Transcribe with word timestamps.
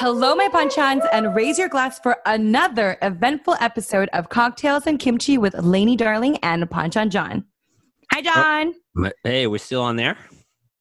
Hello, 0.00 0.34
my 0.34 0.48
panchans, 0.48 1.06
and 1.12 1.34
raise 1.36 1.58
your 1.58 1.68
glass 1.68 1.98
for 1.98 2.16
another 2.24 2.96
eventful 3.02 3.56
episode 3.60 4.08
of 4.14 4.30
Cocktails 4.30 4.86
and 4.86 4.98
Kimchi 4.98 5.36
with 5.36 5.52
Lainey 5.54 5.94
Darling 5.94 6.38
and 6.38 6.62
Panchan 6.70 7.10
John. 7.10 7.44
Hi, 8.10 8.20
oh, 8.20 8.22
John. 9.02 9.12
Hey, 9.24 9.46
we're 9.46 9.58
still 9.58 9.82
on 9.82 9.96
there. 9.96 10.16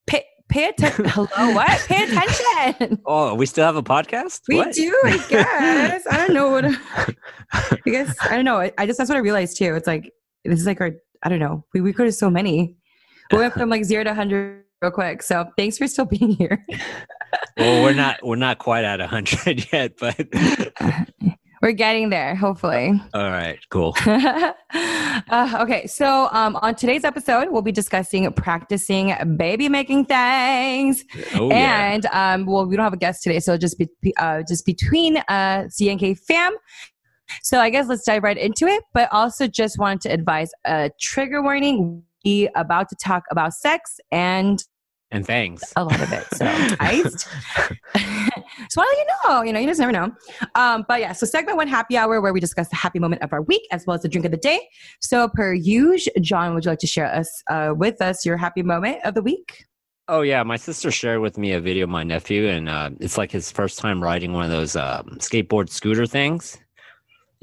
Pay, 0.08 0.24
pay 0.48 0.70
attention. 0.70 1.04
Hello, 1.10 1.28
what? 1.54 1.86
Pay 1.88 2.04
attention. 2.04 3.02
Oh, 3.06 3.34
we 3.36 3.46
still 3.46 3.66
have 3.66 3.76
a 3.76 3.84
podcast. 3.84 4.40
We 4.48 4.56
What? 4.56 4.72
do, 4.74 4.98
I 5.04 5.18
guess. 5.30 6.08
I 6.10 6.16
don't 6.26 6.34
know 6.34 6.50
what. 6.52 6.66
I 6.66 7.78
guess 7.86 8.16
I 8.22 8.36
don't 8.38 8.46
know. 8.46 8.72
I, 8.78 8.86
just 8.86 9.00
that's 9.00 9.10
what 9.10 9.18
I 9.18 9.20
realized 9.20 9.58
too. 9.58 9.76
It's 9.76 9.88
like 9.88 10.14
this 10.46 10.62
is 10.62 10.66
like 10.66 10.80
our. 10.80 10.92
I 11.24 11.30
don't 11.30 11.40
know. 11.40 11.66
We 11.74 11.82
we 11.82 11.92
could 11.92 12.06
have 12.06 12.16
so 12.16 12.30
many. 12.30 12.78
We 13.32 13.40
went 13.40 13.54
from 13.54 13.70
like 13.70 13.84
zero 13.84 14.04
to 14.06 14.14
hundred 14.14 14.64
real 14.82 14.92
quick. 14.92 15.22
So 15.24 15.46
thanks 15.58 15.78
for 15.78 15.88
still 15.88 16.06
being 16.06 16.32
here. 16.32 16.66
well, 17.58 17.84
we're 17.84 17.94
not 17.94 18.20
we're 18.24 18.36
not 18.36 18.58
quite 18.60 18.84
at 18.86 19.00
hundred 19.02 19.68
yet, 19.74 19.94
but 20.00 20.28
We're 21.62 21.74
getting 21.74 22.10
there, 22.10 22.36
hopefully. 22.36 23.02
all 23.14 23.30
right, 23.30 23.60
cool. 23.70 23.94
uh, 24.08 24.54
okay, 25.60 25.88
so 25.88 26.30
um, 26.32 26.56
on 26.62 26.74
today's 26.76 27.04
episode, 27.04 27.50
we'll 27.52 27.62
be 27.62 27.74
discussing 27.74 28.32
practicing 28.32 29.14
baby 29.36 29.68
making 29.68 30.06
things, 30.06 31.04
Oh 31.36 31.50
yeah. 31.50 31.92
and 31.92 32.06
um, 32.14 32.46
well, 32.46 32.66
we 32.66 32.78
don't 32.78 32.86
have 32.86 32.94
a 32.94 32.98
guest 32.98 33.24
today, 33.24 33.42
so 33.42 33.58
just 33.58 33.78
be 33.78 33.90
uh, 34.16 34.42
just 34.48 34.66
between 34.66 35.18
uh, 35.18 35.64
CNK 35.68 36.18
fam. 36.20 36.56
So 37.44 37.60
I 37.60 37.70
guess 37.70 37.88
let's 37.90 38.06
dive 38.06 38.24
right 38.24 38.38
into 38.38 38.66
it. 38.66 38.82
But 38.94 39.10
also, 39.12 39.46
just 39.46 39.78
wanted 39.78 40.00
to 40.08 40.14
advise 40.14 40.52
a 40.66 40.90
trigger 41.02 41.44
warning. 41.44 42.04
We 42.24 42.50
about 42.56 42.90
to 42.90 42.96
talk 42.96 43.24
about 43.32 43.54
sex 43.54 44.00
and 44.12 44.64
And 45.12 45.26
thanks. 45.26 45.74
a 45.76 45.84
lot 45.84 46.00
of 46.02 46.12
it. 46.12 46.26
So 46.34 46.46
iced. 46.80 47.28
so 48.70 48.82
let 48.82 48.98
you 48.98 49.06
know. 49.26 49.42
You 49.42 49.54
know, 49.54 49.60
you 49.60 49.68
just 49.68 49.80
never 49.80 49.92
know. 49.92 50.12
Um, 50.56 50.86
but 50.88 51.00
yeah, 51.00 51.14
so 51.14 51.26
segment 51.26 51.58
one 51.58 51.68
happy 51.68 51.98
hour 51.98 52.22
where 52.22 52.34
we 52.34 52.40
discuss 52.40 52.70
the 52.70 52.76
happy 52.76 53.00
moment 53.00 53.22
of 53.24 53.34
our 53.34 53.42
week 53.42 53.64
as 53.72 53.86
well 53.86 53.96
as 53.96 54.02
the 54.02 54.10
drink 54.10 54.26
of 54.26 54.32
the 54.32 54.38
day. 54.38 54.68
So 55.02 55.30
per 55.30 55.54
usual, 55.54 56.14
John, 56.22 56.54
would 56.54 56.66
you 56.66 56.72
like 56.72 56.80
to 56.80 56.88
share 56.88 57.08
us 57.14 57.30
uh, 57.50 57.74
with 57.76 58.02
us 58.02 58.26
your 58.26 58.38
happy 58.38 58.62
moment 58.64 59.00
of 59.04 59.14
the 59.16 59.22
week? 59.22 59.66
Oh 60.12 60.22
yeah, 60.22 60.42
my 60.42 60.58
sister 60.58 60.90
shared 60.90 61.22
with 61.22 61.38
me 61.38 61.52
a 61.52 61.62
video 61.62 61.84
of 61.84 61.92
my 61.92 62.02
nephew, 62.04 62.48
and 62.48 62.68
uh, 62.68 62.90
it's 63.00 63.16
like 63.16 63.32
his 63.32 63.52
first 63.52 63.78
time 63.78 64.02
riding 64.02 64.34
one 64.34 64.44
of 64.44 64.50
those 64.50 64.76
um, 64.76 65.06
skateboard 65.20 65.70
scooter 65.70 66.08
things. 66.08 66.58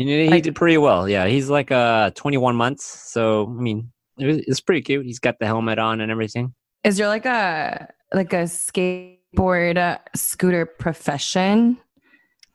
And 0.00 0.08
he 0.08 0.40
did 0.40 0.56
pretty 0.56 0.76
well. 0.76 1.08
Yeah, 1.08 1.26
he's 1.26 1.48
like 1.48 1.70
uh 1.70 2.10
21 2.10 2.56
months, 2.56 2.84
so 2.84 3.46
I 3.46 3.62
mean, 3.62 3.92
it 4.18 4.26
was, 4.26 4.38
it's 4.38 4.60
pretty 4.60 4.82
cute. 4.82 5.04
He's 5.04 5.18
got 5.18 5.38
the 5.38 5.46
helmet 5.46 5.78
on 5.78 6.00
and 6.00 6.10
everything. 6.10 6.54
Is 6.84 6.96
there 6.96 7.08
like 7.08 7.26
a 7.26 7.88
like 8.12 8.32
a 8.32 8.44
skateboard 8.44 9.76
uh, 9.76 9.98
scooter 10.14 10.66
profession? 10.66 11.78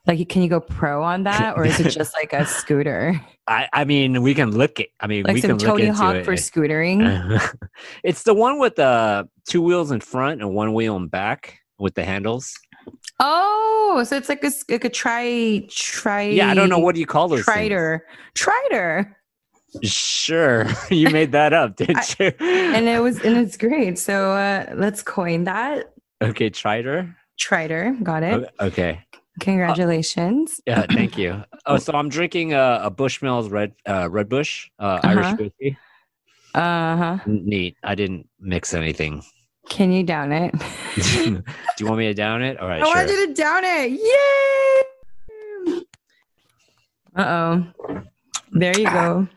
Like, 0.08 0.28
can 0.30 0.42
you 0.42 0.50
go 0.50 0.60
pro 0.60 1.04
on 1.04 1.24
that, 1.24 1.56
or 1.56 1.66
is 1.66 1.80
it 1.80 1.90
just 1.92 2.14
like 2.16 2.34
a 2.34 2.46
scooter, 2.46 3.22
I 3.48 3.68
I 3.74 3.86
mean, 3.86 4.22
we 4.22 4.34
can 4.34 4.52
look 4.52 4.80
it. 4.80 4.90
I 5.00 5.08
mean, 5.08 5.24
like 5.24 5.36
we 5.36 5.42
some 5.42 5.52
can 5.52 5.58
Tony 5.60 5.84
into 5.84 5.94
Hawk 5.96 6.16
it. 6.16 6.26
for 6.26 6.34
scootering? 6.36 7.56
it's 8.04 8.24
the 8.24 8.34
one 8.34 8.60
with 8.60 8.76
the 8.76 9.28
two 9.48 9.62
wheels 9.62 9.92
in 9.92 10.00
front 10.00 10.42
and 10.42 10.54
one 10.54 10.74
wheel 10.74 10.96
in 10.96 11.08
back 11.08 11.60
with 11.78 11.96
the 11.96 12.04
handles. 12.04 12.54
Oh, 13.20 14.04
so 14.08 14.16
it's 14.16 14.30
like 14.30 14.44
a 14.44 14.52
like 14.70 14.86
a 14.86 14.90
tri 14.90 15.68
tri. 15.70 16.24
Yeah, 16.24 16.50
I 16.50 16.54
don't 16.54 16.70
know 16.70 16.80
what 16.80 16.96
do 16.96 17.02
you 17.02 17.06
call 17.06 17.28
those. 17.28 17.46
things? 17.46 18.02
Trider. 18.36 19.14
Sure, 19.84 20.68
you 20.90 21.10
made 21.10 21.32
that 21.32 21.54
up, 21.54 21.76
didn't 21.78 22.20
you? 22.20 22.32
And 22.40 22.88
it 22.88 23.02
was 23.02 23.20
and 23.24 23.38
it's 23.38 23.56
great. 23.58 23.98
So 23.98 24.32
uh 24.32 24.74
let's 24.76 25.02
coin 25.02 25.46
that. 25.46 25.94
okay, 26.22 26.50
Trider. 26.50 27.16
Trider. 27.40 28.02
Got 28.04 28.24
it. 28.24 28.50
Okay, 28.60 29.02
Congratulations. 29.40 30.60
yeah, 30.66 30.86
thank 30.92 31.18
you. 31.18 31.44
Oh, 31.68 31.78
so 31.78 31.94
I'm 31.94 32.10
drinking 32.10 32.54
a, 32.54 32.82
a 32.86 32.90
Bushmills 32.92 33.52
Red 33.52 33.74
uh, 33.88 34.10
Red 34.10 34.28
Bush 34.30 34.70
uh, 34.80 35.00
Uh-huh. 35.04 35.08
Irish 35.10 35.40
whiskey. 35.40 35.78
Uh-huh. 36.56 37.20
Neat. 37.28 37.78
I 37.84 37.94
didn't 37.94 38.28
mix 38.40 38.74
anything. 38.74 39.24
Can 39.70 39.92
you 39.92 40.02
down 40.04 40.32
it? 40.32 40.52
Do 40.96 41.44
you 41.80 41.86
want 41.86 42.00
me 42.00 42.08
to 42.08 42.16
down 42.16 42.42
it? 42.42 42.60
All 42.60 42.68
right, 42.68 42.82
I 42.82 42.86
sure. 42.86 42.96
want 42.96 43.10
you 43.10 43.28
to 43.28 43.34
down 43.36 43.64
it. 43.64 43.92
Yay! 43.92 45.82
Uh-oh. 47.16 47.68
There 48.54 48.78
you 48.78 48.86
go. 48.86 49.28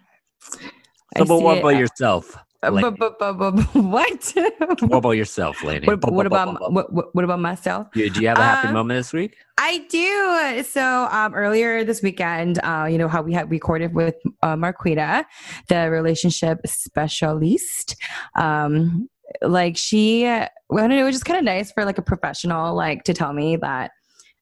I 1.17 1.21
So, 1.21 1.25
but 1.27 1.39
see 1.39 1.45
what 1.45 1.57
it. 1.57 1.61
about 1.61 1.77
yourself? 1.77 2.37
Uh, 2.63 2.71
what? 3.75 4.33
What 4.81 4.97
about 4.99 5.11
yourself, 5.13 5.63
lady? 5.63 5.87
what, 5.87 6.11
what 6.11 6.27
about 6.27 6.73
what, 6.73 7.15
what, 7.15 7.25
about 7.25 7.39
myself? 7.41 7.89
You- 7.95 8.09
Do 8.11 8.21
you 8.23 8.29
have 8.29 8.39
a 8.39 8.43
happy 8.43 8.69
Uh, 8.69 8.73
moment 8.73 8.99
this 8.99 9.13
week? 9.13 9.37
I 9.59 9.85
do. 9.91 10.63
So 10.65 11.07
um, 11.11 11.35
earlier 11.35 11.85
this 11.85 12.03
weekend, 12.03 12.59
uh, 12.65 12.87
you 12.91 12.97
know 12.99 13.09
how 13.09 13.21
we 13.23 13.33
had 13.35 13.51
recorded 13.51 13.95
with 13.95 14.15
uh, 14.43 14.57
Marquita, 14.57 15.25
the 15.69 15.91
relationship 15.91 16.59
specialist. 16.67 17.97
Um, 18.35 19.09
like 19.43 19.77
she, 19.77 20.25
well, 20.25 20.49
I 20.73 20.81
don't 20.89 20.91
know, 20.91 21.03
it 21.03 21.05
was 21.05 21.17
just 21.17 21.25
kind 21.25 21.39
of 21.39 21.45
nice 21.45 21.71
for 21.73 21.85
like 21.85 21.99
a 21.99 22.03
professional, 22.03 22.75
like 22.75 23.05
to 23.05 23.15
tell 23.15 23.33
me 23.33 23.57
that 23.57 23.91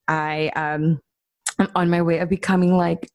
I 0.09 0.51
um, 0.57 1.01
am 1.59 1.69
on 1.75 1.91
my 1.91 2.03
way 2.03 2.19
of 2.19 2.29
becoming 2.29 2.77
like 2.77 3.11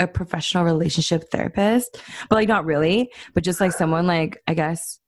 a 0.00 0.08
professional 0.08 0.64
relationship 0.64 1.30
therapist, 1.30 2.00
but 2.28 2.36
like 2.36 2.48
not 2.48 2.64
really, 2.64 3.12
but 3.34 3.44
just 3.44 3.60
like 3.60 3.72
someone 3.72 4.06
like 4.06 4.42
I 4.48 4.54
guess 4.54 4.98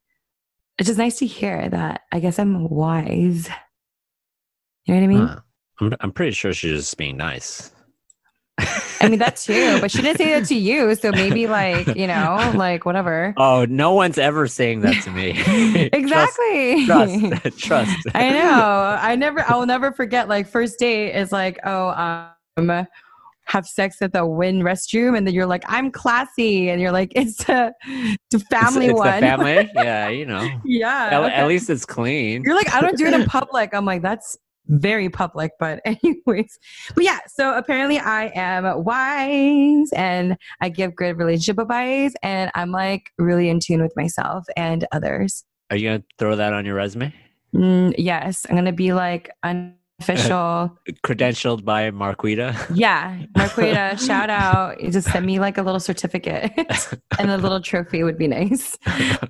it's 0.78 0.86
just 0.86 0.98
nice 0.98 1.18
to 1.18 1.26
hear 1.26 1.68
that. 1.68 2.02
I 2.12 2.20
guess 2.20 2.38
I'm 2.38 2.68
wise. 2.68 3.48
You 4.84 4.94
know 4.94 5.00
what 5.00 5.04
I 5.04 5.06
mean? 5.06 5.26
Huh. 5.26 5.40
I'm, 5.80 5.94
I'm 6.00 6.12
pretty 6.12 6.32
sure 6.32 6.52
she's 6.52 6.78
just 6.80 6.96
being 6.96 7.16
nice. 7.16 7.72
I 9.00 9.08
mean 9.08 9.18
that 9.18 9.36
too, 9.36 9.80
but 9.80 9.90
she 9.90 10.02
didn't 10.02 10.18
say 10.18 10.38
that 10.38 10.46
to 10.48 10.54
you, 10.54 10.94
so 10.94 11.10
maybe 11.10 11.46
like 11.46 11.96
you 11.96 12.06
know, 12.06 12.52
like 12.54 12.84
whatever. 12.84 13.34
Oh, 13.36 13.64
no 13.68 13.94
one's 13.94 14.18
ever 14.18 14.46
saying 14.46 14.80
that 14.82 15.02
to 15.04 15.10
me. 15.10 15.32
Trust- 15.42 15.90
exactly. 15.92 16.86
Trust. 16.86 17.58
Trust. 17.58 18.06
I 18.14 18.30
know. 18.30 18.98
I 19.00 19.16
never. 19.16 19.40
I 19.48 19.56
will 19.56 19.66
never 19.66 19.90
forget. 19.90 20.28
Like 20.28 20.46
first 20.46 20.78
date 20.78 21.16
is 21.16 21.32
like, 21.32 21.58
oh, 21.64 21.88
um, 22.56 22.86
have 23.46 23.66
sex 23.66 24.00
at 24.00 24.12
the 24.12 24.26
Wynn 24.26 24.60
restroom, 24.60 25.16
and 25.16 25.26
then 25.26 25.34
you're 25.34 25.46
like, 25.46 25.64
I'm 25.66 25.90
classy, 25.90 26.70
and 26.70 26.80
you're 26.80 26.92
like, 26.92 27.12
it's 27.16 27.44
the 27.44 27.72
the 28.30 28.38
family 28.50 28.86
it's, 28.86 28.92
it's 28.92 28.98
one. 28.98 29.20
Family? 29.20 29.70
Yeah, 29.74 30.08
you 30.08 30.26
know. 30.26 30.48
yeah. 30.64 31.08
At, 31.12 31.32
at 31.32 31.48
least 31.48 31.68
it's 31.70 31.84
clean. 31.84 32.42
You're 32.44 32.54
like, 32.54 32.72
I 32.72 32.80
don't 32.80 32.96
do 32.96 33.06
it 33.06 33.14
in 33.14 33.24
public. 33.26 33.74
I'm 33.74 33.84
like, 33.84 34.02
that's 34.02 34.36
very 34.68 35.08
public. 35.08 35.52
But 35.58 35.80
anyways, 35.84 36.58
but 36.94 37.04
yeah. 37.04 37.18
So 37.26 37.56
apparently, 37.56 37.98
I 37.98 38.30
am 38.34 38.84
wise, 38.84 39.90
and 39.92 40.36
I 40.60 40.68
give 40.68 40.94
good 40.94 41.16
relationship 41.16 41.58
advice, 41.58 42.14
and 42.22 42.50
I'm 42.54 42.70
like 42.70 43.10
really 43.18 43.48
in 43.48 43.60
tune 43.60 43.82
with 43.82 43.94
myself 43.96 44.44
and 44.56 44.86
others. 44.92 45.44
Are 45.70 45.76
you 45.76 45.88
gonna 45.88 46.04
throw 46.18 46.36
that 46.36 46.52
on 46.52 46.64
your 46.64 46.74
resume? 46.74 47.14
Mm, 47.54 47.94
yes, 47.98 48.46
I'm 48.48 48.56
gonna 48.56 48.72
be 48.72 48.92
like 48.92 49.30
unofficial. 50.08 50.78
Credentialed 51.04 51.64
by 51.64 51.90
Marquita. 51.90 52.54
yeah, 52.74 53.22
Marquita, 53.36 53.98
shout 54.06 54.30
out. 54.30 54.82
You 54.82 54.90
just 54.90 55.10
send 55.10 55.26
me 55.26 55.38
like 55.38 55.58
a 55.58 55.62
little 55.62 55.80
certificate, 55.80 56.52
and 57.18 57.30
a 57.30 57.38
little 57.38 57.60
trophy 57.60 58.02
would 58.02 58.18
be 58.18 58.28
nice. 58.28 58.76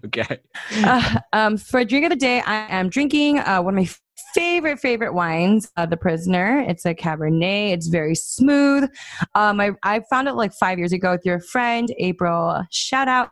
okay. 0.04 0.38
Uh, 0.76 1.18
um, 1.32 1.56
for 1.56 1.80
a 1.80 1.84
drink 1.84 2.04
of 2.04 2.10
the 2.10 2.16
day, 2.16 2.40
I 2.40 2.66
am 2.68 2.88
drinking 2.88 3.38
uh, 3.38 3.60
one 3.62 3.74
of 3.74 3.78
my 3.78 3.88
favorite 4.34 4.78
favorite 4.78 5.14
wines, 5.14 5.70
uh, 5.76 5.86
the 5.86 5.96
Prisoner. 5.96 6.64
It's 6.66 6.84
a 6.84 6.94
Cabernet. 6.94 7.72
It's 7.72 7.88
very 7.88 8.14
smooth. 8.14 8.88
Um, 9.34 9.60
I 9.60 9.72
I 9.82 10.00
found 10.10 10.28
it 10.28 10.34
like 10.34 10.52
five 10.52 10.78
years 10.78 10.92
ago 10.92 11.12
with 11.12 11.24
your 11.24 11.40
friend 11.40 11.92
April. 11.98 12.62
Shout 12.70 13.08
out. 13.08 13.30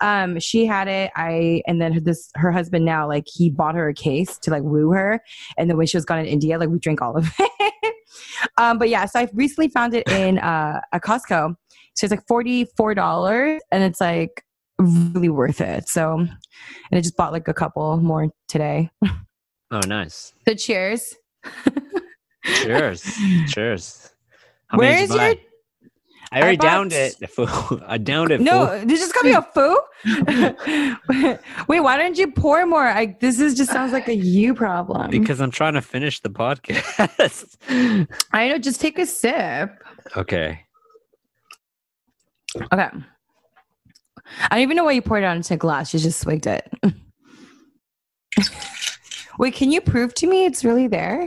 Um, 0.00 0.38
she 0.40 0.66
had 0.66 0.88
it. 0.88 1.10
I 1.16 1.62
and 1.66 1.80
then 1.80 2.02
this 2.04 2.30
her 2.36 2.52
husband 2.52 2.84
now 2.84 3.08
like 3.08 3.24
he 3.26 3.50
bought 3.50 3.74
her 3.74 3.88
a 3.88 3.94
case 3.94 4.38
to 4.38 4.50
like 4.50 4.62
woo 4.62 4.92
her, 4.92 5.20
and 5.56 5.68
then 5.68 5.76
when 5.76 5.86
she 5.86 5.96
was 5.96 6.04
gone 6.04 6.18
in 6.18 6.26
India, 6.26 6.58
like 6.58 6.68
we 6.68 6.78
drank 6.78 7.02
all 7.02 7.16
of 7.16 7.30
it. 7.38 7.94
um, 8.56 8.78
but 8.78 8.88
yeah, 8.88 9.06
so 9.06 9.20
I 9.20 9.28
recently 9.34 9.68
found 9.68 9.94
it 9.94 10.08
in 10.08 10.38
uh, 10.38 10.80
a 10.92 11.00
Costco. 11.00 11.54
So 11.94 12.04
it's 12.04 12.10
like 12.10 12.26
forty 12.26 12.66
four 12.76 12.94
dollars, 12.94 13.60
and 13.70 13.82
it's 13.82 14.00
like 14.00 14.44
really 14.78 15.28
worth 15.28 15.60
it. 15.60 15.88
So, 15.88 16.14
and 16.18 16.30
I 16.92 17.00
just 17.00 17.16
bought 17.16 17.32
like 17.32 17.48
a 17.48 17.54
couple 17.54 17.96
more 17.98 18.28
today. 18.48 18.90
Oh, 19.70 19.80
nice. 19.86 20.32
So 20.48 20.54
cheers. 20.54 21.14
Cheers. 22.44 23.02
Cheers. 23.48 24.10
How 24.68 24.78
Where 24.78 24.98
is 25.02 25.10
you 25.10 25.20
your? 25.20 25.34
I 26.32 26.40
already 26.42 26.56
bought- 26.58 26.64
downed 26.64 26.92
it. 26.92 27.16
I 27.86 27.98
downed 27.98 28.30
it. 28.30 28.40
No, 28.40 28.78
this 28.84 29.00
just 29.00 29.14
got 29.14 29.24
me 29.24 29.32
a 29.32 29.42
foo. 29.42 29.76
Wait, 31.68 31.80
why 31.80 31.96
don't 31.96 32.16
you 32.16 32.30
pour 32.30 32.64
more? 32.66 32.86
I, 32.86 33.16
this 33.20 33.40
is 33.40 33.54
just 33.54 33.72
sounds 33.72 33.92
like 33.92 34.06
a 34.08 34.14
you 34.14 34.54
problem. 34.54 35.10
Because 35.10 35.40
I'm 35.40 35.50
trying 35.50 35.74
to 35.74 35.82
finish 35.82 36.20
the 36.20 36.30
podcast. 36.30 37.56
I 38.32 38.48
know. 38.48 38.58
Just 38.58 38.80
take 38.80 38.98
a 38.98 39.06
sip. 39.06 39.70
okay. 40.16 40.64
Okay. 42.72 42.88
I 44.42 44.48
don't 44.50 44.60
even 44.60 44.76
know 44.76 44.84
why 44.84 44.92
you 44.92 45.02
poured 45.02 45.24
it 45.24 45.26
onto 45.26 45.54
a 45.54 45.56
glass. 45.56 45.92
You 45.92 45.98
just 46.00 46.20
swigged 46.20 46.46
it. 46.46 46.72
Wait, 49.40 49.54
can 49.54 49.72
you 49.72 49.80
prove 49.80 50.12
to 50.12 50.26
me 50.26 50.44
it's 50.44 50.66
really 50.66 50.86
there? 50.86 51.26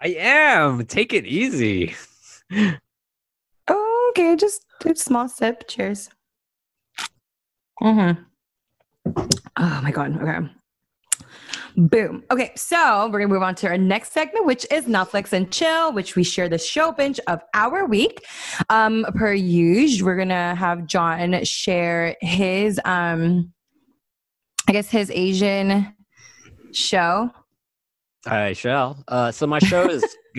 I 0.00 0.08
am. 0.18 0.84
Take 0.84 1.12
it 1.12 1.24
easy. 1.24 1.94
Oh, 3.68 4.10
okay. 4.10 4.34
Just 4.34 4.66
a 4.84 4.96
small 4.96 5.28
sip. 5.28 5.68
Cheers. 5.68 6.10
Mm-hmm. 7.80 8.20
Oh 9.56 9.80
my 9.84 9.92
god. 9.92 10.20
Okay. 10.20 10.48
Boom. 11.76 12.24
Okay, 12.32 12.50
so 12.56 13.06
we're 13.06 13.20
gonna 13.20 13.32
move 13.32 13.44
on 13.44 13.54
to 13.54 13.68
our 13.68 13.78
next 13.78 14.10
segment, 14.10 14.44
which 14.44 14.66
is 14.72 14.86
Netflix 14.86 15.32
and 15.32 15.48
Chill, 15.52 15.92
which 15.92 16.16
we 16.16 16.24
share 16.24 16.48
the 16.48 16.58
show 16.58 16.90
binge 16.90 17.20
of 17.28 17.40
our 17.54 17.86
week. 17.86 18.26
Um, 18.68 19.06
per 19.14 19.32
usual, 19.32 20.06
we're 20.06 20.16
gonna 20.16 20.56
have 20.56 20.86
John 20.88 21.44
share 21.44 22.16
his 22.20 22.80
um 22.84 23.52
I 24.68 24.72
guess 24.72 24.90
his 24.90 25.08
Asian 25.12 25.94
show. 26.72 27.30
I 28.26 28.52
shall. 28.52 29.02
Uh, 29.08 29.30
so 29.32 29.46
my 29.46 29.58
show 29.58 29.88
is 29.88 30.04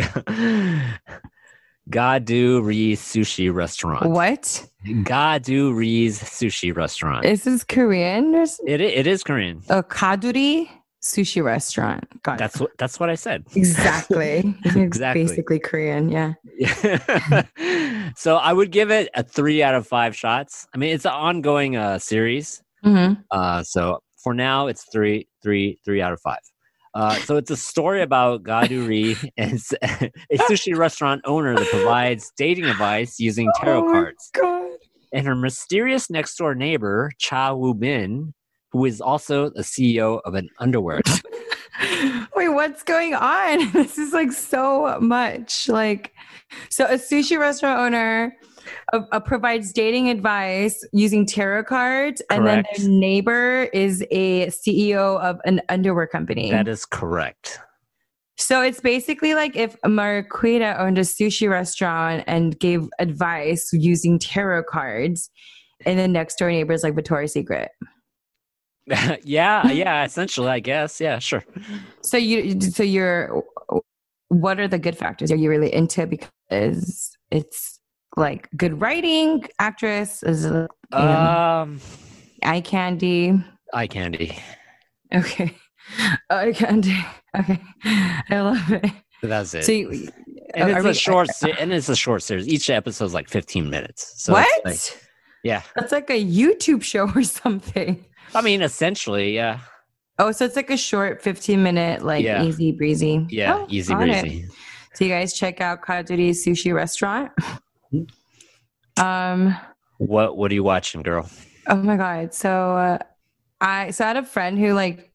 Gadu 1.89 2.63
Ri's 2.63 3.01
Sushi 3.01 3.53
Restaurant. 3.53 4.09
What? 4.09 4.65
Gadu 4.85 5.75
Ri's 5.75 6.19
Sushi 6.21 6.75
Restaurant. 6.75 7.25
Is 7.25 7.43
this 7.43 7.63
Korean? 7.63 8.33
Or 8.35 8.43
It 8.65 8.81
it 8.81 9.07
is 9.07 9.23
Korean. 9.23 9.61
oh, 9.69 9.83
Kaduri 9.83 10.69
sushi 11.03 11.43
restaurant. 11.43 12.05
Got 12.23 12.35
it. 12.35 12.39
That's 12.39 12.59
what 12.59 12.71
that's 12.77 12.99
what 12.99 13.09
I 13.09 13.15
said. 13.15 13.43
Exactly. 13.55 14.55
Exactly. 14.63 15.23
Basically 15.23 15.59
Korean, 15.59 16.09
yeah. 16.09 16.33
so 18.15 18.37
I 18.37 18.53
would 18.53 18.71
give 18.71 18.89
it 18.89 19.09
a 19.13 19.23
three 19.23 19.61
out 19.61 19.75
of 19.75 19.85
five 19.85 20.15
shots. 20.15 20.65
I 20.73 20.77
mean, 20.77 20.93
it's 20.95 21.05
an 21.05 21.11
ongoing 21.11 21.75
uh, 21.75 21.99
series. 21.99 22.63
Mm-hmm. 22.85 23.21
Uh, 23.31 23.63
so 23.63 23.99
for 24.23 24.33
now, 24.33 24.67
it's 24.67 24.85
three, 24.91 25.27
three, 25.41 25.79
three 25.83 26.01
out 26.01 26.13
of 26.13 26.21
five. 26.21 26.39
Uh, 26.93 27.15
so 27.15 27.37
it's 27.37 27.49
a 27.49 27.57
story 27.57 28.01
about 28.03 28.43
Gaduri 28.43 29.17
a 29.37 30.37
sushi 30.37 30.77
restaurant 30.77 31.21
owner 31.25 31.55
that 31.55 31.67
provides 31.67 32.31
dating 32.37 32.65
advice 32.65 33.19
using 33.19 33.51
tarot 33.59 33.87
Oh 33.87 33.91
cards. 33.91 34.29
God. 34.33 34.71
And 35.11 35.25
her 35.25 35.35
mysterious 35.35 36.09
next 36.09 36.35
door 36.37 36.55
neighbor, 36.55 37.11
Cha 37.17 37.53
Woo 37.53 37.73
Bin, 37.73 38.33
who 38.71 38.85
is 38.85 39.01
also 39.01 39.49
the 39.49 39.61
CEO 39.61 40.21
of 40.25 40.35
an 40.35 40.49
underwear 40.59 41.01
company. 41.05 42.27
Wait, 42.35 42.49
what's 42.49 42.83
going 42.83 43.13
on? 43.15 43.71
This 43.73 43.97
is 43.97 44.13
like 44.13 44.31
so 44.31 44.99
much. 44.99 45.67
Like, 45.67 46.13
so 46.69 46.85
a 46.85 46.95
sushi 46.95 47.37
restaurant 47.39 47.79
owner 47.79 48.35
uh, 48.93 49.01
uh, 49.11 49.19
provides 49.19 49.71
dating 49.73 50.09
advice 50.09 50.85
using 50.93 51.25
tarot 51.25 51.65
cards, 51.65 52.21
and 52.29 52.45
then 52.45 52.63
their 52.77 52.89
neighbor 52.89 53.63
is 53.73 54.05
a 54.11 54.47
CEO 54.47 55.19
of 55.21 55.39
an 55.45 55.61
underwear 55.69 56.07
company. 56.07 56.51
That 56.51 56.67
is 56.67 56.85
correct. 56.85 57.59
so 58.37 58.61
it's 58.61 58.79
basically 58.79 59.33
like 59.33 59.55
if 59.55 59.79
Marquita 59.81 60.77
owned 60.79 60.97
a 60.97 61.01
sushi 61.01 61.49
restaurant 61.49 62.23
and 62.27 62.59
gave 62.59 62.87
advice 62.99 63.71
using 63.73 64.19
tarot 64.19 64.63
cards, 64.63 65.29
and 65.85 65.99
the 65.99 66.07
next 66.07 66.37
door 66.37 66.49
neighbor 66.49 66.73
is 66.73 66.83
like 66.83 66.95
Victoria's 66.95 67.33
Secret. 67.33 67.71
yeah, 69.23 69.71
yeah, 69.71 70.03
essentially, 70.03 70.49
I 70.49 70.59
guess. 70.59 70.99
Yeah, 70.99 71.19
sure. 71.19 71.43
So 72.01 72.17
you, 72.17 72.59
so 72.59 72.83
you're, 72.83 73.43
what 74.27 74.59
are 74.59 74.67
the 74.67 74.79
good 74.79 74.97
factors? 74.97 75.31
Are 75.31 75.35
you 75.35 75.49
really 75.49 75.73
into 75.73 76.05
because 76.05 77.17
it's 77.31 77.79
like 78.17 78.49
good 78.55 78.79
writing, 78.81 79.45
actress, 79.59 80.23
is 80.23 80.45
it, 80.45 80.69
Um, 80.91 81.79
eye 82.43 82.61
candy? 82.61 83.41
eye 83.73 83.87
candy. 83.87 84.37
Okay, 85.13 85.55
eye 86.29 86.51
candy. 86.53 86.97
Okay, 87.35 87.59
I 88.29 88.41
love 88.41 88.71
it. 88.71 88.91
That's 89.23 89.55
it. 89.55 89.63
So 89.63 89.71
you, 89.71 90.07
and 90.53 90.69
it's 90.69 90.83
we- 90.83 90.89
a 90.91 90.93
short, 90.93 91.29
and 91.59 91.73
it's 91.73 91.89
a 91.89 91.95
short 91.95 92.21
series. 92.21 92.47
Each 92.47 92.69
episode 92.69 93.05
is 93.05 93.13
like 93.15 93.27
15 93.27 93.71
minutes. 93.71 94.21
So 94.23 94.33
what? 94.33 94.65
like- 94.65 94.77
yeah, 95.43 95.63
That's 95.75 95.91
like 95.91 96.11
a 96.11 96.23
YouTube 96.23 96.83
show 96.83 97.09
or 97.15 97.23
something. 97.41 98.05
I 98.35 98.41
mean, 98.41 98.61
essentially, 98.61 99.33
yeah, 99.33 99.61
Oh, 100.19 100.31
so 100.31 100.45
it's 100.45 100.55
like 100.55 100.69
a 100.69 100.77
short 100.77 101.23
15 101.23 101.63
minute, 101.63 102.03
like 102.03 102.23
Yeah. 102.23 102.43
easy 102.43 102.71
breezy. 102.71 103.25
yeah, 103.31 103.55
Oh, 103.55 103.65
easy 103.67 103.91
got 103.95 104.07
it. 104.09 104.21
breezy. 104.21 104.47
So 104.93 105.05
you 105.05 105.09
guys 105.09 105.33
check 105.33 105.59
out 105.59 105.81
Kaduri's 105.81 106.45
sushi 106.45 106.71
restaurant. 106.71 107.31
Um, 108.97 109.55
What 109.97 110.37
What 110.37 110.51
are 110.51 110.55
you 110.55 110.63
watching, 110.63 111.01
girl? 111.01 111.29
Oh 111.67 111.75
my 111.75 111.97
god! 111.97 112.33
So 112.33 112.75
uh, 112.77 112.97
I 113.61 113.91
so 113.91 114.03
I 114.03 114.07
had 114.07 114.17
a 114.17 114.23
friend 114.23 114.59
who 114.59 114.73
like 114.73 115.11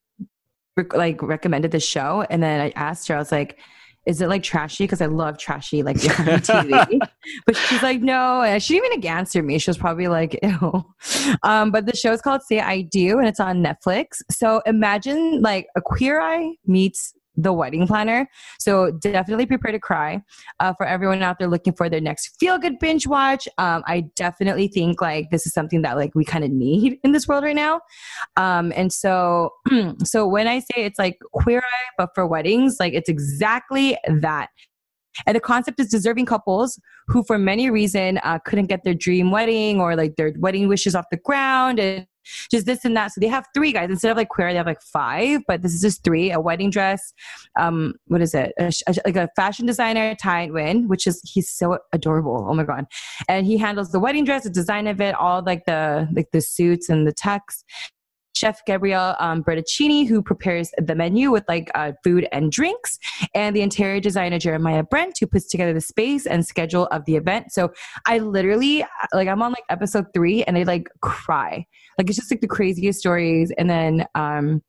rec- 0.77 0.95
like 0.95 1.23
recommended 1.23 1.71
the 1.71 1.81
show, 1.81 2.25
and 2.31 2.43
then 2.43 2.61
I 2.61 2.73
asked 2.75 3.09
her. 3.09 3.15
I 3.15 3.19
was 3.19 3.31
like, 3.31 3.59
"Is 4.07 4.21
it 4.23 4.29
like 4.29 4.43
trashy?" 4.43 4.85
Because 4.85 5.03
I 5.03 5.07
love 5.07 5.37
trashy 5.39 5.83
like 5.83 5.97
TV. 5.99 6.99
but 7.47 7.57
she's 7.57 7.83
like, 7.83 8.01
"No," 8.01 8.43
and 8.43 8.63
she 8.63 8.75
didn't 8.81 8.99
even 8.99 9.07
answer 9.07 9.43
me. 9.43 9.59
She 9.59 9.69
was 9.69 9.79
probably 9.79 10.09
like, 10.09 10.39
"Ew." 10.43 10.85
Um, 11.43 11.71
but 11.71 11.85
the 11.87 11.95
show 11.97 12.13
is 12.13 12.23
called 12.23 12.43
"Say 12.43 12.61
I 12.61 12.83
Do," 12.83 13.19
and 13.19 13.29
it's 13.29 13.41
on 13.41 13.63
Netflix. 13.63 14.23
So 14.31 14.63
imagine 14.65 15.43
like 15.43 15.67
a 15.77 15.83
Queer 15.83 16.21
Eye 16.21 16.55
meets 16.67 17.13
the 17.39 17.53
wedding 17.53 17.87
planner. 17.87 18.29
So 18.59 18.91
definitely 18.91 19.47
prepare 19.47 19.73
to 19.73 19.79
cry. 19.79 20.23
Uh, 20.61 20.75
for 20.75 20.85
everyone 20.85 21.23
out 21.23 21.39
there 21.39 21.49
looking 21.49 21.73
for 21.73 21.89
their 21.89 22.01
next 22.01 22.37
feel 22.39 22.59
good 22.59 22.79
binge 22.79 23.07
watch, 23.07 23.49
um, 23.59 23.83
I 23.87 24.01
definitely 24.17 24.69
think 24.69 25.01
like 25.01 25.31
this 25.31 25.47
is 25.47 25.55
something 25.55 25.83
that 25.83 25.97
like 25.97 26.15
we 26.15 26.25
kind 26.25 26.45
of 26.45 26.51
need 26.51 26.99
in 27.05 27.13
this 27.13 27.29
world 27.29 27.45
right 27.45 27.57
now. 27.57 27.81
Um, 28.37 28.73
and 28.75 28.93
so, 28.93 29.53
so 30.05 30.27
when 30.27 30.49
I 30.49 30.59
say 30.59 30.85
it's 30.85 30.99
like 30.99 31.19
queer 31.33 31.61
eye 31.61 31.91
but 31.97 32.11
for 32.15 32.27
weddings, 32.27 32.77
like 32.81 32.93
it's 32.93 33.09
exactly 33.09 33.97
that. 34.09 34.49
And 35.27 35.35
the 35.37 35.41
concept 35.41 35.81
is 35.81 35.89
deserving 35.89 36.27
couples 36.27 36.79
who, 37.09 37.25
for 37.25 37.39
many 37.39 37.71
reason, 37.71 38.19
uh, 38.23 38.39
couldn't 38.45 38.67
get 38.67 38.85
their 38.85 38.95
dream 38.95 39.31
wedding 39.31 39.81
or 39.81 39.97
like 39.97 40.17
their 40.17 40.33
wedding 40.39 40.69
wishes 40.69 40.95
off 40.95 41.07
the 41.11 41.17
ground 41.17 41.79
and 41.79 42.07
just 42.51 42.67
this 42.67 42.85
and 42.85 42.97
that. 42.97 43.13
So 43.13 43.21
they 43.21 43.27
have 43.29 43.47
three 43.55 43.73
guys 43.73 43.91
instead 43.91 44.11
of 44.11 44.17
like 44.17 44.29
queer. 44.29 44.51
They 44.51 44.57
have 44.57 44.67
like 44.67 44.83
five, 44.83 45.41
but 45.49 45.63
this 45.63 45.73
is 45.75 45.81
just 45.81 46.05
three: 46.05 46.31
a 46.31 46.41
wedding 46.41 46.71
dress, 46.71 47.13
um, 47.59 47.95
what 48.07 48.21
is 48.21 48.35
it? 48.35 48.53
A, 48.59 48.71
a- 48.87 48.95
like 49.07 49.17
a 49.17 49.29
fashion 49.35 49.67
designer, 49.67 50.15
Thai 50.15 50.49
Nguyen, 50.49 50.89
which 50.89 51.07
is 51.07 51.21
he's 51.25 51.51
so 51.51 51.79
adorable. 51.93 52.47
Oh 52.49 52.55
my 52.55 52.65
god! 52.65 52.85
And 53.29 53.47
he 53.47 53.57
handles 53.57 53.93
the 53.93 54.01
wedding 54.01 54.25
dress, 54.25 54.45
the 54.45 54.51
design 54.51 54.87
of 54.87 55.01
it, 55.01 55.15
all 55.15 55.43
like 55.43 55.65
the 55.65 56.09
like 56.13 56.29
the 56.33 56.41
suits 56.41 56.89
and 56.89 57.07
the 57.07 57.15
tux. 57.15 57.41
Chef 58.39 58.65
Gabrielle 58.67 59.17
um, 59.19 59.43
who 59.43 60.23
prepares 60.23 60.71
the 60.79 60.95
menu 60.95 61.33
with 61.33 61.45
like 61.49 61.71
uh, 61.75 61.93
food 62.05 62.29
and 62.31 62.53
drinks, 62.53 62.99
and 63.35 63.55
the 63.57 63.63
interior 63.63 64.01
designer 64.01 64.39
Jeremiah 64.39 64.85
Brent, 64.85 65.19
who 65.19 65.27
puts 65.27 65.49
together 65.49 65.73
the 65.73 65.81
space 65.81 66.25
and 66.25 66.47
schedule 66.47 66.87
of 66.87 67.05
the 67.05 67.17
event. 67.17 67.51
So 67.51 67.73
I 68.07 68.19
literally 68.19 68.85
like 69.13 69.27
I'm 69.27 69.43
on 69.43 69.51
like 69.51 69.65
episode 69.71 70.07
three, 70.15 70.45
and 70.45 70.57
I 70.57 70.63
like 70.63 70.89
cry. 71.03 71.67
Like 71.99 72.09
it's 72.09 72.17
just 72.17 72.31
like 72.31 72.41
the 72.41 72.47
craziest 72.47 73.01
stories, 73.01 73.53
and 73.59 73.69
then 73.69 74.07
um, 74.15 74.63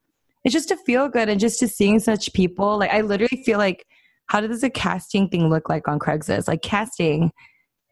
it's 0.44 0.54
just 0.54 0.70
to 0.70 0.78
feel 0.78 1.08
good 1.08 1.30
and 1.30 1.40
just 1.40 1.60
to 1.60 1.68
seeing 1.68 2.00
such 2.00 2.34
people. 2.34 2.80
Like 2.80 2.92
I 2.92 3.02
literally 3.02 3.44
feel 3.46 3.60
like, 3.60 3.86
how 4.28 4.42
does 4.42 4.64
a 4.64 4.70
casting 4.70 5.30
thing 5.30 5.48
look 5.50 5.70
like 5.70 5.88
on 5.88 6.00
Craigslist? 6.00 6.48
Like 6.48 6.64
casting, 6.64 7.32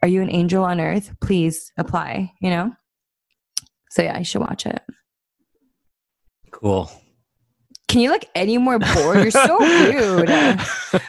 are 0.01 0.07
you 0.07 0.23
an 0.23 0.31
angel 0.31 0.63
on 0.63 0.81
earth? 0.81 1.13
Please 1.21 1.71
apply. 1.77 2.31
You 2.41 2.49
know. 2.49 2.73
So 3.91 4.01
yeah, 4.01 4.17
I 4.17 4.23
should 4.23 4.41
watch 4.41 4.65
it. 4.65 4.81
Cool. 6.61 6.91
Can 7.87 8.01
you 8.01 8.11
look 8.11 8.25
any 8.35 8.57
more 8.57 8.79
bored? 8.79 9.17
You're 9.17 9.31
so 9.31 9.59
rude. 9.59 10.29
I'm 10.29 10.57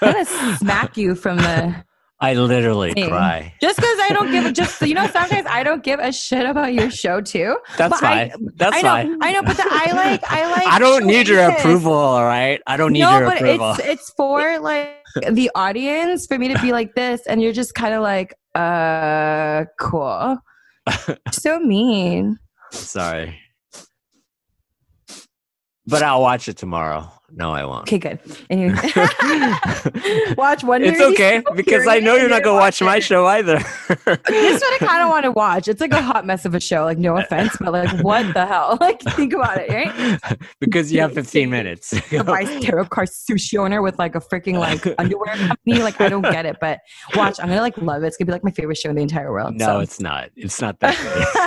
gonna 0.00 0.24
smack 0.56 0.96
you 0.96 1.14
from 1.14 1.38
the 1.38 1.84
I 2.20 2.34
literally 2.34 2.92
Same. 2.96 3.10
cry. 3.10 3.54
just 3.60 3.76
because 3.76 3.96
I 4.00 4.08
don't 4.12 4.30
give 4.32 4.44
a 4.44 4.50
just 4.52 4.80
you 4.82 4.94
know 4.94 5.06
sometimes 5.12 5.46
I 5.48 5.62
don't 5.62 5.82
give 5.84 6.00
a 6.00 6.12
shit 6.12 6.44
about 6.46 6.74
your 6.74 6.90
show 6.90 7.20
too. 7.20 7.56
That's 7.76 7.94
I- 8.02 8.28
fine. 8.30 8.48
That's 8.56 8.76
I 8.76 8.82
know, 8.82 8.88
fine. 8.88 9.18
I 9.22 9.32
know, 9.32 9.42
but 9.42 9.56
the, 9.56 9.64
I 9.66 9.92
like 9.92 10.22
I 10.30 10.50
like. 10.56 10.66
I 10.66 10.78
don't 10.78 11.06
need 11.06 11.28
your 11.28 11.48
approval, 11.48 11.92
all 11.92 12.24
right? 12.24 12.60
I 12.66 12.76
don't 12.76 12.92
need 12.92 13.00
your 13.00 13.24
approval. 13.24 13.30
no, 13.38 13.46
your 13.48 13.58
but 13.58 13.74
approval. 13.76 13.90
it's 13.92 14.00
it's 14.02 14.10
for 14.10 14.58
like 14.60 14.94
the 15.32 15.50
audience 15.54 16.26
for 16.26 16.38
me 16.38 16.48
to 16.52 16.60
be 16.60 16.72
like 16.72 16.94
this, 16.94 17.26
and 17.26 17.40
you're 17.42 17.52
just 17.52 17.74
kind 17.74 17.94
of 17.94 18.02
like, 18.02 18.34
uh, 18.54 19.64
cool. 19.80 20.38
so 21.32 21.58
mean. 21.60 22.38
Sorry. 22.72 23.38
But 25.88 26.02
I'll 26.02 26.21
watch 26.21 26.49
it 26.49 26.59
tomorrow. 26.59 27.11
No, 27.30 27.50
I 27.52 27.62
won't. 27.64 27.82
Okay, 27.82 27.99
good. 27.99 28.18
Anyway, 28.49 28.75
watch 30.38 30.64
one. 30.64 30.82
It's 30.82 30.99
okay 30.99 31.42
because 31.54 31.87
I 31.87 31.99
know 32.00 32.16
you're 32.16 32.30
not 32.30 32.42
going 32.42 32.56
to 32.56 32.61
watch 32.61 32.80
my 32.80 33.00
show 33.00 33.26
either. 33.26 33.58
This 34.28 34.56
is 34.56 34.61
what 34.61 34.82
I 34.82 34.87
kind 34.87 35.02
of 35.02 35.08
want 35.08 35.25
to 35.25 35.30
watch. 35.32 35.68
It's 35.68 35.80
like 35.80 35.92
a 35.92 36.00
hot 36.00 36.25
mess 36.26 36.44
of 36.44 36.54
a 36.54 36.61
show. 36.61 36.85
Like, 36.85 36.99
no 36.99 37.16
offense, 37.16 37.56
but 37.61 37.73
like, 37.73 38.02
what 38.02 38.32
the 38.35 38.47
hell? 38.47 38.76
Like, 38.88 39.02
think 39.02 39.35
about 39.35 39.58
it, 39.58 39.70
right? 39.70 40.38
because 40.61 40.90
you 40.92 41.00
have 41.00 41.12
15 41.12 41.50
minutes. 41.50 41.90
The 41.90 42.23
vice 42.23 42.64
tarot 42.64 42.87
card 42.87 43.08
sushi 43.08 43.58
owner 43.58 43.82
with 43.82 43.99
like 43.99 44.14
a 44.14 44.20
freaking 44.20 44.58
like 44.58 44.87
underwear 44.99 45.37
company. 45.37 45.82
Like, 45.82 46.00
I 46.00 46.08
don't 46.08 46.23
get 46.23 46.47
it, 46.47 46.56
but 46.61 46.80
watch. 47.14 47.38
I'm 47.40 47.49
gonna 47.49 47.61
like 47.61 47.76
love 47.78 48.02
it. 48.02 48.06
It's 48.06 48.16
gonna 48.16 48.26
be 48.26 48.32
like 48.32 48.44
my 48.44 48.50
favorite 48.50 48.78
show 48.78 48.88
in 48.88 48.97
the 48.97 49.02
entire 49.02 49.30
world. 49.32 49.54
no, 49.56 49.66
so. 49.66 49.80
it's 49.80 50.00
not. 50.00 50.30
It's 50.37 50.61
not 50.61 50.80
that 50.80 50.97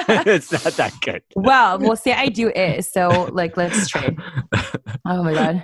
good. 0.07 0.27
it's 0.27 0.51
not 0.51 0.73
that 0.73 0.93
good. 1.01 1.23
well, 1.35 1.79
we'll 1.79 1.95
see. 1.95 2.11
I 2.11 2.27
do 2.27 2.49
is. 2.49 2.91
So 2.91 3.29
like, 3.31 3.57
let's 3.57 3.87
trade. 3.87 4.17
Oh 5.05 5.23
my 5.23 5.33
god. 5.33 5.63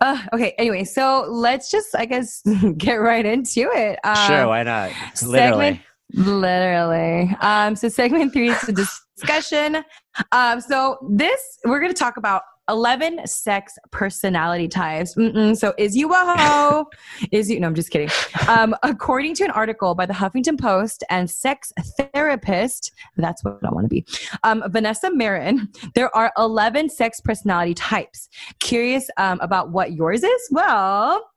Uh, 0.00 0.22
okay. 0.32 0.54
Anyway, 0.58 0.84
so 0.84 1.26
let's 1.28 1.70
just, 1.70 1.94
I 1.96 2.04
guess, 2.04 2.42
get 2.76 2.94
right 2.96 3.24
into 3.24 3.68
it. 3.72 3.98
sure, 4.26 4.42
Um, 4.42 4.48
why 4.48 4.62
not? 4.62 4.90
Literally. 5.22 5.64
segment- 5.74 5.80
literally. 6.14 7.36
Um, 7.40 7.76
so 7.76 7.88
segment 7.88 8.32
three 8.32 8.50
is 8.50 8.60
the 8.62 8.72
discussion. 8.72 9.84
Um, 10.32 10.60
so 10.60 10.98
this 11.10 11.58
we're 11.64 11.80
going 11.80 11.92
to 11.92 11.98
talk 11.98 12.16
about 12.16 12.42
11 12.68 13.26
sex 13.26 13.76
personality 13.90 14.68
types. 14.68 15.14
Mm-mm. 15.14 15.56
So 15.56 15.74
is 15.78 15.96
you 15.96 16.12
a 16.12 16.36
hoe? 16.36 16.86
is 17.32 17.50
you? 17.50 17.60
No, 17.60 17.66
I'm 17.66 17.74
just 17.74 17.90
kidding. 17.90 18.10
Um, 18.48 18.74
according 18.82 19.34
to 19.36 19.44
an 19.44 19.50
article 19.50 19.94
by 19.94 20.06
the 20.06 20.14
Huffington 20.14 20.58
Post 20.58 21.04
and 21.10 21.30
sex 21.30 21.72
therapist, 21.98 22.92
that's 23.16 23.44
what 23.44 23.58
I 23.64 23.70
want 23.72 23.84
to 23.84 23.88
be. 23.88 24.06
Um, 24.42 24.62
Vanessa 24.68 25.10
Marin, 25.10 25.68
there 25.94 26.14
are 26.16 26.32
11 26.38 26.90
sex 26.90 27.20
personality 27.20 27.74
types. 27.74 28.28
Curious 28.60 29.08
um, 29.16 29.40
about 29.40 29.70
what 29.70 29.92
yours 29.92 30.22
is? 30.22 30.48
Well, 30.50 31.30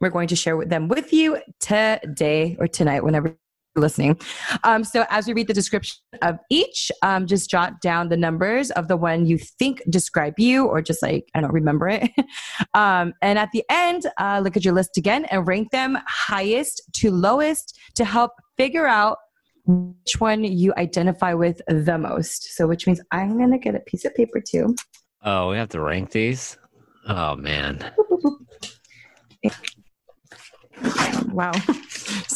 we're 0.00 0.10
going 0.10 0.28
to 0.28 0.36
share 0.36 0.56
with 0.56 0.68
them 0.68 0.88
with 0.88 1.12
you 1.12 1.38
today 1.60 2.56
or 2.58 2.68
tonight, 2.68 3.02
whenever 3.02 3.36
listening. 3.78 4.20
Um, 4.64 4.84
so, 4.84 5.04
as 5.10 5.26
we 5.26 5.32
read 5.32 5.46
the 5.46 5.54
description 5.54 5.98
of 6.22 6.38
each, 6.50 6.90
um, 7.02 7.26
just 7.26 7.50
jot 7.50 7.80
down 7.80 8.08
the 8.08 8.16
numbers 8.16 8.70
of 8.72 8.88
the 8.88 8.96
one 8.96 9.26
you 9.26 9.38
think 9.38 9.82
describe 9.88 10.38
you, 10.38 10.66
or 10.66 10.82
just 10.82 11.02
like 11.02 11.28
I 11.34 11.40
don't 11.40 11.52
remember 11.52 11.88
it. 11.88 12.10
um, 12.74 13.12
and 13.22 13.38
at 13.38 13.50
the 13.52 13.64
end, 13.70 14.06
uh, 14.18 14.40
look 14.42 14.56
at 14.56 14.64
your 14.64 14.74
list 14.74 14.96
again 14.96 15.24
and 15.26 15.46
rank 15.46 15.70
them 15.70 15.98
highest 16.06 16.82
to 16.94 17.10
lowest 17.10 17.78
to 17.94 18.04
help 18.04 18.32
figure 18.56 18.86
out 18.86 19.18
which 19.66 20.18
one 20.18 20.44
you 20.44 20.72
identify 20.76 21.34
with 21.34 21.60
the 21.68 21.98
most. 21.98 22.56
So, 22.56 22.66
which 22.66 22.86
means 22.86 23.00
I'm 23.12 23.38
gonna 23.38 23.58
get 23.58 23.74
a 23.74 23.80
piece 23.80 24.04
of 24.04 24.14
paper 24.14 24.40
too. 24.40 24.74
Oh, 25.24 25.50
we 25.50 25.56
have 25.56 25.68
to 25.70 25.80
rank 25.80 26.10
these? 26.10 26.56
Oh, 27.08 27.36
man. 27.36 27.92
Wow. 31.32 31.52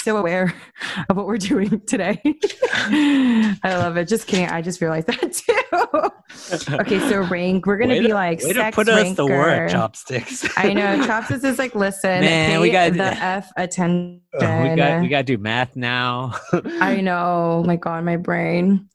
So 0.02 0.16
aware 0.16 0.52
of 1.08 1.16
what 1.16 1.26
we're 1.26 1.38
doing 1.38 1.80
today. 1.86 2.20
I 2.72 3.56
love 3.64 3.96
it. 3.96 4.08
Just 4.08 4.26
kidding. 4.26 4.48
I 4.48 4.60
just 4.62 4.80
realized 4.80 5.06
that 5.06 5.32
too. 6.68 6.74
okay, 6.80 6.98
so 7.08 7.22
rank. 7.22 7.66
We're 7.66 7.76
gonna 7.78 7.94
Way 7.94 8.00
be 8.00 8.06
to- 8.08 8.14
like 8.14 8.42
Way 8.42 8.52
to 8.52 8.60
sex 8.60 8.74
put 8.74 8.88
us 8.88 9.14
to 9.16 9.24
work, 9.26 9.70
chopsticks. 9.70 10.46
I 10.56 10.72
know. 10.72 11.04
Chopsticks 11.06 11.44
is 11.44 11.58
like, 11.58 11.74
listen, 11.74 12.20
Man, 12.20 12.60
we 12.60 12.70
gotta- 12.70 12.94
the 12.94 13.04
F 13.04 13.50
attention. 13.56 14.22
Oh, 14.34 14.62
we 14.62 14.74
got 14.76 15.00
we 15.02 15.08
got 15.08 15.18
to 15.18 15.24
do 15.24 15.38
math 15.38 15.76
now. 15.76 16.34
I 16.80 17.00
know. 17.00 17.60
Oh 17.60 17.64
my 17.64 17.76
God, 17.76 18.04
my 18.04 18.16
brain. 18.16 18.88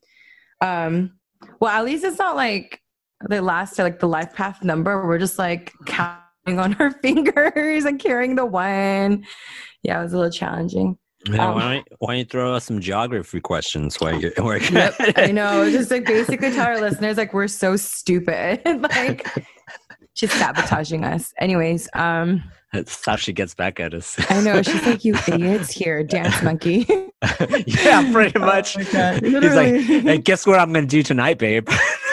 Um, 0.61 1.13
well, 1.59 1.71
at 1.71 1.85
least 1.85 2.03
it's 2.03 2.17
not 2.17 2.35
like 2.35 2.81
the 3.29 3.41
last 3.41 3.77
like 3.79 3.99
the 3.99 4.07
life 4.07 4.33
path 4.33 4.63
number. 4.63 5.05
We're 5.07 5.19
just 5.19 5.37
like 5.39 5.71
counting 5.85 6.21
on 6.55 6.71
her 6.73 6.91
fingers 7.01 7.85
and 7.85 7.99
carrying 7.99 8.35
the 8.35 8.45
one. 8.45 9.25
Yeah, 9.83 9.99
it 9.99 10.03
was 10.03 10.13
a 10.13 10.17
little 10.17 10.31
challenging. 10.31 10.97
Man, 11.29 11.39
Um, 11.39 11.55
why, 11.55 11.73
don't, 11.73 11.87
why 11.99 12.07
don't 12.13 12.19
you 12.19 12.25
throw 12.25 12.53
us 12.53 12.65
some 12.65 12.79
geography 12.79 13.41
questions 13.41 13.97
while 13.99 14.19
you're 14.19 14.31
working? 14.41 14.75
Yep, 14.77 14.95
I 15.17 15.31
know. 15.31 15.69
Just 15.69 15.91
like 15.91 16.05
basically 16.17 16.51
tell 16.51 16.67
our 16.67 16.79
listeners 16.79 17.17
like 17.17 17.33
we're 17.33 17.47
so 17.47 17.75
stupid. 17.75 18.61
like 18.81 19.27
she's 20.13 20.31
sabotaging 20.33 21.03
us. 21.03 21.33
Anyways, 21.39 21.89
um, 21.95 22.43
That's 22.71 23.03
how 23.05 23.17
she 23.17 23.33
gets 23.33 23.53
back 23.55 23.79
at 23.79 23.93
us. 23.93 24.15
I 24.29 24.41
know 24.41 24.61
she's 24.61 24.85
like, 24.85 25.03
you 25.03 25.15
idiots 25.27 25.71
here, 25.71 26.03
dance 26.03 26.41
monkey. 26.43 26.85
yeah, 27.65 28.09
pretty 28.13 28.37
much. 28.39 28.77
Oh 28.77 29.13
He's 29.21 29.55
like, 29.55 29.75
hey, 29.75 30.17
guess 30.19 30.45
what 30.45 30.59
I'm 30.59 30.71
going 30.71 30.85
to 30.85 30.89
do 30.89 31.03
tonight, 31.03 31.39
babe? 31.39 31.67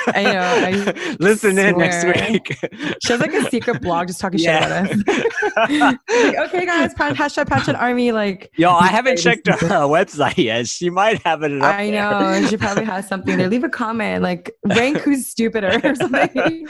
I 0.09 0.23
know, 0.25 0.41
I 0.41 1.17
Listen 1.21 1.59
in 1.59 1.79
next 1.79 2.05
week. 2.05 2.57
She 3.03 3.13
has 3.13 3.21
like 3.21 3.33
a 3.33 3.49
secret 3.51 3.81
blog 3.81 4.09
just 4.09 4.21
talking 4.21 4.39
Yeah. 4.41 4.87
shit 4.87 5.01
about 5.07 5.17
us. 5.57 5.99
like, 6.09 6.37
okay, 6.49 6.67
guys, 6.67 6.93
pound, 6.95 7.17
hashtag 7.17 7.47
Passion 7.49 7.77
Army. 7.77 8.13
Like, 8.13 8.51
Yo, 8.57 8.71
I 8.71 8.89
haven't 8.89 9.19
checked 9.19 9.47
her 9.47 9.55
website 9.59 10.37
yet. 10.37 10.67
She 10.67 10.91
might 10.91 11.23
have 11.25 11.43
it 11.43 11.53
up 11.61 11.75
I 11.75 11.91
there. 11.91 12.11
know 12.41 12.47
she 12.49 12.57
probably 12.57 12.85
has 12.85 13.07
something 13.09 13.37
there. 13.37 13.49
Leave 13.49 13.65
a 13.65 13.69
comment, 13.69 14.23
like 14.23 14.51
rank 14.67 14.99
who's 14.99 15.27
stupider 15.27 15.81
or 15.83 15.95
something. 15.95 16.67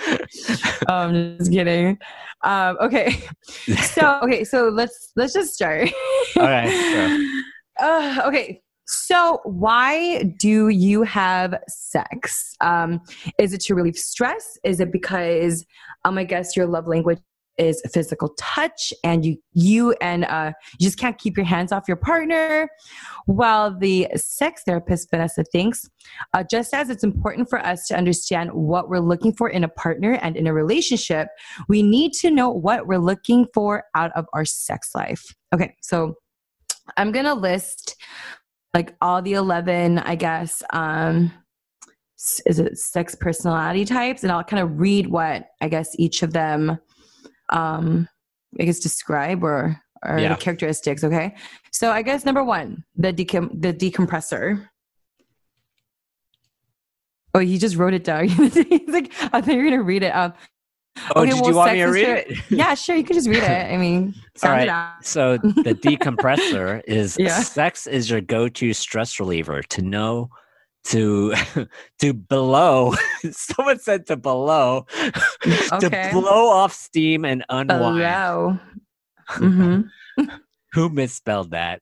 um, 0.88 1.36
just 1.38 1.50
kidding. 1.52 1.98
Um, 2.42 2.76
okay, 2.80 3.22
so 3.92 4.20
okay, 4.22 4.44
so 4.44 4.68
let's 4.68 5.12
let's 5.16 5.32
just 5.32 5.54
start. 5.54 5.88
All 6.36 6.42
right, 6.42 6.70
sure. 6.70 7.26
Uh, 7.88 8.22
okay. 8.26 8.60
So, 8.86 9.40
why 9.44 10.22
do 10.38 10.68
you 10.68 11.02
have 11.02 11.58
sex? 11.68 12.54
Um, 12.60 13.00
is 13.38 13.52
it 13.52 13.60
to 13.62 13.74
relieve 13.74 13.96
stress? 13.96 14.58
Is 14.62 14.80
it 14.80 14.92
because, 14.92 15.64
um, 16.04 16.18
I 16.18 16.24
guess 16.24 16.56
your 16.56 16.66
love 16.66 16.86
language 16.86 17.18
is 17.56 17.80
physical 17.92 18.34
touch, 18.36 18.92
and 19.02 19.24
you 19.24 19.36
you 19.52 19.92
and 20.00 20.24
uh, 20.24 20.52
you 20.78 20.86
just 20.86 20.98
can't 20.98 21.16
keep 21.18 21.36
your 21.36 21.46
hands 21.46 21.72
off 21.72 21.84
your 21.88 21.96
partner? 21.96 22.68
While 23.26 23.78
the 23.78 24.08
sex 24.16 24.62
therapist 24.66 25.08
Vanessa 25.10 25.44
thinks, 25.44 25.88
uh, 26.34 26.44
just 26.50 26.74
as 26.74 26.90
it's 26.90 27.04
important 27.04 27.48
for 27.48 27.64
us 27.64 27.86
to 27.86 27.96
understand 27.96 28.52
what 28.52 28.88
we're 28.88 28.98
looking 28.98 29.32
for 29.32 29.48
in 29.48 29.64
a 29.64 29.68
partner 29.68 30.18
and 30.20 30.36
in 30.36 30.46
a 30.46 30.52
relationship, 30.52 31.28
we 31.68 31.82
need 31.82 32.12
to 32.14 32.30
know 32.30 32.50
what 32.50 32.86
we're 32.86 32.98
looking 32.98 33.46
for 33.54 33.84
out 33.94 34.10
of 34.14 34.26
our 34.32 34.44
sex 34.44 34.90
life. 34.94 35.24
Okay, 35.54 35.74
so 35.80 36.16
I'm 36.96 37.12
gonna 37.12 37.34
list 37.34 37.96
like 38.74 38.94
all 39.00 39.22
the 39.22 39.34
11, 39.34 40.00
I 40.00 40.16
guess, 40.16 40.62
um, 40.72 41.32
is 42.46 42.58
it 42.58 42.76
six 42.76 43.14
personality 43.14 43.84
types? 43.84 44.22
And 44.24 44.32
I'll 44.32 44.42
kind 44.44 44.62
of 44.62 44.80
read 44.80 45.06
what 45.06 45.46
I 45.60 45.68
guess 45.68 45.94
each 45.98 46.22
of 46.22 46.32
them, 46.32 46.78
um, 47.50 48.08
I 48.60 48.64
guess, 48.64 48.80
describe 48.80 49.44
or, 49.44 49.80
or 50.04 50.18
Yeah. 50.18 50.30
the 50.30 50.36
characteristics. 50.36 51.04
Okay. 51.04 51.34
So 51.70 51.90
I 51.90 52.02
guess 52.02 52.24
number 52.24 52.42
one, 52.42 52.84
the 52.96 53.12
decom- 53.12 53.60
the 53.60 53.72
decompressor. 53.72 54.68
Oh, 57.34 57.40
you 57.40 57.58
just 57.58 57.76
wrote 57.76 57.94
it 57.94 58.04
down. 58.04 58.28
He's 58.28 58.56
like, 58.88 59.12
I 59.32 59.40
thought 59.40 59.48
you 59.48 59.58
were 59.58 59.64
gonna 59.64 59.82
read 59.82 60.02
it. 60.04 60.14
Um, 60.14 60.32
Oh, 61.16 61.22
Okay, 61.22 61.30
did 61.30 61.40
well, 61.40 61.50
you 61.50 61.56
want 61.56 61.72
me 61.72 61.78
to 61.80 61.86
read 61.86 62.08
it? 62.08 62.38
yeah, 62.50 62.74
sure, 62.74 62.94
you 62.96 63.02
could 63.04 63.14
just 63.14 63.28
read 63.28 63.42
it. 63.42 63.72
I 63.72 63.76
mean, 63.76 64.14
sound 64.36 64.68
right. 64.68 64.94
it. 65.00 65.06
So 65.06 65.36
the 65.38 65.74
decompressor 65.82 66.82
is 66.86 67.16
Yeah. 67.18 67.40
sex 67.42 67.86
is 67.86 68.08
your 68.10 68.20
go-to 68.20 68.72
stress 68.72 69.18
reliever 69.18 69.62
to 69.62 69.82
know 69.82 70.30
to 70.84 71.34
to 72.00 72.12
blow. 72.14 72.94
Someone 73.30 73.78
said 73.80 74.06
to 74.06 74.16
blow 74.16 74.86
Okay. 75.72 75.78
to 75.80 76.10
blow 76.12 76.48
off 76.50 76.72
steam 76.72 77.24
and 77.24 77.44
unwind. 77.48 77.98
Hello. 77.98 78.58
hmm 79.30 79.80
Who 80.74 80.88
misspelled 80.90 81.50
that? 81.52 81.80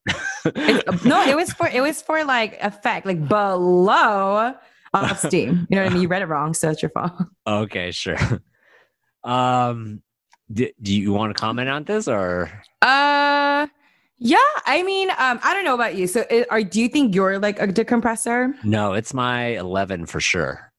no, 1.05 1.23
it 1.27 1.35
was 1.35 1.51
for 1.53 1.67
it 1.67 1.81
was 1.81 2.01
for 2.01 2.23
like 2.23 2.57
effect, 2.61 3.05
like 3.05 3.27
below 3.27 4.53
off 4.93 5.19
steam. 5.19 5.67
You 5.69 5.75
know 5.77 5.83
what 5.83 5.91
I 5.91 5.93
mean? 5.93 6.01
You 6.01 6.07
read 6.07 6.21
it 6.21 6.27
wrong, 6.27 6.53
so 6.53 6.69
it's 6.71 6.81
your 6.81 6.89
fault. 6.89 7.11
okay, 7.47 7.91
sure. 7.91 8.17
Um, 9.23 10.01
do, 10.51 10.69
do 10.81 10.93
you 10.95 11.13
want 11.13 11.35
to 11.35 11.39
comment 11.39 11.69
on 11.69 11.83
this 11.83 12.07
or? 12.07 12.49
Uh, 12.81 13.67
yeah. 14.17 14.37
I 14.65 14.83
mean, 14.83 15.09
um, 15.11 15.39
I 15.43 15.53
don't 15.53 15.65
know 15.65 15.75
about 15.75 15.95
you. 15.95 16.07
So, 16.07 16.25
i- 16.29 16.45
are 16.49 16.63
do 16.63 16.81
you 16.81 16.87
think 16.89 17.15
you're 17.15 17.39
like 17.39 17.59
a 17.59 17.67
decompressor? 17.67 18.53
No, 18.63 18.93
it's 18.93 19.13
my 19.13 19.47
11 19.57 20.05
for 20.05 20.19
sure. 20.19 20.71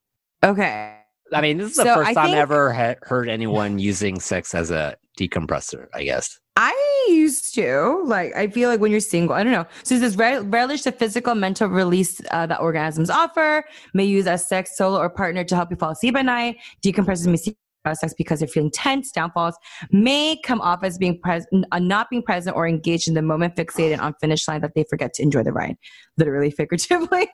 Okay. 0.44 0.96
I 1.32 1.40
mean, 1.40 1.58
this 1.58 1.70
is 1.72 1.76
the 1.76 1.84
So 1.84 1.94
first 1.96 2.10
I 2.10 2.14
time 2.14 2.30
I 2.30 2.38
ever 2.38 2.72
ha- 2.72 2.94
heard 3.02 3.28
anyone 3.28 3.78
using 3.78 4.20
sex 4.20 4.54
as 4.54 4.70
a 4.70 4.96
decompressor, 5.18 5.88
I 5.94 6.04
guess. 6.04 6.38
I 6.56 7.06
used 7.08 7.54
to 7.56 8.02
like. 8.06 8.32
I 8.36 8.46
feel 8.46 8.68
like 8.68 8.78
when 8.78 8.92
you're 8.92 9.00
single, 9.00 9.34
I 9.34 9.42
don't 9.42 9.52
know. 9.52 9.66
So 9.82 9.96
it 9.96 10.00
says 10.00 10.16
"Rel- 10.16 10.44
relish 10.44 10.82
the 10.82 10.92
physical, 10.92 11.34
mental 11.34 11.68
release 11.68 12.20
uh, 12.30 12.46
that 12.46 12.60
orgasms 12.60 13.10
offer. 13.10 13.64
May 13.92 14.04
use 14.04 14.28
as 14.28 14.46
sex 14.46 14.76
solo 14.76 14.98
or 15.00 15.10
partner 15.10 15.42
to 15.42 15.56
help 15.56 15.70
you 15.72 15.76
fall 15.76 15.90
asleep 15.90 16.14
at 16.16 16.24
night. 16.26 16.58
Decompresses 16.84 17.26
me 17.26 17.56
sex 17.92 18.14
because 18.16 18.38
they're 18.38 18.48
feeling 18.48 18.70
tense. 18.70 19.12
Downfalls 19.12 19.56
may 19.90 20.38
come 20.44 20.60
off 20.62 20.82
as 20.82 20.96
being 20.96 21.20
present, 21.20 21.66
uh, 21.72 21.78
not 21.78 22.08
being 22.08 22.22
present 22.22 22.56
or 22.56 22.66
engaged 22.66 23.08
in 23.08 23.14
the 23.14 23.22
moment, 23.22 23.56
fixated 23.56 24.00
on 24.00 24.14
finish 24.20 24.48
line 24.48 24.62
that 24.62 24.72
they 24.74 24.84
forget 24.88 25.12
to 25.14 25.22
enjoy 25.22 25.42
the 25.42 25.52
ride. 25.52 25.76
Literally, 26.16 26.50
figuratively. 26.56 27.28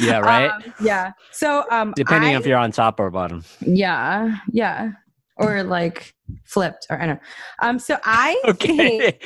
Yeah, 0.00 0.18
right? 0.18 0.50
Um, 0.50 0.74
yeah. 0.82 1.12
So, 1.30 1.64
um, 1.70 1.92
Depending 1.94 2.34
I- 2.34 2.38
if 2.38 2.46
you're 2.46 2.58
on 2.58 2.72
top 2.72 2.98
or 2.98 3.10
bottom. 3.10 3.44
yeah, 3.60 4.38
yeah, 4.50 4.90
or 5.36 5.62
like 5.62 6.14
flipped, 6.44 6.86
or 6.90 7.00
I 7.00 7.06
don't 7.06 7.16
know. 7.16 7.20
Um, 7.68 7.78
so 7.78 7.96
I 8.04 8.40
Okay. 8.48 9.18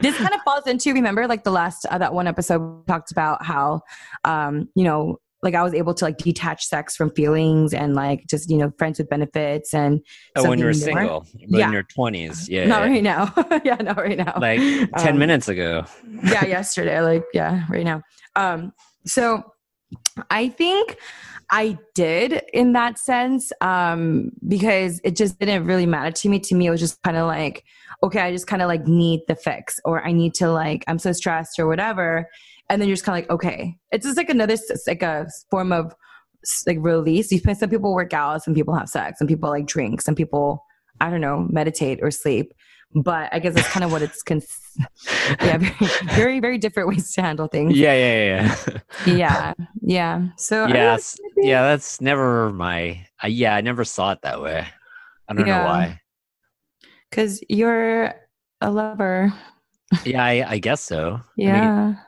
this 0.00 0.16
kind 0.16 0.34
of 0.34 0.40
falls 0.44 0.66
into 0.66 0.92
remember 0.92 1.26
like 1.26 1.44
the 1.44 1.50
last 1.50 1.84
uh, 1.86 1.98
that 1.98 2.14
one 2.14 2.26
episode 2.26 2.58
we 2.60 2.84
talked 2.86 3.10
about 3.10 3.44
how 3.44 3.80
um 4.24 4.68
you 4.74 4.84
know 4.84 5.18
like 5.42 5.54
I 5.54 5.62
was 5.62 5.74
able 5.74 5.92
to 5.94 6.04
like 6.04 6.18
detach 6.18 6.64
sex 6.66 6.94
from 6.96 7.10
feelings 7.10 7.74
and 7.74 7.94
like 7.94 8.26
just 8.28 8.48
you 8.50 8.56
know 8.58 8.72
friends 8.78 8.98
with 8.98 9.08
benefits 9.08 9.74
and 9.74 10.00
Oh, 10.36 10.48
when 10.48 10.58
you 10.58 10.66
were 10.66 10.72
single, 10.72 11.26
Yeah. 11.36 11.70
your 11.72 11.82
20s. 11.82 12.48
Yeah. 12.48 12.66
not 12.66 12.82
yeah. 12.82 12.90
right 12.92 13.02
now 13.02 13.60
yeah 13.64 13.74
not 13.76 13.96
right 13.96 14.16
now 14.18 14.34
Like 14.40 14.60
10 14.60 14.90
Um, 15.14 15.18
minutes 15.18 15.48
ago. 15.48 15.84
yeah 16.24 16.44
yesterday 16.46 17.00
like 17.00 17.24
yeah 17.34 17.64
right 17.68 17.84
now 17.84 18.02
um 18.36 18.72
so 19.06 19.42
I 20.30 20.48
think 20.48 20.96
I 21.50 21.76
did 21.94 22.42
in 22.54 22.72
that 22.72 22.98
sense 22.98 23.52
um, 23.60 24.30
because 24.48 25.00
it 25.04 25.16
just 25.16 25.38
didn't 25.38 25.66
really 25.66 25.84
matter 25.84 26.10
to 26.10 26.28
me. 26.30 26.38
To 26.40 26.54
me, 26.54 26.66
it 26.66 26.70
was 26.70 26.80
just 26.80 27.02
kind 27.02 27.18
of 27.18 27.26
like, 27.26 27.64
okay, 28.02 28.20
I 28.20 28.32
just 28.32 28.46
kind 28.46 28.62
of 28.62 28.68
like 28.68 28.86
need 28.86 29.20
the 29.28 29.34
fix 29.36 29.78
or 29.84 30.02
I 30.02 30.12
need 30.12 30.32
to 30.36 30.50
like, 30.50 30.82
I'm 30.88 30.98
so 30.98 31.12
stressed 31.12 31.58
or 31.58 31.66
whatever. 31.66 32.26
And 32.68 32.80
then 32.80 32.88
you're 32.88 32.96
just 32.96 33.04
kind 33.04 33.22
of 33.22 33.28
like, 33.28 33.34
okay, 33.34 33.76
it's 33.90 34.06
just 34.06 34.16
like 34.16 34.30
another, 34.30 34.56
like 34.86 35.02
a 35.02 35.28
form 35.50 35.72
of 35.72 35.94
like 36.66 36.78
release. 36.80 37.30
You 37.30 37.38
some 37.54 37.70
people 37.70 37.92
work 37.94 38.14
out, 38.14 38.42
some 38.42 38.54
people 38.54 38.74
have 38.74 38.88
sex, 38.88 39.18
some 39.18 39.28
people 39.28 39.50
like 39.50 39.66
drink, 39.66 40.00
some 40.00 40.14
people, 40.14 40.64
I 41.00 41.10
don't 41.10 41.20
know, 41.20 41.46
meditate 41.50 42.00
or 42.02 42.10
sleep 42.10 42.52
but 42.94 43.28
I 43.32 43.38
guess 43.38 43.54
that's 43.54 43.68
kind 43.68 43.84
of 43.84 43.92
what 43.92 44.02
it's 44.02 44.22
cons- 44.22 44.60
yeah 45.42 45.58
very, 45.58 45.70
very 46.14 46.40
very 46.40 46.58
different 46.58 46.88
ways 46.88 47.12
to 47.14 47.22
handle 47.22 47.46
things. 47.46 47.76
Yeah, 47.76 47.94
yeah, 47.94 48.54
yeah, 49.06 49.14
yeah, 49.14 49.52
yeah. 49.82 50.28
So 50.36 50.66
yes, 50.66 51.18
yeah, 51.36 51.62
that's 51.62 52.00
never 52.00 52.50
my. 52.50 53.06
Uh, 53.22 53.28
yeah, 53.28 53.54
I 53.54 53.60
never 53.60 53.84
saw 53.84 54.12
it 54.12 54.22
that 54.22 54.42
way. 54.42 54.66
I 55.28 55.34
don't 55.34 55.46
yeah. 55.46 55.58
know 55.58 55.64
why. 55.64 56.00
Because 57.10 57.42
you're 57.48 58.14
a 58.60 58.70
lover. 58.70 59.32
Yeah, 60.04 60.24
I, 60.24 60.52
I 60.52 60.58
guess 60.58 60.80
so. 60.80 61.20
Yeah. 61.36 61.62
I 61.62 61.86
mean, 61.86 61.98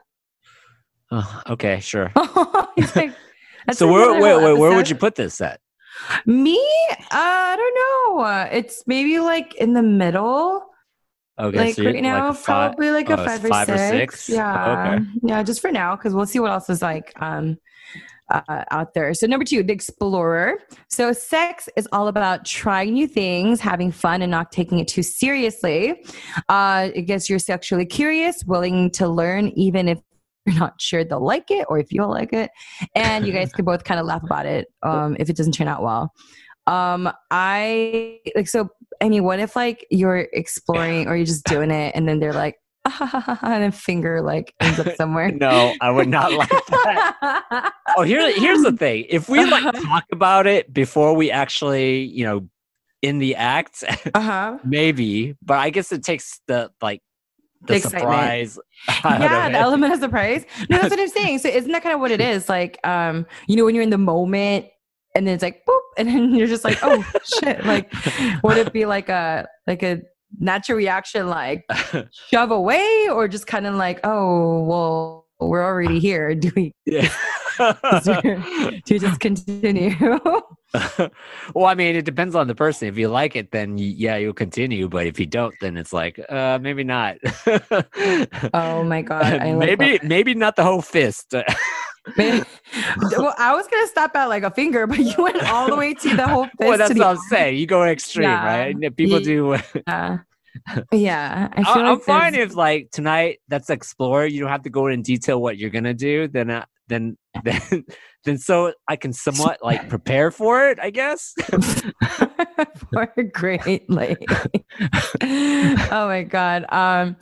oh, 1.11 1.43
okay, 1.51 1.81
sure. 1.81 2.13
like, 2.97 3.13
so 3.73 3.91
where 3.91 4.21
where, 4.21 4.39
where, 4.39 4.57
where 4.57 4.77
would 4.77 4.89
you 4.89 4.97
put 4.97 5.15
this 5.15 5.41
at? 5.41 5.61
Me, 6.27 6.59
uh, 6.91 6.97
I 7.11 7.57
don't 7.57 8.19
know. 8.19 8.49
It's 8.53 8.83
maybe 8.87 9.19
like 9.21 9.55
in 9.55 9.73
the 9.73 9.83
middle. 9.83 10.67
Okay, 11.39 11.59
like 11.59 11.75
so 11.75 11.85
right 11.85 12.03
now, 12.03 12.31
like 12.31 12.43
probably 12.45 12.91
like 12.91 13.11
a 13.11 13.15
oh, 13.15 13.25
five, 13.25 13.45
or, 13.45 13.49
five 13.49 13.67
six. 13.67 13.81
or 13.81 13.89
six. 13.91 14.29
Yeah, 14.29 14.95
okay. 14.95 15.05
yeah, 15.23 15.43
just 15.43 15.61
for 15.61 15.73
now, 15.73 15.97
because 15.97 16.15
we'll 16.15 16.27
see 16.27 16.39
what 16.39 16.53
else 16.53 16.71
is 16.71 16.81
like 16.81 17.13
um, 17.21 17.59
uh, 18.31 18.65
out 18.71 18.95
there. 18.95 19.13
So 19.15 19.27
number 19.27 19.45
two, 19.45 19.63
the 19.63 19.73
explorer. 19.73 20.59
So 20.89 21.13
sex 21.13 21.69
is 21.77 21.89
all 21.93 22.09
about 22.09 22.45
trying 22.45 22.95
new 22.95 23.07
things, 23.07 23.61
having 23.61 23.91
fun, 23.93 24.23
and 24.23 24.31
not 24.31 24.53
taking 24.53 24.79
it 24.79 24.89
too 24.89 25.03
seriously. 25.03 26.05
Uh, 26.49 26.91
I 26.95 27.05
guess 27.07 27.29
you're 27.29 27.39
sexually 27.39 27.87
curious, 27.87 28.45
willing 28.45 28.91
to 28.93 29.09
learn, 29.09 29.49
even 29.51 29.89
if 29.89 29.99
you're 30.47 30.59
not 30.59 30.81
sure 30.81 31.05
they'll 31.05 31.25
like 31.25 31.51
it 31.51 31.67
or 31.69 31.79
if 31.79 31.93
you'll 31.93 32.11
like 32.11 32.33
it, 32.33 32.51
and 32.95 33.27
you 33.27 33.33
guys 33.33 33.53
can 33.55 33.65
both 33.65 33.85
kind 33.85 34.01
of 34.01 34.07
laugh 34.07 34.23
about 34.23 34.47
it 34.47 34.69
um, 34.83 35.17
if 35.19 35.31
it 35.31 35.37
doesn't 35.37 35.53
turn 35.53 35.69
out 35.69 35.83
well. 35.83 36.13
Um, 36.67 37.11
I 37.31 38.21
like 38.35 38.49
so. 38.49 38.69
I 39.01 39.09
mean, 39.09 39.25
what 39.25 39.39
if 39.39 39.57
like 39.57 39.87
you're 39.91 40.29
exploring 40.33 41.09
or 41.09 41.17
you're 41.17 41.27
just 41.27 41.45
doing 41.45 41.71
it, 41.71 41.93
and 41.95 42.09
then 42.09 42.21
they're 42.21 42.33
like, 42.33 42.57
and 43.43 43.65
a 43.65 43.73
finger 43.73 44.23
like 44.23 44.55
ends 44.61 44.79
up 44.79 44.95
somewhere. 44.97 45.31
no, 45.31 45.75
I 45.81 45.91
would 45.91 46.09
not 46.09 46.33
like 46.33 46.49
that. 46.49 47.73
oh, 47.97 48.03
here, 48.03 48.21
here's 48.39 48.63
the 48.63 48.73
thing: 48.73 49.07
if 49.09 49.29
we 49.29 49.45
like 49.45 49.75
talk 49.83 50.05
about 50.13 50.47
it 50.47 50.73
before 50.73 51.15
we 51.15 51.31
actually, 51.31 52.03
you 52.03 52.25
know, 52.25 52.49
in 53.03 53.19
the 53.19 53.37
act, 53.37 53.85
uh-huh. 54.15 54.59
maybe. 54.65 55.35
But 55.43 55.59
I 55.59 55.71
guess 55.71 55.93
it 55.93 56.03
takes 56.03 56.41
the 56.47 56.71
like 56.81 57.03
the, 57.66 57.75
The 57.75 57.80
surprise. 57.80 58.59
yeah, 59.04 59.49
the 59.50 59.59
element 59.59 59.92
of 59.92 60.00
surprise. 60.00 60.44
No, 60.68 60.78
that's 60.78 60.90
what 60.90 61.00
I'm 61.00 61.09
saying. 61.09 61.38
So 61.38 61.49
isn't 61.49 61.71
that 61.73 61.83
kind 61.83 61.94
of 61.94 62.00
what 62.00 62.11
it 62.11 62.21
is? 62.33 62.49
Like, 62.49 62.78
um, 62.87 63.26
you 63.47 63.56
know, 63.56 63.64
when 63.64 63.75
you're 63.75 63.85
in 63.85 63.90
the 63.90 63.99
moment 63.99 64.66
and 65.14 65.26
then 65.26 65.35
it's 65.35 65.42
like 65.42 65.64
boop, 65.68 65.80
and 65.97 66.09
then 66.09 66.35
you're 66.35 66.49
just 66.49 66.64
like, 66.64 66.78
oh 66.83 67.04
shit. 67.40 67.64
Like, 67.64 67.92
would 68.42 68.59
it 68.59 68.73
be 68.73 68.85
like 68.85 69.09
a 69.09 69.47
like 69.66 69.83
a 69.83 70.02
natural 70.40 70.76
reaction 70.76 71.28
like 71.28 71.64
shove 72.30 72.50
away 72.50 73.06
or 73.11 73.28
just 73.28 73.47
kind 73.47 73.66
of 73.66 73.75
like, 73.75 74.00
oh 74.04 74.64
well, 74.64 75.26
we're 75.40 75.64
already 75.64 76.00
here. 76.00 76.35
Do 76.35 76.50
we 76.56 76.73
yeah. 76.85 77.09
do 77.59 78.94
you 78.94 78.98
just 78.98 79.20
continue? 79.20 79.94
well, 81.55 81.67
I 81.67 81.75
mean, 81.75 81.95
it 81.97 82.05
depends 82.05 82.35
on 82.35 82.47
the 82.49 82.55
person. 82.55 82.89
If 82.89 82.99
you 82.99 83.09
like 83.09 83.37
it, 83.37 83.51
then 83.53 83.79
yeah, 83.79 84.17
you'll 84.17 84.33
continue. 84.33 84.89
But 84.89 85.07
if 85.07 85.19
you 85.21 85.27
don't, 85.27 85.55
then 85.61 85.77
it's 85.77 85.93
like, 85.93 86.19
uh, 86.29 86.59
maybe 86.61 86.85
not. 86.85 87.17
oh 88.53 88.83
my 88.85 89.03
god! 89.11 89.25
I 89.25 89.53
maybe 89.53 89.99
maybe 90.03 90.35
not 90.35 90.57
the 90.57 90.65
whole 90.65 90.83
fist. 90.83 91.35
Well, 92.19 93.35
I 93.39 93.55
was 93.55 93.67
gonna 93.67 93.87
stop 93.87 94.15
at 94.15 94.27
like 94.27 94.43
a 94.43 94.51
finger, 94.51 94.87
but 94.87 94.99
you 94.99 95.15
went 95.17 95.43
all 95.45 95.69
the 95.69 95.77
way 95.77 95.95
to 95.95 96.15
the 96.17 96.29
whole 96.29 96.45
fist. 96.45 96.55
well, 96.59 96.77
that's 96.77 96.93
what 96.95 97.07
I'm 97.07 97.17
saying. 97.31 97.57
You 97.57 97.67
go 97.67 97.83
extreme, 97.85 98.29
Yeah. 98.29 98.45
right? 98.45 98.97
People 98.97 99.21
do. 99.21 99.57
Yeah. 99.87 100.19
yeah, 100.93 101.49
I 101.53 101.63
I'm 101.63 101.87
like 101.97 102.03
fine 102.03 102.35
if 102.35 102.55
like 102.55 102.91
tonight 102.91 103.41
that's 103.49 103.71
explore. 103.71 104.27
You 104.27 104.41
don't 104.41 104.51
have 104.51 104.65
to 104.65 104.71
go 104.71 104.87
in 104.89 105.01
detail 105.01 105.41
what 105.41 105.57
you're 105.57 105.71
gonna 105.71 105.95
do. 105.95 106.29
Then 106.29 106.51
then 106.88 107.16
then 107.44 107.85
then 108.25 108.38
so 108.38 108.73
I 108.88 108.97
can 108.97 109.12
somewhat 109.12 109.59
like 109.62 109.88
prepare 109.88 110.31
for 110.31 110.68
it. 110.68 110.79
I 110.81 110.90
guess. 110.90 111.33
for 112.92 113.12
a 113.16 113.23
great 113.23 113.88
lady. 113.90 114.27
oh 115.23 116.07
my 116.07 116.25
god. 116.29 116.66
Um 116.70 117.16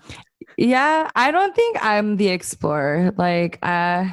yeah, 0.56 1.10
I 1.14 1.30
don't 1.30 1.54
think 1.54 1.78
I'm 1.80 2.16
the 2.16 2.28
explorer. 2.28 3.12
Like 3.16 3.58
uh 3.62 4.06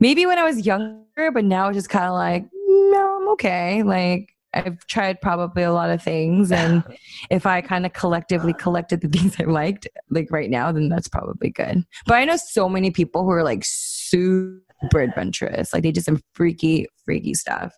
maybe 0.00 0.26
when 0.26 0.38
I 0.38 0.44
was 0.44 0.66
younger, 0.66 1.30
but 1.32 1.44
now 1.44 1.68
it's 1.68 1.76
just 1.76 1.90
kind 1.90 2.06
of 2.06 2.14
like, 2.14 2.44
no, 2.66 3.18
I'm 3.20 3.28
okay. 3.30 3.82
Like 3.82 4.34
I've 4.54 4.86
tried 4.86 5.20
probably 5.20 5.62
a 5.64 5.72
lot 5.72 5.90
of 5.90 6.02
things 6.02 6.52
and 6.52 6.84
if 7.30 7.44
I 7.44 7.60
kind 7.60 7.84
of 7.84 7.92
collectively 7.92 8.52
collected 8.52 9.00
the 9.00 9.08
things 9.08 9.36
I 9.40 9.44
liked 9.44 9.88
like 10.10 10.30
right 10.30 10.50
now, 10.50 10.70
then 10.72 10.88
that's 10.88 11.08
probably 11.08 11.50
good. 11.50 11.84
But 12.06 12.14
I 12.14 12.24
know 12.24 12.36
so 12.36 12.68
many 12.68 12.90
people 12.90 13.24
who 13.24 13.30
are 13.30 13.42
like 13.42 13.64
super 14.08 15.00
adventurous. 15.00 15.72
Like 15.72 15.82
they 15.82 15.92
do 15.92 16.00
some 16.00 16.20
freaky, 16.34 16.86
freaky 17.04 17.34
stuff. 17.34 17.74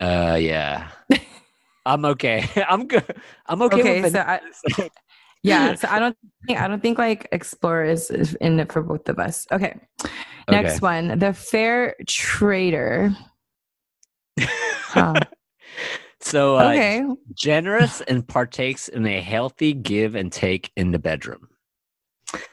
Uh, 0.00 0.38
yeah. 0.40 0.90
I'm 1.86 2.04
okay. 2.04 2.48
I'm 2.68 2.86
good. 2.86 3.04
I'm 3.46 3.62
okay, 3.62 3.80
Okay, 3.80 4.02
with 4.02 4.12
so 4.12 4.20
I, 4.20 4.40
yeah 5.42 5.74
so 5.74 5.88
i 5.90 5.98
don't 5.98 6.16
think 6.46 6.60
i 6.60 6.68
don't 6.68 6.82
think 6.82 6.98
like 6.98 7.26
explorer 7.32 7.84
is, 7.84 8.10
is 8.10 8.34
in 8.36 8.60
it 8.60 8.70
for 8.70 8.82
both 8.82 9.08
of 9.08 9.18
us 9.18 9.46
okay 9.50 9.80
next 10.50 10.76
Okay. 10.76 10.78
one 10.80 11.18
the 11.18 11.32
fair 11.32 11.94
trader 12.06 13.10
so 16.20 16.56
uh, 16.56 16.68
okay 16.70 17.02
generous 17.34 18.00
and 18.02 18.26
partakes 18.26 18.88
in 18.88 19.06
a 19.06 19.20
healthy 19.20 19.72
give 19.72 20.14
and 20.14 20.32
take 20.32 20.70
in 20.76 20.90
the 20.90 20.98
bedroom. 20.98 21.48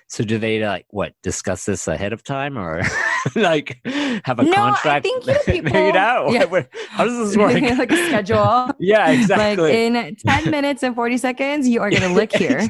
So 0.09 0.23
do 0.23 0.37
they 0.37 0.63
like 0.65 0.85
what 0.89 1.13
discuss 1.21 1.65
this 1.65 1.85
ahead 1.87 2.13
of 2.13 2.23
time 2.23 2.57
or 2.57 2.81
like 3.35 3.79
have 4.23 4.39
a 4.39 4.43
No, 4.43 4.73
I 4.85 5.01
think 5.01 5.25
you 5.27 5.33
made 5.63 5.63
people- 5.65 5.97
out? 5.97 6.31
yeah. 6.31 6.45
How 6.89 7.03
does 7.05 7.17
this 7.29 7.37
work? 7.37 7.53
like 7.61 7.91
a 7.91 8.07
schedule 8.07 8.69
yeah, 8.79 9.09
exactly. 9.11 9.63
like 9.63 9.73
in 9.97 10.15
10 10.15 10.49
minutes 10.51 10.81
and 10.83 10.95
40 10.95 11.17
seconds 11.17 11.67
you 11.67 11.81
are 11.81 11.89
going 11.89 12.01
to 12.03 12.09
lick 12.13 12.33
here 12.33 12.61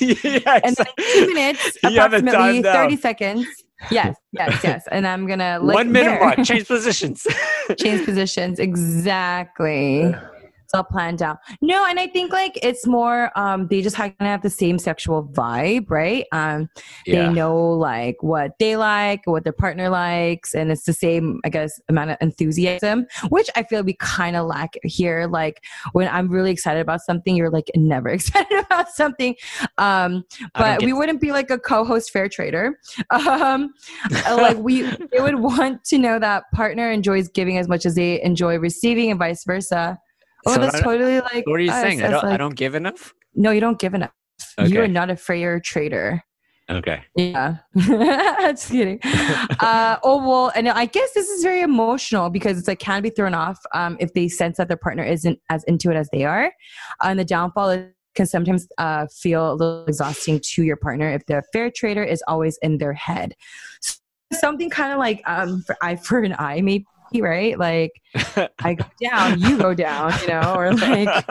yeah, 0.00 0.60
and 0.64 0.76
then 0.76 0.86
in 0.98 1.04
two 1.26 1.34
minutes 1.34 1.78
You 1.84 1.90
have 2.00 2.12
it 2.12 2.20
approximately 2.22 2.62
timed 2.62 2.66
out. 2.66 2.74
30 2.74 2.96
seconds 2.96 3.46
yes 3.90 4.16
yes 4.32 4.60
yes 4.62 4.84
and 4.92 5.06
i'm 5.06 5.26
going 5.26 5.38
to 5.38 5.58
lick 5.62 5.74
One 5.74 5.90
minute 5.92 6.20
mark. 6.20 6.42
Change 6.44 6.66
positions. 6.66 7.26
change 7.78 8.04
positions 8.04 8.58
exactly 8.58 10.12
it's 10.70 10.76
all 10.76 10.84
planned 10.84 11.20
out. 11.20 11.38
No 11.60 11.84
and 11.84 11.98
i 11.98 12.06
think 12.06 12.32
like 12.32 12.56
it's 12.62 12.86
more 12.86 13.36
um 13.36 13.66
they 13.66 13.82
just 13.82 13.96
kind 13.96 14.14
of 14.20 14.26
have 14.26 14.42
the 14.42 14.50
same 14.50 14.78
sexual 14.78 15.24
vibe 15.24 15.90
right? 15.90 16.26
Um 16.30 16.68
yeah. 17.06 17.26
they 17.26 17.34
know 17.34 17.70
like 17.70 18.16
what 18.20 18.52
they 18.60 18.76
like 18.76 19.22
what 19.24 19.42
their 19.42 19.52
partner 19.52 19.88
likes 19.88 20.54
and 20.54 20.70
it's 20.70 20.84
the 20.84 20.92
same 20.92 21.40
i 21.44 21.48
guess 21.48 21.80
amount 21.88 22.10
of 22.10 22.18
enthusiasm 22.20 23.06
which 23.30 23.50
i 23.56 23.64
feel 23.64 23.82
we 23.82 23.94
kind 23.94 24.36
of 24.36 24.46
lack 24.46 24.74
here. 24.84 25.26
Like 25.26 25.64
when 25.92 26.06
i'm 26.08 26.28
really 26.28 26.52
excited 26.52 26.80
about 26.80 27.00
something 27.00 27.34
you're 27.34 27.50
like 27.50 27.70
never 27.74 28.08
excited 28.18 28.58
about 28.58 28.90
something. 28.90 29.34
Um 29.78 30.24
but 30.54 30.82
we 30.84 30.92
wouldn't 30.92 31.20
be 31.20 31.32
like 31.32 31.50
a 31.50 31.58
co-host 31.58 32.12
fair 32.12 32.28
trader. 32.28 32.78
Um 33.30 33.74
like 34.30 34.56
we 34.58 34.82
they 34.82 35.20
would 35.20 35.34
want 35.40 35.84
to 35.84 35.98
know 35.98 36.18
that 36.18 36.44
partner 36.54 36.90
enjoys 36.90 37.28
giving 37.28 37.58
as 37.58 37.68
much 37.68 37.84
as 37.84 37.94
they 37.96 38.22
enjoy 38.22 38.58
receiving 38.58 39.10
and 39.10 39.18
vice 39.18 39.44
versa 39.44 39.98
oh 40.46 40.54
So 40.54 40.60
that's 40.60 40.80
totally 40.80 41.20
like 41.20 41.46
What 41.46 41.54
are 41.56 41.60
you 41.60 41.70
us 41.70 41.82
saying? 41.82 42.02
I 42.02 42.10
don't, 42.10 42.24
I 42.24 42.36
don't 42.36 42.54
give 42.56 42.74
enough? 42.74 43.14
no 43.34 43.50
you 43.50 43.60
don't 43.60 43.78
give 43.78 43.94
enough 43.94 44.12
You 44.58 44.80
are 44.80 44.88
not 44.88 45.10
a 45.10 45.16
fair 45.16 45.60
trader 45.60 46.22
Okay. 46.68 47.02
yeah 47.16 47.56
just 47.76 48.70
kidding 48.70 49.00
uh 49.60 49.96
oh 50.04 50.24
well 50.24 50.52
and 50.54 50.68
i 50.68 50.84
guess 50.84 51.12
this 51.14 51.28
is 51.28 51.42
very 51.42 51.62
emotional 51.62 52.30
because 52.30 52.56
it's 52.58 52.68
like 52.68 52.78
can 52.78 53.02
be 53.02 53.10
thrown 53.10 53.34
off 53.34 53.58
um 53.74 53.96
if 53.98 54.12
they 54.14 54.28
sense 54.28 54.56
that 54.58 54.68
their 54.68 54.76
partner 54.76 55.02
isn't 55.02 55.40
as 55.48 55.64
into 55.64 55.90
it 55.90 55.96
as 55.96 56.08
they 56.12 56.24
are 56.24 56.52
and 57.02 57.18
the 57.18 57.24
downfall 57.24 57.70
is 57.70 57.92
can 58.14 58.26
sometimes 58.26 58.66
uh, 58.78 59.06
feel 59.06 59.52
a 59.52 59.54
little 59.54 59.84
exhausting 59.86 60.40
to 60.42 60.62
your 60.62 60.76
partner 60.76 61.10
if 61.12 61.24
the 61.26 61.42
fair 61.52 61.70
trader 61.70 62.02
is 62.02 62.22
always 62.26 62.58
in 62.62 62.78
their 62.78 62.92
head. 62.92 63.34
So 63.80 63.96
something 64.32 64.70
kind 64.70 64.92
of 64.92 64.98
like 64.98 65.22
um, 65.26 65.62
for 65.66 65.76
eye 65.82 65.96
for 65.96 66.20
an 66.20 66.34
eye, 66.38 66.60
maybe, 66.60 66.86
right? 67.18 67.58
Like 67.58 67.92
I 68.60 68.74
go 68.74 68.84
down, 69.02 69.40
you 69.40 69.58
go 69.58 69.74
down, 69.74 70.12
you 70.22 70.28
know, 70.28 70.54
or 70.56 70.72
like, 70.74 71.24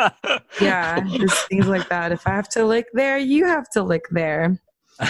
yeah, 0.61 0.99
just 1.17 1.47
things 1.47 1.67
like 1.67 1.87
that. 1.89 2.11
If 2.11 2.27
I 2.27 2.31
have 2.31 2.49
to 2.49 2.65
lick 2.65 2.87
there, 2.93 3.17
you 3.17 3.45
have 3.45 3.69
to 3.71 3.83
lick 3.83 4.03
there. 4.11 4.59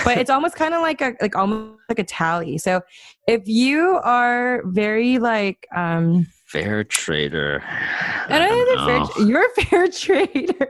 but 0.06 0.20
it's 0.20 0.30
almost 0.30 0.56
kind 0.56 0.76
of 0.76 0.82
like 0.82 1.02
a 1.02 1.16
like 1.20 1.36
almost 1.36 1.80
like 1.90 1.98
a 1.98 2.04
tally. 2.04 2.60
So 2.60 2.82
if 3.28 3.48
you 3.48 4.00
are 4.04 4.62
very 4.66 5.18
like 5.18 5.66
um 5.76 6.28
fair 6.46 6.84
trader, 6.84 7.64
I 7.66 8.38
don't 8.38 8.76
know. 8.88 9.06
Fair, 9.06 9.26
you're 9.26 9.46
a 9.46 9.62
fair 9.64 9.88
trader. 9.92 10.70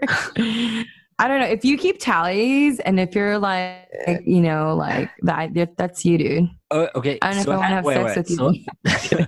I 1.21 1.27
don't 1.27 1.41
know 1.41 1.47
if 1.47 1.65
you 1.65 1.77
keep 1.77 1.99
tallies 1.99 2.79
and 2.79 2.97
if 2.97 3.13
you're 3.13 3.37
like, 3.37 3.89
you 4.25 4.39
know, 4.39 4.73
like 4.73 5.09
that, 5.23 5.49
that's 5.75 6.05
you, 6.05 6.17
dude. 6.17 6.49
Oh, 6.71 6.87
okay. 6.95 7.19
I 7.21 7.33
don't 7.33 7.37
know 7.39 7.43
so 7.43 7.51
if 7.51 7.55
I 7.55 7.59
want 7.59 7.69
to 7.69 7.75
have 7.75 7.83
wait, 7.83 8.13
sex 8.13 8.37
wait, 8.39 8.65
with 8.85 9.11
so- 9.11 9.25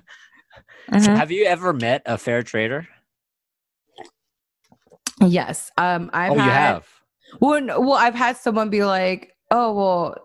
you. 0.92 1.00
so 1.02 1.16
have 1.16 1.32
you 1.32 1.46
ever 1.46 1.74
met 1.74 2.02
a 2.06 2.18
fair 2.18 2.44
trader? 2.44 2.88
Yes. 5.22 5.72
Um, 5.78 6.10
I've 6.14 6.32
oh, 6.32 6.36
you 6.36 6.42
have. 6.42 6.88
Well, 7.40 7.62
well, 7.82 7.94
I've 7.94 8.16
had 8.16 8.38
someone 8.38 8.70
be 8.70 8.84
like, 8.84 9.36
"Oh, 9.52 9.74
well, 9.74 10.16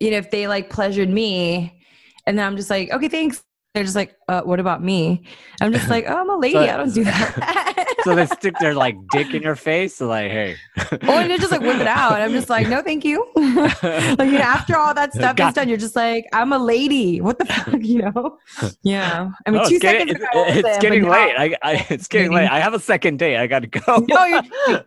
you 0.00 0.10
know, 0.10 0.16
if 0.16 0.30
they 0.30 0.48
like 0.48 0.70
pleasured 0.70 1.10
me," 1.10 1.80
and 2.26 2.38
then 2.38 2.46
I'm 2.46 2.56
just 2.56 2.70
like, 2.70 2.90
"Okay, 2.90 3.08
thanks." 3.08 3.44
They're 3.74 3.84
just 3.84 3.96
like, 3.96 4.16
uh, 4.28 4.42
"What 4.42 4.58
about 4.60 4.82
me?" 4.82 5.24
I'm 5.60 5.72
just 5.72 5.88
like, 5.90 6.06
"Oh, 6.08 6.16
I'm 6.16 6.30
a 6.30 6.36
lady. 6.36 6.54
So- 6.54 6.60
I 6.62 6.76
don't 6.76 6.94
do 6.94 7.04
that." 7.04 7.74
So 8.04 8.14
they 8.14 8.26
stick 8.26 8.54
their 8.60 8.74
like 8.74 8.96
dick 9.10 9.34
in 9.34 9.42
your 9.42 9.56
face, 9.56 9.96
so 9.96 10.06
like, 10.06 10.30
hey. 10.30 10.56
or 10.92 11.26
they 11.26 11.36
just 11.36 11.50
like 11.50 11.60
whip 11.60 11.80
it 11.80 11.86
out. 11.88 12.12
I'm 12.12 12.30
just 12.30 12.48
like, 12.48 12.68
"No, 12.68 12.80
thank 12.80 13.04
you." 13.04 13.26
like 13.36 13.82
you 13.82 14.38
know, 14.38 14.38
after 14.38 14.76
all 14.76 14.94
that 14.94 15.12
stuff 15.12 15.34
God. 15.36 15.48
is 15.48 15.54
done, 15.54 15.68
you're 15.68 15.78
just 15.78 15.96
like, 15.96 16.24
"I'm 16.32 16.52
a 16.52 16.58
lady." 16.58 17.20
What 17.20 17.38
the 17.38 17.46
fuck, 17.46 17.74
you 17.82 18.02
know? 18.02 18.38
Yeah. 18.82 19.30
I 19.46 19.50
mean, 19.50 19.62
Oh, 19.64 19.68
two 19.68 19.74
it's 19.76 19.82
getting, 19.82 20.08
seconds. 20.08 20.20
it's, 20.24 20.30
ago 20.32 20.42
I 20.44 20.46
was 20.56 20.64
it's 20.64 20.78
getting 20.78 21.02
now- 21.02 21.10
late. 21.10 21.34
I, 21.36 21.56
I, 21.62 21.86
it's 21.90 22.06
getting 22.08 22.32
late. 22.32 22.48
I 22.48 22.60
have 22.60 22.72
a 22.74 22.78
second 22.80 23.18
date. 23.18 23.36
I 23.36 23.46
got 23.48 23.60
to 23.62 23.66
go. 23.68 24.04
No, 24.08 24.24
you're 24.24 24.42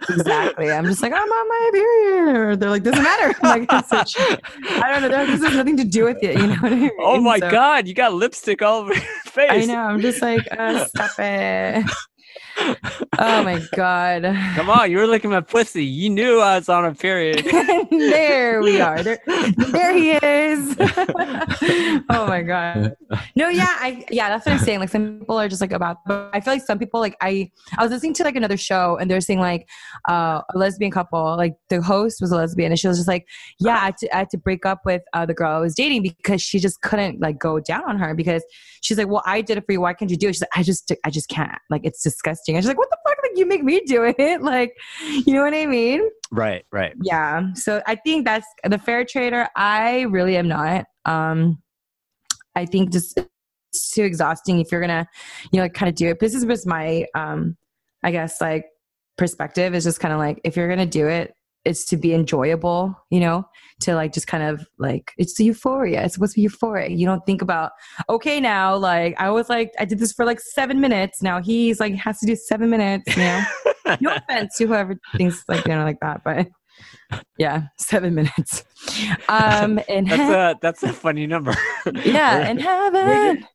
exactly. 0.09 0.71
I'm 0.71 0.85
just 0.85 1.01
like, 1.01 1.11
I'm 1.13 1.19
on 1.19 1.47
my 1.49 1.69
period. 1.73 2.59
They're 2.59 2.69
like, 2.69 2.83
doesn't 2.83 3.03
matter. 3.03 3.37
I'm 3.43 3.67
like, 3.67 3.85
such- 3.87 4.15
I 4.19 4.89
don't 4.91 5.01
know. 5.01 5.09
They're 5.09 5.25
like, 5.25 5.39
this 5.39 5.43
has 5.49 5.57
nothing 5.57 5.77
to 5.77 5.83
do 5.83 6.05
with 6.05 6.23
it. 6.23 6.37
You 6.37 6.47
know 6.47 6.55
what 6.55 6.71
I 6.71 6.75
mean? 6.75 6.91
oh 6.99 7.19
my 7.19 7.39
So, 7.39 7.51
god, 7.51 7.87
you 7.87 7.93
got 7.93 8.13
lipstick 8.13 8.61
all 8.61 8.79
over 8.81 8.93
your 8.93 9.03
face. 9.25 9.49
I 9.51 9.65
know. 9.65 9.75
I'm 9.79 9.99
just 10.01 10.21
like, 10.21 10.47
uh, 10.57 10.85
stop 10.85 11.11
it. 11.19 11.85
Oh 13.19 13.43
my 13.43 13.61
god. 13.75 14.23
Come 14.55 14.69
on, 14.69 14.89
you 14.89 14.97
were 14.97 15.07
licking 15.07 15.29
my 15.29 15.41
pussy. 15.41 15.85
You 15.85 16.09
knew 16.09 16.39
I 16.39 16.55
was 16.55 16.69
on 16.69 16.85
a 16.85 16.93
period. 16.95 17.45
there 17.91 18.61
we 18.61 18.79
are. 18.79 19.03
There, 19.03 19.19
there 19.57 19.93
he 19.93 20.11
is. 20.11 20.75
oh 22.09 22.25
my 22.27 22.41
god. 22.41 22.95
No, 23.35 23.49
yeah, 23.49 23.67
I 23.79 24.05
yeah, 24.09 24.29
that's 24.29 24.45
what 24.45 24.53
I'm 24.53 24.59
saying. 24.59 24.79
Like 24.79 24.89
some 24.89 25.19
people 25.19 25.37
are 25.37 25.47
just 25.47 25.61
like 25.61 25.71
about. 25.71 25.97
But 26.05 26.29
I 26.33 26.39
feel 26.39 26.53
like 26.53 26.63
some 26.63 26.79
people 26.79 26.99
like 26.99 27.15
I 27.21 27.51
I 27.77 27.83
was 27.83 27.91
listening 27.91 28.13
to 28.15 28.23
like 28.23 28.35
another 28.35 28.57
show 28.57 28.97
and 28.97 29.09
they're 29.09 29.21
saying 29.21 29.39
like 29.39 29.67
uh, 30.09 30.41
a 30.53 30.57
lesbian 30.57 30.91
couple, 30.91 31.35
like 31.37 31.55
the 31.69 31.81
host 31.81 32.21
was 32.21 32.31
a 32.31 32.35
lesbian 32.35 32.71
and 32.71 32.79
she 32.79 32.87
was 32.87 32.97
just 32.97 33.07
like, 33.07 33.27
yeah, 33.59 33.75
I 33.75 33.85
had 33.85 33.97
to, 33.97 34.15
I 34.15 34.19
had 34.19 34.29
to 34.31 34.37
break 34.37 34.65
up 34.65 34.81
with 34.85 35.01
uh, 35.13 35.25
the 35.25 35.33
girl 35.33 35.51
I 35.55 35.59
was 35.59 35.75
dating 35.75 36.03
because 36.03 36.41
she 36.41 36.59
just 36.59 36.81
couldn't 36.81 37.21
like 37.21 37.39
go 37.39 37.59
down 37.59 37.83
on 37.87 37.97
her 37.99 38.15
because 38.15 38.43
she's 38.81 38.97
like, 38.97 39.07
well, 39.07 39.23
I 39.25 39.41
did 39.41 39.57
it 39.57 39.65
for 39.65 39.73
you. 39.73 39.81
Why 39.81 39.93
can't 39.93 40.09
you 40.09 40.17
do 40.17 40.29
it? 40.29 40.33
She's 40.33 40.41
like, 40.41 40.49
I 40.55 40.63
just 40.63 40.91
I 41.03 41.09
just 41.09 41.29
can't. 41.29 41.59
Like 41.69 41.81
it's 41.83 42.01
disgusting. 42.01 42.50
And 42.55 42.63
she's 42.63 42.67
like, 42.69 42.77
what 42.77 42.89
the 42.89 42.97
fuck? 43.05 43.17
Like 43.21 43.37
you 43.37 43.45
make 43.45 43.63
me 43.63 43.81
do 43.85 44.13
it. 44.17 44.41
Like 44.41 44.75
you 45.25 45.33
know 45.33 45.43
what 45.43 45.53
I 45.53 45.65
mean? 45.65 46.09
right, 46.31 46.65
right. 46.71 46.93
yeah 47.01 47.53
so 47.53 47.81
i 47.85 47.95
think 47.95 48.25
that's 48.25 48.47
the 48.63 48.77
fair 48.77 49.05
trader 49.05 49.47
i 49.55 50.01
really 50.03 50.37
am 50.37 50.47
not 50.47 50.85
um 51.05 51.61
i 52.55 52.65
think 52.65 52.91
just 52.91 53.17
it's 53.73 53.91
too 53.91 54.03
exhausting 54.03 54.59
if 54.59 54.71
you're 54.71 54.81
gonna 54.81 55.07
you 55.51 55.57
know 55.57 55.63
like 55.63 55.73
kind 55.73 55.89
of 55.89 55.95
do 55.95 56.09
it 56.09 56.19
this 56.19 56.33
is 56.33 56.43
just 56.45 56.65
my 56.65 57.05
um 57.15 57.55
i 58.03 58.11
guess 58.11 58.41
like 58.41 58.65
perspective 59.17 59.75
is 59.75 59.83
just 59.83 59.99
kind 59.99 60.13
of 60.13 60.19
like 60.19 60.39
if 60.43 60.55
you're 60.55 60.69
gonna 60.69 60.85
do 60.85 61.07
it 61.07 61.33
it's 61.65 61.85
to 61.85 61.97
be 61.97 62.13
enjoyable 62.13 62.95
you 63.09 63.19
know 63.19 63.43
to 63.79 63.93
like 63.95 64.13
just 64.13 64.27
kind 64.27 64.43
of 64.43 64.65
like 64.79 65.11
it's 65.17 65.35
the 65.35 65.43
euphoria 65.43 66.03
it's 66.03 66.15
supposed 66.15 66.33
to 66.33 66.41
be 66.41 66.47
euphoric 66.47 66.97
you 66.97 67.05
don't 67.05 67.25
think 67.25 67.41
about 67.41 67.71
okay 68.09 68.39
now 68.39 68.75
like 68.75 69.19
i 69.19 69.29
was 69.29 69.49
like 69.49 69.71
i 69.79 69.85
did 69.85 69.99
this 69.99 70.11
for 70.11 70.25
like 70.25 70.39
seven 70.39 70.79
minutes 70.79 71.21
now 71.21 71.41
he's 71.41 71.79
like 71.79 71.93
has 71.95 72.19
to 72.19 72.25
do 72.25 72.35
seven 72.35 72.69
minutes 72.69 73.15
you 73.15 73.23
know 73.23 73.43
no 73.99 74.15
offense 74.15 74.57
to 74.57 74.67
whoever 74.67 74.99
thinks 75.17 75.43
like 75.47 75.65
you 75.67 75.73
know 75.73 75.83
like 75.83 75.99
that, 76.01 76.21
but 76.23 76.47
yeah, 77.37 77.63
seven 77.77 78.15
minutes. 78.15 78.63
Um, 79.29 79.79
in 79.87 80.05
That's 80.05 80.21
a 80.21 80.59
that's 80.61 80.83
a 80.83 80.93
funny 80.93 81.27
number. 81.27 81.55
yeah, 82.03 82.49
in 82.49 82.57
heaven. 82.59 83.45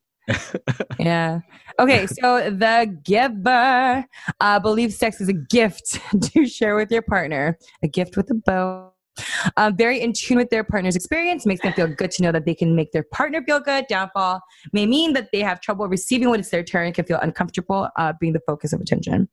Yeah. 0.98 1.40
Okay, 1.78 2.06
so 2.06 2.50
the 2.50 2.98
giver 3.04 4.04
uh, 4.40 4.58
believes 4.60 4.96
sex 4.96 5.20
is 5.20 5.28
a 5.28 5.32
gift 5.32 6.00
to 6.22 6.46
share 6.46 6.76
with 6.76 6.90
your 6.90 7.02
partner, 7.02 7.58
a 7.82 7.88
gift 7.88 8.16
with 8.16 8.30
a 8.30 8.34
bow. 8.34 8.92
Um, 9.56 9.76
very 9.76 10.00
in 10.02 10.12
tune 10.12 10.36
with 10.36 10.50
their 10.50 10.64
partner's 10.64 10.94
experience, 10.94 11.46
makes 11.46 11.62
them 11.62 11.72
feel 11.72 11.86
good 11.86 12.10
to 12.12 12.22
know 12.22 12.32
that 12.32 12.44
they 12.44 12.54
can 12.54 12.76
make 12.76 12.92
their 12.92 13.02
partner 13.02 13.42
feel 13.42 13.60
good. 13.60 13.86
Downfall 13.88 14.40
may 14.72 14.84
mean 14.84 15.14
that 15.14 15.28
they 15.32 15.40
have 15.40 15.60
trouble 15.60 15.88
receiving 15.88 16.28
when 16.28 16.40
it's 16.40 16.50
their 16.50 16.62
turn, 16.62 16.86
and 16.86 16.94
can 16.94 17.06
feel 17.06 17.18
uncomfortable 17.22 17.88
uh, 17.96 18.12
being 18.20 18.34
the 18.34 18.42
focus 18.46 18.72
of 18.74 18.80
attention. 18.80 19.28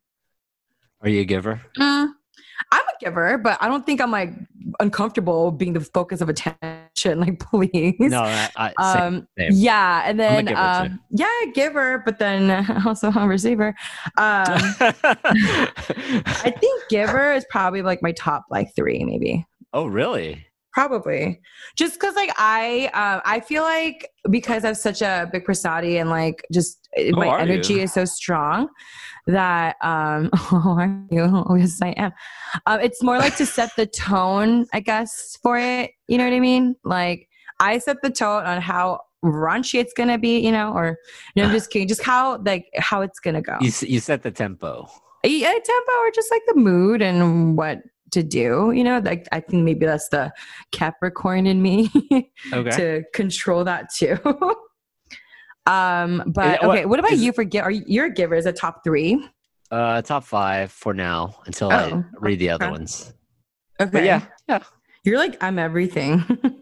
Are 1.02 1.10
you 1.10 1.22
a 1.22 1.26
giver? 1.26 1.62
Mm, 1.78 2.14
I'm 2.72 2.88
a 2.88 2.94
giver, 3.02 3.38
but 3.38 3.58
I 3.62 3.68
don't 3.68 3.86
think 3.86 4.00
I'm 4.00 4.12
like 4.12 4.30
uncomfortable 4.80 5.52
being 5.52 5.74
the 5.74 5.82
focus 5.82 6.22
of 6.22 6.30
attention. 6.30 6.83
Like, 7.06 7.40
please. 7.52 7.96
No, 8.00 8.22
I, 8.24 8.50
I, 8.56 8.94
same, 8.94 9.02
Um, 9.04 9.28
same. 9.38 9.52
yeah, 9.54 10.04
and 10.06 10.20
then 10.20 10.56
um, 10.56 11.00
yeah, 11.12 11.28
giver, 11.54 12.02
but 12.06 12.20
then 12.20 12.66
also 12.86 13.12
a 13.12 13.28
receiver. 13.28 13.70
Um, 14.18 14.46
I 14.80 16.54
think 16.60 16.84
giver 16.90 17.34
is 17.34 17.46
probably 17.50 17.82
like 17.82 18.02
my 18.02 18.12
top 18.14 18.46
like 18.50 18.74
three, 18.76 19.04
maybe. 19.04 19.46
oh, 19.74 19.86
really? 19.86 20.46
Probably, 20.74 21.40
just 21.76 22.00
because 22.00 22.16
like 22.16 22.32
I, 22.38 22.90
uh, 22.96 23.22
I 23.26 23.42
feel 23.42 23.62
like 23.62 24.10
because 24.32 24.64
I 24.64 24.70
have 24.70 24.78
such 24.78 25.04
a 25.04 25.30
big 25.32 25.46
personality 25.46 25.98
and 25.98 26.10
like 26.10 26.44
just 26.52 26.80
uh, 26.83 26.83
Who 26.96 27.12
my 27.12 27.40
energy 27.40 27.76
you? 27.76 27.82
is 27.82 27.94
so 27.94 28.06
strong 28.06 28.70
that 29.28 29.76
um, 29.82 30.30
oh, 30.52 30.76
are 30.80 31.06
you? 31.12 31.46
Oh, 31.48 31.56
yes, 31.56 31.82
I 31.82 31.90
am. 31.90 32.12
Um, 32.66 32.80
it's 32.82 33.02
more 33.02 33.18
like 33.18 33.36
to 33.38 33.46
set 33.46 33.72
the 33.76 33.86
tone, 33.86 34.66
I 34.74 34.80
guess, 34.80 35.38
for 35.42 35.58
it. 35.58 35.92
You 36.08 36.18
know 36.18 36.26
what 36.26 36.34
I 36.34 36.40
mean? 36.40 36.76
Like 36.84 37.30
I 37.60 37.78
set 37.78 37.98
the 38.02 38.10
tone 38.10 38.46
on 38.46 38.62
how 38.62 39.02
raunchy 39.24 39.80
it's 39.80 39.94
gonna 39.94 40.18
be, 40.18 40.40
you 40.40 40.52
know, 40.52 40.74
or 40.74 40.98
no, 41.36 41.46
I'm 41.46 41.52
just 41.52 41.72
kidding. 41.72 41.88
Just 41.88 42.04
how 42.04 42.42
like 42.46 42.68
how 42.78 43.02
it's 43.02 43.20
gonna 43.20 43.42
go. 43.42 43.58
You 43.62 43.72
you 43.82 44.00
set 44.00 44.24
the 44.24 44.32
tempo. 44.32 44.90
Yeah, 45.24 45.52
tempo 45.52 45.92
or 46.02 46.12
just 46.14 46.30
like 46.32 46.42
the 46.48 46.56
mood 46.56 47.02
and 47.02 47.58
what 47.58 47.82
to 48.12 48.24
do. 48.24 48.72
You 48.76 48.84
know, 48.84 49.00
like 49.00 49.28
I 49.32 49.40
think 49.40 49.64
maybe 49.64 49.86
that's 49.86 50.10
the 50.10 50.32
Capricorn 50.72 51.48
in 51.48 51.62
me 51.62 51.90
Okay. 52.54 52.70
to 52.72 53.04
control 53.14 53.64
that 53.64 53.94
too. 53.94 54.18
um, 55.66 56.24
but 56.28 56.62
what- 56.64 56.78
okay, 56.78 56.86
what 56.86 57.00
about 57.00 57.18
you 57.18 57.32
for 57.34 57.44
give? 57.44 57.64
Are 57.64 57.72
you, 57.72 57.84
your 57.88 58.10
giver 58.10 58.36
is 58.36 58.46
a 58.46 58.54
top 58.54 58.84
three? 58.84 59.28
Uh, 59.72 60.02
top 60.02 60.24
five 60.24 60.72
for 60.72 60.94
now 60.94 61.36
until 61.46 61.72
Oh, 61.72 61.76
I 61.76 62.04
read 62.20 62.40
the 62.40 62.50
other 62.52 62.66
okay. 62.66 62.72
ones. 62.72 63.14
Okay, 63.80 63.90
But 63.92 64.04
yeah, 64.04 64.26
yeah. 64.48 64.60
you're 65.04 65.18
like 65.18 65.42
I'm 65.44 65.58
everything. 65.60 66.24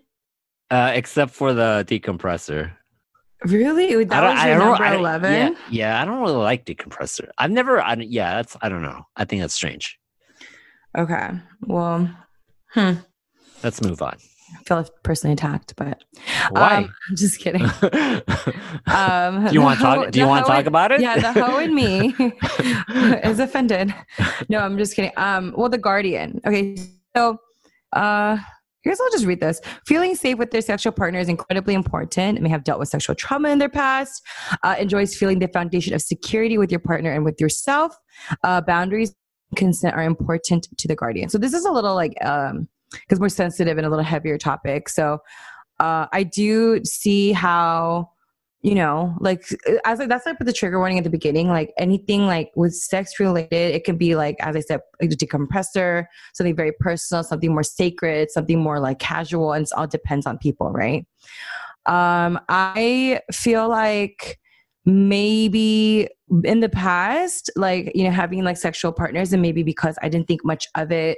Uh, 0.71 0.93
except 0.95 1.33
for 1.33 1.51
the 1.53 1.83
decompressor. 1.85 2.71
really? 3.43 4.05
That 4.05 4.23
I 4.23 4.29
was 4.31 4.39
I 4.39 4.49
your 4.51 4.59
number 4.59 4.85
eleven? 4.85 5.33
Yeah, 5.33 5.49
yeah, 5.69 6.01
I 6.01 6.05
don't 6.05 6.21
really 6.21 6.35
like 6.37 6.63
decompressor. 6.65 7.27
I've 7.37 7.51
never. 7.51 7.81
I, 7.81 7.95
yeah, 7.95 8.35
that's. 8.35 8.55
I 8.61 8.69
don't 8.69 8.81
know. 8.81 9.03
I 9.17 9.25
think 9.25 9.41
that's 9.41 9.53
strange. 9.53 9.99
Okay. 10.97 11.31
Well, 11.63 12.09
hmm. 12.69 12.93
Let's 13.61 13.81
move 13.81 14.01
on. 14.01 14.15
I 14.59 14.63
feel 14.63 14.85
personally 15.03 15.33
attacked, 15.33 15.75
but 15.75 16.03
Why? 16.51 16.77
Um, 16.77 16.93
I'm 17.09 17.15
just 17.15 17.39
kidding. 17.39 17.65
do 17.81 18.21
Um, 18.87 19.47
you 19.47 19.61
want 19.61 19.79
to 19.79 19.83
talk? 19.83 20.11
Do 20.11 20.19
you 20.19 20.27
want 20.27 20.45
to 20.45 20.51
talk 20.51 20.65
about 20.65 20.91
it? 20.91 21.01
Yeah, 21.01 21.19
the 21.19 21.33
hoe 21.33 21.59
in 21.59 21.73
me 21.73 22.15
is 23.23 23.39
offended. 23.39 23.93
No, 24.49 24.59
I'm 24.59 24.77
just 24.77 24.95
kidding. 24.95 25.11
Um, 25.17 25.53
well, 25.57 25.69
the 25.69 25.77
guardian. 25.77 26.41
Okay, 26.45 26.77
so 27.15 27.37
uh, 27.93 28.37
here's 28.83 28.99
I'll 28.99 29.11
just 29.11 29.25
read 29.25 29.39
this. 29.39 29.61
Feeling 29.85 30.15
safe 30.15 30.37
with 30.37 30.51
their 30.51 30.61
sexual 30.61 30.93
partner 30.93 31.19
is 31.19 31.29
incredibly 31.29 31.73
important. 31.73 32.37
It 32.37 32.41
may 32.41 32.49
have 32.49 32.63
dealt 32.63 32.79
with 32.79 32.89
sexual 32.89 33.15
trauma 33.15 33.49
in 33.49 33.59
their 33.59 33.69
past. 33.69 34.21
Uh, 34.63 34.75
enjoys 34.79 35.15
feeling 35.15 35.39
the 35.39 35.47
foundation 35.47 35.93
of 35.93 36.01
security 36.01 36.57
with 36.57 36.71
your 36.71 36.79
partner 36.79 37.11
and 37.11 37.23
with 37.23 37.39
yourself. 37.39 37.95
Uh, 38.43 38.61
boundaries, 38.61 39.13
consent 39.55 39.95
are 39.95 40.03
important 40.03 40.67
to 40.77 40.87
the 40.87 40.95
guardian. 40.95 41.29
So 41.29 41.37
this 41.37 41.53
is 41.53 41.65
a 41.65 41.71
little 41.71 41.95
like 41.95 42.13
um, 42.23 42.67
because 42.91 43.19
more 43.19 43.29
sensitive 43.29 43.77
and 43.77 43.85
a 43.85 43.89
little 43.89 44.05
heavier 44.05 44.37
topic. 44.37 44.89
So 44.89 45.19
uh, 45.79 46.07
I 46.11 46.23
do 46.23 46.83
see 46.85 47.31
how 47.31 48.11
you 48.61 48.75
know 48.75 49.15
like 49.19 49.43
as 49.85 49.97
like 49.97 50.07
that's 50.07 50.25
like 50.25 50.37
with 50.37 50.45
the 50.45 50.53
trigger 50.53 50.77
warning 50.77 50.97
at 50.99 51.03
the 51.03 51.09
beginning 51.09 51.47
like 51.47 51.73
anything 51.79 52.27
like 52.27 52.51
with 52.55 52.75
sex 52.75 53.19
related 53.19 53.73
it 53.73 53.83
can 53.83 53.97
be 53.97 54.15
like 54.15 54.35
as 54.39 54.55
i 54.55 54.59
said 54.59 54.79
decompressor 55.01 56.05
something 56.33 56.55
very 56.55 56.71
personal 56.79 57.23
something 57.23 57.51
more 57.51 57.63
sacred 57.63 58.29
something 58.29 58.59
more 58.59 58.79
like 58.79 58.99
casual 58.99 59.53
and 59.53 59.65
it 59.65 59.71
all 59.75 59.87
depends 59.87 60.27
on 60.27 60.37
people 60.37 60.71
right 60.71 61.07
um 61.87 62.39
i 62.49 63.19
feel 63.31 63.67
like 63.67 64.39
maybe 64.85 66.07
in 66.43 66.59
the 66.59 66.69
past 66.69 67.49
like 67.55 67.91
you 67.95 68.03
know 68.03 68.11
having 68.11 68.43
like 68.43 68.57
sexual 68.57 68.91
partners 68.91 69.33
and 69.33 69.41
maybe 69.41 69.63
because 69.63 69.97
i 70.03 70.09
didn't 70.09 70.27
think 70.27 70.45
much 70.45 70.67
of 70.75 70.91
it 70.91 71.17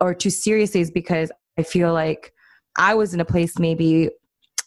or 0.00 0.14
too 0.14 0.30
seriously 0.30 0.80
is 0.80 0.90
because 0.90 1.30
i 1.58 1.62
feel 1.62 1.92
like 1.92 2.32
I 2.78 2.94
was 2.94 3.14
in 3.14 3.20
a 3.20 3.24
place 3.24 3.58
maybe 3.58 4.10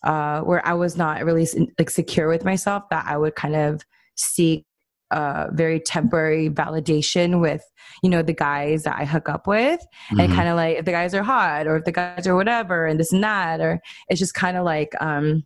uh, 0.04 0.42
where 0.42 0.66
I 0.66 0.74
was 0.74 0.98
not 0.98 1.24
really 1.24 1.48
like 1.78 1.90
secure 1.90 2.28
with 2.28 2.46
myself, 2.46 2.84
that 2.90 3.06
I 3.08 3.18
would 3.18 3.36
kind 3.36 3.56
of 3.56 3.82
seek 4.16 4.66
uh, 5.12 5.48
very 5.52 5.80
temporary 5.80 6.50
validation 6.50 7.42
with 7.42 7.64
you 8.04 8.10
know 8.10 8.22
the 8.22 8.34
guys 8.34 8.84
that 8.84 8.98
I 9.00 9.06
hook 9.06 9.28
up 9.30 9.48
with, 9.48 9.80
mm-hmm. 9.82 10.20
and 10.20 10.34
kind 10.34 10.50
of 10.50 10.56
like 10.56 10.78
if 10.78 10.86
the 10.86 10.92
guys 10.92 11.14
are 11.14 11.24
hot 11.24 11.68
or 11.68 11.78
if 11.78 11.86
the 11.86 11.92
guys 11.92 12.28
are 12.28 12.36
whatever 12.36 12.86
and 12.86 13.00
this 13.00 13.12
and 13.12 13.24
that, 13.24 13.60
or 13.60 13.80
it's 14.08 14.20
just 14.20 14.34
kind 14.34 14.58
of 14.58 14.64
like 14.64 14.94
um, 15.02 15.44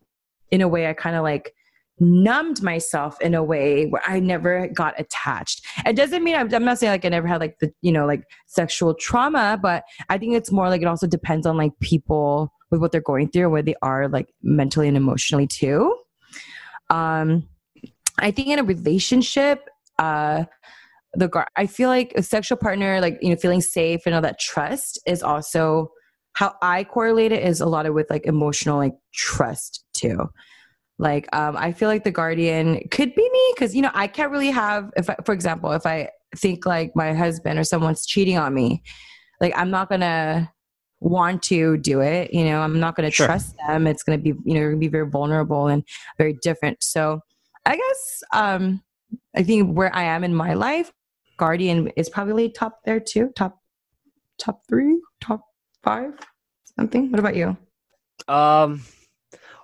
in 0.52 0.62
a 0.62 0.68
way 0.68 0.88
I 0.88 0.94
kind 0.94 1.16
of 1.16 1.24
like 1.24 1.54
numbed 2.00 2.62
myself 2.62 3.20
in 3.22 3.34
a 3.34 3.44
way 3.44 3.86
where 3.86 4.02
I 4.06 4.20
never 4.20 4.68
got 4.68 5.00
attached. 5.00 5.66
It 5.86 5.96
doesn't 5.96 6.24
mean 6.24 6.36
I'm, 6.36 6.54
I'm, 6.54 6.66
not 6.66 6.80
saying 6.80 6.92
like 6.92 7.06
I 7.06 7.10
never 7.10 7.28
had 7.28 7.40
like 7.40 7.60
the 7.60 7.72
you 7.82 7.92
know 7.92 8.06
like 8.06 8.24
sexual 8.48 8.94
trauma, 8.94 9.60
but 9.62 9.84
I 10.10 10.18
think 10.18 10.36
it's 10.36 10.52
more 10.52 10.70
like 10.70 10.82
it 10.82 10.88
also 10.88 11.08
depends 11.08 11.46
on 11.46 11.58
like 11.58 11.72
people 11.82 12.52
with 12.72 12.82
what 12.82 12.92
they're 12.92 13.02
going 13.02 13.30
through 13.30 13.44
and 13.44 13.52
where 13.52 13.62
they 13.62 13.76
are 13.82 14.08
like 14.08 14.34
mentally 14.42 14.88
and 14.88 14.98
emotionally 14.98 15.48
too. 15.48 15.96
Um, 16.90 17.48
I 18.20 18.32
think 18.32 18.48
in 18.50 18.60
a 18.60 18.64
relationship, 18.64 19.70
uh, 20.00 20.46
the 21.14 21.46
I 21.56 21.68
feel 21.68 21.90
like 21.90 22.14
a 22.16 22.24
sexual 22.24 22.58
partner, 22.58 23.00
like 23.00 23.20
you 23.22 23.30
know, 23.30 23.36
feeling 23.36 23.62
safe 23.62 24.02
and 24.06 24.16
all 24.16 24.22
that 24.22 24.40
trust 24.40 25.00
is 25.06 25.22
also 25.22 25.92
how 26.34 26.56
I 26.62 26.84
correlate 26.84 27.32
it 27.32 27.44
is 27.44 27.62
a 27.62 27.68
lot 27.68 27.86
of 27.86 27.94
with 27.94 28.10
like 28.10 28.26
emotional 28.26 28.78
like 28.78 28.96
trust 29.14 29.86
too. 29.94 30.30
Like 31.04 31.28
um, 31.36 31.58
I 31.58 31.74
feel 31.74 31.90
like 31.90 32.06
the 32.06 32.12
guardian 32.12 32.88
could 32.90 33.14
be 33.14 33.30
me 33.30 33.54
because 33.54 33.76
you 33.76 33.82
know 33.82 33.92
I 33.94 34.08
can't 34.08 34.32
really 34.32 34.52
have 34.52 34.90
if 34.96 35.10
I, 35.10 35.18
for 35.26 35.34
example 35.34 35.74
if 35.74 35.86
I 35.86 36.10
think 36.38 36.66
like 36.66 36.96
my 36.96 37.14
husband 37.14 37.60
or 37.60 37.66
someone's 37.66 38.06
cheating 38.06 38.38
on 38.38 38.54
me, 38.54 38.82
like 39.42 39.52
I'm 39.58 39.70
not 39.70 39.90
gonna 39.90 40.50
want 41.02 41.44
to 41.44 41.76
do 41.76 42.00
it. 42.00 42.34
You 42.34 42.46
know, 42.46 42.62
I'm 42.62 42.80
not 42.80 42.96
gonna 42.96 43.12
sure. 43.12 43.26
trust 43.26 43.54
them. 43.68 43.86
It's 43.86 44.02
gonna 44.02 44.18
be 44.18 44.30
you 44.30 44.54
know 44.54 44.62
going 44.62 44.76
to 44.76 44.78
be 44.78 44.88
very 44.88 45.10
vulnerable 45.10 45.68
and 45.68 45.84
very 46.18 46.38
different. 46.42 46.82
So 46.82 47.20
I 47.66 47.76
guess 47.76 48.24
um, 48.32 48.82
I 49.36 49.44
think 49.44 49.76
where 49.76 49.94
I 49.94 50.04
am 50.04 50.24
in 50.24 50.34
my 50.34 50.54
life, 50.54 50.94
Guardian 51.36 51.90
is 51.98 52.10
probably 52.10 52.48
top 52.48 52.80
there 52.86 53.02
too. 53.02 53.34
Top 53.36 53.60
top 54.38 54.62
three, 54.70 55.02
top 55.20 55.42
five, 55.84 56.14
something. 56.78 57.12
What 57.12 57.20
about 57.20 57.36
you? 57.36 57.58
Um 58.30 58.84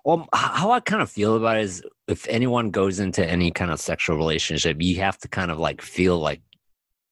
well 0.10 0.28
how 0.34 0.72
I 0.72 0.80
kind 0.80 1.04
of 1.04 1.10
feel 1.12 1.36
about 1.36 1.58
it 1.58 1.66
is 1.66 1.84
if 2.08 2.28
anyone 2.28 2.72
goes 2.72 3.00
into 3.00 3.24
any 3.24 3.52
kind 3.52 3.70
of 3.70 3.80
sexual 3.80 4.18
relationship, 4.18 4.78
you 4.80 4.96
have 5.02 5.20
to 5.20 5.28
kind 5.28 5.52
of 5.52 5.60
like 5.60 5.84
feel 5.84 6.18
like 6.18 6.42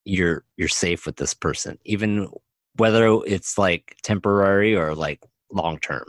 you're 0.04 0.44
you're 0.56 0.66
safe 0.66 1.06
with 1.06 1.14
this 1.14 1.32
person, 1.32 1.78
even 1.84 2.28
whether 2.74 3.20
it's 3.24 3.56
like 3.56 3.96
temporary 4.02 4.74
or 4.74 4.96
like 4.96 5.20
long 5.52 5.78
term. 5.78 6.06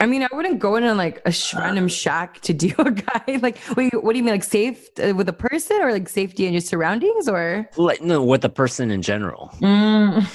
I 0.00 0.06
mean, 0.06 0.22
I 0.22 0.28
wouldn't 0.32 0.60
go 0.60 0.76
in 0.76 0.84
on 0.84 0.96
like 0.96 1.20
a 1.26 1.34
random 1.54 1.88
shack 1.88 2.40
to 2.42 2.54
do 2.54 2.72
a 2.78 2.90
guy. 2.90 3.40
Like, 3.42 3.58
wait, 3.76 3.92
what 4.02 4.12
do 4.12 4.18
you 4.18 4.24
mean, 4.24 4.32
like 4.32 4.44
safe 4.44 4.88
uh, 5.02 5.14
with 5.14 5.28
a 5.28 5.32
person, 5.34 5.82
or 5.82 5.92
like 5.92 6.08
safety 6.08 6.46
in 6.46 6.54
your 6.54 6.62
surroundings, 6.62 7.28
or 7.28 7.68
like 7.76 8.00
no, 8.00 8.24
with 8.24 8.40
the 8.40 8.48
person 8.48 8.90
in 8.90 9.02
general? 9.02 9.50
Mm. 9.60 10.26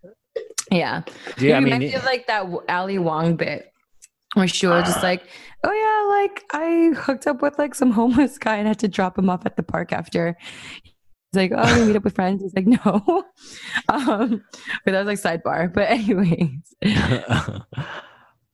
yeah. 0.70 1.02
Yeah, 1.38 1.58
I 1.58 1.60
mean, 1.60 1.74
I 1.74 1.90
feel 1.90 2.02
like 2.06 2.26
that 2.28 2.46
Ali 2.68 2.98
Wong 2.98 3.36
bit 3.36 3.73
where 4.34 4.48
she 4.48 4.66
was 4.66 4.84
just 4.84 5.02
like, 5.02 5.22
"Oh 5.64 5.72
yeah, 5.72 6.22
like 6.22 6.44
I 6.52 6.92
hooked 6.94 7.26
up 7.26 7.42
with 7.42 7.58
like 7.58 7.74
some 7.74 7.90
homeless 7.90 8.38
guy 8.38 8.56
and 8.56 8.68
had 8.68 8.78
to 8.80 8.88
drop 8.88 9.18
him 9.18 9.30
off 9.30 9.46
at 9.46 9.56
the 9.56 9.62
park 9.62 9.92
after." 9.92 10.36
He's 10.82 11.50
like, 11.50 11.52
"Oh, 11.54 11.76
you 11.76 11.86
meet 11.86 11.96
up 11.96 12.04
with 12.04 12.14
friends." 12.14 12.42
He's 12.42 12.54
like, 12.54 12.66
"No," 12.66 13.24
um, 13.88 14.44
but 14.84 14.92
that 14.92 15.04
was 15.04 15.24
like 15.24 15.42
sidebar. 15.42 15.72
But 15.72 15.90
anyways. 15.90 16.74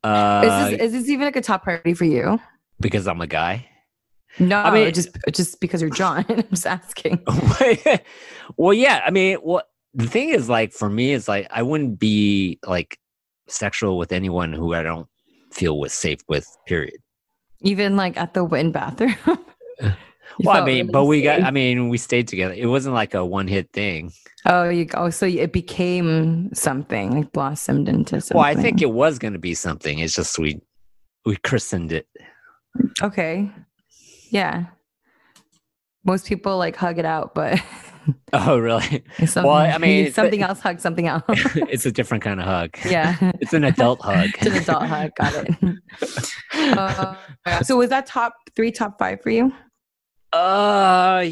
Uh, 0.02 0.42
is 0.44 0.70
this 0.70 0.80
is 0.80 0.92
this 0.92 1.08
even 1.08 1.26
like 1.26 1.36
a 1.36 1.42
top 1.42 1.64
priority 1.64 1.94
for 1.94 2.04
you? 2.04 2.40
Because 2.80 3.06
I'm 3.06 3.20
a 3.20 3.26
guy. 3.26 3.66
No, 4.38 4.58
I 4.58 4.72
mean 4.72 4.94
just 4.94 5.08
just 5.32 5.60
because 5.60 5.80
you're 5.80 5.90
John. 5.90 6.24
I'm 6.28 6.44
just 6.50 6.66
asking. 6.66 7.22
well, 8.56 8.72
yeah. 8.72 9.02
I 9.04 9.10
mean, 9.10 9.38
well, 9.42 9.62
the 9.92 10.06
thing 10.06 10.28
is, 10.28 10.48
like, 10.48 10.72
for 10.72 10.88
me, 10.88 11.14
it's 11.14 11.26
like 11.26 11.48
I 11.50 11.62
wouldn't 11.62 11.98
be 11.98 12.60
like 12.66 12.98
sexual 13.48 13.98
with 13.98 14.12
anyone 14.12 14.52
who 14.52 14.72
I 14.74 14.82
don't 14.82 15.08
feel 15.52 15.78
was 15.78 15.92
safe 15.92 16.20
with. 16.28 16.46
Period. 16.66 16.98
Even 17.62 17.96
like 17.96 18.16
at 18.16 18.34
the 18.34 18.44
Wynn 18.44 18.72
bathroom. 18.72 19.14
well, 20.40 20.50
I 20.50 20.64
mean, 20.64 20.66
really 20.66 20.82
but 20.84 21.04
we 21.04 21.22
got. 21.22 21.42
I 21.42 21.50
mean, 21.50 21.88
we 21.88 21.98
stayed 21.98 22.28
together. 22.28 22.54
It 22.54 22.66
wasn't 22.66 22.94
like 22.94 23.14
a 23.14 23.24
one 23.24 23.48
hit 23.48 23.70
thing. 23.72 24.12
Oh, 24.46 24.68
you 24.68 24.86
oh, 24.94 25.10
so 25.10 25.26
it 25.26 25.52
became 25.52 26.52
something 26.54 27.10
like 27.12 27.32
blossomed 27.32 27.88
into 27.88 28.20
something. 28.20 28.38
Well, 28.38 28.46
I 28.46 28.54
think 28.54 28.80
it 28.80 28.90
was 28.90 29.18
going 29.18 29.34
to 29.34 29.38
be 29.38 29.54
something. 29.54 29.98
It's 29.98 30.14
just 30.14 30.38
we 30.38 30.60
we 31.26 31.36
christened 31.36 31.92
it. 31.92 32.08
Okay. 33.02 33.50
Yeah. 34.30 34.66
Most 36.04 36.26
people 36.26 36.56
like 36.56 36.76
hug 36.76 36.98
it 36.98 37.04
out, 37.04 37.34
but 37.34 37.60
oh, 38.32 38.58
really? 38.58 39.04
Well, 39.36 39.50
I 39.50 39.78
mean, 39.78 40.12
something 40.12 40.42
else 40.42 40.60
hug 40.60 40.80
something 40.80 41.06
else. 41.06 41.22
it's 41.28 41.86
a 41.86 41.92
different 41.92 42.22
kind 42.22 42.40
of 42.40 42.46
hug. 42.46 42.76
Yeah, 42.90 43.16
it's 43.40 43.52
an 43.52 43.64
adult 43.64 44.00
hug. 44.00 44.30
it's 44.34 44.46
an 44.46 44.56
adult 44.56 44.84
hug. 44.84 45.10
Got 45.14 45.46
it. 45.48 45.78
Uh, 46.52 47.14
so, 47.62 47.76
was 47.76 47.90
that 47.90 48.06
top 48.06 48.34
three, 48.56 48.72
top 48.72 48.98
five 48.98 49.20
for 49.22 49.30
you? 49.30 49.52
Uh, 50.32 51.26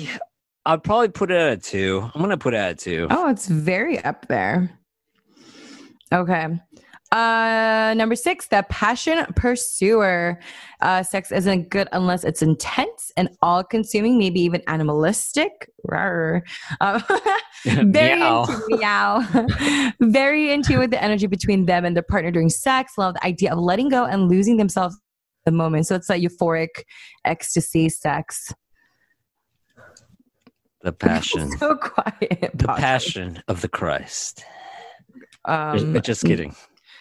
I'd 0.67 0.83
probably 0.85 1.09
put 1.09 1.31
it 1.31 1.37
at 1.37 1.53
a 1.53 1.57
two. 1.57 2.11
I'm 2.15 2.21
gonna 2.21 2.37
put 2.37 2.55
it 2.55 2.59
at 2.59 2.73
a 2.73 2.75
two. 2.75 3.07
Oh, 3.11 3.29
it's 3.29 3.49
very 3.49 4.03
up 4.05 4.29
there. 4.29 4.71
Okay. 6.13 6.49
Uh, 7.11 7.95
number 7.97 8.15
six, 8.15 8.49
the 8.49 8.65
passion 8.69 9.25
pursuer. 9.35 10.39
Uh, 10.81 11.03
sex 11.03 11.33
isn't 11.33 11.71
good 11.71 11.89
unless 11.93 12.23
it's 12.23 12.43
intense 12.43 13.11
and 13.17 13.31
all 13.41 13.65
consuming, 13.65 14.19
maybe 14.19 14.41
even 14.41 14.63
animalistic. 14.67 15.71
Rawr. 15.91 16.43
Uh, 16.81 17.01
very 17.65 18.19
meow. 18.19 18.45
into 18.45 18.77
meow. 18.77 19.93
very 20.01 20.53
into 20.53 20.79
with 20.79 20.91
the 20.91 21.03
energy 21.03 21.27
between 21.27 21.67
them 21.67 21.85
and 21.85 21.97
their 21.97 22.03
partner 22.03 22.31
during 22.31 22.51
sex. 22.51 22.93
Love 22.99 23.15
the 23.15 23.25
idea 23.25 23.53
of 23.53 23.59
letting 23.59 23.89
go 23.89 24.05
and 24.05 24.29
losing 24.29 24.59
themselves 24.59 24.97
the 25.45 25.53
moment. 25.53 25.87
So 25.87 25.95
it's 25.95 26.11
like 26.11 26.23
euphoric 26.23 26.69
ecstasy 27.25 27.89
sex. 27.89 28.53
The 30.83 30.93
passion. 30.93 31.51
so 31.59 31.75
quiet. 31.77 32.51
The 32.55 32.69
passion 32.69 33.43
of 33.49 33.63
the 33.63 33.69
Christ. 33.69 34.45
Um, 35.45 36.01
just 36.03 36.25
kidding. 36.25 36.55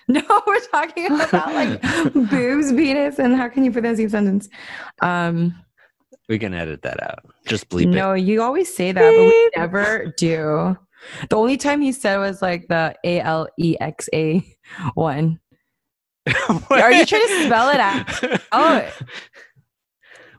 No, 0.10 0.22
we're 0.48 0.66
talking 0.68 1.08
about 1.08 1.54
like 1.54 1.82
boobs, 2.14 2.72
penis, 2.72 3.20
and 3.20 3.36
how 3.36 3.50
can 3.50 3.66
you 3.66 3.74
put 3.74 3.84
that 3.84 4.00
in 4.00 4.06
a 4.06 4.10
sentence? 4.10 4.48
Um, 5.02 5.54
we 6.30 6.40
can 6.40 6.54
edit 6.54 6.82
that 6.84 7.04
out. 7.04 7.26
Just 7.46 7.68
bleep 7.68 7.88
no, 7.88 7.92
it. 7.92 7.96
No, 7.96 8.14
you 8.14 8.42
always 8.42 8.74
say 8.74 8.94
that, 8.94 9.02
but 9.02 9.20
we 9.20 9.52
never 9.58 10.14
do. 10.18 10.78
The 11.30 11.36
only 11.36 11.58
time 11.58 11.82
he 11.82 11.92
said 11.92 12.20
was 12.20 12.42
like 12.42 12.70
the 12.70 12.96
A 13.04 13.20
L 13.20 13.50
E 13.60 13.76
X 13.82 14.08
A 14.14 14.46
one. 14.94 15.42
Are 16.70 16.92
you 16.92 17.06
trying 17.06 17.28
to 17.28 17.46
spell 17.46 17.70
it 17.70 17.80
out? 17.82 18.42
Oh, 18.54 18.90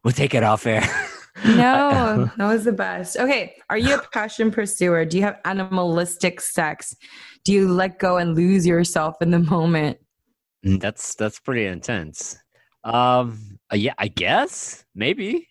we'll 0.03 0.13
take 0.13 0.35
it 0.35 0.45
off 0.45 0.67
air. 0.67 0.89
No, 1.45 2.31
that 2.37 2.49
was 2.49 2.65
the 2.65 2.73
best. 2.73 3.17
Okay. 3.17 3.55
Are 3.71 3.79
you 3.79 3.97
a 3.97 4.03
passion 4.13 4.51
pursuer? 4.51 5.05
Do 5.05 5.19
you 5.19 5.23
have 5.23 5.39
animalistic 5.45 6.41
sex? 6.41 6.97
Do 7.49 7.55
you 7.55 7.73
let 7.73 7.99
go 7.99 8.19
and 8.19 8.37
lose 8.37 8.67
yourself 8.67 9.23
in 9.23 9.31
the 9.31 9.39
moment? 9.39 9.97
Mm, 10.67 10.83
that's 10.83 11.15
that's 11.15 11.41
pretty 11.41 11.65
intense. 11.65 12.37
Um 12.85 13.59
uh, 13.73 13.77
yeah, 13.77 13.95
I 13.97 14.09
guess. 14.09 14.85
Maybe. 14.95 15.49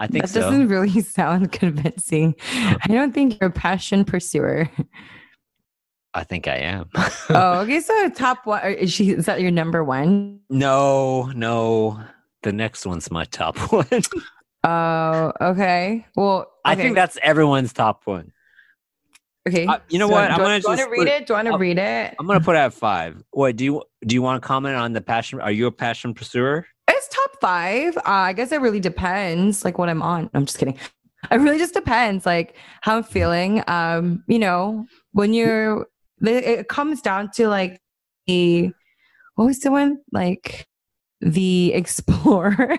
I 0.00 0.08
think 0.08 0.26
that 0.26 0.32
doesn't 0.32 0.66
really 0.66 1.00
sound 1.00 1.52
convincing. 1.52 2.34
I 2.52 2.88
don't 2.88 3.14
think 3.14 3.38
you're 3.40 3.50
a 3.50 3.52
passion 3.52 4.04
pursuer. 4.04 4.68
I 6.12 6.24
think 6.24 6.48
I 6.48 6.56
am. 6.56 6.90
oh, 6.96 7.60
okay. 7.60 7.78
So 7.78 8.08
top 8.08 8.44
one 8.44 8.60
is 8.72 8.92
she 8.92 9.10
is 9.10 9.26
that 9.26 9.40
your 9.40 9.52
number 9.52 9.84
one? 9.84 10.40
No, 10.50 11.26
no. 11.36 12.00
The 12.42 12.52
next 12.52 12.84
one's 12.84 13.12
my 13.12 13.26
top 13.26 13.56
one. 13.72 14.02
Oh, 14.64 15.32
okay. 15.40 16.04
Well, 16.16 16.40
okay. 16.40 16.48
I 16.64 16.74
think 16.74 16.96
that's 16.96 17.16
everyone's 17.22 17.72
top 17.72 18.08
one. 18.08 18.32
Okay. 19.50 19.66
Uh, 19.66 19.78
you 19.88 19.98
know 19.98 20.08
so 20.08 20.14
what? 20.14 20.30
I'm 20.30 20.38
gonna. 20.38 20.60
Do 20.60 20.70
you 20.70 20.76
want 20.76 20.80
to 20.80 20.90
read 20.90 21.08
it? 21.08 21.26
Do 21.26 21.32
you 21.32 21.36
want 21.36 21.48
to 21.48 21.58
read 21.58 21.78
it? 21.78 22.14
I'm 22.18 22.26
gonna 22.26 22.40
put 22.40 22.56
it 22.56 22.60
at 22.60 22.72
five. 22.72 23.22
What 23.30 23.56
do 23.56 23.64
you 23.64 23.82
do? 24.06 24.14
You 24.14 24.22
want 24.22 24.40
to 24.40 24.46
comment 24.46 24.76
on 24.76 24.92
the 24.92 25.00
passion? 25.00 25.40
Are 25.40 25.50
you 25.50 25.66
a 25.66 25.72
passion 25.72 26.14
pursuer? 26.14 26.66
It's 26.88 27.08
top 27.08 27.30
five. 27.40 27.96
Uh, 27.98 28.02
I 28.06 28.32
guess 28.32 28.52
it 28.52 28.60
really 28.60 28.80
depends, 28.80 29.64
like 29.64 29.78
what 29.78 29.88
I'm 29.88 30.02
on. 30.02 30.30
I'm 30.34 30.46
just 30.46 30.58
kidding. 30.58 30.78
It 31.30 31.36
really 31.36 31.58
just 31.58 31.74
depends, 31.74 32.24
like 32.26 32.56
how 32.80 32.96
I'm 32.96 33.02
feeling. 33.02 33.62
Um, 33.66 34.24
you 34.26 34.38
know, 34.38 34.86
when 35.12 35.34
you're, 35.34 35.86
it 36.22 36.68
comes 36.68 37.02
down 37.02 37.30
to 37.32 37.48
like 37.48 37.80
the, 38.26 38.70
what 39.34 39.46
was 39.46 39.60
the 39.60 39.70
one? 39.70 39.98
Like 40.12 40.66
the 41.20 41.72
explorer. 41.74 42.78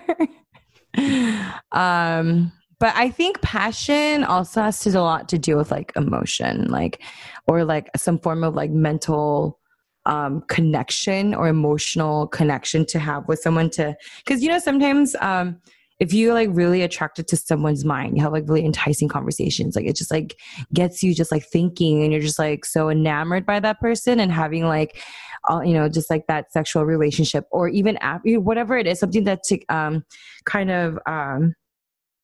um 1.72 2.52
but 2.82 2.92
i 2.96 3.08
think 3.08 3.40
passion 3.42 4.24
also 4.24 4.60
has 4.60 4.80
to 4.80 4.90
a 4.90 5.00
lot 5.00 5.28
to 5.28 5.38
do 5.38 5.56
with 5.56 5.70
like 5.70 5.92
emotion 5.94 6.68
like 6.68 7.00
or 7.46 7.64
like 7.64 7.88
some 7.96 8.18
form 8.18 8.42
of 8.42 8.54
like 8.54 8.72
mental 8.72 9.58
um, 10.04 10.42
connection 10.48 11.32
or 11.32 11.46
emotional 11.46 12.26
connection 12.26 12.84
to 12.86 12.98
have 12.98 13.28
with 13.28 13.38
someone 13.38 13.70
to 13.70 13.96
because 14.18 14.42
you 14.42 14.48
know 14.48 14.58
sometimes 14.58 15.14
um, 15.20 15.60
if 16.00 16.12
you're 16.12 16.34
like 16.34 16.48
really 16.52 16.82
attracted 16.82 17.28
to 17.28 17.36
someone's 17.36 17.84
mind 17.84 18.16
you 18.16 18.22
have 18.22 18.32
like 18.32 18.48
really 18.48 18.64
enticing 18.64 19.08
conversations 19.08 19.76
like 19.76 19.86
it 19.86 19.94
just 19.94 20.10
like 20.10 20.36
gets 20.74 21.04
you 21.04 21.14
just 21.14 21.30
like 21.30 21.44
thinking 21.44 22.02
and 22.02 22.12
you're 22.12 22.20
just 22.20 22.40
like 22.40 22.64
so 22.64 22.90
enamored 22.90 23.46
by 23.46 23.60
that 23.60 23.78
person 23.78 24.18
and 24.18 24.32
having 24.32 24.66
like 24.66 25.00
all 25.44 25.64
you 25.64 25.72
know 25.72 25.88
just 25.88 26.10
like 26.10 26.26
that 26.26 26.52
sexual 26.52 26.84
relationship 26.84 27.44
or 27.52 27.68
even 27.68 27.96
after 27.98 28.40
whatever 28.40 28.76
it 28.76 28.88
is 28.88 28.98
something 28.98 29.22
that 29.22 29.44
to 29.44 29.64
um 29.68 30.04
kind 30.46 30.72
of 30.72 30.98
um 31.06 31.54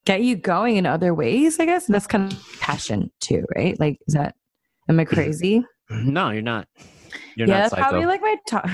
get 0.09 0.23
you 0.23 0.37
going 0.37 0.77
in 0.77 0.87
other 0.87 1.12
ways 1.14 1.61
i 1.61 1.66
guess 1.66 1.85
and 1.87 1.94
that's 1.94 2.07
kind 2.07 2.33
of 2.33 2.38
passion 2.61 3.11
too 3.21 3.44
right 3.55 3.79
like 3.79 3.99
is 4.09 4.14
that 4.14 4.35
am 4.88 4.99
i 4.99 5.05
crazy 5.05 5.62
No, 5.90 6.31
you're 6.31 6.42
not. 6.42 6.66
You're 7.37 7.49
yeah 7.49 7.61
not 7.61 7.71
psycho. 7.71 7.83
probably 7.83 8.07
like 8.07 8.21
my 8.23 8.37
top 8.49 8.64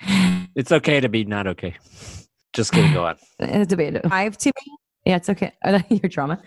it's 0.54 0.70
okay 0.72 1.00
to 1.00 1.08
be 1.08 1.24
not 1.24 1.46
okay. 1.46 1.74
Just 2.52 2.72
kidding. 2.72 2.92
Go 2.92 3.04
on. 3.06 3.16
it's 3.38 3.68
debated 3.68 4.02
five 4.08 4.36
to 4.38 4.48
me 4.48 4.76
yeah 5.04 5.16
it's 5.16 5.28
okay 5.28 5.52
your 5.90 6.08
drama 6.08 6.40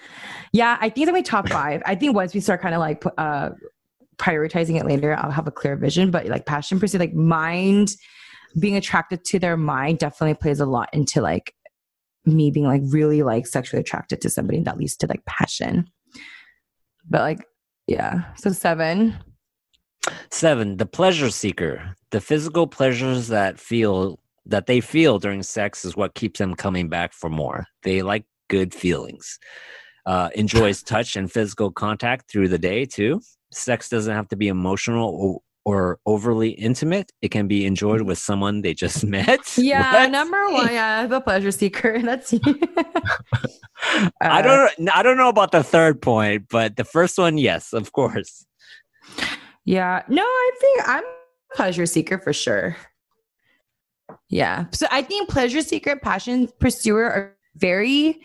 yeah 0.53 0.77
i 0.81 0.89
think 0.89 1.07
it's 1.07 1.13
my 1.13 1.21
top 1.21 1.47
five 1.49 1.81
i 1.85 1.95
think 1.95 2.15
once 2.15 2.33
we 2.33 2.39
start 2.39 2.61
kind 2.61 2.75
of 2.75 2.79
like 2.79 3.03
uh 3.17 3.49
prioritizing 4.17 4.77
it 4.79 4.85
later 4.85 5.15
i'll 5.17 5.31
have 5.31 5.47
a 5.47 5.51
clear 5.51 5.75
vision 5.77 6.11
but 6.11 6.25
like 6.27 6.45
passion 6.45 6.79
pursuit 6.79 6.99
like 6.99 7.13
mind 7.13 7.91
being 8.59 8.75
attracted 8.75 9.23
to 9.23 9.37
their 9.39 9.55
mind 9.55 9.99
definitely 9.99 10.33
plays 10.33 10.59
a 10.59 10.65
lot 10.65 10.89
into 10.93 11.21
like 11.21 11.53
me 12.25 12.51
being 12.51 12.65
like 12.65 12.81
really 12.85 13.23
like 13.23 13.47
sexually 13.47 13.81
attracted 13.81 14.21
to 14.21 14.29
somebody 14.29 14.59
that 14.61 14.77
leads 14.77 14.95
to 14.95 15.07
like 15.07 15.23
passion 15.25 15.85
but 17.09 17.21
like 17.21 17.45
yeah 17.87 18.23
so 18.35 18.51
seven 18.51 19.17
Seven, 20.31 20.77
the 20.77 20.85
pleasure 20.85 21.29
seeker. 21.29 21.95
The 22.11 22.21
physical 22.21 22.67
pleasures 22.67 23.27
that 23.27 23.59
feel 23.59 24.19
that 24.45 24.65
they 24.65 24.81
feel 24.81 25.19
during 25.19 25.43
sex 25.43 25.85
is 25.85 25.95
what 25.95 26.15
keeps 26.15 26.39
them 26.39 26.55
coming 26.55 26.89
back 26.89 27.13
for 27.13 27.29
more. 27.29 27.65
They 27.83 28.01
like 28.01 28.25
good 28.49 28.73
feelings. 28.73 29.37
Uh, 30.05 30.29
enjoys 30.35 30.81
touch 30.83 31.15
and 31.15 31.31
physical 31.31 31.71
contact 31.71 32.31
through 32.31 32.47
the 32.47 32.57
day 32.57 32.85
too. 32.85 33.21
Sex 33.51 33.89
doesn't 33.89 34.13
have 34.13 34.27
to 34.29 34.35
be 34.35 34.47
emotional 34.47 35.43
or, 35.69 35.99
overly 36.05 36.49
intimate. 36.51 37.11
It 37.21 37.29
can 37.31 37.47
be 37.47 37.65
enjoyed 37.65 38.01
with 38.01 38.17
someone 38.17 38.61
they 38.61 38.73
just 38.73 39.03
met. 39.17 39.39
yeah 39.57 39.91
What? 39.93 40.11
number 40.11 40.41
one 40.61 40.71
yeah 40.73 41.05
the 41.07 41.21
pleasure 41.21 41.51
seeker 41.51 41.99
that's 42.09 42.33
you 42.33 42.41
I 44.21 44.39
Uh, 44.39 44.41
don't. 44.41 44.89
I 44.93 45.01
don't 45.03 45.17
know 45.17 45.29
about 45.29 45.51
the 45.51 45.63
third 45.63 46.01
point, 46.01 46.47
but 46.49 46.75
the 46.75 46.83
first 46.83 47.17
one, 47.17 47.37
yes, 47.37 47.71
of 47.73 47.91
course. 47.93 48.45
Yeah. 49.65 50.03
No, 50.09 50.23
I 50.23 50.51
think 50.61 50.75
I'm 50.87 51.03
a 51.03 51.55
pleasure 51.55 51.85
seeker 51.85 52.17
for 52.19 52.33
sure. 52.33 52.75
Yeah. 54.29 54.65
So 54.71 54.85
I 54.91 55.01
think 55.01 55.29
pleasure 55.29 55.61
seeker, 55.61 55.95
passion 55.95 56.49
pursuer 56.59 57.05
are 57.05 57.35
very 57.55 58.19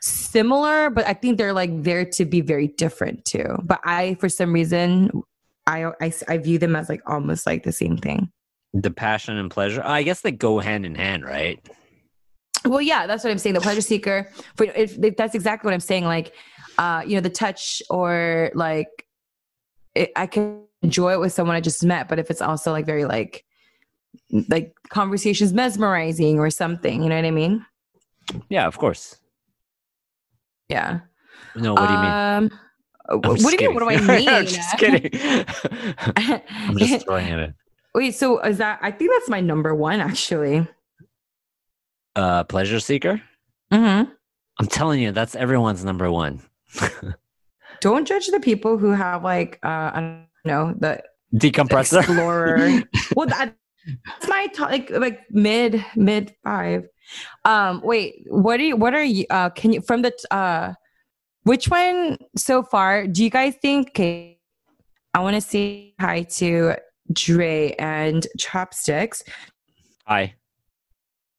similar, 0.00 0.90
but 0.90 1.06
I 1.06 1.14
think 1.14 1.38
they're 1.38 1.52
like 1.54 1.82
there 1.82 2.04
to 2.18 2.24
be 2.24 2.40
very 2.40 2.68
different 2.68 3.24
too. 3.24 3.56
But 3.62 3.80
I, 3.84 4.14
for 4.20 4.28
some 4.28 4.52
reason, 4.52 5.10
I, 5.66 5.92
I, 6.00 6.12
I 6.28 6.38
view 6.38 6.58
them 6.58 6.76
as 6.76 6.88
like 6.88 7.02
almost 7.06 7.46
like 7.46 7.64
the 7.64 7.72
same 7.72 7.96
thing. 7.96 8.30
The 8.72 8.90
passion 8.90 9.36
and 9.36 9.50
pleasure. 9.50 9.82
I 9.84 10.02
guess 10.02 10.20
they 10.20 10.32
go 10.32 10.58
hand 10.58 10.86
in 10.86 10.94
hand, 10.94 11.24
right? 11.24 11.60
Well, 12.64 12.80
yeah, 12.80 13.06
that's 13.06 13.24
what 13.24 13.30
I'm 13.30 13.38
saying. 13.38 13.54
The 13.54 13.60
pleasure 13.60 13.80
seeker, 13.80 14.30
for 14.56 14.64
if, 14.64 14.98
if 15.02 15.16
that's 15.16 15.34
exactly 15.34 15.68
what 15.68 15.74
I'm 15.74 15.80
saying. 15.80 16.04
Like, 16.04 16.34
uh, 16.78 17.02
you 17.06 17.14
know, 17.14 17.20
the 17.20 17.30
touch 17.30 17.80
or 17.90 18.50
like, 18.54 18.88
it, 19.94 20.12
I 20.16 20.26
can 20.26 20.62
enjoy 20.82 21.12
it 21.14 21.20
with 21.20 21.32
someone 21.32 21.56
I 21.56 21.60
just 21.60 21.84
met, 21.84 22.08
but 22.08 22.18
if 22.18 22.30
it's 22.30 22.42
also 22.42 22.72
like 22.72 22.86
very 22.86 23.04
like, 23.04 23.44
like 24.48 24.74
conversations 24.90 25.52
mesmerizing 25.52 26.38
or 26.38 26.50
something, 26.50 27.02
you 27.02 27.08
know 27.08 27.16
what 27.16 27.24
I 27.24 27.30
mean? 27.30 27.64
Yeah, 28.48 28.66
of 28.66 28.76
course. 28.78 29.16
Yeah. 30.68 31.00
No, 31.54 31.74
what 31.74 31.86
do 31.86 31.94
you 31.94 32.00
mean? 32.00 32.50
I'm 33.08 33.20
what 33.20 33.38
do 33.38 33.52
you 33.52 33.68
mean? 33.70 33.74
What 33.74 33.80
do 33.80 33.90
I 33.90 34.00
mean? 34.18 34.28
I'm 34.28 34.46
just 34.46 34.78
kidding. 34.78 35.10
I'm 36.56 36.76
just 36.78 37.04
throwing 37.06 37.26
it 37.26 37.38
in. 37.38 37.54
Wait, 37.94 38.14
so 38.14 38.40
is 38.40 38.58
that? 38.58 38.78
I 38.82 38.90
think 38.90 39.10
that's 39.10 39.28
my 39.28 39.40
number 39.40 39.74
one 39.74 40.00
actually. 40.00 40.66
Uh, 42.14 42.44
pleasure 42.44 42.80
seeker. 42.80 43.20
Mm-hmm. 43.72 44.10
I'm 44.58 44.66
telling 44.68 45.00
you, 45.02 45.12
that's 45.12 45.34
everyone's 45.34 45.84
number 45.84 46.10
one. 46.10 46.40
Don't 47.80 48.06
judge 48.06 48.26
the 48.28 48.40
people 48.40 48.78
who 48.78 48.90
have 48.90 49.22
like 49.22 49.58
uh, 49.62 49.90
I 49.94 50.00
don't 50.00 50.26
know 50.44 50.74
the 50.78 51.02
Decompressor. 51.34 52.00
explorer. 52.00 52.82
well, 53.14 53.26
that, 53.26 53.54
that's 54.06 54.28
my 54.28 54.46
top, 54.48 54.70
like 54.70 54.90
like 54.90 55.20
mid 55.30 55.84
mid 55.94 56.34
five. 56.42 56.86
Um, 57.44 57.82
wait, 57.84 58.24
what 58.28 58.60
are 58.60 58.64
you? 58.64 58.76
What 58.76 58.94
are 58.94 59.04
you? 59.04 59.26
Uh, 59.30 59.50
can 59.50 59.72
you 59.72 59.80
from 59.82 60.02
the 60.02 60.12
uh, 60.30 60.72
which 61.46 61.68
one 61.68 62.18
so 62.36 62.62
far? 62.64 63.06
Do 63.06 63.22
you 63.22 63.30
guys 63.30 63.54
think? 63.62 63.90
Okay, 63.90 64.38
I 65.14 65.20
want 65.20 65.34
to 65.36 65.40
say 65.40 65.94
hi 66.00 66.22
to 66.38 66.74
Dre 67.12 67.72
and 67.78 68.26
Chopsticks. 68.36 69.22
Hi. 70.06 70.34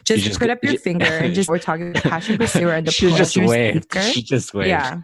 Just, 0.05 0.23
just 0.23 0.39
put 0.39 0.49
up 0.49 0.63
your 0.63 0.73
you- 0.73 0.79
finger 0.79 1.05
and 1.05 1.33
just 1.35 1.49
we're 1.51 1.59
talking 1.59 1.89
about 1.89 2.03
passion 2.03 2.37
pursuer 2.37 2.71
and 2.71 2.87
the 2.87 2.91
pleasure 2.93 3.25
seeker. 3.25 3.25
she 3.25 3.41
just 3.41 3.49
waved. 3.49 3.93
seeker. 3.93 4.01
She 4.01 4.23
just 4.23 4.53
waved. 4.53 4.69
Yeah. 4.69 5.01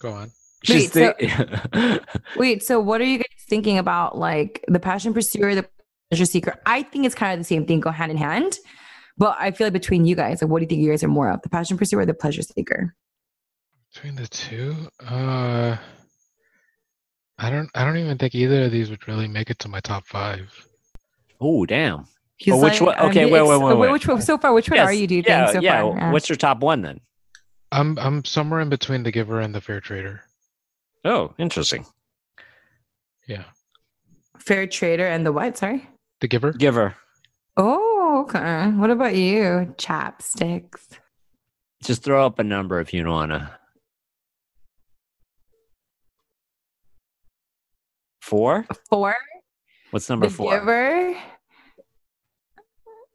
Go 0.00 0.12
on. 0.12 0.30
Wait, 0.68 0.92
the- 0.92 2.00
Wait, 2.36 2.62
so 2.62 2.80
what 2.80 3.00
are 3.02 3.04
you 3.04 3.18
guys 3.18 3.26
thinking 3.48 3.76
about 3.76 4.16
like 4.16 4.64
the 4.68 4.80
passion 4.80 5.12
pursuer, 5.12 5.54
the 5.54 5.68
pleasure 6.10 6.24
seeker? 6.24 6.54
I 6.64 6.82
think 6.82 7.04
it's 7.04 7.14
kind 7.14 7.34
of 7.34 7.40
the 7.40 7.44
same 7.44 7.66
thing, 7.66 7.80
go 7.80 7.90
hand 7.90 8.10
in 8.10 8.16
hand. 8.16 8.58
But 9.18 9.36
I 9.38 9.50
feel 9.50 9.66
like 9.66 9.74
between 9.74 10.06
you 10.06 10.16
guys, 10.16 10.40
like 10.40 10.50
what 10.50 10.60
do 10.60 10.62
you 10.62 10.68
think 10.68 10.80
you 10.80 10.88
guys 10.90 11.04
are 11.04 11.08
more 11.08 11.30
of? 11.30 11.42
The 11.42 11.50
passion 11.50 11.76
pursuer 11.76 12.00
or 12.00 12.06
the 12.06 12.14
pleasure 12.14 12.40
seeker? 12.40 12.94
Between 13.92 14.14
the 14.14 14.26
two, 14.26 14.74
uh, 15.06 15.76
I 17.38 17.50
don't. 17.50 17.68
I 17.74 17.84
don't 17.84 17.96
even 17.98 18.16
think 18.18 18.34
either 18.34 18.64
of 18.64 18.72
these 18.72 18.88
would 18.90 19.06
really 19.06 19.28
make 19.28 19.50
it 19.50 19.58
to 19.60 19.68
my 19.68 19.80
top 19.80 20.06
five. 20.06 20.50
oh, 21.40 21.66
damn. 21.66 22.06
He's 22.36 22.54
which 22.60 22.80
one- 22.80 22.98
um, 22.98 23.10
okay, 23.10 23.30
wait, 23.30 23.42
wait, 23.42 23.60
wait, 23.60 23.76
wait. 23.76 23.90
Which 23.92 24.08
one, 24.08 24.20
so 24.22 24.36
far, 24.38 24.52
which 24.52 24.68
one 24.68 24.76
Yes, 24.78 24.88
are 24.88 24.92
you, 24.92 25.06
do 25.06 25.14
you 25.16 25.22
yeah, 25.26 25.46
think, 25.46 25.56
so 25.56 25.60
yeah. 25.62 25.82
far? 25.82 25.96
Yeah. 25.96 26.10
What's 26.12 26.28
your 26.28 26.36
top 26.36 26.60
one 26.60 26.82
then? 26.82 27.00
I'm. 27.70 27.98
I'm 27.98 28.24
somewhere 28.24 28.60
in 28.60 28.68
between 28.68 29.02
the 29.02 29.12
giver 29.12 29.40
and 29.40 29.54
the 29.54 29.60
fair 29.60 29.80
trader. 29.80 30.22
Oh, 31.04 31.34
interesting. 31.38 31.84
Yeah, 33.28 33.44
Fair 34.38 34.66
trader 34.66 35.06
and 35.06 35.24
the 35.24 35.32
what? 35.32 35.56
Sorry. 35.58 35.86
the 36.20 36.28
giver. 36.28 36.52
Giver. 36.52 36.96
Oh, 37.56 38.22
okay. 38.28 38.66
What 38.70 38.90
about 38.90 39.14
you? 39.14 39.74
Chapsticks. 39.78 40.98
Just 41.84 42.02
throw 42.02 42.24
up 42.26 42.38
a 42.38 42.44
number 42.44 42.80
if 42.80 42.92
you 42.94 43.04
wanna. 43.06 43.58
Four? 48.32 48.66
Four. 48.88 49.14
What's 49.90 50.08
number 50.08 50.26
the 50.26 50.32
four? 50.32 50.58
giver. 50.58 51.14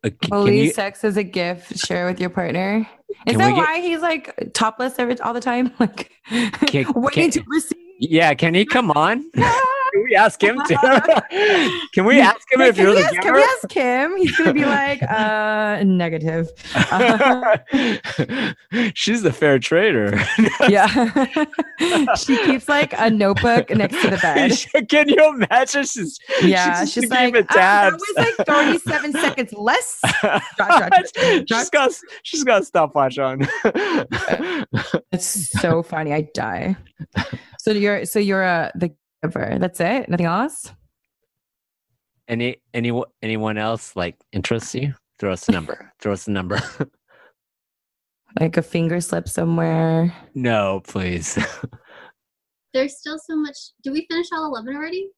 Uh, 0.03 0.09
can 0.21 0.29
Believe 0.29 0.65
you- 0.65 0.71
sex 0.73 1.03
is 1.03 1.17
a 1.17 1.23
gift. 1.23 1.75
Share 1.79 2.05
with 2.05 2.19
your 2.19 2.29
partner. 2.29 2.87
Is 3.25 3.35
that 3.35 3.55
get- 3.55 3.57
why 3.57 3.79
he's 3.81 4.01
like 4.01 4.51
topless 4.53 4.99
every 4.99 5.19
all 5.21 5.33
the 5.33 5.41
time? 5.41 5.71
Like 5.79 6.11
Can- 6.67 6.85
waiting 6.93 7.31
to 7.31 7.43
receive. 7.47 7.79
yeah, 7.99 8.35
can 8.35 8.53
he 8.53 8.63
come 8.63 8.91
on? 8.91 9.25
Can 9.97 10.03
we 10.03 10.15
ask 10.15 10.43
him 10.43 10.59
to? 10.67 11.23
can 11.93 12.05
we 12.05 12.21
ask 12.21 12.51
him 12.51 12.61
if 12.61 12.77
you're 12.77 12.93
the 12.93 13.01
ask, 13.01 13.15
can 13.15 13.33
we 13.33 13.41
ask 13.41 13.71
him? 13.71 14.15
He's 14.17 14.37
gonna 14.37 14.53
be 14.53 14.65
like, 14.65 15.01
uh, 15.01 15.81
negative. 15.83 16.49
Uh, 16.75 17.57
She's 18.93 19.23
the 19.23 19.33
fair 19.33 19.57
trader. 19.57 20.23
yeah. 20.69 21.45
she 22.15 22.37
keeps 22.45 22.69
like 22.69 22.93
a 22.95 23.09
notebook 23.09 23.71
next 23.71 23.99
to 24.03 24.11
the 24.11 24.17
bed. 24.17 24.87
Can 24.87 25.09
you 25.09 25.33
imagine? 25.33 25.83
She's 25.85 26.19
Yeah, 26.43 26.85
she's 26.85 27.05
keeping 27.05 27.33
like, 27.33 27.45
"Ah, 27.49 27.89
that 27.89 27.93
was 27.93 28.13
like 28.37 28.45
37 28.45 29.13
seconds 29.13 29.53
less. 29.53 29.99
Dot, 30.21 30.43
dot, 30.57 30.91
dot, 30.91 31.05
she's 31.15 31.45
dot. 31.47 31.71
got 31.71 31.91
she's 32.21 32.43
got 32.43 32.61
a 32.61 32.65
stopwatch 32.65 33.17
on. 33.17 33.47
It's 35.11 35.49
so 35.59 35.81
funny. 35.81 36.13
I 36.13 36.29
die. 36.33 36.77
So 37.59 37.71
you're 37.71 38.05
so 38.05 38.19
you're 38.19 38.43
a 38.43 38.71
the 38.75 38.91
giver. 39.23 39.57
That's 39.59 39.79
it. 39.79 40.09
Nothing 40.09 40.25
else. 40.25 40.71
Any 42.27 42.57
any 42.73 42.91
anyone 43.21 43.57
else 43.57 43.95
like 43.95 44.15
interests 44.33 44.75
you? 44.75 44.93
Throw 45.19 45.31
us 45.33 45.47
a 45.47 45.51
number. 45.51 45.91
Throw 45.99 46.13
us 46.13 46.27
a 46.27 46.31
number. 46.31 46.59
Like 48.39 48.57
a 48.57 48.61
finger 48.61 49.01
slip 49.01 49.27
somewhere. 49.27 50.13
no, 50.35 50.81
please. 50.85 51.39
There's 52.73 52.97
still 52.97 53.17
so 53.17 53.35
much. 53.35 53.57
Do 53.81 53.91
we 53.91 54.05
finish 54.11 54.27
all 54.31 54.45
11 54.47 54.75
already? 54.75 55.09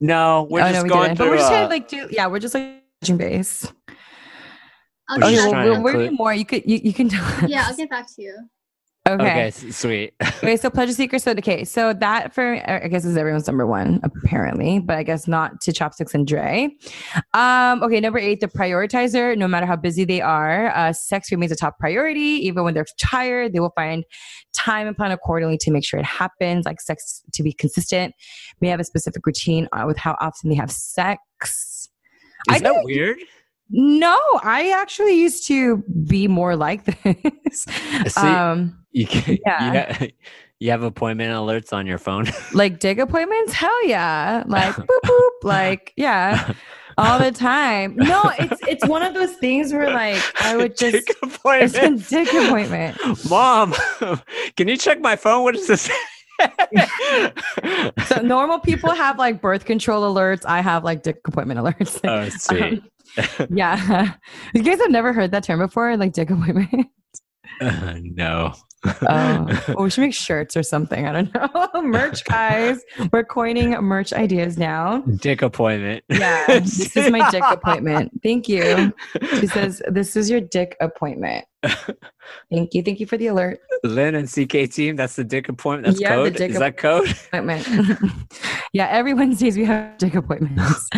No, 0.00 0.46
we're 0.48 0.60
oh 0.60 0.70
just 0.70 0.74
no, 0.74 0.82
we 0.84 0.88
going 0.88 1.02
didn't. 1.08 1.18
But 1.18 1.28
we're 1.30 1.36
just 1.38 1.50
uh, 1.50 1.54
trying 1.54 1.64
to 1.64 1.68
like 1.68 1.88
do. 1.88 2.08
Yeah, 2.12 2.26
we're 2.28 2.38
just 2.38 2.54
like 2.54 2.84
touching 3.00 3.16
base. 3.16 3.66
I'll 5.08 5.18
We're 5.18 5.24
Okay, 5.24 5.34
just 5.34 5.44
get 5.46 5.50
well, 5.50 5.50
back 5.50 5.50
trying 5.50 5.64
to 5.64 5.70
we're, 5.70 5.74
to 5.74 5.76
you. 5.76 5.82
we're 5.82 5.92
doing 6.06 6.16
more. 6.16 6.34
You 6.34 6.44
could 6.44 6.62
you, 6.64 6.80
you 6.84 6.92
can 6.92 7.08
tell 7.08 7.24
us. 7.24 7.50
Yeah, 7.50 7.64
I'll 7.66 7.74
get 7.76 7.90
back 7.90 8.06
to 8.14 8.22
you. 8.22 8.36
Okay. 9.08 9.48
Okay, 9.48 9.50
sweet. 9.50 10.14
Okay, 10.40 10.56
so 10.56 10.70
pleasure 10.70 10.92
seeker. 10.92 11.18
So 11.18 11.32
okay, 11.32 11.64
so 11.64 11.92
that 11.92 12.34
for 12.34 12.54
I 12.66 12.88
guess 12.88 13.04
is 13.04 13.16
everyone's 13.16 13.46
number 13.46 13.66
one 13.66 14.00
apparently, 14.02 14.78
but 14.78 14.96
I 14.96 15.02
guess 15.02 15.28
not 15.28 15.60
to 15.62 15.72
chopsticks 15.72 16.14
and 16.14 16.26
Dre. 16.26 16.70
Um, 17.34 17.82
okay, 17.82 18.00
number 18.00 18.18
eight, 18.18 18.40
the 18.40 18.48
prioritizer. 18.48 19.36
No 19.36 19.46
matter 19.46 19.66
how 19.66 19.76
busy 19.76 20.06
they 20.06 20.22
are, 20.22 20.74
uh, 20.74 20.94
sex 20.94 21.30
remains 21.30 21.52
a 21.52 21.56
top 21.56 21.78
priority. 21.78 22.20
Even 22.20 22.64
when 22.64 22.72
they're 22.72 22.86
tired, 22.98 23.52
they 23.52 23.60
will 23.60 23.72
find 23.76 24.04
time 24.54 24.86
and 24.86 24.96
plan 24.96 25.10
accordingly 25.12 25.58
to 25.58 25.70
make 25.70 25.84
sure 25.84 26.00
it 26.00 26.06
happens. 26.06 26.64
Like 26.64 26.80
sex 26.80 27.22
to 27.32 27.42
be 27.42 27.52
consistent, 27.52 28.14
may 28.62 28.68
have 28.68 28.80
a 28.80 28.84
specific 28.84 29.26
routine 29.26 29.68
uh, 29.72 29.84
with 29.86 29.98
how 29.98 30.16
often 30.20 30.48
they 30.48 30.56
have 30.56 30.70
sex. 30.70 31.90
I 32.48 32.56
Is 32.56 32.62
that 32.62 32.84
weird? 32.84 33.18
No, 33.70 34.18
I 34.42 34.70
actually 34.76 35.14
used 35.20 35.46
to 35.46 35.78
be 36.06 36.26
more 36.28 36.56
like 36.56 36.84
this. 37.04 37.66
See, 38.08 38.20
um, 38.20 38.76
you, 38.92 39.06
can, 39.06 39.38
yeah. 39.46 39.64
you, 39.64 39.94
ha- 39.94 40.06
you 40.58 40.70
have 40.70 40.82
appointment 40.82 41.30
alerts 41.32 41.72
on 41.72 41.86
your 41.86 41.98
phone. 41.98 42.26
like 42.52 42.80
dig 42.80 42.98
appointments 42.98 43.52
hell 43.52 43.86
yeah 43.86 44.42
like 44.46 44.74
boop 44.74 45.00
boop 45.04 45.30
like 45.42 45.92
yeah 45.96 46.52
all 46.98 47.18
the 47.18 47.30
time 47.32 47.94
no 47.96 48.30
it's 48.38 48.60
it's 48.68 48.86
one 48.86 49.02
of 49.02 49.14
those 49.14 49.32
things 49.36 49.72
where 49.72 49.90
like 49.90 50.20
i 50.42 50.54
would 50.56 50.76
just 50.76 50.92
Dick 50.92 51.04
it's 51.08 51.22
a 51.22 51.26
appointment. 51.26 52.08
dick 52.08 52.28
appointment 52.34 52.98
Mom, 53.30 53.74
can 54.56 54.68
you 54.68 54.76
check 54.76 55.00
my 55.00 55.16
phone? 55.16 55.44
What 55.44 55.54
does 55.54 55.66
this? 55.66 55.90
So 58.06 58.20
normal 58.22 58.58
people 58.58 58.90
have 58.90 59.18
like 59.18 59.40
birth 59.40 59.64
control 59.64 60.02
alerts 60.14 60.42
i 60.46 60.60
have 60.60 60.84
like 60.84 61.02
dick 61.02 61.18
appointment 61.26 61.58
alerts 61.60 62.00
oh, 62.04 62.28
sweet. 62.38 62.82
Um, 63.38 63.46
yeah 63.50 64.14
you 64.54 64.62
guys 64.62 64.78
have 64.80 64.90
never 64.90 65.12
heard 65.12 65.30
that 65.32 65.44
term 65.44 65.58
before 65.58 65.96
like 65.96 66.12
dick 66.12 66.30
appointment 66.30 66.86
Uh, 67.60 67.94
no. 68.02 68.54
oh, 69.02 69.64
well, 69.68 69.84
we 69.84 69.90
should 69.90 70.00
make 70.00 70.14
shirts 70.14 70.56
or 70.56 70.62
something 70.62 71.06
i 71.06 71.12
don't 71.12 71.34
know 71.34 71.82
merch 71.82 72.24
guys 72.24 72.80
we're 73.12 73.24
coining 73.24 73.72
merch 73.82 74.12
ideas 74.12 74.56
now 74.56 75.02
Dick 75.16 75.42
appointment. 75.42 76.02
yeah 76.08 76.46
this 76.46 76.96
is 76.96 77.10
my 77.10 77.28
dick 77.30 77.42
appointment 77.46 78.10
thank 78.22 78.48
you 78.48 78.92
She 79.38 79.46
says, 79.46 79.82
This 79.88 80.16
is 80.16 80.30
your 80.30 80.40
dick 80.40 80.76
appointment. 80.80 81.44
Thank 82.50 82.74
you. 82.74 82.82
Thank 82.82 83.00
you 83.00 83.06
for 83.06 83.16
the 83.16 83.26
alert. 83.28 83.58
Lynn 83.84 84.14
and 84.14 84.28
CK 84.28 84.70
team. 84.70 84.96
That's 84.96 85.16
the 85.16 85.24
dick 85.24 85.48
appointment. 85.48 85.86
That's 85.94 86.00
Yeah, 86.00 86.16
the 86.16 86.22
code. 86.30 86.36
dick 86.36 86.50
Is 86.52 86.58
that 86.58 86.76
code? 86.76 87.10
Appointment. 87.32 87.98
yeah, 88.72 88.88
every 88.90 89.14
Wednesdays 89.14 89.56
we 89.56 89.64
have 89.64 89.96
dick 89.98 90.14
appointments. 90.14 90.88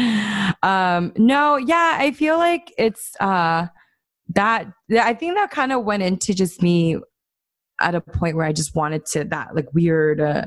Um, 0.63 1.13
no, 1.17 1.57
yeah, 1.57 1.97
I 1.99 2.13
feel 2.13 2.37
like 2.39 2.73
it's 2.79 3.17
uh 3.21 3.67
that 4.35 4.73
I 4.91 5.15
think 5.15 5.35
that 5.35 5.51
kind 5.51 5.73
of 5.73 5.85
went 5.85 6.03
into 6.03 6.35
just 6.35 6.63
me 6.63 6.97
at 7.83 7.95
a 7.95 8.01
point 8.01 8.37
where 8.37 8.47
I 8.47 8.53
just 8.53 8.75
wanted 8.75 9.05
to 9.07 9.25
that 9.25 9.55
like 9.55 9.73
weird 9.75 10.21
uh 10.21 10.47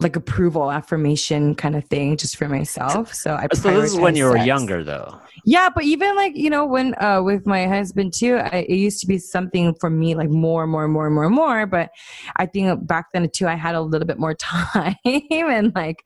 like 0.00 0.16
approval 0.16 0.70
affirmation 0.70 1.54
kind 1.54 1.76
of 1.76 1.84
thing 1.84 2.16
just 2.16 2.36
for 2.36 2.48
myself. 2.48 3.12
So 3.14 3.34
I 3.34 3.48
So 3.52 3.70
this 3.80 3.92
is 3.92 3.98
when 3.98 4.16
you 4.16 4.24
were 4.24 4.36
sex. 4.36 4.46
younger, 4.46 4.82
though. 4.82 5.20
Yeah, 5.44 5.68
but 5.74 5.84
even 5.84 6.16
like 6.16 6.36
you 6.36 6.50
know 6.50 6.64
when 6.64 6.94
uh 7.00 7.22
with 7.22 7.46
my 7.46 7.66
husband 7.66 8.14
too, 8.14 8.36
I, 8.36 8.64
it 8.68 8.76
used 8.76 9.00
to 9.00 9.06
be 9.06 9.18
something 9.18 9.74
for 9.74 9.90
me 9.90 10.14
like 10.14 10.30
more, 10.30 10.62
and 10.62 10.72
more, 10.72 10.84
and 10.84 10.92
more, 10.92 11.06
and 11.06 11.14
more, 11.14 11.24
and 11.24 11.34
more. 11.34 11.66
But 11.66 11.90
I 12.36 12.46
think 12.46 12.86
back 12.86 13.06
then 13.12 13.28
too, 13.30 13.46
I 13.46 13.54
had 13.54 13.74
a 13.74 13.80
little 13.80 14.06
bit 14.06 14.18
more 14.18 14.34
time 14.38 14.96
and 15.04 15.72
like 15.74 16.02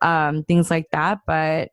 um 0.00 0.44
things 0.44 0.70
like 0.70 0.86
that. 0.92 1.18
But 1.26 1.68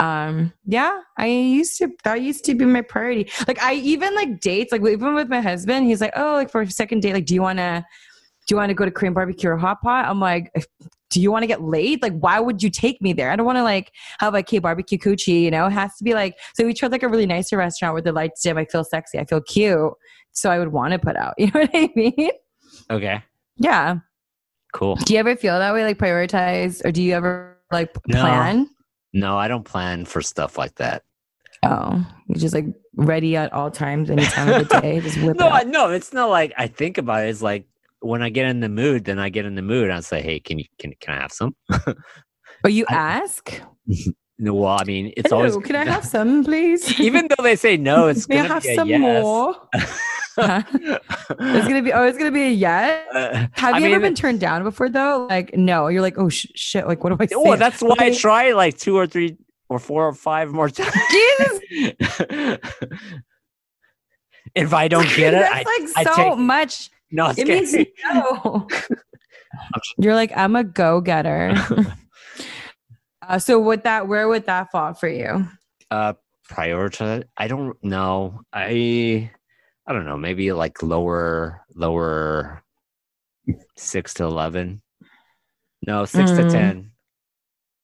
um 0.00 0.52
yeah, 0.66 1.00
I 1.18 1.26
used 1.26 1.78
to 1.78 1.88
that 2.04 2.20
used 2.20 2.44
to 2.46 2.54
be 2.54 2.64
my 2.64 2.82
priority. 2.82 3.30
Like 3.46 3.62
I 3.62 3.74
even 3.74 4.14
like 4.14 4.40
dates, 4.40 4.72
like 4.72 4.82
even 4.82 5.14
with 5.14 5.28
my 5.28 5.40
husband, 5.40 5.86
he's 5.86 6.00
like, 6.00 6.12
oh, 6.16 6.34
like 6.34 6.50
for 6.50 6.62
a 6.62 6.70
second 6.70 7.00
date, 7.00 7.12
like 7.14 7.26
do 7.26 7.34
you 7.34 7.42
want 7.42 7.58
to 7.58 7.84
do 8.46 8.54
you 8.54 8.56
want 8.58 8.70
to 8.70 8.74
go 8.74 8.84
to 8.84 8.90
Korean 8.90 9.14
barbecue 9.14 9.48
or 9.50 9.56
hot 9.56 9.80
pot? 9.82 10.06
I'm 10.06 10.20
like. 10.20 10.50
Do 11.10 11.20
you 11.20 11.30
want 11.30 11.44
to 11.44 11.46
get 11.46 11.62
laid? 11.62 12.02
Like, 12.02 12.18
why 12.18 12.40
would 12.40 12.60
you 12.60 12.70
take 12.70 13.00
me 13.00 13.12
there? 13.12 13.30
I 13.30 13.36
don't 13.36 13.46
want 13.46 13.58
to 13.58 13.62
like 13.62 13.92
have 14.18 14.32
like 14.32 14.48
K 14.48 14.58
barbecue 14.58 14.98
coochie, 14.98 15.42
you 15.42 15.50
know, 15.50 15.66
it 15.66 15.70
has 15.72 15.96
to 15.98 16.02
be 16.02 16.12
like, 16.12 16.36
so 16.56 16.64
we 16.64 16.74
tried 16.74 16.90
like 16.90 17.04
a 17.04 17.08
really 17.08 17.26
nicer 17.26 17.56
restaurant 17.56 17.92
where 17.92 18.02
the 18.02 18.10
lights 18.10 18.42
dim. 18.42 18.58
I 18.58 18.64
feel 18.64 18.82
sexy. 18.82 19.20
I 19.20 19.24
feel 19.24 19.40
cute. 19.40 19.92
So 20.32 20.50
I 20.50 20.58
would 20.58 20.72
want 20.72 20.92
to 20.92 20.98
put 20.98 21.14
out. 21.14 21.34
You 21.38 21.46
know 21.52 21.60
what 21.60 21.70
I 21.72 21.88
mean? 21.94 22.30
Okay. 22.90 23.22
Yeah. 23.58 23.98
Cool. 24.72 24.96
Do 24.96 25.12
you 25.12 25.20
ever 25.20 25.36
feel 25.36 25.56
that 25.56 25.72
way? 25.72 25.84
Like 25.84 25.98
prioritize 25.98 26.84
or 26.84 26.90
do 26.90 27.00
you 27.00 27.14
ever 27.14 27.58
like 27.70 27.94
No. 28.08 28.20
plan? 28.20 28.68
No, 29.14 29.38
I 29.38 29.48
don't 29.48 29.64
plan 29.64 30.04
for 30.04 30.20
stuff 30.20 30.58
like 30.58 30.74
that. 30.74 31.02
Oh, 31.62 32.04
you're 32.28 32.36
just 32.38 32.54
like 32.54 32.66
ready 32.96 33.36
at 33.36 33.52
all 33.54 33.70
times, 33.70 34.10
any 34.10 34.24
time 34.26 34.48
of 34.60 34.68
the 34.68 34.80
day. 34.80 35.00
Just 35.00 35.16
whip 35.22 35.36
No, 35.38 35.48
I, 35.48 35.62
no, 35.62 35.88
it's 35.88 36.12
not 36.12 36.28
like 36.28 36.52
I 36.58 36.66
think 36.66 36.98
about 36.98 37.24
it. 37.24 37.28
It's 37.30 37.40
like 37.40 37.66
when 38.00 38.20
I 38.22 38.28
get 38.28 38.44
in 38.46 38.60
the 38.60 38.68
mood, 38.68 39.06
then 39.06 39.18
I 39.18 39.30
get 39.30 39.46
in 39.46 39.54
the 39.54 39.62
mood. 39.62 39.88
I 39.90 40.00
say, 40.00 40.20
"Hey, 40.20 40.40
can 40.40 40.58
you 40.58 40.66
can 40.78 40.92
can 41.00 41.14
I 41.14 41.20
have 41.22 41.32
some?" 41.32 41.56
Or 42.64 42.70
you 42.70 42.84
I- 42.88 42.94
ask? 42.94 43.60
No, 44.38 44.54
well, 44.54 44.76
I 44.80 44.84
mean, 44.84 45.12
it's 45.16 45.30
Hello, 45.30 45.46
always 45.46 45.56
can 45.64 45.76
I 45.76 45.84
have 45.84 46.04
some, 46.04 46.42
please? 46.44 46.98
even 47.08 47.28
though 47.28 47.42
they 47.42 47.54
say 47.56 47.76
no, 47.76 48.08
it's 48.12 48.28
May 48.28 48.38
I 48.40 48.42
gonna 48.42 48.54
have 48.54 48.62
be 48.64 48.74
some 48.74 48.88
yes. 48.88 49.22
more? 49.22 49.56
It's 50.36 51.68
gonna 51.68 51.80
be. 51.82 51.92
Oh, 51.92 52.02
it's 52.04 52.18
gonna 52.18 52.32
be 52.32 52.42
a 52.42 52.50
yes. 52.50 53.06
Uh, 53.14 53.46
Have 53.52 53.76
I 53.76 53.78
you 53.78 53.86
ever 53.86 54.00
been 54.00 54.16
turned 54.16 54.40
down 54.40 54.64
before 54.64 54.88
though? 54.88 55.26
Like, 55.30 55.54
no. 55.56 55.86
You're 55.86 56.02
like, 56.02 56.18
oh 56.18 56.28
sh- 56.28 56.48
shit. 56.56 56.88
Like, 56.88 57.04
what 57.04 57.10
do 57.10 57.16
I 57.20 57.26
say? 57.26 57.36
Well, 57.36 57.56
that's 57.56 57.80
why 57.80 57.94
I 58.00 58.12
try 58.12 58.50
like 58.52 58.76
two 58.76 58.96
or 58.96 59.06
three 59.06 59.36
or 59.68 59.78
four 59.78 60.08
or 60.08 60.12
five 60.12 60.50
more 60.50 60.68
times. 60.68 60.92
Jesus, 61.08 61.60
if 64.56 64.74
I 64.74 64.88
don't 64.88 65.08
get 65.14 65.34
it, 65.34 65.38
that's 65.38 65.66
I, 65.68 65.78
like 65.78 65.90
I 65.96 66.04
so 66.14 66.30
take- 66.30 66.38
much. 66.38 66.90
no, 67.12 67.28
it's 67.30 67.38
It 67.38 67.46
means 67.46 67.74
no. 68.12 68.66
You're 69.98 70.16
like, 70.16 70.32
I'm 70.36 70.56
a 70.56 70.64
go 70.64 71.00
getter. 71.00 71.54
Uh, 73.28 73.38
so 73.38 73.58
would 73.60 73.82
that? 73.84 74.08
Where 74.08 74.28
would 74.28 74.46
that 74.46 74.70
fall 74.70 74.94
for 74.94 75.08
you? 75.08 75.46
uh 75.90 76.14
prioritize 76.50 77.24
i 77.36 77.46
don't 77.46 77.76
know 77.82 78.40
i 78.52 79.30
i 79.86 79.92
don't 79.92 80.06
know 80.06 80.16
maybe 80.16 80.50
like 80.52 80.82
lower 80.82 81.62
lower 81.74 82.62
six 83.76 84.14
to 84.14 84.24
11 84.24 84.80
no 85.86 86.04
six 86.06 86.32
to 86.32 86.42
Mm. 86.42 86.50
10 86.50 86.90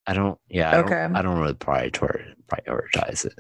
i 0.07 0.12
don't 0.14 0.38
yeah 0.49 0.70
I 0.70 0.76
Okay. 0.78 0.95
don't, 0.95 1.16
I 1.16 1.22
don't 1.22 1.38
really 1.38 1.55
prioritize 1.55 2.34
prioritize 2.51 3.24
it 3.26 3.34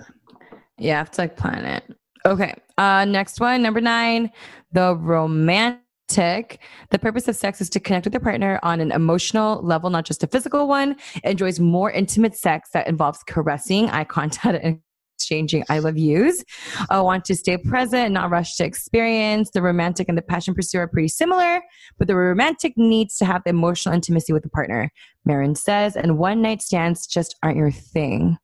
Yeah, 0.78 0.94
I 0.94 0.98
have 0.98 1.10
to 1.12 1.22
like 1.22 1.36
plan 1.36 1.64
it. 1.64 1.84
Okay. 2.26 2.54
Uh, 2.78 3.04
next 3.06 3.40
one, 3.40 3.62
number 3.62 3.80
nine, 3.80 4.30
the 4.72 4.96
romantic. 4.96 5.80
The 6.14 6.98
purpose 7.00 7.28
of 7.28 7.36
sex 7.36 7.60
is 7.60 7.70
to 7.70 7.80
connect 7.80 8.06
with 8.06 8.14
your 8.14 8.20
partner 8.20 8.58
on 8.62 8.80
an 8.80 8.92
emotional 8.92 9.62
level, 9.62 9.90
not 9.90 10.04
just 10.04 10.22
a 10.22 10.26
physical 10.26 10.68
one. 10.68 10.96
Enjoys 11.24 11.60
more 11.60 11.90
intimate 11.90 12.36
sex 12.36 12.70
that 12.72 12.86
involves 12.88 13.22
caressing, 13.22 13.90
eye 13.90 14.04
contact, 14.04 14.62
and 14.62 14.80
exchanging 15.16 15.62
I 15.68 15.80
love 15.80 15.98
yous. 15.98 16.42
I 16.88 17.00
want 17.02 17.26
to 17.26 17.34
stay 17.36 17.58
present, 17.58 18.12
not 18.12 18.30
rush 18.30 18.56
to 18.56 18.64
experience. 18.64 19.50
The 19.50 19.60
romantic 19.60 20.08
and 20.08 20.16
the 20.16 20.22
passion 20.22 20.54
pursuit 20.54 20.78
are 20.78 20.88
pretty 20.88 21.08
similar, 21.08 21.60
but 21.98 22.08
the 22.08 22.16
romantic 22.16 22.72
needs 22.78 23.18
to 23.18 23.26
have 23.26 23.42
emotional 23.44 23.94
intimacy 23.94 24.32
with 24.32 24.42
the 24.42 24.48
partner. 24.48 24.90
Marin 25.26 25.54
says, 25.54 25.94
and 25.94 26.16
one 26.16 26.40
night 26.40 26.62
stands 26.62 27.06
just 27.06 27.36
aren't 27.42 27.58
your 27.58 27.70
thing. 27.70 28.38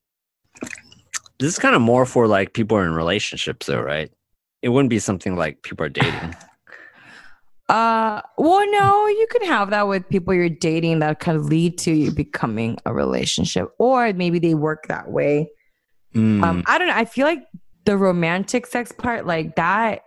this 1.38 1.48
is 1.52 1.58
kind 1.58 1.74
of 1.74 1.80
more 1.82 2.04
for 2.06 2.26
like 2.26 2.52
people 2.52 2.76
are 2.76 2.84
in 2.84 2.94
relationships 2.94 3.66
though 3.66 3.80
right 3.80 4.10
it 4.62 4.68
wouldn't 4.70 4.90
be 4.90 4.98
something 4.98 5.36
like 5.36 5.62
people 5.62 5.84
are 5.84 5.90
dating 5.90 6.34
Uh, 7.68 8.22
well, 8.38 8.64
no, 8.70 9.06
you 9.08 9.26
can 9.30 9.44
have 9.48 9.70
that 9.70 9.88
with 9.88 10.08
people 10.08 10.32
you're 10.32 10.48
dating 10.48 11.00
that 11.00 11.18
kind 11.18 11.36
of 11.36 11.46
lead 11.46 11.76
to 11.78 11.92
you 11.92 12.12
becoming 12.12 12.78
a 12.86 12.94
relationship, 12.94 13.68
or 13.78 14.12
maybe 14.12 14.38
they 14.38 14.54
work 14.54 14.86
that 14.86 15.10
way. 15.10 15.50
Mm, 16.14 16.44
Um, 16.44 16.64
I 16.66 16.78
don't 16.78 16.86
know. 16.86 16.94
I 16.94 17.04
feel 17.04 17.26
like 17.26 17.42
the 17.84 17.96
romantic 17.96 18.66
sex 18.66 18.92
part, 18.92 19.26
like 19.26 19.56
that, 19.56 20.02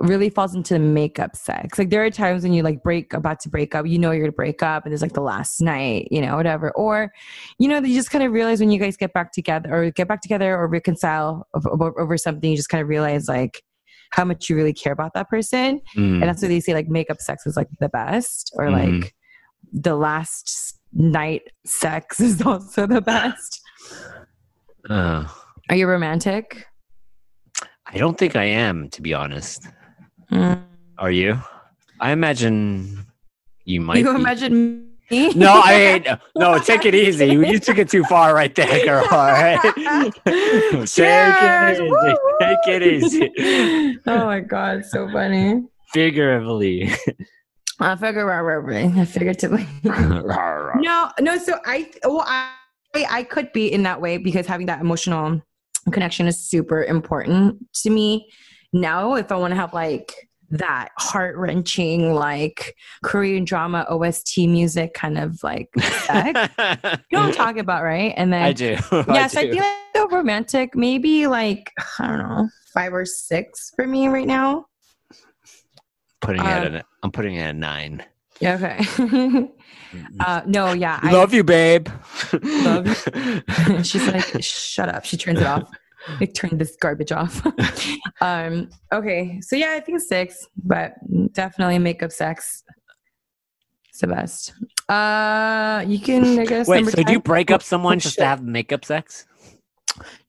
really 0.00 0.28
falls 0.28 0.54
into 0.54 0.74
the 0.74 0.80
makeup 0.80 1.36
sex. 1.36 1.78
Like 1.78 1.88
there 1.90 2.04
are 2.04 2.10
times 2.10 2.42
when 2.42 2.52
you 2.52 2.62
like 2.64 2.82
break 2.82 3.12
about 3.12 3.38
to 3.40 3.48
break 3.48 3.74
up, 3.74 3.86
you 3.86 3.96
know 3.98 4.10
you're 4.10 4.24
gonna 4.24 4.32
break 4.32 4.62
up, 4.62 4.84
and 4.84 4.92
it's 4.92 5.02
like 5.02 5.12
the 5.12 5.20
last 5.20 5.60
night, 5.60 6.08
you 6.10 6.20
know, 6.20 6.36
whatever. 6.36 6.70
Or, 6.72 7.12
you 7.58 7.68
know, 7.68 7.78
you 7.78 7.94
just 7.94 8.10
kind 8.10 8.24
of 8.24 8.32
realize 8.32 8.60
when 8.60 8.70
you 8.70 8.78
guys 8.78 8.96
get 8.96 9.12
back 9.12 9.32
together, 9.32 9.72
or 9.72 9.90
get 9.90 10.08
back 10.08 10.20
together, 10.20 10.54
or 10.54 10.66
reconcile 10.66 11.46
over, 11.54 11.98
over 11.98 12.16
something, 12.18 12.50
you 12.50 12.56
just 12.56 12.68
kind 12.68 12.82
of 12.82 12.88
realize 12.88 13.28
like 13.28 13.62
how 14.14 14.24
much 14.24 14.48
you 14.48 14.54
really 14.54 14.72
care 14.72 14.92
about 14.92 15.12
that 15.14 15.28
person 15.28 15.80
mm. 15.96 16.14
and 16.20 16.22
that's 16.22 16.40
what 16.42 16.48
they 16.48 16.60
say 16.60 16.72
like 16.74 16.88
makeup 16.88 17.20
sex 17.20 17.46
is 17.46 17.56
like 17.56 17.68
the 17.80 17.88
best 17.88 18.52
or 18.56 18.66
Mhm. 18.66 18.72
like 19.02 19.14
the 19.72 19.96
last 19.96 20.78
night 20.92 21.42
sex 21.66 22.20
is 22.28 22.40
also 22.42 22.86
the 22.86 23.00
best 23.00 23.60
Uh, 24.88 25.26
are 25.70 25.76
you 25.76 25.86
romantic 25.88 26.66
i 27.92 27.98
don't 27.98 28.18
think 28.18 28.36
i 28.36 28.44
am 28.44 28.88
to 28.90 29.02
be 29.02 29.12
honest 29.14 29.60
Mm. 30.32 30.62
are 30.98 31.10
you 31.10 31.38
i 32.00 32.10
imagine 32.12 33.04
you 33.64 33.80
might 33.80 33.98
you 33.98 34.12
be. 34.14 34.20
imagine 34.20 34.93
No, 35.36 35.60
I 35.62 36.00
mean, 36.04 36.18
no, 36.36 36.58
take 36.58 36.86
it 36.86 36.94
easy. 36.94 37.26
You, 37.26 37.58
took 37.58 37.78
it 37.78 37.88
too 37.88 38.04
far 38.04 38.34
right 38.34 38.54
there, 38.54 38.84
girl. 38.84 39.06
All 39.10 39.18
right. 39.18 39.60
take 40.24 40.88
Cheers! 40.88 41.78
it 41.78 41.84
easy. 41.84 42.14
Take 42.40 42.66
it 42.66 42.82
easy. 42.82 43.98
oh 44.06 44.24
my 44.26 44.40
god 44.40 44.84
so 44.84 45.08
funny 45.10 45.62
Figuratively. 45.94 46.90
Uh, 47.78 47.94
figuratively, 47.94 49.00
I 49.00 49.04
figuratively. 49.04 49.64
no, 49.84 51.10
no. 51.20 51.38
So 51.38 51.58
I, 51.64 51.88
well, 52.02 52.24
I, 52.26 52.50
I 53.08 53.22
could 53.22 53.52
be 53.52 53.72
in 53.72 53.84
that 53.84 54.00
way 54.00 54.18
because 54.18 54.46
having 54.46 54.66
that 54.66 54.80
emotional 54.80 55.40
connection 55.92 56.26
is 56.26 56.38
super 56.38 56.82
important 56.82 57.64
to 57.82 57.90
me. 57.90 58.28
Now, 58.72 59.14
if 59.14 59.30
I 59.30 59.36
want 59.36 59.52
to 59.52 59.56
have 59.56 59.72
like 59.72 60.12
that 60.58 60.90
heart 60.98 61.36
wrenching, 61.36 62.14
like 62.14 62.76
Korean 63.02 63.44
drama 63.44 63.86
OST 63.88 64.38
music, 64.38 64.94
kind 64.94 65.18
of 65.18 65.42
like 65.42 65.68
sex, 65.80 66.50
you 66.58 67.18
know 67.18 67.20
what 67.20 67.28
I'm 67.28 67.32
talking 67.32 67.60
about, 67.60 67.82
right? 67.82 68.14
And 68.16 68.32
then 68.32 68.42
I 68.42 68.52
do. 68.52 68.64
yeah, 68.64 68.78
I 69.08 69.26
so 69.26 69.40
I 69.40 69.50
feel 69.50 69.56
like 69.56 69.92
the 69.94 70.08
romantic, 70.10 70.74
maybe 70.74 71.26
like 71.26 71.72
I 71.98 72.06
don't 72.06 72.18
know, 72.18 72.48
five 72.72 72.94
or 72.94 73.04
six 73.04 73.72
for 73.74 73.86
me 73.86 74.08
right 74.08 74.26
now. 74.26 74.66
putting 76.20 76.40
it 76.40 76.46
um, 76.46 76.64
at 76.64 76.74
a, 76.74 76.84
I'm 77.02 77.12
putting 77.12 77.36
it 77.36 77.42
at 77.42 77.56
nine. 77.56 78.04
Yeah, 78.40 78.56
okay. 78.56 79.48
uh, 80.20 80.42
no, 80.46 80.72
yeah, 80.72 80.98
I 81.02 81.12
Love 81.12 81.32
you, 81.32 81.44
babe. 81.44 81.88
Love 82.42 82.96
She's 83.82 84.06
like, 84.06 84.42
shut 84.42 84.88
up. 84.88 85.04
She 85.04 85.16
turns 85.16 85.40
it 85.40 85.46
off. 85.46 85.70
Like, 86.20 86.34
turn 86.34 86.58
this 86.58 86.76
garbage 86.80 87.12
off. 87.12 87.44
um, 88.20 88.68
okay. 88.92 89.40
So 89.40 89.56
yeah, 89.56 89.72
I 89.76 89.80
think 89.80 90.00
six, 90.00 90.46
but 90.56 90.94
definitely 91.32 91.78
makeup 91.78 92.12
sex. 92.12 92.62
It's 93.88 94.00
the 94.00 94.08
best. 94.08 94.52
Uh 94.88 95.82
you 95.86 95.98
can 95.98 96.38
I 96.38 96.44
guess 96.44 96.68
Wait, 96.68 96.76
number 96.78 96.90
so 96.90 97.02
do 97.02 97.12
you 97.12 97.20
break 97.20 97.50
up 97.50 97.62
someone 97.62 97.96
Oh, 97.96 98.00
just 98.00 98.16
shit. 98.16 98.22
to 98.22 98.26
have 98.26 98.42
makeup 98.42 98.84
sex? 98.84 99.24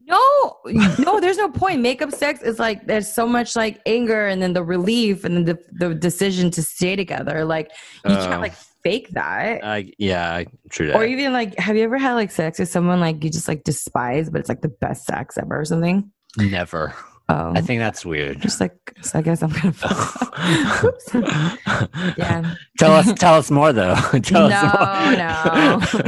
No, 0.08 0.58
no, 1.00 1.20
there's 1.20 1.38
no 1.38 1.50
point. 1.50 1.82
Makeup 1.82 2.12
sex 2.12 2.42
is 2.44 2.60
like 2.60 2.86
there's 2.86 3.12
so 3.12 3.26
much 3.28 3.56
like 3.56 3.82
anger 3.88 4.28
and 4.28 4.40
then 4.42 4.54
the 4.54 4.64
relief 4.64 5.26
and 5.26 5.36
then 5.36 5.46
the, 5.46 5.60
the 5.88 5.96
decision 5.96 6.52
to 6.52 6.62
stay 6.62 6.96
together. 6.96 7.44
Like 7.44 7.72
you 8.08 8.16
Oh. 8.16 8.26
can't 8.28 8.40
like 8.42 8.54
fake 8.86 9.10
that. 9.14 9.64
Uh, 9.64 9.82
yeah, 9.98 10.44
true 10.70 10.88
that. 10.88 10.96
or 10.96 11.06
even 11.06 11.34
like 11.34 11.58
have 11.58 11.76
you 11.76 11.84
ever 11.84 11.98
had 11.98 12.14
like 12.14 12.30
sex 12.30 12.60
with 12.60 12.70
someone 12.70 13.00
like 13.00 13.24
you 13.24 13.32
just 13.32 13.48
like 13.48 13.64
despise 13.64 14.30
but 14.30 14.40
it's 14.40 14.48
like 14.48 14.62
the 14.62 14.70
best 14.70 15.06
sex 15.06 15.38
ever 15.40 15.60
or 15.60 15.66
something? 15.66 16.12
Never. 16.38 16.94
Oh, 17.28 17.54
I 17.56 17.62
think 17.62 17.80
that's 17.80 18.06
weird. 18.06 18.40
just 18.40 18.62
like 18.62 18.94
so 19.02 19.18
I 19.18 19.24
guess 19.24 19.42
I'm 19.42 19.50
gonna. 19.50 19.74
Yeah. 22.18 22.56
Tell 22.78 22.92
us. 22.94 23.12
Tell 23.14 23.34
us 23.36 23.50
more, 23.50 23.74
though. 23.74 23.96
tell 24.24 24.50
No, 24.50 24.56
us 24.56 25.94
more. 25.94 26.04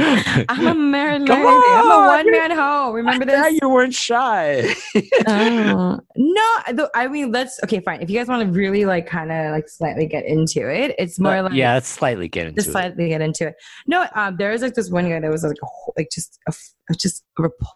I'm 0.48 0.66
a 0.66 0.74
married 0.74 1.22
lady. 1.22 1.32
I'm 1.42 1.90
a 1.90 2.06
one 2.06 2.30
man 2.30 2.50
hoe. 2.52 2.92
Remember 2.92 3.24
I 3.30 3.50
this? 3.50 3.58
you 3.60 3.68
weren't 3.68 3.94
shy. 3.94 4.74
Oh. 5.26 5.98
no, 6.16 6.48
th- 6.68 6.88
I 6.94 7.08
mean, 7.08 7.32
let's 7.32 7.58
okay, 7.64 7.80
fine. 7.80 8.00
If 8.00 8.10
you 8.10 8.18
guys 8.18 8.28
want 8.28 8.46
to 8.46 8.52
really 8.56 8.84
like 8.84 9.06
kind 9.06 9.32
of 9.32 9.52
like 9.52 9.68
slightly 9.68 10.06
get 10.06 10.24
into 10.24 10.70
it, 10.72 10.94
it's 10.98 11.18
more 11.18 11.42
like 11.42 11.52
yeah, 11.52 11.74
let's 11.74 11.88
slightly 11.88 12.28
get 12.28 12.46
into 12.46 12.56
just 12.56 12.68
it. 12.68 12.72
slightly 12.72 13.08
get 13.08 13.20
into 13.20 13.48
it. 13.48 13.54
No, 13.86 14.06
um, 14.14 14.36
there 14.36 14.50
was 14.52 14.62
like 14.62 14.74
this 14.74 14.90
one 14.90 15.08
guy 15.08 15.20
that 15.20 15.30
was 15.30 15.42
like 15.42 15.56
a, 15.62 15.66
like 15.96 16.08
just 16.12 16.38
a, 16.48 16.94
just 16.94 17.24
repulsive, 17.38 17.74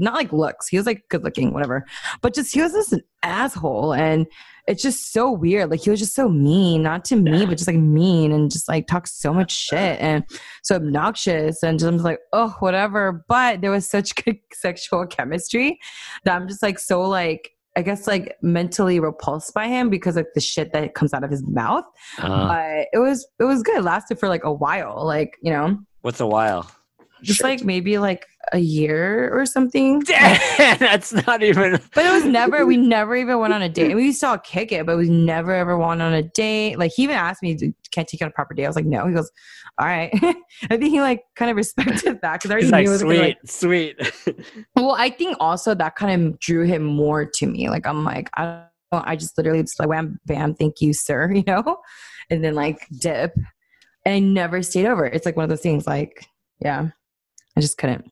not 0.00 0.14
like 0.14 0.32
looks. 0.32 0.68
He 0.68 0.76
was 0.76 0.86
like 0.86 1.02
good 1.08 1.24
looking, 1.24 1.52
whatever, 1.52 1.84
but 2.20 2.34
just 2.34 2.54
he 2.54 2.60
was 2.60 2.72
just 2.72 2.92
an 2.92 3.02
asshole, 3.22 3.94
and 3.94 4.26
it's 4.66 4.82
just 4.82 5.12
so 5.12 5.30
weird. 5.30 5.70
Like 5.70 5.80
he 5.80 5.90
was 5.90 6.00
just 6.00 6.14
so 6.14 6.28
mean, 6.28 6.82
not 6.82 7.04
to 7.06 7.16
me, 7.16 7.46
but 7.46 7.56
just 7.56 7.68
like 7.68 7.76
mean, 7.76 8.32
and 8.32 8.50
just 8.50 8.68
like 8.68 8.86
talks 8.86 9.12
so 9.12 9.32
much 9.32 9.52
shit 9.52 10.00
and 10.00 10.24
so 10.62 10.76
obnoxious, 10.76 11.62
and 11.62 11.78
just 11.78 11.88
I'm 11.88 11.94
just 11.94 12.04
like 12.04 12.20
oh 12.32 12.54
whatever. 12.60 13.24
But 13.28 13.60
there 13.60 13.70
was 13.70 13.88
such 13.88 14.14
good 14.24 14.38
sexual 14.52 15.06
chemistry 15.06 15.78
that 16.24 16.34
I'm 16.36 16.48
just 16.48 16.62
like 16.62 16.78
so 16.78 17.02
like. 17.02 17.50
I 17.76 17.82
guess 17.82 18.06
like 18.06 18.36
mentally 18.40 19.00
repulsed 19.00 19.52
by 19.52 19.66
him 19.66 19.90
because 19.90 20.14
like 20.14 20.28
the 20.36 20.40
shit 20.40 20.72
that 20.74 20.94
comes 20.94 21.12
out 21.12 21.24
of 21.24 21.30
his 21.32 21.44
mouth 21.44 21.82
Uh, 22.18 22.46
but 22.46 22.86
it 22.92 22.98
was 22.98 23.26
it 23.40 23.42
was 23.42 23.64
good. 23.64 23.78
It 23.78 23.82
lasted 23.82 24.20
for 24.20 24.28
like 24.28 24.44
a 24.44 24.52
while, 24.52 25.04
like 25.04 25.36
you 25.42 25.50
know, 25.50 25.80
what's 26.02 26.20
a 26.20 26.26
while? 26.26 26.70
Just 27.24 27.42
like 27.42 27.64
maybe 27.64 27.98
like 27.98 28.26
a 28.52 28.58
year 28.58 29.30
or 29.32 29.46
something. 29.46 30.00
That's 30.08 31.12
not 31.26 31.42
even. 31.42 31.80
But 31.94 32.06
it 32.06 32.12
was 32.12 32.24
never. 32.24 32.66
We 32.66 32.76
never 32.94 33.16
even 33.16 33.38
went 33.38 33.52
on 33.52 33.62
a 33.62 33.68
date. 33.68 33.94
We 33.94 34.12
saw 34.12 34.28
to 34.28 34.30
all 34.32 34.38
kick 34.38 34.72
it, 34.72 34.86
but 34.86 34.96
we 34.96 35.08
never 35.08 35.52
ever 35.52 35.76
went 35.76 36.02
on 36.02 36.12
a 36.12 36.22
date. 36.22 36.78
Like 36.78 36.92
he 36.94 37.02
even 37.02 37.16
asked 37.16 37.42
me, 37.42 37.56
"Can't 37.90 38.06
take 38.06 38.20
you 38.20 38.24
on 38.24 38.30
a 38.30 38.32
proper 38.32 38.54
date?" 38.54 38.64
I 38.64 38.68
was 38.68 38.76
like, 38.76 38.84
"No." 38.84 39.06
He 39.06 39.14
goes, 39.14 39.30
"All 39.78 39.86
right." 39.86 40.10
I 40.70 40.76
think 40.76 40.90
he 40.90 41.00
like 41.00 41.24
kind 41.36 41.50
of 41.50 41.56
respected 41.56 42.20
that 42.22 42.42
because 42.42 42.50
I 42.50 42.54
already 42.54 42.68
like 42.68 42.84
knew 42.84 42.90
it 42.90 42.92
was 42.92 43.02
gonna, 43.02 43.34
sweet, 43.46 43.96
like, 43.98 44.14
sweet. 44.16 44.66
Well, 44.76 44.96
I 44.98 45.10
think 45.10 45.36
also 45.40 45.74
that 45.74 45.96
kind 45.96 46.26
of 46.26 46.38
drew 46.40 46.64
him 46.64 46.84
more 46.84 47.24
to 47.24 47.46
me. 47.46 47.68
Like 47.68 47.86
I'm 47.86 48.04
like 48.04 48.30
I 48.36 48.64
don't 48.92 49.06
I 49.06 49.16
just 49.16 49.36
literally 49.36 49.62
just 49.62 49.78
like 49.78 49.88
wham 49.88 50.18
bam, 50.26 50.54
thank 50.54 50.80
you, 50.80 50.92
sir, 50.92 51.32
you 51.32 51.44
know, 51.46 51.78
and 52.30 52.44
then 52.44 52.54
like 52.54 52.86
dip, 52.98 53.34
and 54.04 54.14
I 54.14 54.18
never 54.18 54.62
stayed 54.62 54.86
over. 54.86 55.06
It's 55.06 55.26
like 55.26 55.36
one 55.36 55.44
of 55.44 55.50
those 55.50 55.60
things. 55.60 55.86
Like 55.86 56.26
yeah, 56.60 56.88
I 57.56 57.60
just 57.60 57.78
couldn't. 57.78 58.10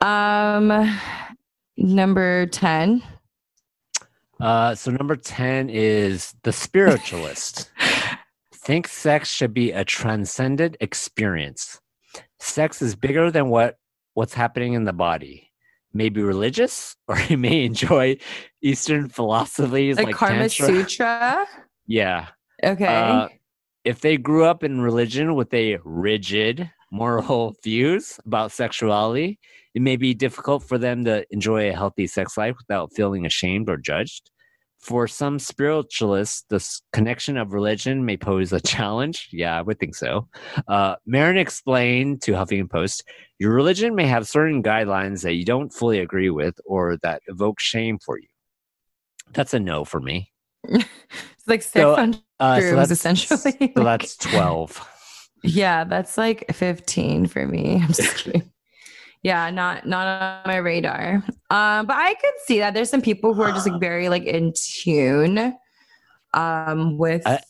Um, 0.00 0.98
number 1.76 2.46
ten. 2.46 3.02
Uh, 4.40 4.74
so 4.74 4.90
number 4.90 5.16
ten 5.16 5.70
is 5.70 6.34
the 6.42 6.52
spiritualist. 6.52 7.70
Think 8.54 8.88
sex 8.88 9.28
should 9.28 9.52
be 9.52 9.72
a 9.72 9.84
transcendent 9.84 10.76
experience. 10.80 11.80
Sex 12.38 12.80
is 12.80 12.94
bigger 12.96 13.30
than 13.30 13.48
what 13.48 13.76
what's 14.14 14.34
happening 14.34 14.74
in 14.74 14.84
the 14.84 14.92
body. 14.92 15.50
Maybe 15.92 16.22
religious, 16.22 16.96
or 17.08 17.18
you 17.20 17.38
may 17.38 17.64
enjoy 17.64 18.18
Eastern 18.62 19.08
philosophies 19.08 19.96
Like, 19.96 20.06
like, 20.06 20.16
Karma 20.16 20.48
Tantra. 20.48 20.66
Sutra. 20.66 21.46
Yeah. 21.86 22.28
Okay. 22.64 22.86
Uh, 22.86 23.28
if 23.84 24.00
they 24.00 24.16
grew 24.16 24.46
up 24.46 24.64
in 24.64 24.80
religion 24.80 25.34
with 25.34 25.52
a 25.52 25.78
rigid 25.84 26.70
moral 26.94 27.54
views 27.64 28.18
about 28.24 28.52
sexuality, 28.52 29.38
it 29.74 29.82
may 29.82 29.96
be 29.96 30.14
difficult 30.14 30.62
for 30.62 30.78
them 30.78 31.04
to 31.04 31.26
enjoy 31.30 31.68
a 31.68 31.74
healthy 31.74 32.06
sex 32.06 32.38
life 32.38 32.54
without 32.56 32.94
feeling 32.94 33.26
ashamed 33.26 33.68
or 33.68 33.76
judged. 33.76 34.30
For 34.78 35.08
some 35.08 35.38
spiritualists, 35.38 36.44
the 36.50 36.64
connection 36.92 37.36
of 37.38 37.52
religion 37.52 38.04
may 38.04 38.16
pose 38.16 38.52
a 38.52 38.60
challenge. 38.74 39.28
Yeah, 39.32 39.58
I 39.58 39.62
would 39.62 39.80
think 39.80 39.96
so. 39.96 40.28
Uh, 40.68 40.96
Marin 41.06 41.38
explained 41.38 42.22
to 42.22 42.32
Huffington 42.32 42.70
Post, 42.70 43.02
your 43.38 43.52
religion 43.52 43.94
may 43.94 44.06
have 44.06 44.28
certain 44.28 44.62
guidelines 44.62 45.22
that 45.22 45.34
you 45.34 45.44
don't 45.44 45.72
fully 45.72 45.98
agree 45.98 46.30
with 46.30 46.54
or 46.64 46.96
that 47.02 47.22
evoke 47.26 47.60
shame 47.60 47.98
for 47.98 48.18
you. 48.18 48.28
That's 49.32 49.54
a 49.54 49.58
no 49.58 49.84
for 49.84 50.00
me. 50.00 50.30
it's 50.68 50.86
like 51.46 51.62
sex 51.62 51.72
so, 51.72 51.96
on 51.96 52.14
Uh, 52.38 52.60
that's, 52.60 52.90
essentially. 52.90 53.72
So 53.76 53.82
that's 53.82 54.16
12. 54.16 54.93
Yeah, 55.46 55.84
that's 55.84 56.16
like 56.16 56.46
15 56.52 57.26
for 57.26 57.46
me. 57.46 57.76
I'm 57.82 57.92
just 57.92 58.16
kidding. 58.16 58.50
Yeah, 59.22 59.50
not 59.50 59.86
not 59.86 60.06
on 60.06 60.40
my 60.46 60.56
radar. 60.56 61.22
Um, 61.50 61.86
but 61.86 61.96
I 61.96 62.14
could 62.14 62.34
see 62.46 62.58
that 62.58 62.74
there's 62.74 62.90
some 62.90 63.00
people 63.02 63.32
who 63.34 63.42
are 63.42 63.52
just 63.52 63.66
like 63.68 63.80
very 63.80 64.08
like 64.08 64.24
in 64.24 64.52
tune 64.54 65.54
um 66.34 66.98
with 66.98 67.22
I- 67.26 67.40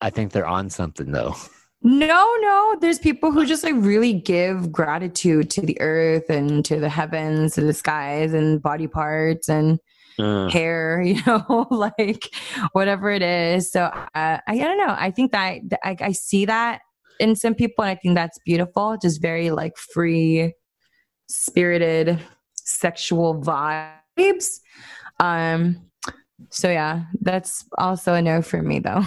I 0.00 0.10
think 0.10 0.32
they're 0.32 0.46
on 0.46 0.68
something 0.70 1.10
though. 1.12 1.34
no, 1.82 2.34
no, 2.40 2.76
there's 2.80 2.98
people 2.98 3.30
who 3.30 3.46
just 3.46 3.62
like 3.64 3.74
really 3.76 4.12
give 4.12 4.70
gratitude 4.72 5.48
to 5.50 5.60
the 5.62 5.80
earth 5.80 6.28
and 6.28 6.64
to 6.64 6.80
the 6.80 6.88
heavens, 6.88 7.54
to 7.54 7.60
the 7.62 7.72
skies 7.72 8.32
and 8.34 8.60
body 8.62 8.86
parts 8.88 9.48
and 9.48 9.78
Uh, 10.18 10.48
hair, 10.48 11.02
you 11.04 11.20
know, 11.26 11.66
like 11.70 12.24
whatever 12.72 13.10
it 13.10 13.22
is. 13.22 13.70
So 13.70 13.82
uh, 13.84 14.00
I, 14.14 14.40
I 14.46 14.56
don't 14.58 14.78
know. 14.78 14.94
I 14.98 15.10
think 15.10 15.32
that 15.32 15.60
that 15.70 15.80
I, 15.84 15.96
I 16.00 16.12
see 16.12 16.46
that 16.46 16.80
in 17.20 17.36
some 17.36 17.54
people, 17.54 17.84
and 17.84 17.90
I 17.90 17.94
think 17.94 18.14
that's 18.14 18.38
beautiful. 18.44 18.96
Just 19.00 19.20
very 19.20 19.50
like 19.50 19.76
free 19.76 20.54
spirited 21.28 22.20
sexual 22.54 23.40
vibes. 23.42 24.60
Um. 25.20 25.82
So 26.50 26.70
yeah, 26.70 27.04
that's 27.22 27.64
also 27.78 28.14
a 28.14 28.22
no 28.22 28.42
for 28.42 28.62
me 28.62 28.78
though. 28.78 29.04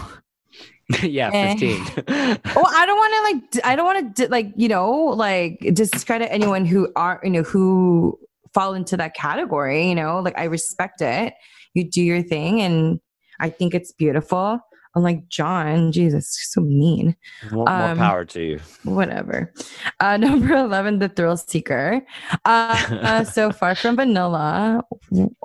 yeah, 1.03 1.29
Eh. 1.31 1.55
15. 1.55 1.77
Well, 2.55 2.67
I 2.67 2.85
don't 2.85 2.97
want 2.97 3.13
to 3.13 3.59
like 3.59 3.65
I 3.65 3.75
don't 3.75 3.85
want 3.85 4.15
to 4.15 4.27
like 4.29 4.51
you 4.55 4.67
know 4.67 4.91
like 4.91 5.59
discredit 5.73 6.29
anyone 6.31 6.65
who 6.65 6.91
are 6.95 7.19
you 7.23 7.29
know 7.29 7.43
who 7.43 8.19
fall 8.53 8.73
into 8.73 8.97
that 8.97 9.13
category. 9.13 9.87
You 9.87 9.95
know, 9.95 10.19
like 10.19 10.37
I 10.37 10.45
respect 10.45 11.01
it. 11.01 11.33
You 11.75 11.89
do 11.89 12.01
your 12.01 12.23
thing, 12.23 12.61
and 12.61 12.99
I 13.39 13.49
think 13.49 13.75
it's 13.75 13.91
beautiful. 13.91 14.59
Unlike 14.95 15.29
John, 15.29 15.91
Jesus, 15.91 16.35
so 16.49 16.61
mean. 16.61 17.15
more, 17.51 17.65
more 17.65 17.69
um, 17.69 17.97
power 17.97 18.25
to 18.25 18.41
you. 18.41 18.59
Whatever. 18.83 19.53
Uh, 19.99 20.17
number 20.25 20.55
eleven, 20.55 20.99
the 20.99 21.09
thrill 21.09 21.37
seeker. 21.37 22.01
Uh, 22.45 22.85
uh, 22.89 23.23
so 23.35 23.51
far 23.51 23.75
from 23.75 23.95
vanilla. 23.95 24.83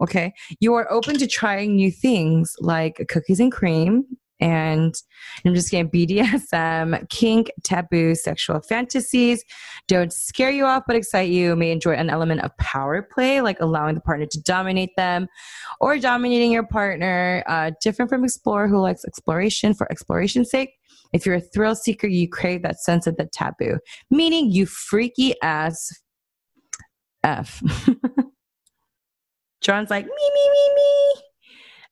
Okay, 0.00 0.32
you 0.60 0.74
are 0.74 0.90
open 0.90 1.18
to 1.18 1.26
trying 1.26 1.76
new 1.76 1.90
things 1.90 2.56
like 2.60 3.04
cookies 3.08 3.40
and 3.40 3.52
cream, 3.52 4.04
and 4.40 4.94
I'm 5.44 5.54
just 5.54 5.70
getting 5.70 5.90
BDSM, 5.90 7.08
kink, 7.08 7.50
taboo, 7.62 8.14
sexual 8.14 8.60
fantasies. 8.60 9.44
Don't 9.88 10.12
scare 10.12 10.50
you 10.50 10.64
off, 10.64 10.84
but 10.86 10.96
excite 10.96 11.30
you. 11.30 11.56
May 11.56 11.70
enjoy 11.70 11.92
an 11.92 12.10
element 12.10 12.40
of 12.42 12.56
power 12.58 13.02
play, 13.02 13.40
like 13.40 13.60
allowing 13.60 13.94
the 13.94 14.00
partner 14.00 14.26
to 14.26 14.40
dominate 14.42 14.90
them 14.96 15.28
or 15.80 15.98
dominating 15.98 16.52
your 16.52 16.66
partner. 16.66 17.44
Uh, 17.46 17.70
different 17.80 18.08
from 18.08 18.24
explorer 18.24 18.68
who 18.68 18.80
likes 18.80 19.04
exploration 19.04 19.74
for 19.74 19.90
exploration's 19.90 20.50
sake. 20.50 20.70
If 21.12 21.24
you're 21.24 21.36
a 21.36 21.40
thrill 21.40 21.76
seeker, 21.76 22.08
you 22.08 22.28
crave 22.28 22.62
that 22.62 22.80
sense 22.80 23.06
of 23.06 23.16
the 23.16 23.26
taboo, 23.26 23.78
meaning 24.10 24.50
you 24.50 24.66
freaky 24.66 25.34
ass 25.42 25.88
F. 27.22 27.62
John's 29.60 29.90
like, 29.90 30.04
me, 30.04 30.10
me, 30.10 30.50
me, 30.50 30.74
me. 30.74 31.22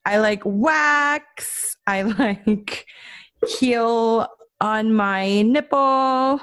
I 0.04 0.18
like 0.18 0.42
wax. 0.44 1.76
I 1.86 2.02
like 2.18 2.86
heel 3.46 4.28
on 4.60 4.94
my 4.94 5.42
nipple. 5.42 6.40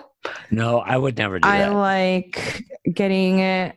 No, 0.52 0.80
I 0.80 0.98
would 0.98 1.18
never 1.18 1.40
do 1.40 1.48
I 1.48 1.60
that. 1.60 1.70
I 1.70 1.76
like 1.76 2.64
getting 2.94 3.40
it 3.40 3.76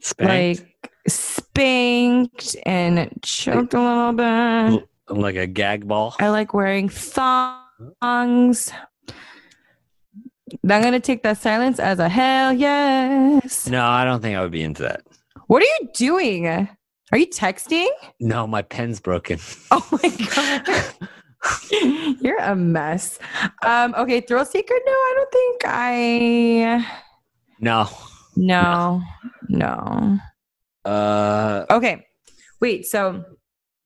Spanked? 0.00 0.62
like 0.62 0.92
spanked 1.08 2.56
and 2.64 3.10
choked 3.22 3.74
a 3.74 3.80
little 3.80 4.12
bit. 4.12 4.88
like 5.08 5.36
a 5.36 5.46
gag 5.46 5.86
ball. 5.88 6.14
I 6.20 6.28
like 6.28 6.54
wearing 6.54 6.88
thongs. 6.88 8.72
I'm 10.68 10.82
gonna 10.82 11.00
take 11.00 11.22
that 11.24 11.38
silence 11.38 11.78
as 11.78 11.98
a 11.98 12.08
hell 12.08 12.52
yes. 12.52 13.68
No, 13.68 13.84
I 13.84 14.04
don't 14.04 14.20
think 14.20 14.36
I 14.36 14.42
would 14.42 14.50
be 14.52 14.62
into 14.62 14.82
that. 14.82 15.02
What 15.46 15.62
are 15.62 15.66
you 15.66 15.88
doing? 15.94 16.68
Are 17.12 17.18
you 17.18 17.26
texting? 17.26 17.88
No, 18.20 18.46
my 18.46 18.62
pen's 18.62 19.00
broken. 19.00 19.38
Oh 19.70 19.86
my 19.90 20.08
god. 20.34 20.68
You're 22.20 22.38
a 22.38 22.54
mess. 22.54 23.18
Um, 23.64 23.94
okay, 23.96 24.20
thrill 24.20 24.44
seeker. 24.44 24.74
No, 24.86 24.92
I 24.92 25.12
don't 25.16 25.32
think 25.32 25.62
I 25.66 26.86
no. 27.60 27.88
no. 28.36 29.00
No. 29.48 30.18
Uh, 30.84 31.64
Okay. 31.70 32.06
Wait, 32.60 32.86
so 32.86 33.24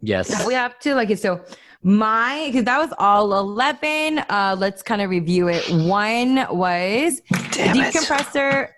yes. 0.00 0.44
we 0.46 0.52
have 0.54 0.78
to 0.80 0.94
like 0.94 1.10
it. 1.10 1.20
So 1.20 1.44
my 1.82 2.44
because 2.46 2.64
that 2.64 2.78
was 2.78 2.92
all 2.98 3.38
eleven. 3.38 4.18
Uh 4.28 4.56
let's 4.58 4.82
kind 4.82 5.00
of 5.00 5.10
review 5.10 5.48
it. 5.48 5.62
One 5.70 6.46
was 6.50 7.20
Damn 7.52 7.76
it. 7.76 7.94
decompressor. 7.94 8.68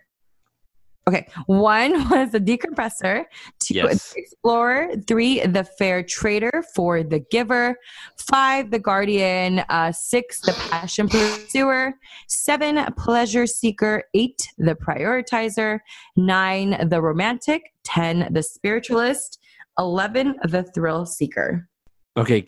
Okay, 1.09 1.29
one 1.47 1.93
was 2.11 2.33
the 2.33 2.41
decompressor, 2.41 3.25
two 3.61 3.75
Yes. 3.75 4.13
the 4.13 4.21
explorer, 4.21 4.91
three 5.07 5.41
the 5.47 5.63
fair 5.63 6.03
trader, 6.03 6.65
four 6.75 7.05
the 7.05 7.21
giver, 7.31 7.77
five 8.19 8.73
the 8.73 8.79
guardian, 8.81 9.61
uh, 9.69 9.93
six 9.93 10.41
the 10.41 10.53
passion 10.71 11.09
pursuer, 11.09 11.95
seven 12.27 12.85
pleasure 12.95 13.47
seeker, 13.47 14.03
eight 14.15 14.49
the 14.59 14.75
prioritizer, 14.75 15.79
nine 16.17 16.89
the 16.89 17.01
romantic, 17.01 17.63
ten 17.85 18.29
the 18.33 18.43
spiritualist, 18.43 19.39
eleven 19.79 20.35
the 20.45 20.65
thrill 20.75 21.07
seeker. 21.07 21.69
Okay. 22.17 22.45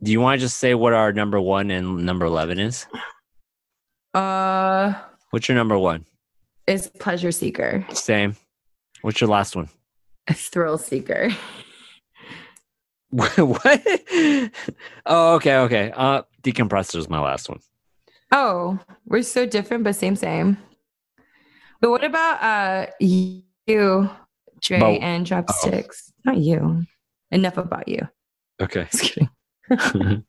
Do 0.00 0.12
you 0.12 0.20
want 0.20 0.38
to 0.38 0.44
just 0.44 0.58
say 0.58 0.74
what 0.76 0.92
our 0.92 1.12
number 1.12 1.40
one 1.40 1.72
and 1.72 2.06
number 2.06 2.24
11 2.24 2.60
is? 2.60 2.86
Uh, 4.14 4.94
What's 5.30 5.48
your 5.48 5.56
number 5.56 5.76
one? 5.76 6.04
Is 6.68 6.88
pleasure 7.00 7.32
seeker, 7.32 7.84
Same. 7.92 8.36
What's 9.02 9.20
your 9.20 9.30
last 9.30 9.56
one? 9.56 9.68
thrill 10.30 10.76
seeker. 10.78 11.30
what? 13.10 13.82
Oh, 15.06 15.34
okay, 15.36 15.56
okay. 15.56 15.92
Uh, 15.96 16.22
decompressor 16.42 16.96
is 16.96 17.08
my 17.08 17.20
last 17.20 17.48
one. 17.48 17.60
Oh, 18.32 18.78
we're 19.06 19.22
so 19.22 19.46
different, 19.46 19.84
but 19.84 19.96
same, 19.96 20.16
same. 20.16 20.58
But 21.80 21.90
what 21.90 22.04
about 22.04 22.42
uh 22.42 22.86
you, 23.00 23.42
Dre 24.60 24.76
About- 24.76 25.00
and 25.00 25.26
Dropsticks? 25.26 26.12
Not 26.24 26.36
you. 26.38 26.84
Enough 27.30 27.56
about 27.56 27.88
you. 27.88 28.06
Okay. 28.60 28.86
Just 28.92 29.02
kidding. 29.04 29.30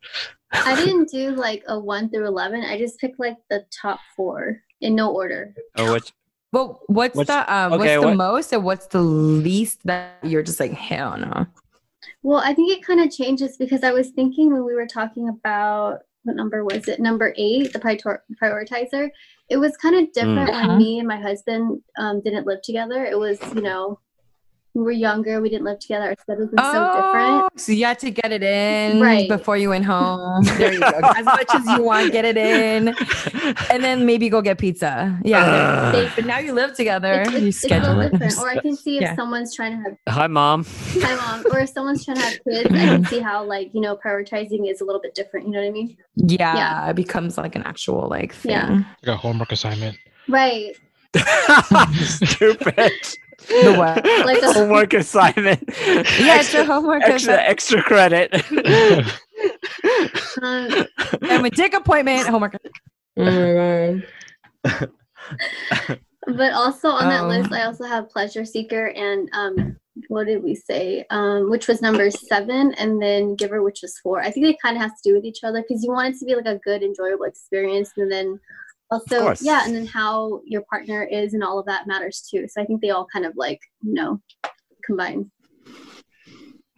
I 0.52 0.76
didn't 0.76 1.10
do 1.10 1.32
like 1.32 1.64
a 1.68 1.78
one 1.80 2.10
through 2.10 2.28
eleven. 2.28 2.64
I 2.64 2.78
just 2.78 3.00
picked 3.00 3.20
like 3.20 3.38
the 3.50 3.66
top 3.72 4.00
four 4.16 4.62
in 4.82 4.96
no 4.96 5.12
order. 5.12 5.54
oh, 5.78 5.92
which? 5.94 6.12
Well, 6.52 6.82
what's, 6.88 7.16
What's- 7.16 7.28
the 7.28 7.54
um 7.54 7.74
okay, 7.74 7.98
what's 7.98 8.02
the 8.02 8.08
what- 8.08 8.18
most 8.18 8.54
and 8.54 8.64
what's 8.64 8.88
the 8.88 9.02
least 9.02 9.80
that 9.86 10.18
you're 10.24 10.44
just 10.44 10.60
like 10.60 10.72
hell 10.72 11.18
no? 11.18 11.46
Well, 12.24 12.42
I 12.44 12.54
think 12.54 12.72
it 12.72 12.84
kind 12.86 13.00
of 13.02 13.12
changes 13.12 13.56
because 13.58 13.84
I 13.84 13.92
was 13.92 14.10
thinking 14.10 14.52
when 14.52 14.66
we 14.66 14.74
were 14.74 14.88
talking 14.88 15.30
about 15.30 16.00
what 16.24 16.36
number 16.36 16.66
was 16.66 16.88
it? 16.90 17.00
Number 17.00 17.34
eight, 17.38 17.72
the 17.72 17.80
prior- 17.80 18.24
prioritizer. 18.42 19.10
It 19.50 19.58
was 19.58 19.78
kind 19.78 19.96
of 19.96 20.12
different 20.12 20.50
Mhm. 20.50 20.68
when 20.68 20.78
me 20.78 21.00
and 21.00 21.08
my 21.08 21.20
husband 21.20 21.82
um, 21.98 22.22
didn't 22.22 22.46
live 22.46 22.62
together. 22.62 23.06
It 23.06 23.18
was, 23.18 23.40
you 23.56 23.62
know, 23.62 24.00
we 24.76 24.82
were 24.84 24.92
younger, 24.92 25.42
we 25.42 25.50
didn't 25.50 25.66
live 25.66 25.80
together. 25.80 26.06
Our 26.10 26.16
schedules 26.20 26.50
were 26.52 26.58
so 26.64 26.72
different. 26.96 27.44
Oh, 27.44 27.50
so 27.56 27.72
you 27.72 27.86
had 27.86 27.98
to 28.00 28.12
get 28.12 28.32
it 28.32 28.44
in 28.44 29.02
Right. 29.02 29.28
before 29.28 29.58
you 29.58 29.70
went 29.70 29.86
home. 29.86 30.44
There 30.58 30.74
you 30.74 30.80
go. 30.80 30.88
As 31.04 31.26
much 31.26 31.48
as 31.54 31.66
you 31.66 31.82
want, 31.84 32.12
get 32.12 32.24
it 32.26 32.38
in, 32.38 32.90
and 33.72 33.84
then 33.84 34.06
maybe 34.06 34.30
go 34.30 34.42
get 34.42 34.58
pizza. 34.60 35.18
Yeah. 35.24 35.40
Ugh. 35.44 35.94
there- 35.96 36.12
but 36.16 36.26
now 36.26 36.38
you 36.40 36.54
live 36.54 36.74
together. 36.76 37.22
It's, 37.22 37.32
you 37.32 37.38
it's, 37.38 37.46
it's 37.58 37.64
a 37.64 37.68
schedule 37.68 37.96
little 37.96 38.02
it. 38.16 38.20
different. 38.20 38.38
Or 38.40 38.50
I 38.50 38.60
can 38.60 38.76
see 38.76 38.98
if 38.98 39.02
Yeah. 39.02 39.16
someone's 39.16 39.56
trying 39.56 39.72
to 39.84 39.90
have 39.90 39.98
Hi, 40.16 40.28
mom. 40.28 40.66
hi 41.02 41.16
mom, 41.16 41.46
or 41.52 41.60
if 41.60 41.70
someone's 41.70 42.06
trying 42.06 42.18
to 42.18 42.24
have 42.24 42.40
kids, 42.44 42.66
I 42.74 42.78
can 42.86 43.06
see 43.12 43.20
how 43.20 43.44
like 43.44 43.72
you 43.74 43.82
know 43.82 43.98
prioritizing 43.98 44.70
is 44.70 44.82
a 44.82 44.86
little 44.86 45.02
bit 45.02 45.16
different. 45.16 45.48
You 45.48 45.54
know 45.54 45.60
what 45.62 45.68
I 45.68 45.72
mean? 45.72 45.98
Yeah, 46.16 46.56
Yeah. 46.56 46.90
it 46.90 46.96
becomes 46.96 47.38
like 47.38 47.56
an 47.56 47.64
actual 47.64 48.08
like 48.08 48.34
thing. 48.34 48.52
Yeah. 48.52 48.70
Like 49.04 49.16
a 49.16 49.18
homework 49.18 49.52
assignment. 49.52 49.98
Right. 50.28 50.76
Stupid. 52.04 52.92
The 53.48 53.76
what? 53.78 54.06
Like 54.26 54.42
a- 54.42 54.54
homework 54.54 54.94
assignment. 54.94 55.64
Yeah, 56.20 56.40
it's 56.40 56.54
a 56.54 56.66
homework 56.66 57.04
extra, 57.04 57.34
assignment. 57.34 57.50
extra 57.50 57.84
credit. 57.84 58.34
Um, 60.42 60.86
I'm 61.24 61.46
a 61.46 61.50
dick 61.50 61.74
appointment. 61.74 62.28
Homework. 62.28 62.56
Oh 63.18 63.24
my 63.24 64.02
god. 64.64 64.90
but 66.28 66.54
also 66.54 66.90
on 66.90 67.10
that 67.10 67.24
Oh. 67.24 67.28
list, 67.28 67.52
I 67.52 67.64
also 67.64 67.86
have 67.86 68.10
pleasure 68.10 68.46
seeker 68.46 68.88
and 68.88 69.30
um, 69.34 69.78
what 70.08 70.28
did 70.28 70.44
we 70.44 70.56
say? 70.56 71.06
Um, 71.10 71.50
which 71.50 71.68
was 71.68 71.82
number 71.82 72.10
seven, 72.12 72.74
and 72.76 73.02
then 73.02 73.36
giver, 73.36 73.62
which 73.64 73.80
was 73.82 73.98
four. 74.00 74.22
I 74.22 74.32
think 74.32 74.46
they 74.46 74.58
kind 74.62 74.76
of 74.78 74.82
have 74.82 74.96
to 74.96 75.10
do 75.10 75.16
with 75.16 75.26
each 75.26 75.44
other 75.44 75.62
because 75.62 75.84
you 75.84 75.92
want 75.92 76.16
it 76.16 76.20
to 76.20 76.26
be 76.26 76.36
like 76.36 76.46
a 76.46 76.60
good, 76.60 76.84
enjoyable 76.84 77.26
experience, 77.26 77.92
and 77.98 78.10
then 78.12 78.40
also 78.92 79.22
course. 79.22 79.42
yeah, 79.42 79.66
and 79.66 79.76
then 79.76 79.86
how 79.86 80.42
your 80.46 80.62
partner 80.70 81.04
is 81.04 81.34
and 81.34 81.44
all 81.44 81.60
of 81.60 81.66
that 81.68 81.88
matters 81.88 82.28
too. 82.30 82.48
So 82.48 82.62
I 82.62 82.66
think 82.66 82.82
they 82.82 82.90
all 82.90 83.08
kind 83.12 83.26
of 83.26 83.34
like 83.36 83.60
you 83.82 83.94
know 83.94 84.22
combine. 84.84 85.30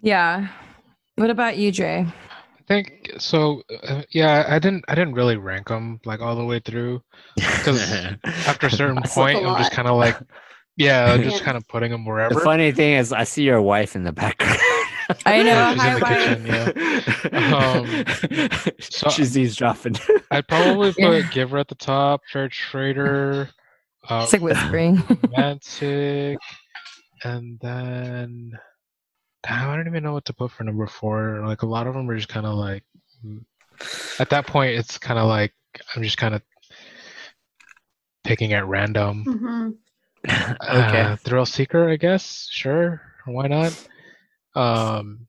Yeah. 0.01 0.47
What 1.16 1.30
about 1.30 1.57
you, 1.57 1.72
jay 1.72 2.05
I 2.07 2.64
think 2.68 3.12
so. 3.18 3.62
Uh, 3.84 4.01
yeah, 4.12 4.45
I 4.47 4.57
didn't. 4.57 4.86
I 4.88 4.95
didn't 4.95 5.14
really 5.14 5.36
rank 5.36 5.68
them 5.68 5.99
like 6.05 6.22
all 6.22 6.36
the 6.36 6.45
way 6.45 6.59
through. 6.59 7.01
'Cause 7.64 7.82
After 8.47 8.68
a 8.68 8.72
certain 8.72 8.95
That's 8.95 9.14
point, 9.14 9.38
I'm 9.45 9.57
just 9.57 9.72
kind 9.74 9.89
of 9.89 9.97
like, 9.97 10.16
yeah, 10.78 11.18
just 11.18 11.39
Yeah. 11.39 11.43
kind 11.43 11.57
of 11.57 11.68
putting 11.68 11.91
them 11.91 12.05
the 12.05 12.09
wherever. 12.09 12.39
funny 12.39 12.72
thing 12.72 12.93
is, 12.93 13.12
I 13.12 13.26
see 13.26 13.43
your 13.43 13.62
wife 13.62 13.95
in 13.95 14.03
the 14.03 14.14
background. 14.14 14.57
I 15.26 15.43
know. 15.43 15.51
Yeah, 15.51 15.72
she's 15.74 15.82
Hi, 15.82 16.34
in 16.34 16.43
the 16.43 16.74
kitchen. 16.74 17.34
Yeah. 18.51 18.70
so- 18.80 19.09
She's 19.09 19.38
eavesdropping. 19.38 19.95
I'd 20.32 20.47
probably 20.47 20.93
Yeah. 20.97 21.22
put 21.22 21.32
Giver 21.32 21.57
at 21.57 21.68
the 21.68 21.76
top, 21.76 22.22
Fair 22.32 22.49
Trader, 22.49 23.49
uh, 24.09 24.22
It's 24.24 24.34
like 24.34 24.41
whispering. 24.41 25.01
Romantic, 25.24 26.38
and 27.24 27.59
then 27.62 28.51
damn, 29.43 29.70
I 29.70 29.76
don't 29.76 29.88
even 29.88 30.03
know 30.03 30.14
what 30.14 30.26
to 30.26 30.34
put 30.34 30.51
for 30.51 30.64
number 30.64 30.88
four. 30.88 31.43
Like 31.45 31.62
a 31.64 31.68
lot 31.68 31.88
of 31.88 31.93
them 31.93 32.09
are 32.09 32.16
just 32.16 32.30
kind 32.30 32.45
of 32.45 32.53
like, 32.55 32.84
at 34.20 34.30
that 34.30 34.47
point, 34.47 34.76
it's 34.78 34.97
kind 34.97 35.20
of 35.20 35.28
like 35.28 35.53
I'm 35.95 36.03
just 36.03 36.18
kind 36.18 36.36
of 36.36 36.41
picking 38.24 38.53
at 38.53 38.66
random. 38.68 39.24
hmm 39.24 39.70
okay. 40.28 41.01
Uh, 41.01 41.16
Thrill 41.18 41.45
Seeker, 41.47 41.89
I 41.89 41.95
guess. 41.95 42.47
Sure, 42.51 43.01
why 43.26 43.47
not? 43.47 43.76
Um, 44.55 45.27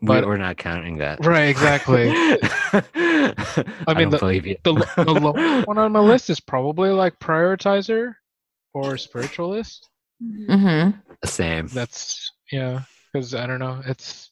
but- 0.00 0.26
we're 0.26 0.36
not 0.36 0.56
counting 0.56 0.98
that. 0.98 1.24
right, 1.24 1.48
exactly. 1.48 2.08
I, 2.12 2.82
mean, 3.94 3.96
don't 3.96 4.10
the- 4.10 4.18
believe 4.18 4.46
you. 4.46 4.56
the, 4.64 4.74
the 4.96 5.12
lowest 5.12 5.66
one 5.66 5.78
on 5.78 5.92
my 5.92 6.00
list 6.00 6.30
is 6.30 6.40
probably 6.40 6.90
like 6.90 7.18
Prioritizer 7.18 8.14
or 8.74 8.96
Spiritualist. 8.96 9.88
mm-hmm. 10.22 10.90
Same. 11.24 11.66
That's 11.68 12.30
yeah, 12.52 12.82
because 13.12 13.34
I 13.34 13.46
don't 13.46 13.58
know, 13.58 13.82
it's 13.86 14.30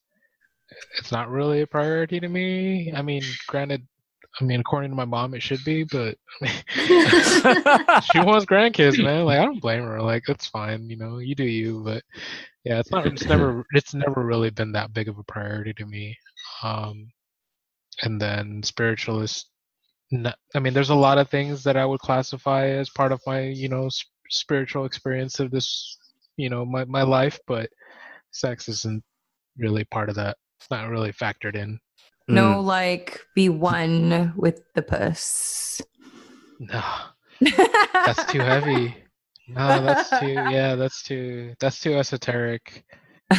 it's 0.99 1.11
not 1.11 1.31
really 1.31 1.63
a 1.63 1.67
priority 1.67 2.21
to 2.21 2.29
me. 2.29 2.93
I 2.95 3.03
mean, 3.03 3.23
granted, 3.49 3.87
I 4.41 4.45
mean 4.45 4.61
according 4.61 4.91
to 4.91 4.97
my 4.97 5.05
mom, 5.05 5.35
it 5.35 5.43
should 5.43 5.65
be, 5.65 5.83
but 5.83 6.17
she 6.43 8.21
wants 8.21 8.45
grandkids, 8.47 9.03
man. 9.03 9.25
Like 9.25 9.41
I 9.41 9.45
don't 9.45 9.61
blame 9.61 9.83
her. 9.83 10.01
Like 10.01 10.23
that's 10.27 10.47
fine, 10.47 10.89
you 10.89 10.97
know, 10.97 11.19
you 11.19 11.35
do 11.35 11.45
you. 11.45 11.83
But 11.85 12.05
yeah, 12.67 12.81
it's 12.81 12.91
not. 12.91 13.07
It's 13.07 13.25
never. 13.29 13.65
It's 13.73 13.95
never 13.95 14.27
really 14.27 14.51
been 14.51 14.73
that 14.73 14.93
big 14.93 15.09
of 15.09 15.19
a 15.19 15.23
priority 15.23 15.73
to 15.75 15.87
me. 15.87 16.19
Um, 16.65 17.09
and 18.03 18.21
then 18.21 18.61
spiritualist. 18.65 19.49
i 20.55 20.59
mean, 20.59 20.75
there's 20.75 20.91
a 20.91 20.95
lot 20.95 21.19
of 21.19 21.31
things 21.31 21.63
that 21.63 21.77
I 21.77 21.87
would 21.87 22.01
classify 22.01 22.67
as 22.67 22.91
part 22.91 23.13
of 23.13 23.21
my, 23.25 23.43
you 23.43 23.69
know, 23.69 23.87
s- 23.87 24.05
spiritual 24.31 24.85
experience 24.85 25.39
of 25.39 25.53
this, 25.53 25.97
you 26.37 26.51
know, 26.51 26.67
my 26.67 26.85
my 26.87 27.03
life, 27.03 27.39
but 27.47 27.71
sex 28.33 28.69
isn't 28.69 29.05
really 29.57 29.85
part 29.85 30.09
of 30.09 30.17
that. 30.17 30.37
It's 30.59 30.71
not 30.71 30.91
really 30.91 31.13
factored 31.13 31.55
in. 31.55 31.79
No, 32.27 32.61
like 32.61 33.21
be 33.37 33.49
one 33.49 34.35
with 34.37 34.61
the 34.75 34.83
puss. 34.83 35.81
No, 36.59 36.83
that's 37.93 38.25
too 38.25 38.41
heavy. 38.41 38.97
No, 39.49 39.83
that's 39.83 40.11
too. 40.21 40.27
Yeah, 40.51 40.75
that's 40.75 41.03
too. 41.03 41.55
That's 41.61 41.81
too 41.81 41.95
esoteric. 41.95 42.85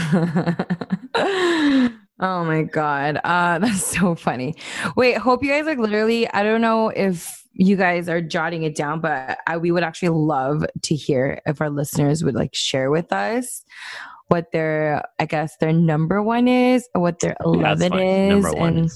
oh 2.19 2.43
my 2.43 2.63
god 2.63 3.19
uh 3.23 3.59
that's 3.61 3.85
so 3.85 4.15
funny 4.15 4.55
wait 4.95 5.17
hope 5.17 5.43
you 5.43 5.49
guys 5.49 5.65
like 5.65 5.77
literally 5.77 6.29
i 6.33 6.43
don't 6.43 6.59
know 6.59 6.89
if 6.89 7.43
you 7.53 7.75
guys 7.77 8.09
are 8.09 8.21
jotting 8.21 8.63
it 8.63 8.75
down 8.75 8.99
but 8.99 9.37
I, 9.47 9.57
we 9.57 9.71
would 9.71 9.83
actually 9.83 10.09
love 10.09 10.65
to 10.83 10.95
hear 10.95 11.41
if 11.45 11.61
our 11.61 11.69
listeners 11.69 12.23
would 12.23 12.35
like 12.35 12.53
share 12.53 12.91
with 12.91 13.13
us 13.13 13.63
what 14.27 14.51
their 14.51 15.03
i 15.19 15.25
guess 15.25 15.55
their 15.61 15.71
number 15.71 16.21
one 16.21 16.47
is 16.47 16.87
or 16.93 17.01
what 17.01 17.19
their 17.19 17.37
11 17.45 17.91
fine. 17.91 18.01
is 18.01 18.43
Number 18.43 18.59
one 18.59 18.77
and 18.77 18.91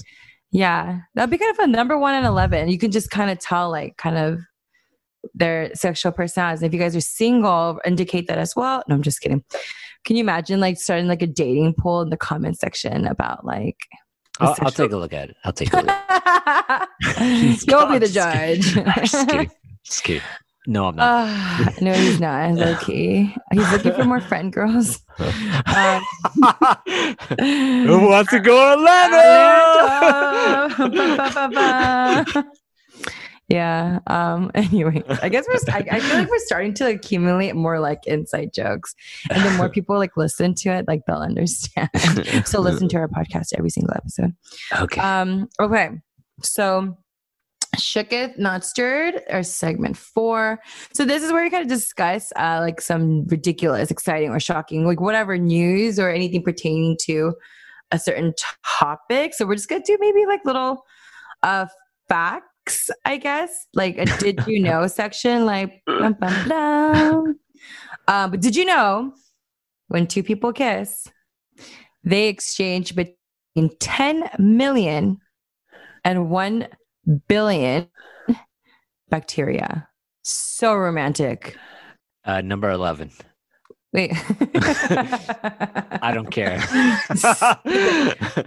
yeah 0.50 1.00
that'd 1.14 1.30
be 1.30 1.38
kind 1.38 1.50
of 1.50 1.56
fun 1.56 1.72
number 1.72 1.96
one 1.96 2.14
and 2.14 2.26
11 2.26 2.68
you 2.68 2.78
can 2.78 2.90
just 2.90 3.10
kind 3.10 3.30
of 3.30 3.38
tell 3.38 3.70
like 3.70 3.96
kind 3.96 4.18
of 4.18 4.40
their 5.34 5.74
sexual 5.74 6.12
personalities 6.12 6.62
if 6.62 6.72
you 6.72 6.78
guys 6.78 6.96
are 6.96 7.00
single 7.00 7.80
indicate 7.84 8.26
that 8.28 8.38
as 8.38 8.54
well 8.56 8.82
no 8.88 8.94
i'm 8.94 9.02
just 9.02 9.20
kidding 9.20 9.42
can 10.04 10.16
you 10.16 10.22
imagine 10.22 10.60
like 10.60 10.76
starting 10.78 11.06
like 11.06 11.22
a 11.22 11.26
dating 11.26 11.74
poll 11.78 12.02
in 12.02 12.10
the 12.10 12.16
comment 12.16 12.58
section 12.58 13.06
about 13.06 13.44
like 13.44 13.76
I'll, 14.40 14.56
I'll 14.60 14.70
take 14.70 14.92
a 14.92 14.96
look 14.96 15.12
at 15.12 15.28
it. 15.30 15.36
I'll 15.44 15.52
take 15.52 15.72
a 15.72 15.76
look. 15.76 15.88
You'll 17.68 17.86
be 17.86 17.98
the 17.98 18.10
judge. 18.10 18.72
just 18.72 19.28
kidding. 19.28 19.50
Just 19.84 20.02
kidding. 20.02 20.22
No, 20.66 20.86
I'm 20.86 20.96
not. 20.96 21.28
Uh, 21.28 21.70
no, 21.80 21.92
he's 21.92 22.20
not. 22.20 22.52
Low 22.54 22.76
key. 22.76 23.34
He's 23.52 23.72
looking 23.72 23.92
for 23.94 24.04
more 24.04 24.20
friend 24.20 24.52
girls. 24.52 25.00
Um, 25.18 26.02
Who 27.86 28.08
wants 28.08 28.30
to 28.30 28.40
go 28.40 28.72
Atlanta? 28.72 29.16
Atlanta. 30.78 30.88
Ba, 30.88 31.16
ba, 31.16 31.48
ba, 31.50 32.24
ba. 32.34 32.44
Yeah. 33.48 33.98
Um. 34.06 34.50
Anyway, 34.62 35.02
I 35.22 35.28
guess 35.28 35.46
we're. 35.48 35.74
I, 35.74 35.84
I 35.90 36.00
feel 36.00 36.18
like 36.18 36.30
we're 36.30 36.38
starting 36.38 36.72
to 36.74 36.88
accumulate 36.88 37.54
more 37.54 37.80
like 37.80 38.06
inside 38.06 38.52
jokes, 38.54 38.94
and 39.30 39.44
the 39.44 39.50
more 39.52 39.68
people 39.76 39.98
like 39.98 40.16
listen 40.16 40.54
to 40.54 40.70
it, 40.70 40.86
like 40.88 41.02
they'll 41.06 41.16
understand. 41.16 41.90
so 42.44 42.60
listen 42.60 42.88
to 42.88 42.96
our 42.96 43.08
podcast 43.08 43.48
every 43.56 43.70
single 43.70 43.94
episode. 43.94 44.34
Okay. 44.78 45.00
Um, 45.00 45.48
okay. 45.60 45.90
So 46.42 46.96
shooketh, 47.76 48.38
not 48.38 48.64
stirred, 48.64 49.22
or 49.30 49.42
segment 49.42 49.96
four. 49.96 50.60
So 50.92 51.04
this 51.04 51.22
is 51.22 51.32
where 51.32 51.42
we 51.42 51.50
kind 51.50 51.62
of 51.62 51.68
discuss 51.68 52.32
uh 52.36 52.58
like 52.60 52.80
some 52.80 53.24
ridiculous, 53.26 53.90
exciting, 53.90 54.30
or 54.30 54.40
shocking, 54.40 54.86
like 54.86 55.00
whatever 55.00 55.36
news 55.36 55.98
or 55.98 56.08
anything 56.08 56.42
pertaining 56.42 56.96
to 57.02 57.34
a 57.90 57.98
certain 57.98 58.32
topic. 58.64 59.34
So 59.34 59.46
we're 59.46 59.56
just 59.56 59.68
gonna 59.68 59.82
do 59.84 59.96
maybe 60.00 60.24
like 60.26 60.40
little 60.44 60.84
uh 61.42 61.66
facts, 62.64 62.90
I 63.04 63.16
guess. 63.16 63.66
Like 63.74 63.98
a 63.98 64.06
did 64.18 64.46
you 64.46 64.60
know 64.62 64.86
section, 64.86 65.44
like 65.44 65.82
bum, 65.86 66.14
bum, 66.14 66.48
bum. 66.48 67.38
Um, 68.08 68.30
but 68.30 68.40
did 68.40 68.56
you 68.56 68.64
know 68.64 69.12
when 69.88 70.06
two 70.06 70.22
people 70.22 70.52
kiss, 70.52 71.06
they 72.04 72.28
exchange 72.28 72.94
between 72.94 73.76
10 73.78 74.30
million 74.38 75.18
and 76.04 76.30
1 76.30 76.68
billion 77.28 77.88
bacteria. 79.08 79.88
So 80.24 80.74
romantic. 80.74 81.56
Uh, 82.24 82.40
number 82.40 82.70
11. 82.70 83.10
Wait. 83.92 84.12
I 84.54 86.12
don't 86.14 86.30
care. 86.30 86.58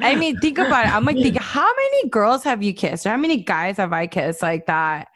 I 0.01 0.15
mean, 0.17 0.39
think 0.39 0.57
about 0.57 0.87
it. 0.87 0.95
I'm 0.95 1.05
like, 1.05 1.17
think, 1.17 1.37
how 1.39 1.71
many 1.75 2.09
girls 2.09 2.43
have 2.43 2.63
you 2.63 2.73
kissed? 2.73 3.05
Or 3.05 3.09
how 3.09 3.17
many 3.17 3.43
guys 3.43 3.77
have 3.77 3.93
I 3.93 4.07
kissed 4.07 4.41
like 4.41 4.65
that? 4.65 5.07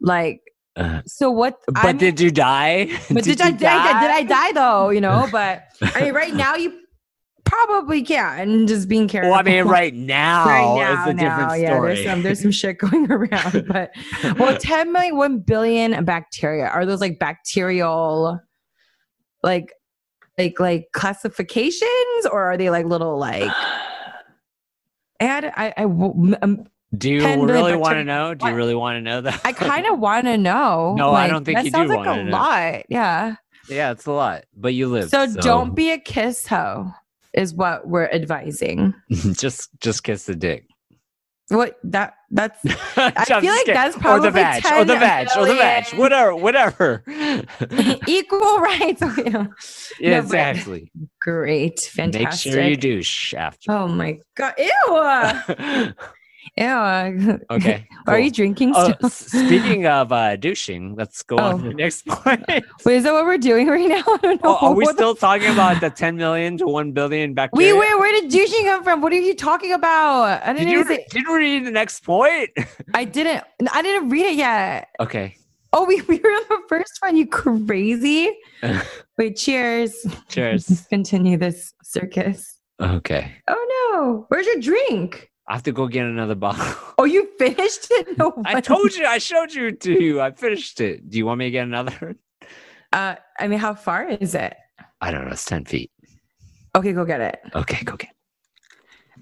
Like, 0.00 0.40
Uh, 0.74 1.02
so 1.06 1.30
what? 1.30 1.60
but 1.66 1.84
I 1.84 1.86
mean, 1.88 1.98
did 1.98 2.18
you 2.20 2.30
die? 2.32 2.86
but 3.10 3.22
did, 3.24 3.40
I 3.40 3.48
you 3.50 3.56
die? 3.56 4.00
Did 4.00 4.10
I 4.10 4.22
die 4.24 4.52
though? 4.52 4.88
You 4.90 5.00
know, 5.00 5.28
but 5.30 5.64
I 5.82 6.02
mean, 6.04 6.14
right 6.14 6.34
now 6.34 6.56
you 6.56 6.72
probably 7.44 8.02
can. 8.02 8.66
Just 8.66 8.88
being 8.88 9.06
careful. 9.06 9.30
Well, 9.30 9.38
I 9.38 9.42
mean, 9.42 9.64
right 9.64 9.94
now, 9.94 10.44
right 10.46 10.74
now, 10.76 10.92
it's 10.92 11.10
a 11.10 11.14
different 11.14 11.48
now, 11.50 11.54
yeah, 11.54 11.74
story. 11.76 11.94
there's 11.94 12.06
some 12.06 12.22
there's 12.22 12.42
some 12.42 12.50
shit 12.50 12.78
going 12.78 13.10
around. 13.12 13.66
But 13.68 13.92
well, 14.38 14.56
10 14.56 14.92
million, 14.92 15.16
1 15.16 15.38
billion 15.40 16.04
bacteria. 16.04 16.66
Are 16.66 16.84
those 16.86 17.00
like 17.00 17.18
bacterial, 17.18 18.40
like, 19.42 19.72
like, 20.38 20.58
like 20.60 20.88
classifications, 20.92 22.26
or 22.30 22.42
are 22.42 22.56
they 22.56 22.70
like 22.70 22.86
little 22.86 23.18
like? 23.18 23.50
I 25.20 25.24
had 25.24 25.44
I 25.44 25.72
I 25.76 25.84
um, 25.84 26.66
do 26.96 27.10
you 27.10 27.20
10 27.20 27.46
billion 27.46 27.64
really 27.64 27.76
want 27.76 27.94
to 27.94 28.04
know? 28.04 28.34
Do 28.34 28.48
you 28.48 28.54
really 28.54 28.74
want 28.74 28.96
to 28.96 29.00
know 29.00 29.22
that? 29.22 29.40
I 29.44 29.52
kind 29.52 29.86
of 29.86 29.98
want 30.00 30.26
to 30.26 30.36
know. 30.36 30.94
No, 30.96 31.12
I 31.12 31.26
don't 31.26 31.44
think 31.44 31.56
that 31.56 31.64
you 31.64 31.70
do 31.70 31.78
sounds 31.78 31.90
like 31.90 32.06
a 32.06 32.24
know. 32.24 32.30
lot. 32.30 32.84
Yeah. 32.88 33.36
yeah, 33.68 33.92
it's 33.92 34.06
a 34.06 34.12
lot, 34.12 34.44
but 34.54 34.74
you 34.74 34.88
live. 34.88 35.08
So, 35.08 35.26
don't 35.26 35.74
be 35.74 35.90
a 35.90 35.98
kiss 35.98 36.46
hoe, 36.46 36.92
is 37.32 37.54
what 37.54 37.88
we're 37.88 38.10
advising. 38.10 38.94
just 39.10 39.70
just 39.80 40.04
kiss 40.04 40.26
the 40.26 40.36
dick. 40.36 40.66
What 41.48 41.78
that 41.84 42.14
that's 42.32 42.58
I 42.96 43.40
feel 43.40 43.52
like 43.52 43.66
that's 43.66 43.96
probably 43.96 44.28
or 44.28 44.30
the 44.30 44.38
vag, 44.38 44.64
or 44.64 44.84
the 44.84 44.94
10 44.94 45.00
vag, 45.00 45.28
or 45.36 45.46
the 45.46 45.54
million. 45.54 45.84
whatever, 45.98 46.34
whatever. 46.34 47.04
equal 48.08 48.58
rights. 48.58 49.02
Yeah, 50.00 50.18
exactly. 50.18 50.90
Great, 51.20 51.78
fantastic. 51.80 52.52
Make 52.52 52.54
sure 52.54 52.64
you 52.64 52.76
douche 52.76 53.34
after. 53.34 53.70
Oh 53.70 53.86
my 53.86 54.18
god! 54.34 54.54
Ew! 54.58 55.92
Ew! 56.56 57.38
okay. 57.50 57.86
Are 58.06 58.18
you 58.18 58.30
drinking 58.30 58.72
Oh, 58.74 58.92
still? 58.92 59.06
s- 59.06 59.26
speaking 59.26 59.86
of 59.98 60.12
uh, 60.12 60.36
douching, 60.36 60.94
let's 60.96 61.22
go 61.22 61.36
on 61.38 61.54
Oh. 61.54 61.58
to 61.58 61.68
the 61.68 61.74
next 61.74 62.06
point. 62.08 62.44
Wait, 62.48 62.96
is 62.96 63.04
that 63.04 63.12
what 63.12 63.24
we're 63.24 63.38
doing 63.38 63.68
right 63.68 63.88
now? 63.88 64.02
I 64.06 64.18
don't 64.22 64.42
know. 64.44 64.58
Oh, 64.60 64.68
are 64.68 64.74
we 64.74 64.84
What 64.84 64.96
the- 64.96 65.02
still 65.02 65.14
talking 65.14 65.50
about 65.52 65.80
the 65.80 65.90
10 65.90 66.16
million 66.16 66.58
to 66.58 66.66
1 66.66 66.92
billion 66.92 67.34
bacteria? 67.34 67.74
wait, 67.74 67.98
where 67.98 68.12
did 68.20 68.30
douching 68.30 68.64
come 68.64 68.82
from? 68.84 69.00
What 69.00 69.12
are 69.12 69.16
you 69.16 69.34
talking 69.34 69.72
about? 69.72 70.42
I 70.44 70.52
Did 70.52 70.58
didn't 70.60 70.72
you, 70.72 70.84
say, 70.84 71.06
did 71.10 71.22
you 71.22 71.36
read 71.36 71.64
the 71.66 71.70
next 71.70 72.00
point? 72.04 72.50
I 72.94 73.04
didn't. 73.04 73.44
I 73.72 73.82
didn't 73.82 74.08
read 74.10 74.26
it 74.26 74.36
yet. 74.36 74.88
okay. 75.00 75.36
Oh, 75.74 75.84
we, 75.86 76.02
we 76.02 76.18
were 76.18 76.28
on 76.28 76.42
the 76.50 76.58
first 76.68 76.98
one. 77.00 77.16
You 77.16 77.26
crazy? 77.26 78.30
Wait, 79.16 79.36
cheers. 79.36 80.04
Cheers. 80.28 80.86
Continue 80.90 81.38
this 81.38 81.72
circus. 81.82 82.58
Okay. 82.78 83.32
Oh 83.48 83.90
no! 83.94 84.26
Where's 84.28 84.44
your 84.46 84.60
drink? 84.60 85.30
I 85.48 85.54
have 85.54 85.62
to 85.64 85.72
go 85.72 85.88
get 85.88 86.06
another 86.06 86.34
bottle. 86.34 86.64
Oh, 86.98 87.04
you 87.04 87.28
finished 87.36 87.88
it? 87.90 88.16
No, 88.18 88.32
I 88.44 88.60
told 88.60 88.94
you, 88.94 89.06
I 89.06 89.18
showed 89.18 89.52
you 89.52 89.72
to 89.72 89.92
you. 89.92 90.20
I 90.20 90.30
finished 90.30 90.80
it. 90.80 91.10
Do 91.10 91.18
you 91.18 91.26
want 91.26 91.38
me 91.38 91.46
to 91.46 91.50
get 91.50 91.64
another? 91.64 92.16
Uh, 92.92 93.16
I 93.38 93.48
mean, 93.48 93.58
how 93.58 93.72
far 93.74 94.06
is 94.06 94.34
it? 94.34 94.54
I 95.00 95.10
don't 95.10 95.24
know. 95.24 95.30
It's 95.32 95.46
10 95.46 95.64
feet. 95.64 95.90
Okay, 96.76 96.92
go 96.92 97.06
get 97.06 97.22
it. 97.22 97.40
Okay, 97.54 97.82
go 97.84 97.96
get 97.96 98.10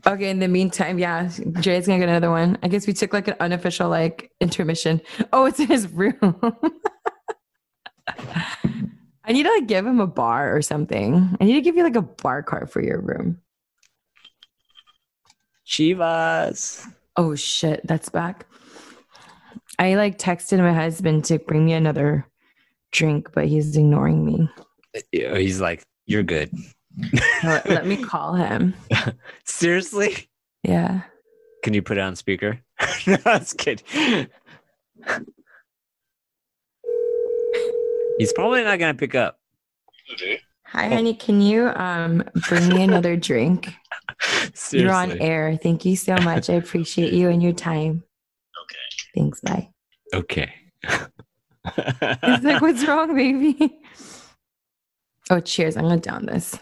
Okay, 0.06 0.28
in 0.30 0.40
the 0.40 0.48
meantime, 0.48 0.98
yeah, 0.98 1.30
Jay's 1.60 1.86
gonna 1.86 2.00
get 2.00 2.08
another 2.08 2.30
one. 2.30 2.58
I 2.64 2.68
guess 2.68 2.86
we 2.88 2.92
took 2.92 3.12
like 3.12 3.28
an 3.28 3.36
unofficial 3.38 3.88
like 3.88 4.32
intermission. 4.40 5.00
Oh, 5.32 5.44
it's 5.44 5.60
in 5.60 5.68
his 5.68 5.86
room. 5.88 6.16
I 9.24 9.32
need 9.32 9.44
to 9.44 9.50
like 9.50 9.68
give 9.68 9.86
him 9.86 10.00
a 10.00 10.06
bar 10.06 10.56
or 10.56 10.62
something. 10.62 11.36
I 11.40 11.44
need 11.44 11.54
to 11.54 11.60
give 11.60 11.76
you 11.76 11.84
like 11.84 11.96
a 11.96 12.02
bar 12.02 12.42
card 12.42 12.70
for 12.70 12.82
your 12.82 13.00
room. 13.00 13.38
Chivas. 15.70 16.84
Oh 17.16 17.36
shit, 17.36 17.80
that's 17.86 18.08
back. 18.08 18.46
I 19.78 19.94
like 19.94 20.18
texted 20.18 20.58
my 20.58 20.72
husband 20.72 21.24
to 21.26 21.38
bring 21.38 21.64
me 21.64 21.72
another 21.72 22.26
drink, 22.90 23.28
but 23.32 23.46
he's 23.46 23.76
ignoring 23.76 24.26
me. 24.26 24.50
He's 25.12 25.60
like, 25.60 25.82
you're 26.06 26.24
good. 26.24 26.50
Let, 27.44 27.68
let 27.70 27.86
me 27.86 27.96
call 27.96 28.34
him. 28.34 28.74
Seriously? 29.44 30.28
Yeah. 30.64 31.02
Can 31.62 31.72
you 31.72 31.82
put 31.82 31.98
it 31.98 32.00
on 32.00 32.16
speaker? 32.16 32.60
no, 33.06 33.16
that's 33.16 33.52
good. 33.52 33.80
He's 38.18 38.32
probably 38.32 38.64
not 38.64 38.78
gonna 38.80 38.94
pick 38.94 39.14
up. 39.14 39.38
Hi, 40.66 40.88
honey. 40.88 41.14
Can 41.14 41.40
you 41.40 41.68
um 41.68 42.24
bring 42.48 42.68
me 42.68 42.82
another 42.82 43.16
drink? 43.16 43.72
You're 44.72 44.92
on 44.92 45.18
air. 45.18 45.56
Thank 45.56 45.84
you 45.84 45.96
so 45.96 46.16
much. 46.16 46.50
I 46.50 46.54
appreciate 46.54 47.12
you 47.12 47.28
and 47.28 47.42
your 47.42 47.52
time. 47.70 48.02
Okay. 48.62 48.78
Thanks. 49.14 49.40
Bye. 49.40 49.68
Okay. 50.14 50.52
He's 50.86 52.42
like, 52.42 52.60
what's 52.60 52.84
wrong, 52.88 53.14
baby? 53.14 53.78
Oh, 55.30 55.40
cheers. 55.40 55.76
I'm 55.76 55.84
gonna 55.84 55.98
down 55.98 56.26
this. 56.26 56.58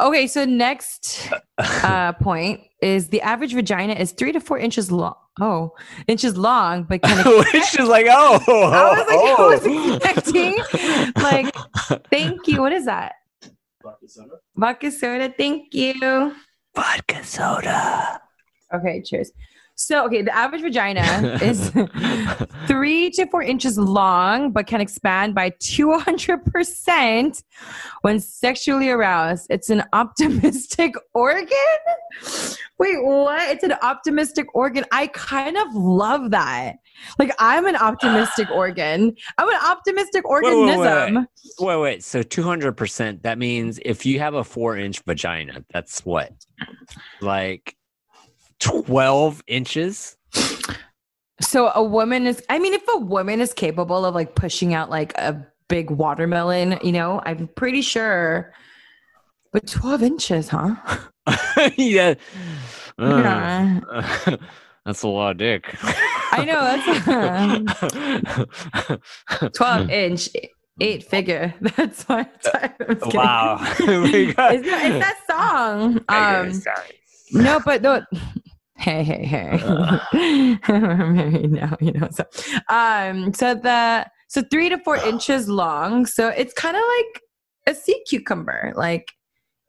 Okay, 0.00 0.26
so 0.26 0.44
next 0.44 1.30
uh, 1.58 2.12
point 2.14 2.60
is 2.80 3.08
the 3.08 3.20
average 3.20 3.54
vagina 3.54 3.92
is 3.92 4.10
three 4.12 4.32
to 4.32 4.40
four 4.40 4.58
inches 4.58 4.90
long. 4.90 5.14
Oh, 5.40 5.72
inches 6.08 6.36
long, 6.36 6.82
but 6.84 7.02
kind 7.02 7.24
of. 7.26 7.46
She's 7.46 7.86
like, 7.86 8.06
oh, 8.08 8.40
I 8.48 8.90
was 8.90 8.98
like, 8.98 9.08
I 9.08 9.34
oh. 9.38 9.48
was 9.48 9.96
expecting. 9.96 11.12
Like, 11.22 11.54
thank 12.10 12.48
you. 12.48 12.60
What 12.60 12.72
is 12.72 12.86
that? 12.86 13.14
Vodka 14.56 14.90
soda. 14.90 15.32
Thank 15.36 15.74
you. 15.74 16.34
vodka 16.74 17.24
soda. 17.24 18.20
Okay, 18.74 19.02
cheers. 19.02 19.32
So, 19.74 20.04
okay, 20.06 20.22
the 20.22 20.34
average 20.36 20.62
vagina 20.62 21.02
is 21.42 21.70
three 22.66 23.10
to 23.10 23.26
four 23.26 23.42
inches 23.42 23.78
long, 23.78 24.52
but 24.52 24.66
can 24.66 24.80
expand 24.80 25.34
by 25.34 25.50
200% 25.50 27.42
when 28.02 28.20
sexually 28.20 28.90
aroused. 28.90 29.46
It's 29.50 29.70
an 29.70 29.82
optimistic 29.92 30.94
organ. 31.14 31.48
Wait, 32.78 33.02
what? 33.02 33.48
It's 33.50 33.64
an 33.64 33.72
optimistic 33.82 34.46
organ. 34.54 34.84
I 34.92 35.06
kind 35.08 35.56
of 35.56 35.74
love 35.74 36.30
that. 36.32 36.76
Like, 37.18 37.34
I'm 37.38 37.66
an 37.66 37.76
optimistic 37.76 38.50
organ. 38.54 39.14
I'm 39.38 39.48
an 39.48 39.60
optimistic 39.64 40.28
wait, 40.28 40.42
wait. 40.44 40.54
organism. 40.54 41.28
Wait, 41.60 41.76
wait. 41.76 42.04
So 42.04 42.22
two 42.22 42.42
hundred 42.42 42.76
percent. 42.76 43.22
That 43.22 43.38
means 43.38 43.78
if 43.84 44.06
you 44.06 44.18
have 44.18 44.34
a 44.34 44.44
four-inch 44.44 45.00
vagina, 45.00 45.64
that's 45.72 46.04
what, 46.04 46.32
like, 47.20 47.76
twelve 48.58 49.42
inches. 49.46 50.16
So, 51.40 51.72
a 51.74 51.82
woman 51.82 52.26
is, 52.26 52.42
I 52.48 52.58
mean, 52.58 52.72
if 52.72 52.82
a 52.94 52.98
woman 52.98 53.40
is 53.40 53.52
capable 53.52 54.04
of 54.06 54.14
like 54.14 54.36
pushing 54.36 54.74
out 54.74 54.90
like 54.90 55.12
a 55.18 55.44
big 55.68 55.90
watermelon, 55.90 56.78
you 56.84 56.92
know, 56.92 57.20
I'm 57.24 57.48
pretty 57.48 57.82
sure. 57.82 58.52
But 59.52 59.66
12 59.66 60.02
inches, 60.02 60.48
huh? 60.48 60.76
yeah. 61.76 62.14
Uh, 62.98 63.80
Yeah. 64.28 64.36
that's 64.84 65.02
a 65.02 65.08
lot 65.08 65.32
of 65.32 65.38
dick. 65.38 65.74
I 66.32 66.44
know, 66.44 66.60
that's 66.64 66.84
12 69.56 69.90
inch, 69.90 70.28
eight 70.80 71.04
figure. 71.04 71.54
That's 71.76 72.02
why. 72.04 72.26
I'm 72.54 72.98
wow. 73.12 73.58
It's, 73.60 74.36
that- 74.36 74.54
it's 74.54 74.66
that 74.66 75.18
song. 75.28 76.00
Um, 76.08 76.52
sorry. 76.54 76.98
no, 77.32 77.60
but 77.64 77.82
no. 77.82 78.02
Hey, 78.76 79.02
hey, 79.04 79.24
hey. 79.24 79.60
We're 80.68 81.12
married 81.12 81.52
now, 81.52 81.76
you 81.80 81.92
know. 81.92 82.08
So, 82.10 82.24
um, 82.68 83.32
so 83.34 83.54
the 83.54 84.06
so 84.28 84.42
three 84.50 84.68
to 84.70 84.78
four 84.78 84.96
inches 84.96 85.48
long. 85.48 86.06
So 86.06 86.28
it's 86.28 86.54
kind 86.54 86.76
of 86.76 86.82
like 86.98 87.20
a 87.68 87.74
sea 87.78 88.02
cucumber. 88.08 88.72
Like 88.74 89.12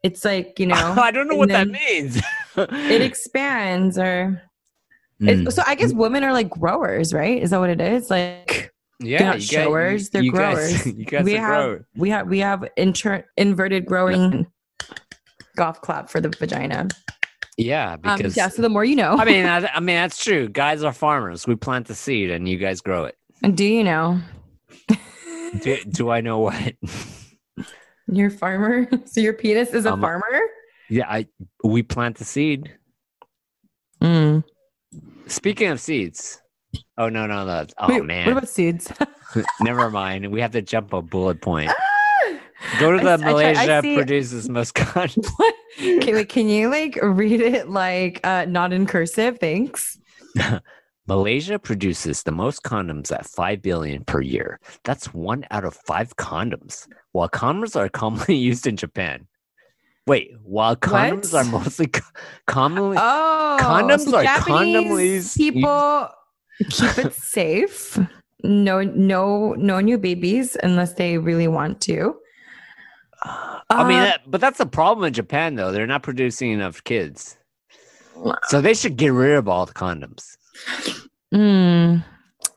it's 0.02 0.24
like 0.24 0.58
you 0.58 0.66
know. 0.66 0.94
I 0.98 1.10
don't 1.10 1.28
know 1.28 1.36
what 1.36 1.50
that 1.50 1.68
means. 1.68 2.20
It 2.56 3.02
expands, 3.02 3.98
or 3.98 4.40
Mm. 5.26 5.52
so. 5.52 5.62
I 5.66 5.74
guess 5.74 5.92
women 5.92 6.22
are 6.24 6.32
like 6.32 6.50
growers, 6.50 7.12
right? 7.12 7.42
Is 7.42 7.50
that 7.50 7.58
what 7.60 7.70
it 7.70 7.80
is? 7.80 8.10
Like 8.10 8.72
yeah, 9.00 9.18
not 9.24 9.26
you 9.26 9.40
guys- 9.40 9.44
showers, 9.44 10.10
they're 10.10 10.22
you 10.22 10.32
guys- 10.32 10.82
growers. 10.82 10.86
you 10.98 11.04
guys 11.04 11.24
we 11.24 11.36
are 11.36 11.40
have 11.40 11.54
growers. 11.64 11.84
we 11.96 12.10
have 12.10 12.28
we 12.28 12.38
have 12.40 12.64
inter- 12.76 13.24
inverted 13.36 13.86
growing 13.86 14.46
golf 15.56 15.80
clap 15.80 16.08
for 16.10 16.20
the 16.20 16.28
vagina. 16.28 16.88
Yeah, 17.56 17.92
Um, 18.02 18.16
because 18.16 18.36
yeah. 18.36 18.48
So 18.48 18.62
the 18.62 18.68
more 18.68 18.84
you 18.84 18.96
know. 18.96 19.16
I 19.16 19.24
mean, 19.24 19.46
I, 19.46 19.64
I 19.66 19.78
mean 19.80 19.94
that's 19.96 20.22
true. 20.22 20.48
Guys 20.48 20.82
are 20.82 20.92
farmers. 20.92 21.46
We 21.46 21.54
plant 21.54 21.86
the 21.86 21.94
seed, 21.94 22.30
and 22.30 22.48
you 22.48 22.56
guys 22.58 22.80
grow 22.80 23.04
it. 23.04 23.16
And 23.42 23.56
do 23.56 23.64
you 23.64 23.84
know? 23.84 24.20
Do, 25.62 25.76
do 25.88 26.10
I 26.10 26.20
know 26.20 26.40
what? 26.40 26.74
You're 28.08 28.26
a 28.26 28.30
farmer? 28.30 28.88
So 29.06 29.20
your 29.20 29.34
penis 29.34 29.70
is 29.72 29.86
a 29.86 29.92
I'm 29.92 30.00
a- 30.00 30.02
farmer? 30.02 30.40
yeah, 30.90 31.06
I 31.08 31.26
we 31.62 31.82
plant 31.84 32.16
the 32.18 32.24
seed. 32.24 32.72
Mm. 34.02 34.42
Speaking 35.26 35.68
of 35.70 35.80
seeds. 35.80 36.40
Oh 36.98 37.08
no, 37.08 37.26
no, 37.26 37.44
no. 37.44 37.66
Oh 37.78 37.88
Wait, 37.88 38.04
man. 38.04 38.26
What 38.26 38.38
about 38.38 38.48
seeds? 38.48 38.92
Never 39.60 39.90
mind. 39.90 40.30
We 40.30 40.40
have 40.40 40.52
to 40.52 40.62
jump 40.62 40.92
a 40.92 41.02
bullet 41.02 41.40
point. 41.40 41.70
Go 42.78 42.92
to 42.92 42.98
I 42.98 43.02
the 43.02 43.12
I 43.12 43.16
try- 43.16 43.26
I 43.26 43.32
Malaysia 43.32 43.80
see- 43.82 43.96
produces 43.96 44.48
most 44.48 44.74
condoms. 44.74 45.28
what? 45.36 45.54
Okay, 45.80 46.24
can 46.24 46.48
you 46.48 46.68
like 46.70 46.98
read 47.02 47.40
it 47.40 47.68
like 47.68 48.20
uh 48.24 48.44
not 48.46 48.72
in 48.72 48.86
cursive? 48.86 49.38
Thanks. 49.38 49.98
Malaysia 51.06 51.58
produces 51.58 52.22
the 52.22 52.32
most 52.32 52.62
condoms 52.62 53.12
at 53.12 53.26
5 53.26 53.60
billion 53.60 54.04
per 54.04 54.22
year. 54.22 54.58
That's 54.84 55.12
one 55.12 55.44
out 55.50 55.64
of 55.64 55.74
five 55.86 56.16
condoms. 56.16 56.88
While 57.12 57.28
condoms 57.28 57.76
are 57.76 57.90
commonly 57.90 58.36
used 58.36 58.66
in 58.66 58.76
Japan. 58.76 59.26
Wait, 60.06 60.32
while 60.42 60.76
condoms 60.76 61.32
What? 61.32 61.46
are 61.46 61.50
mostly 61.50 61.86
co- 61.86 62.04
commonly. 62.46 62.98
Oh, 63.00 63.56
Condoms 63.60 64.10
so 64.10 64.18
are 64.18 64.22
Japanese 64.24 65.34
condomly 65.34 65.52
people 65.52 66.08
keep 66.70 66.98
it 66.98 67.12
safe. 67.14 67.98
No, 68.42 68.82
no, 68.82 69.54
no 69.54 69.80
new 69.80 69.96
babies 69.96 70.56
unless 70.62 70.94
they 70.94 71.16
really 71.16 71.48
want 71.48 71.80
to. 71.82 72.14
I 73.70 73.88
mean, 73.88 74.00
Uh, 74.00 74.04
that, 74.04 74.20
but 74.30 74.40
that's 74.42 74.60
a 74.60 74.66
problem 74.66 75.06
in 75.06 75.14
Japan, 75.14 75.54
though. 75.54 75.72
They're 75.72 75.86
not 75.86 76.02
producing 76.02 76.52
enough 76.52 76.84
kids. 76.84 77.38
So 78.48 78.60
they 78.60 78.74
should 78.74 78.96
get 78.96 79.08
rid 79.08 79.36
of 79.36 79.48
all 79.48 79.64
the 79.64 79.72
condoms. 79.72 80.36
mm, 81.32 82.04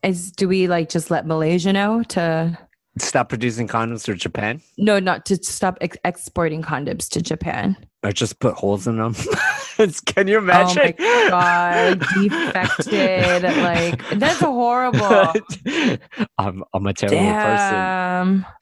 is 0.04 0.32
do 0.34 0.48
we 0.50 0.68
like 0.68 0.90
just 0.90 1.10
let 1.10 1.26
Malaysia 1.26 1.72
know 1.72 2.04
to 2.04 2.58
Stop 3.00 3.30
producing 3.30 3.68
condoms 3.68 4.06
for 4.06 4.14
Japan, 4.14 4.62
no, 4.78 5.00
not 5.00 5.26
to 5.26 5.36
stop 5.38 5.78
ex- 5.82 5.98
exporting 6.04 6.62
condoms 6.62 7.10
to 7.10 7.22
Japan? 7.22 7.78
or 8.04 8.12
just 8.12 8.40
put 8.40 8.54
holes 8.54 8.88
in 8.88 8.98
them. 8.98 9.14
Can 10.06 10.28
you 10.28 10.38
imagine? 10.38 10.94
Oh 11.00 11.30
my 11.30 11.30
god, 11.30 12.00
defected. 12.16 13.44
Like 13.44 14.10
that's 14.20 14.40
horrible. 14.40 15.34
I'm, 16.38 16.64
I'm 16.74 16.88
a 16.88 16.94
terrible 16.94 17.18
person. 17.18 17.74
Damn. 17.74 18.42
That's 18.42 18.54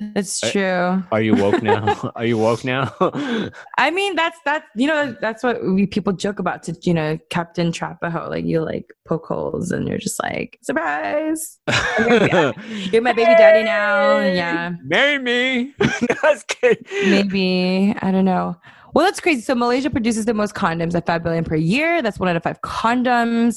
I- 0.00 0.50
true. 0.50 1.02
Are 1.12 1.20
you 1.20 1.34
woke 1.34 1.62
now? 1.62 2.10
Are 2.16 2.24
you 2.24 2.38
woke 2.38 2.64
now? 2.64 2.94
I 3.78 3.90
mean, 3.90 4.16
that's 4.16 4.38
that's 4.44 4.66
you 4.76 4.86
know 4.86 5.16
that's 5.20 5.42
what 5.42 5.62
we 5.64 5.86
people 5.86 6.12
joke 6.12 6.38
about 6.38 6.62
to 6.64 6.76
you 6.82 6.94
know 6.94 7.18
Captain 7.30 7.72
Trapaho. 7.72 8.28
Like 8.28 8.44
you 8.44 8.60
like 8.62 8.86
poke 9.06 9.26
holes 9.26 9.70
and 9.70 9.86
you're 9.88 9.98
just 9.98 10.20
like 10.22 10.58
surprise. 10.62 11.58
You're 11.98 13.02
my 13.02 13.12
baby 13.12 13.24
daddy 13.36 13.64
now. 13.64 14.18
and 14.18 14.36
Yeah, 14.36 14.72
Marry 14.84 15.18
me. 15.18 15.74
No, 15.80 15.88
I 16.22 16.30
was 16.30 16.44
kidding. 16.44 17.10
maybe 17.10 17.94
I 18.00 18.10
don't 18.10 18.24
know. 18.24 18.56
Well, 18.92 19.04
that's 19.04 19.20
crazy. 19.20 19.40
So 19.42 19.54
Malaysia 19.54 19.88
produces 19.88 20.24
the 20.24 20.34
most 20.34 20.54
condoms 20.54 20.94
at 20.96 21.06
five 21.06 21.22
billion 21.22 21.44
per 21.44 21.54
year. 21.54 22.02
That's 22.02 22.18
one 22.18 22.28
out 22.28 22.34
of 22.36 22.42
five 22.42 22.60
condoms. 22.62 23.56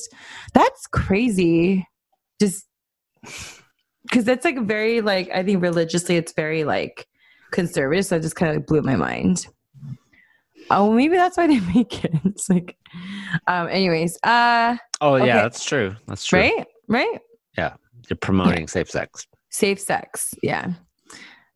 That's 0.54 0.86
crazy. 0.88 1.88
Just 2.40 2.66
because 4.04 4.26
that's 4.26 4.46
like 4.46 4.60
very 4.66 5.02
like 5.02 5.30
I 5.34 5.44
think 5.44 5.62
religiously 5.62 6.16
it's 6.18 6.34
very 6.34 6.64
like 6.64 7.08
conservative. 7.52 8.06
So 8.06 8.18
it 8.18 8.22
just 8.22 8.36
kind 8.36 8.56
of 8.56 8.66
blew 8.66 8.82
my 8.82 8.96
mind. 8.96 9.48
Oh, 10.70 10.92
maybe 10.94 11.16
that's 11.18 11.38
why 11.38 11.48
they 11.48 11.60
make 11.74 12.04
it. 12.06 12.14
It's 12.26 12.50
like, 12.50 12.78
um. 13.48 13.68
Anyways, 13.70 14.18
uh, 14.24 14.78
Oh 15.02 15.16
Okay. 15.16 15.28
yeah, 15.28 15.42
that's 15.42 15.64
true. 15.66 15.96
That's 16.08 16.26
true. 16.26 16.40
right, 16.40 16.66
right. 16.88 17.20
Yeah 17.58 17.74
they're 18.08 18.18
promoting 18.18 18.68
safe 18.68 18.90
sex. 18.92 19.26
Safe 19.50 19.80
sex, 19.80 20.34
yeah. 20.44 20.74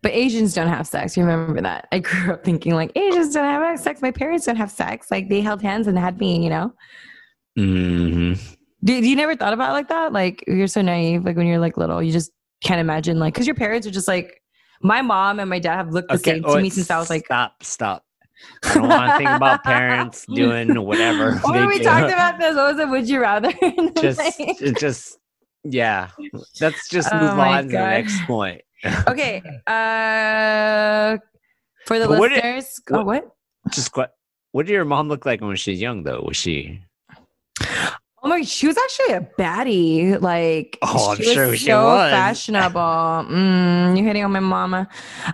But 0.02 0.14
Asians 0.14 0.54
don't 0.54 0.70
have 0.70 0.88
sex. 0.88 1.18
You 1.18 1.26
remember 1.26 1.60
that? 1.62 1.88
I 1.92 2.00
grew 2.00 2.32
up 2.34 2.44
thinking 2.46 2.74
like 2.74 2.92
Asians 2.96 3.34
don't 3.34 3.44
have 3.44 3.80
sex. 3.80 4.02
My 4.02 4.12
parents 4.12 4.46
don't 4.46 4.56
have 4.56 4.72
sex. 4.72 5.12
Like 5.12 5.28
they 5.28 5.42
held 5.42 5.62
hands 5.62 5.88
and 5.88 5.98
had 5.98 6.20
me. 6.20 6.42
You 6.44 6.50
know. 6.50 6.74
hmm 7.58 8.34
Do, 8.84 9.02
do 9.02 9.10
you 9.10 9.16
never 9.16 9.36
thought 9.36 9.54
about 9.54 9.72
it 9.72 9.74
like 9.74 9.90
that? 9.90 10.14
Like 10.14 10.44
you're 10.48 10.68
so 10.68 10.82
naive. 10.82 11.26
Like 11.26 11.36
when 11.36 11.48
you're 11.48 11.60
like 11.60 11.76
little, 11.78 12.02
you 12.02 12.12
just 12.12 12.32
can't 12.62 12.80
imagine. 12.80 13.20
Like 13.20 13.34
because 13.34 13.48
your 13.48 13.56
parents 13.56 13.86
are 13.88 13.92
just 13.92 14.08
like 14.08 14.42
my 14.82 15.02
mom 15.02 15.40
and 15.40 15.50
my 15.50 15.60
dad 15.60 15.76
have 15.78 15.92
looked 15.92 16.10
the 16.10 16.16
Okay. 16.16 16.34
same 16.36 16.44
oh, 16.46 16.56
to 16.56 16.62
me 16.62 16.70
since 16.70 16.90
I 16.92 16.98
was 17.00 17.10
like. 17.10 17.26
stop, 17.26 17.64
stop. 17.64 18.04
I 18.64 18.74
don't 18.76 18.88
want 18.88 19.12
to 19.12 19.18
think 19.18 19.30
about 19.32 19.64
parents 19.64 20.26
doing 20.34 20.80
whatever. 20.84 21.38
What 21.40 21.56
were 21.56 21.68
we 21.68 21.80
do. 21.80 21.84
talked 21.86 22.14
about 22.14 22.38
this? 22.40 22.56
What 22.56 22.76
was 22.76 22.80
it? 22.80 22.90
Would 22.90 23.10
you 23.10 23.20
rather? 23.20 23.52
Just, 24.00 24.20
Like- 24.20 24.78
just, 24.78 25.18
yeah. 25.64 26.10
Let's 26.62 26.88
just 26.88 27.10
Oh 27.12 27.20
move 27.20 27.40
on 27.40 27.64
to 27.64 27.70
the 27.70 27.78
next 27.80 28.22
point. 28.26 28.62
okay. 29.08 29.42
Uh, 29.66 31.18
for 31.88 31.98
the 31.98 32.08
what 32.08 32.30
did- 32.30 32.44
listeners, 32.44 32.80
oh, 32.92 33.04
what? 33.04 33.28
Just 33.72 33.96
what? 33.98 34.14
What 34.52 34.68
did 34.68 34.74
your 34.74 34.86
mom 34.86 35.10
look 35.10 35.26
like 35.26 35.42
when 35.42 35.56
she 35.56 35.72
was 35.72 35.82
young, 35.82 36.04
though? 36.04 36.22
Was 36.26 36.38
she? 36.38 36.82
Oh 38.28 38.30
my, 38.30 38.42
she 38.42 38.68
was 38.68 38.76
actually 38.78 39.14
a 39.16 39.22
baddie. 39.40 40.22
Like, 40.22 40.78
Oh, 40.82 41.12
I'm 41.12 41.16
she 41.18 41.24
was 41.28 41.34
sure 41.34 41.56
so 41.56 41.86
was. 41.86 42.12
fashionable. 42.12 42.82
Mm, 43.32 43.98
you 43.98 44.04
hitting 44.04 44.26
on 44.26 44.34
my 44.34 44.42
mama. 44.42 44.90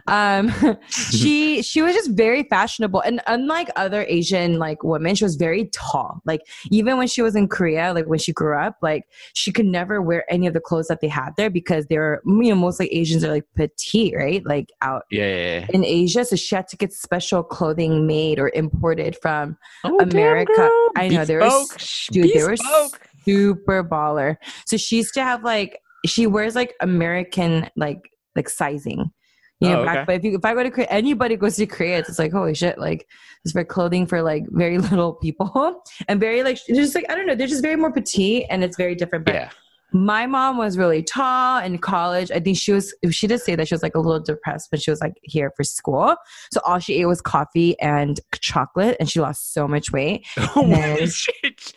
Um, 0.08 0.54
she 0.89 1.64
she 1.64 1.82
was 1.82 1.96
just 1.96 2.12
very 2.12 2.44
fashionable, 2.44 3.00
and 3.02 3.20
unlike 3.26 3.70
other 3.76 4.06
Asian 4.08 4.60
like 4.60 4.84
women, 4.84 5.16
she 5.16 5.24
was 5.24 5.38
very 5.38 5.70
tall. 5.74 6.22
Like 6.26 6.41
even 6.70 6.98
when 7.00 7.08
she 7.08 7.24
was 7.24 7.36
in 7.36 7.48
Korea, 7.48 7.94
like 7.94 8.06
when 8.06 8.20
she 8.20 8.32
grew 8.32 8.56
up, 8.56 8.78
like 8.84 9.06
she 9.34 9.52
could 9.52 9.66
never 9.66 10.00
wear 10.00 10.24
any 10.32 10.46
of 10.46 10.54
the 10.54 10.60
clothes 10.60 10.88
that 10.89 11.02
they 11.02 11.08
had 11.08 11.32
there 11.36 11.50
because 11.50 11.88
they 11.88 11.98
were 11.98 12.22
you 12.26 12.50
know 12.50 12.56
mostly 12.56 12.88
Asians 12.94 13.24
are 13.24 13.32
like 13.32 13.46
petite, 13.56 14.14
right? 14.16 14.46
Like 14.46 14.72
out 14.82 15.04
Yeah, 15.10 15.26
yeah, 15.26 15.60
yeah. 15.62 15.68
in 15.74 15.84
Asia, 15.84 16.26
so 16.26 16.36
she 16.36 16.54
had 16.56 16.68
to 16.68 16.78
get 16.78 16.94
special 16.94 17.41
clothing 17.41 18.06
made 18.06 18.38
or 18.38 18.52
imported 18.54 19.18
from 19.20 19.58
Oh, 19.84 19.98
America. 20.00 20.70
I 20.96 21.08
know, 21.08 21.26
there 21.26 21.39
was- 21.39 22.08
dude, 22.12 22.32
they 22.34 22.44
were 22.44 22.56
bespoke. 22.84 23.08
super 23.26 23.84
baller. 23.84 24.38
So 24.66 24.78
she 24.78 24.98
used 24.98 25.14
to 25.16 25.24
have 25.24 25.44
like 25.44 25.80
she 26.06 26.28
wears 26.28 26.56
like 26.56 26.74
American 26.82 27.70
like 27.76 28.00
like 28.36 28.50
sizing. 28.50 29.12
You 29.60 29.70
know, 29.70 29.82
Oh, 29.82 29.86
back, 29.86 30.08
but 30.08 30.16
if 30.16 30.24
you 30.26 30.36
if 30.36 30.44
I 30.44 30.54
go 30.54 30.64
to 30.64 30.72
Korea, 30.72 30.88
anybody 30.90 31.38
goes 31.38 31.56
to 31.56 31.66
Korea, 31.66 32.00
it's 32.00 32.20
like 32.20 32.34
holy 32.34 32.54
shit, 32.54 32.78
like 32.78 33.08
it's 33.46 33.54
for 33.54 33.64
clothing 33.64 34.06
for 34.06 34.22
like 34.22 34.44
very 34.50 34.78
little 34.90 35.14
people 35.14 35.82
and 36.10 36.20
very 36.20 36.44
like 36.44 36.58
just 36.68 36.96
like 36.96 37.06
I 37.10 37.16
don't 37.16 37.26
know, 37.28 37.36
they're 37.36 37.48
just 37.48 37.62
very 37.62 37.78
more 37.78 37.92
petite 37.92 38.46
and 38.50 38.64
it's 38.64 38.76
very 38.76 38.96
different. 38.96 39.26
But 39.26 39.36
Yeah. 39.36 39.50
My 39.94 40.26
mom 40.26 40.58
was 40.58 40.78
really 40.78 41.04
tall 41.04 41.60
in 41.64 41.78
college. 41.78 42.32
I 42.32 42.39
think 42.39 42.58
she 42.58 42.72
was, 42.72 42.94
she 43.12 43.28
did 43.28 43.39
say 43.41 43.56
that 43.56 43.68
she 43.68 43.76
was 43.76 43.84
like 43.84 43.94
a 43.96 44.00
little 44.00 44.20
depressed 44.20 44.72
when 44.72 44.82
she 44.82 44.89
was 44.89 45.00
like 45.00 45.14
here 45.22 45.52
for 45.56 45.64
school. 45.64 46.16
So 46.52 46.60
all 46.66 46.80
she 46.80 46.96
ate 46.96 47.06
was 47.06 47.22
coffee 47.22 47.80
and 47.80 48.20
chocolate 48.41 48.98
and 49.00 49.08
she 49.10 49.20
lost 49.22 49.54
so 49.54 49.68
much 49.68 49.91
weight. 49.91 50.26
Holy 50.38 51.06
shit. 51.08 51.74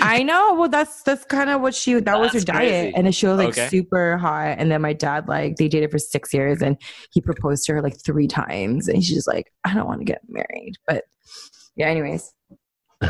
I 0.00 0.22
know. 0.22 0.54
Well, 0.54 0.70
that's, 0.70 1.02
that's 1.02 1.24
kind 1.26 1.50
of 1.50 1.60
what 1.60 1.74
she, 1.74 1.94
that 1.94 2.18
was 2.18 2.32
her 2.32 2.38
That's 2.38 2.44
diet. 2.46 2.70
crazy. 2.70 2.94
And 2.96 3.04
then 3.06 3.12
she 3.12 3.26
was 3.26 3.36
like 3.36 3.48
Okay. 3.50 3.68
super 3.68 4.16
hot. 4.16 4.56
And 4.58 4.70
then 4.70 4.80
my 4.80 4.94
dad, 4.94 5.28
like 5.28 5.56
they 5.56 5.68
dated 5.68 5.90
for 5.90 5.98
six 5.98 6.32
years 6.32 6.62
and 6.62 6.76
he 7.12 7.20
proposed 7.20 7.64
to 7.66 7.74
her 7.74 7.82
like 7.82 7.96
three 8.02 8.26
times. 8.28 8.88
And 8.88 9.04
she's 9.04 9.26
like, 9.26 9.52
I 9.64 9.74
don't 9.74 9.86
want 9.86 10.00
to 10.00 10.04
get 10.06 10.22
married. 10.28 10.74
But 10.86 11.04
yeah, 11.76 11.86
anyways. 11.88 12.32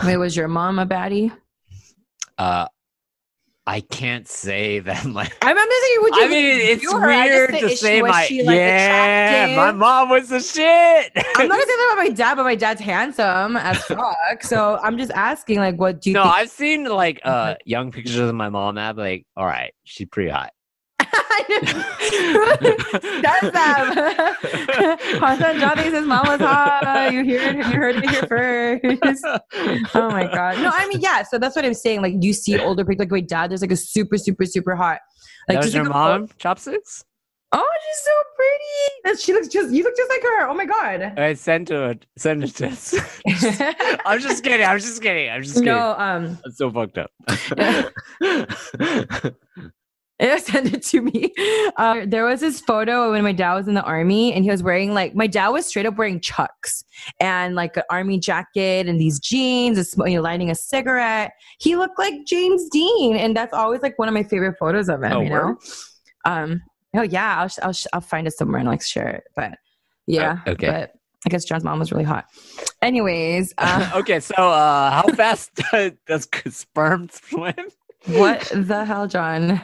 Wait, 0.05 0.17
was 0.17 0.35
your 0.37 0.49
mom 0.49 0.79
a 0.79 0.87
baddie? 0.87 1.31
Uh, 2.39 2.67
I 3.67 3.81
can't 3.81 4.27
say 4.27 4.79
that 4.81 5.05
my. 5.05 5.31
I'm, 5.43 5.59
I'm 5.59 5.69
just 5.69 5.87
saying, 5.87 5.99
would 6.03 6.15
you 6.17 6.25
I 6.25 6.29
mean, 6.29 6.61
it's 6.61 6.81
view 6.81 6.99
her? 6.99 7.09
I 7.09 7.29
just 7.29 7.53
weird 7.53 7.71
to 7.71 7.77
say 7.77 8.03
my. 8.03 8.25
she, 8.25 8.43
like, 8.43 8.57
yeah, 8.57 9.55
my 9.57 9.73
mom 9.73 10.09
was 10.09 10.29
the 10.29 10.41
shit. 10.41 11.13
I'm 11.37 11.49
not 11.49 11.55
gonna 11.55 11.63
say 11.63 11.67
that 11.67 11.91
about 11.93 12.05
my 12.05 12.11
dad, 12.11 12.35
but 12.35 12.45
my 12.45 12.55
dad's 12.57 12.81
handsome 12.81 13.57
as 13.57 13.83
fuck. 13.85 14.43
So 14.43 14.79
I'm 14.83 14.99
just 14.99 15.13
asking, 15.13 15.59
like, 15.59 15.77
what 15.77 16.01
do 16.01 16.11
you 16.11 16.15
no, 16.15 16.25
think? 16.25 16.35
I've 16.35 16.51
seen 16.51 16.85
like 16.85 17.21
uh 17.25 17.55
young 17.65 17.93
pictures 17.93 18.19
of 18.19 18.35
my 18.35 18.49
mom. 18.49 18.77
and 18.77 18.81
I'm 18.81 18.97
like, 18.97 19.27
all 19.37 19.47
right, 19.47 19.73
she's 19.85 20.09
pretty 20.09 20.31
hot. 20.31 20.53
That's 23.23 23.51
that. 23.53 24.37
Hassan 25.21 25.57
Jati 25.61 25.91
says 25.91 26.07
mom 26.07 26.27
was 26.27 26.41
hot. 26.41 27.13
You 27.13 27.39
heard, 27.39 27.57
you 27.57 27.63
heard 27.63 27.97
it 27.97 28.11
here 28.11 28.27
first. 28.27 29.25
Oh 29.95 30.11
my 30.11 30.25
god. 30.25 30.59
No, 30.59 30.71
I 30.73 30.89
mean, 30.89 31.01
yeah. 31.01 31.23
So 31.23 31.39
that's 31.39 31.55
what 31.55 31.65
I'm 31.65 31.75
saying. 31.75 32.01
Like, 32.03 32.15
you 32.21 32.33
see 32.33 32.59
older 32.59 32.85
people, 32.85 33.05
like 33.05 33.11
my 33.11 33.21
dad. 33.21 33.51
There's 33.51 33.61
like 33.61 33.73
a 33.73 33.77
super, 33.77 34.17
super, 34.17 34.47
super 34.47 34.75
hot. 34.75 35.01
Like, 35.49 35.59
that 35.59 35.65
was 35.65 35.75
your 35.75 35.85
like 35.85 35.93
mom? 35.93 36.29
Chopsticks? 36.39 37.05
Oh, 37.55 37.71
she's 37.85 38.05
so 38.05 38.13
pretty. 38.37 39.03
That 39.05 39.21
she 39.21 39.33
looks 39.35 39.49
just. 39.49 39.75
You 39.75 39.85
look 39.85 39.97
just 39.97 40.11
like 40.11 40.23
her. 40.23 40.49
Oh 40.49 40.55
my 40.55 40.65
god. 40.65 41.19
I 41.19 41.35
sent 41.35 41.69
to 41.69 41.91
it. 41.91 42.07
Send 42.17 42.45
it 42.45 42.55
to 42.57 42.69
us. 42.69 42.95
I'm 44.07 44.21
just 44.21 44.43
kidding. 44.43 44.67
I'm 44.67 44.79
just 44.79 45.03
kidding. 45.03 45.29
I'm 45.29 45.43
just 45.43 45.57
kidding. 45.57 45.67
no, 45.67 45.95
um, 45.99 46.39
I'm 46.45 46.53
so 46.53 46.71
fucked 46.71 46.97
up. 46.97 47.11
Yeah, 50.27 50.37
send 50.37 50.73
it 50.73 50.85
to 50.85 51.01
me. 51.01 51.33
Uh, 51.77 52.03
there 52.07 52.25
was 52.25 52.39
this 52.41 52.61
photo 52.61 53.11
when 53.11 53.25
my 53.25 53.33
dad 53.33 53.55
was 53.55 53.67
in 53.67 53.75
the 53.75 53.83
army, 53.83 54.33
and 54.33 54.45
he 54.45 54.51
was 54.53 54.63
wearing 54.63 54.95
like 54.95 55.17
my 55.17 55.27
dad 55.27 55.49
was 55.49 55.67
straight 55.67 55.85
up 55.85 55.97
wearing 55.97 56.21
chucks 56.21 56.85
and 57.19 57.57
like 57.57 57.77
an 57.77 57.83
army 57.91 58.21
jacket 58.21 58.87
and 58.87 59.01
these 59.01 59.19
jeans, 59.19 59.79
and 59.79 59.85
sm- 59.87 60.07
you 60.07 60.17
know, 60.17 60.23
lighting 60.23 60.49
a 60.49 60.55
cigarette. 60.55 61.33
He 61.59 61.75
looked 61.75 61.99
like 61.99 62.15
James 62.25 62.69
Dean, 62.71 63.17
and 63.17 63.37
that's 63.37 63.53
always 63.53 63.83
like 63.83 63.99
one 63.99 64.07
of 64.07 64.15
my 64.15 64.23
favorite 64.23 64.57
photos 64.61 64.89
of 64.89 65.03
him. 65.03 65.13
Oh, 65.13 65.21
you 65.23 65.29
know, 65.31 65.45
word? 65.45 65.57
um, 66.25 66.63
oh 66.95 67.03
yeah, 67.03 67.41
I'll 67.41 67.49
sh- 67.49 67.59
I'll 67.61 67.73
sh- 67.73 67.87
I'll 67.93 68.01
find 68.01 68.29
it 68.29 68.35
somewhere 68.35 68.61
and 68.61 68.69
like 68.69 68.83
share 68.83 69.09
it. 69.09 69.25
But 69.35 69.59
yeah, 70.07 70.39
Oh, 70.47 70.53
okay. 70.53 70.69
But 70.69 70.93
I 71.27 71.31
guess 71.31 71.45
John's 71.45 71.65
mom 71.65 71.81
was 71.81 71.91
really 71.91 72.05
hot. 72.05 72.27
Anyways, 72.81 73.55
uh, 73.59 73.91
okay, 73.97 74.21
so 74.21 74.35
uh, 74.37 74.91
how 74.91 75.09
fast 75.15 75.51
does 76.07 76.29
sperm 76.51 77.09
swim? 77.11 77.55
What 78.07 78.41
the 78.55 78.85
hell 78.85 79.07
john 79.07 79.61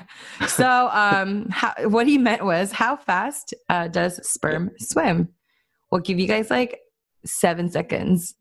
so 0.47 0.89
um 0.93 1.47
how, 1.51 1.72
what 1.89 2.07
he 2.07 2.16
meant 2.18 2.45
was 2.45 2.70
how 2.72 2.95
fast 2.97 3.53
uh, 3.68 3.89
does 3.89 4.24
sperm 4.28 4.70
swim 4.78 5.28
we'll 5.91 6.01
give 6.01 6.18
you 6.18 6.26
guys 6.28 6.51
like 6.51 6.78
seven 7.24 7.68
seconds 7.68 8.34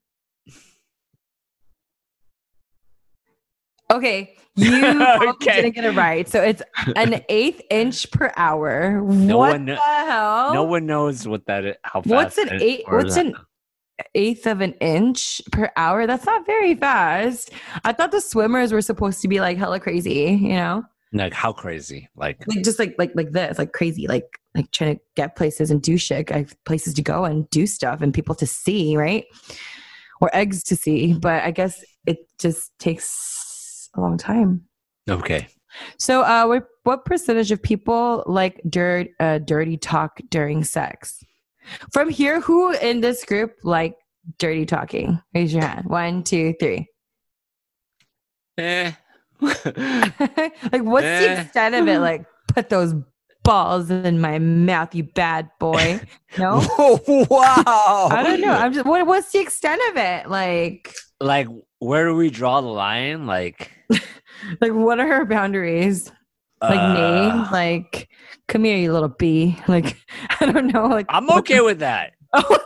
okay 3.91 4.35
you 4.55 4.81
probably 4.97 5.27
Okay. 5.29 5.61
didn't 5.61 5.75
get 5.75 5.85
it 5.85 5.91
right 5.95 6.27
so 6.27 6.41
it's 6.41 6.61
an 6.95 7.21
eighth 7.29 7.61
inch 7.69 8.09
per 8.11 8.31
hour 8.35 9.01
No 9.01 9.37
what 9.37 9.51
one 9.51 9.65
the 9.65 9.75
hell 9.75 10.53
No 10.53 10.63
one 10.63 10.85
knows 10.85 11.27
what 11.27 11.45
that 11.47 11.63
is. 11.65 11.75
How 11.83 12.01
fast? 12.01 12.09
What's 12.13 12.37
an 12.37 12.49
eight- 12.61 12.83
what's 12.87 13.17
an- 13.17 13.35
eighth 14.15 14.45
of 14.45 14.61
an 14.61 14.73
inch 14.73 15.41
per 15.51 15.71
hour. 15.75 16.07
That's 16.07 16.25
not 16.25 16.45
very 16.45 16.75
fast. 16.75 17.51
I 17.83 17.93
thought 17.93 18.11
the 18.11 18.21
swimmers 18.21 18.71
were 18.71 18.81
supposed 18.81 19.21
to 19.21 19.27
be 19.27 19.39
like 19.39 19.57
hella 19.57 19.79
crazy 19.79 20.37
you 20.41 20.53
know? 20.53 20.83
Like 21.13 21.33
how 21.33 21.53
crazy? 21.53 22.09
Like 22.15 22.43
like 22.47 22.63
just 22.63 22.79
like 22.79 22.95
like 22.97 23.11
like 23.15 23.31
this 23.31 23.57
like 23.57 23.71
crazy 23.71 24.07
like 24.07 24.25
like 24.55 24.71
trying 24.71 24.95
to 24.95 25.01
get 25.15 25.35
places 25.35 25.71
and 25.71 25.81
do 25.81 25.97
shit 25.97 26.31
I 26.31 26.39
have 26.39 26.63
places 26.65 26.93
to 26.95 27.01
go 27.01 27.23
and 27.25 27.49
do 27.49 27.65
stuff 27.65 28.01
and 28.01 28.13
people 28.13 28.35
to 28.35 28.47
see 28.47 28.97
right? 28.97 29.25
Or 30.19 30.29
eggs 30.33 30.63
to 30.63 30.75
see 30.75 31.13
but 31.13 31.43
i 31.43 31.51
guess 31.51 31.83
it 32.05 32.17
just 32.39 32.77
takes 32.79 33.89
a 33.95 34.01
long 34.01 34.17
time. 34.17 34.63
Okay. 35.09 35.47
so 35.97 36.21
uh 36.23 36.45
what, 36.45 36.67
what 36.83 37.05
percentage 37.05 37.51
of 37.51 37.61
people 37.61 38.23
like 38.25 38.61
dirt 38.69 39.07
uh, 39.19 39.37
dirty 39.39 39.77
talk 39.77 40.19
during 40.29 40.63
sex 40.63 41.23
from 41.91 42.09
here 42.09 42.39
who 42.41 42.71
in 42.73 43.01
this 43.01 43.25
group 43.25 43.53
like 43.63 43.95
dirty 44.39 44.65
talking? 44.65 45.21
Raise 45.33 45.53
your 45.53 45.63
hand. 45.65 45.85
One 45.87 46.23
two 46.23 46.53
three. 46.59 46.87
Eh. 48.57 48.91
like 49.41 49.55
what's 50.83 51.05
the 51.05 51.29
Eh. 51.29 51.41
extent 51.41 51.75
of 51.75 51.87
it? 51.87 51.99
Like 51.99 52.25
put 52.47 52.69
those 52.69 52.93
balls 53.43 53.89
in 53.89 54.19
my 54.19 54.39
mouth 54.39 54.93
you 54.95 55.03
bad 55.03 55.49
boy. 55.59 56.01
No? 56.37 56.57
Wow. 57.29 58.09
i 58.11 58.21
don't 58.21 58.41
know. 58.41 58.51
I'm 58.51 58.73
just 58.73 58.85
what, 58.85 59.07
what's 59.07 59.31
the 59.31 59.39
extent 59.39 59.81
of 59.89 59.97
it? 59.97 60.29
Like 60.29 60.93
like 61.21 61.47
where 61.79 62.05
do 62.07 62.15
we 62.15 62.29
draw 62.29 62.61
the 62.61 62.67
line? 62.67 63.25
Like 63.25 63.71
like 63.89 64.71
what 64.71 64.99
are 64.99 65.07
her 65.07 65.25
boundaries 65.25 66.11
like 66.61 66.79
uh, 66.79 66.93
name 66.93 67.45
like 67.51 68.09
come 68.47 68.63
here 68.63 68.77
you 68.77 68.91
little 68.91 69.09
bee 69.09 69.57
like 69.67 69.97
i 70.39 70.45
don't 70.45 70.67
know 70.73 70.87
like 70.87 71.05
I'm 71.09 71.29
okay 71.39 71.61
with 71.61 71.79
that. 71.79 72.13
oh, 72.33 72.57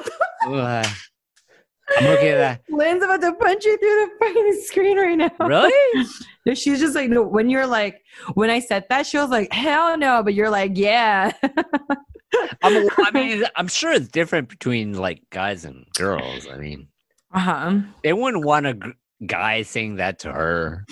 Uh, 0.48 0.84
I'm 2.00 2.08
okay 2.08 2.32
with 2.32 2.40
that. 2.40 2.62
lynn's 2.70 3.04
about 3.04 3.20
to 3.22 3.34
punch 3.34 3.66
you 3.66 3.78
through 3.78 3.90
the 3.90 4.10
fucking 4.20 4.62
screen 4.64 4.98
right 4.98 5.18
now 5.18 5.46
Really? 5.46 6.06
She's 6.56 6.80
just 6.80 6.96
like 6.96 7.10
no 7.10 7.22
when 7.22 7.50
you're 7.50 7.68
like 7.68 8.02
when 8.34 8.50
i 8.50 8.60
said 8.60 8.86
that 8.90 9.06
she 9.06 9.18
was 9.18 9.30
like 9.30 9.52
hell 9.52 9.98
no 9.98 10.24
but 10.24 10.34
you're 10.34 10.50
like 10.50 10.72
yeah 10.76 11.32
I'm, 12.64 12.88
I 12.98 13.12
mean, 13.12 13.44
I'm 13.58 13.68
sure 13.68 13.92
it's 13.92 14.08
different 14.08 14.48
between 14.48 14.94
like 14.94 15.22
guys 15.32 15.66
and 15.66 15.86
girls. 15.98 16.48
I 16.48 16.56
mean, 16.58 16.88
uh-huh 17.34 17.82
they 18.04 18.14
wouldn't 18.14 18.46
want 18.46 18.66
a 18.68 18.74
g- 18.74 18.94
guy 19.26 19.64
saying 19.64 19.98
that 19.98 20.20
to 20.20 20.32
her. 20.32 20.86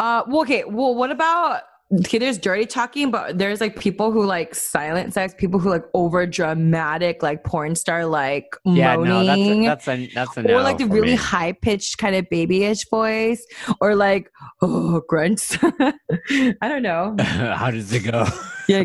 Uh, 0.00 0.24
well, 0.26 0.40
okay. 0.42 0.64
Well, 0.64 0.96
what 0.96 1.12
about 1.12 1.62
okay? 2.00 2.18
There's 2.18 2.38
dirty 2.38 2.66
talking, 2.66 3.10
but 3.10 3.38
there's 3.38 3.60
like 3.60 3.78
people 3.78 4.12
who 4.12 4.24
like 4.24 4.54
silent 4.54 5.12
sex, 5.14 5.34
people 5.36 5.60
who 5.60 5.70
like 5.70 5.84
over 5.94 6.26
dramatic, 6.26 7.22
like 7.22 7.44
porn 7.44 7.74
star, 7.74 8.06
like 8.06 8.56
Yeah, 8.64 8.96
moaning, 8.96 9.12
no, 9.12 9.24
that's 9.24 9.40
a, 9.40 9.64
that's 9.64 9.88
a 9.88 10.14
that's 10.14 10.36
a 10.36 10.42
no 10.42 10.58
or 10.58 10.62
like 10.62 10.78
the 10.78 10.86
really 10.86 11.14
high 11.14 11.52
pitched 11.52 11.98
kind 11.98 12.14
of 12.14 12.28
babyish 12.30 12.88
voice, 12.88 13.44
or 13.80 13.94
like 13.94 14.30
oh 14.62 15.02
grunts. 15.08 15.58
I 15.62 16.68
don't 16.68 16.82
know. 16.82 17.16
How 17.20 17.70
does 17.70 17.92
it 17.92 18.10
go? 18.10 18.26
Yeah, 18.68 18.84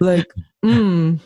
like 0.00 0.26
mm, 0.64 1.20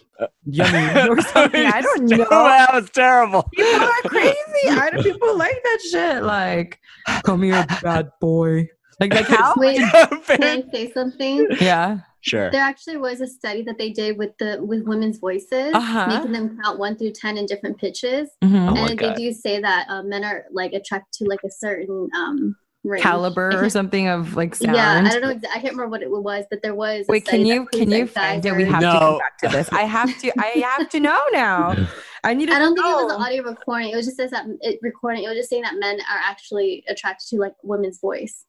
yummy 0.45 1.09
or 1.09 1.21
something. 1.21 1.67
I 1.67 1.81
don't 1.81 2.05
know. 2.05 2.17
that 2.19 2.73
was 2.73 2.91
terrible. 2.91 3.49
People 3.55 3.83
are 3.83 4.03
crazy. 4.03 4.69
I 4.69 4.91
don't. 4.91 5.03
People 5.03 5.37
like 5.37 5.61
that 5.63 5.79
shit. 5.91 6.23
Like, 6.23 6.81
come 7.25 7.43
here, 7.43 7.67
bad 7.83 8.11
boy. 8.21 8.69
Like, 9.01 9.13
like 9.15 9.27
how? 9.27 9.55
Wait, 9.57 9.77
can 10.27 10.43
I 10.43 10.65
say 10.73 10.93
something? 10.93 11.47
Yeah. 11.61 11.99
sure. 12.21 12.51
There 12.51 12.61
actually 12.63 12.97
was 12.99 13.21
a 13.21 13.27
study 13.27 13.63
that 13.63 13.77
they 13.79 13.91
did 13.91 14.17
with 14.19 14.31
the 14.39 14.59
with 14.63 14.85
women's 14.85 15.19
voices, 15.19 15.73
Uh-huh. 15.75 16.07
making 16.09 16.33
them 16.33 16.59
count 16.63 16.79
one 16.79 16.97
through 16.97 17.13
ten 17.13 17.37
in 17.39 17.47
different 17.47 17.79
pitches. 17.79 18.29
Mhm. 18.43 18.73
Oh 18.73 18.85
and 18.87 18.99
they 18.99 19.09
God. 19.09 19.17
do 19.17 19.33
say 19.33 19.61
that 19.61 19.87
uh, 19.89 20.03
men 20.03 20.25
are 20.25 20.45
like 20.53 20.73
attracted 20.73 21.13
to 21.25 21.29
like 21.29 21.41
a 21.45 21.51
certain 21.51 22.09
um 22.17 22.57
range. 22.85 23.03
caliber 23.03 23.51
or 23.65 23.69
something 23.79 24.09
of 24.09 24.37
like 24.37 24.55
sound. 24.55 24.77
Yeah, 24.77 25.03
I 25.05 25.11
don't 25.11 25.23
know. 25.23 25.35
exa- 25.35 25.51
I 25.51 25.55
can't 25.61 25.75
remember 25.75 25.89
what 25.89 26.03
it 26.03 26.11
was, 26.11 26.45
but 26.51 26.63
there 26.63 26.75
was. 26.75 27.07
a 27.09 27.13
Wait, 27.13 27.27
study 27.27 27.39
can 27.45 27.47
you 27.47 27.67
can 27.67 27.91
you 27.91 28.07
find 28.07 28.43
guys 28.43 28.53
it? 28.53 28.57
We 28.57 28.63
are- 28.65 28.67
have 28.67 28.81
to 28.83 28.99
come 28.99 29.19
back 29.19 29.39
to 29.39 29.49
this. 29.49 29.69
I 29.73 29.83
have 29.83 30.19
to. 30.21 30.33
I 30.41 30.47
have 30.67 30.89
to 30.91 31.01
know 31.01 31.21
now. 31.33 31.75
I 32.25 32.33
need 32.33 32.47
to. 32.47 32.55
I 32.55 32.59
don't 32.59 32.75
think 32.75 32.87
it 32.87 33.05
was 33.05 33.13
an 33.13 33.21
audio 33.21 33.43
recording. 33.43 33.91
It 33.91 33.97
was 33.97 34.07
just 34.07 34.17
says 34.17 34.31
that 34.31 34.47
it 34.63 34.79
recording. 34.83 35.25
It 35.25 35.29
was 35.29 35.37
just 35.37 35.51
saying 35.51 35.63
that 35.63 35.75
men 35.79 35.99
are 36.11 36.21
actually 36.25 36.83
attracted 36.89 37.29
to 37.31 37.37
like 37.37 37.53
women's 37.63 38.01
voice. 38.01 38.45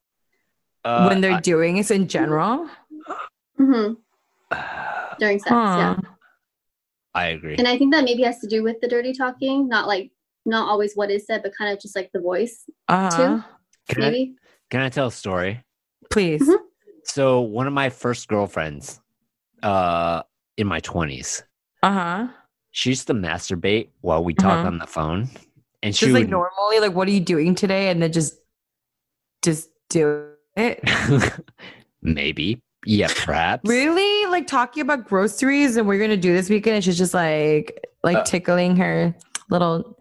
Uh, 0.86 1.08
when 1.08 1.20
they're 1.20 1.34
I- 1.34 1.42
doing 1.42 1.78
it 1.78 1.90
in 1.92 2.08
general. 2.08 2.70
hmm 3.58 3.94
During 5.20 5.40
sex, 5.40 5.50
yeah. 5.52 5.96
I 7.16 7.28
agree. 7.28 7.56
And 7.58 7.68
I 7.68 7.78
think 7.78 7.94
that 7.94 8.04
maybe 8.04 8.24
has 8.24 8.40
to 8.40 8.48
do 8.48 8.62
with 8.62 8.80
the 8.82 8.88
dirty 8.88 9.14
talking, 9.14 9.68
not 9.68 9.88
like 9.88 10.12
not 10.46 10.70
always 10.70 10.94
what 10.96 11.10
is 11.10 11.26
said, 11.26 11.42
but 11.42 11.54
kind 11.58 11.74
of 11.74 11.80
just 11.82 11.96
like 11.96 12.12
the 12.14 12.20
voice, 12.20 12.66
Uh-huh. 12.88 13.42
Can 13.90 14.04
I, 14.04 14.10
maybe. 14.12 14.36
can 14.70 14.82
I 14.82 14.90
tell 14.90 15.08
a 15.08 15.12
story? 15.12 15.64
Please. 16.12 16.42
Mhm. 16.48 16.58
So 17.04 17.42
one 17.42 17.66
of 17.68 17.74
my 17.74 17.90
first 17.90 18.28
girlfriends, 18.28 19.00
uh, 19.64 20.22
in 20.58 20.68
my 20.68 20.80
twenties, 20.82 21.44
Uh 21.82 21.92
huh. 21.92 22.28
she 22.72 22.90
used 22.90 23.08
to 23.08 23.14
masturbate 23.14 23.90
while 24.02 24.24
we 24.24 24.34
talk 24.36 24.60
Uh-huh. 24.60 24.68
on 24.68 24.78
the 24.78 24.86
phone, 24.88 25.30
and 25.82 25.96
she 25.96 26.06
Just 26.06 26.14
like 26.14 26.24
would 26.26 26.30
normally, 26.32 26.80
like, 26.80 26.94
what 26.94 27.08
are 27.08 27.12
you 27.12 27.22
doing 27.22 27.56
today? 27.56 27.90
And 27.90 28.02
then 28.04 28.12
just, 28.12 28.36
just 29.42 29.70
do 29.90 30.35
it. 30.56 30.80
maybe, 32.02 32.62
yeah, 32.86 33.08
perhaps. 33.24 33.68
Really? 33.70 34.26
Like 34.32 34.48
talking 34.48 34.82
about 34.82 35.06
groceries 35.08 35.76
and 35.78 35.88
we're 35.88 36.00
gonna 36.00 36.18
do 36.18 36.34
this 36.34 36.50
weekend. 36.50 36.76
And 36.76 36.84
she's 36.84 36.98
just 36.98 37.14
like, 37.14 37.80
like 38.04 38.18
Uh, 38.18 38.24
tickling 38.24 38.76
her 38.78 39.16
little 39.50 39.98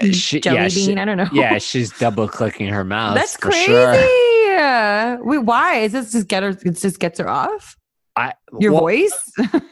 Uh, 0.00 0.06
she- 0.12 0.40
jelly 0.40 0.56
yeah, 0.56 0.68
bean. 0.68 0.70
she- 0.70 0.96
I 0.96 1.04
don't 1.04 1.16
know. 1.18 1.28
yeah, 1.32 1.58
she's 1.68 1.96
double 1.98 2.28
clicking 2.28 2.68
her 2.68 2.84
mouse. 2.84 3.14
That's 3.16 3.36
crazy. 3.36 3.66
Sure. 3.66 5.18
Wait, 5.24 5.38
why? 5.38 5.76
Is 5.78 5.92
this 5.92 6.12
just 6.12 6.28
get 6.28 6.42
her? 6.42 6.50
It 6.50 6.72
just 6.78 6.98
gets 6.98 7.18
her 7.18 7.28
off. 7.28 7.76
I 8.16 8.34
Your 8.60 8.72
well, 8.72 8.82
voice? 8.82 9.32
I, 9.38 9.62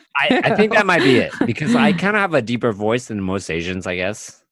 I 0.44 0.54
think 0.56 0.72
that 0.72 0.86
might 0.86 1.02
be 1.02 1.18
it 1.18 1.32
because 1.44 1.74
I 1.76 1.92
kind 1.92 2.16
of 2.16 2.22
have 2.22 2.32
a 2.34 2.40
deeper 2.40 2.72
voice 2.72 3.06
than 3.08 3.20
most 3.20 3.50
Asians, 3.50 3.86
I 3.86 3.96
guess. 3.96 4.42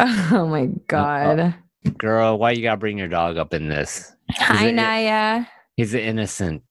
oh 0.00 0.46
my 0.50 0.66
god. 0.88 1.54
Girl, 1.98 2.38
why 2.38 2.52
you 2.52 2.62
gotta 2.62 2.76
bring 2.76 2.98
your 2.98 3.08
dog 3.08 3.36
up 3.36 3.52
in 3.54 3.68
this? 3.68 4.12
Hi, 4.32 4.68
it- 4.68 4.72
Naya. 4.72 5.44
He's 5.76 5.92
innocent. 5.94 6.62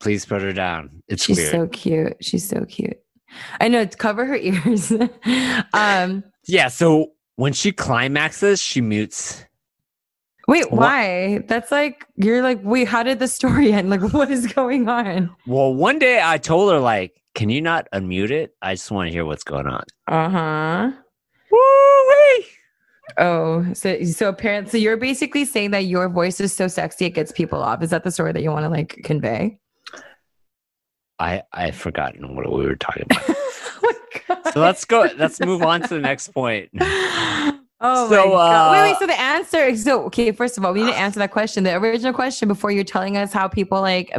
Please 0.00 0.24
put 0.24 0.40
her 0.42 0.52
down. 0.52 1.02
It's 1.08 1.24
She's 1.24 1.36
weird. 1.36 1.50
so 1.50 1.66
cute. 1.68 2.16
She's 2.22 2.48
so 2.48 2.64
cute. 2.64 2.96
I 3.60 3.68
know. 3.68 3.80
It's 3.80 3.94
cover 3.96 4.24
her 4.24 4.36
ears. 4.36 4.92
um. 5.74 6.24
yeah. 6.46 6.68
So 6.68 7.12
when 7.36 7.52
she 7.52 7.70
climaxes, 7.72 8.60
she 8.62 8.80
mutes. 8.80 9.44
Wait. 10.48 10.72
Why? 10.72 11.44
That's 11.48 11.70
like 11.70 12.06
you're 12.16 12.42
like. 12.42 12.60
Wait. 12.62 12.88
How 12.88 13.02
did 13.02 13.18
the 13.18 13.28
story 13.28 13.72
end? 13.72 13.90
Like, 13.90 14.00
what 14.14 14.30
is 14.30 14.46
going 14.52 14.88
on? 14.88 15.30
Well, 15.46 15.74
one 15.74 15.98
day 15.98 16.20
I 16.24 16.38
told 16.38 16.72
her 16.72 16.78
like, 16.80 17.20
"Can 17.34 17.50
you 17.50 17.60
not 17.60 17.86
unmute 17.94 18.30
it? 18.30 18.54
I 18.62 18.72
just 18.74 18.90
want 18.90 19.08
to 19.08 19.12
hear 19.12 19.26
what's 19.26 19.44
going 19.44 19.66
on." 19.66 19.84
Uh 20.08 20.28
huh. 20.30 20.90
Woo-wee! 21.52 22.46
Oh, 23.18 23.66
so 23.74 24.02
so 24.04 24.28
apparently, 24.28 24.70
so 24.70 24.76
you're 24.78 24.96
basically 24.96 25.44
saying 25.44 25.70
that 25.72 25.84
your 25.86 26.08
voice 26.08 26.40
is 26.40 26.52
so 26.52 26.68
sexy 26.68 27.06
it 27.06 27.10
gets 27.10 27.32
people 27.32 27.60
off. 27.62 27.82
Is 27.82 27.90
that 27.90 28.04
the 28.04 28.10
story 28.10 28.32
that 28.32 28.42
you 28.42 28.50
want 28.50 28.64
to 28.64 28.68
like 28.68 29.00
convey? 29.04 29.58
I 31.18 31.42
I've 31.52 31.76
forgotten 31.76 32.34
what 32.34 32.50
we 32.50 32.64
were 32.66 32.76
talking 32.76 33.02
about. 33.04 33.22
oh 33.28 33.78
my 33.82 33.94
god. 34.42 34.52
so 34.52 34.60
let's 34.60 34.84
go. 34.84 35.08
Let's 35.16 35.40
move 35.40 35.62
on 35.62 35.82
to 35.82 35.88
the 35.88 36.00
next 36.00 36.28
point. 36.28 36.70
Oh 37.82 38.10
So, 38.10 38.16
my 38.16 38.32
god! 38.34 38.72
Wait, 38.72 38.82
wait. 38.82 38.92
uh, 38.92 38.98
So 38.98 39.06
the 39.06 39.18
answer. 39.18 39.58
Is 39.64 39.84
so 39.84 40.02
okay, 40.04 40.32
first 40.32 40.58
of 40.58 40.66
all, 40.66 40.74
we 40.74 40.82
need 40.82 40.90
to 40.92 40.98
answer 40.98 41.18
that 41.20 41.30
question. 41.30 41.64
The 41.64 41.74
original 41.76 42.12
question 42.12 42.46
before 42.46 42.70
you're 42.70 42.84
telling 42.84 43.16
us 43.16 43.32
how 43.32 43.48
people 43.48 43.80
like 43.80 44.10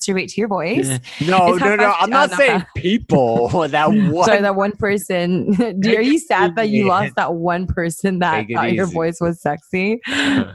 masturbate 0.00 0.32
to 0.32 0.40
your 0.40 0.48
voice. 0.48 0.98
No, 1.20 1.54
no, 1.54 1.76
no. 1.76 1.94
I'm 1.98 2.10
not 2.10 2.30
saying 2.32 2.64
people. 2.76 3.48
That 3.70 3.88
one. 3.92 4.24
Sorry, 4.24 4.40
that 4.40 4.56
one 4.56 4.72
person. 4.72 5.54
Are 5.60 6.00
you 6.00 6.18
sad 6.18 6.56
that 6.56 6.70
you 6.70 6.86
lost 6.86 7.14
that 7.16 7.34
one 7.34 7.66
person 7.66 8.18
that 8.20 8.46
thought 8.52 8.72
your 8.72 8.86
voice 8.86 9.20
was 9.20 9.40
sexy? 9.40 10.00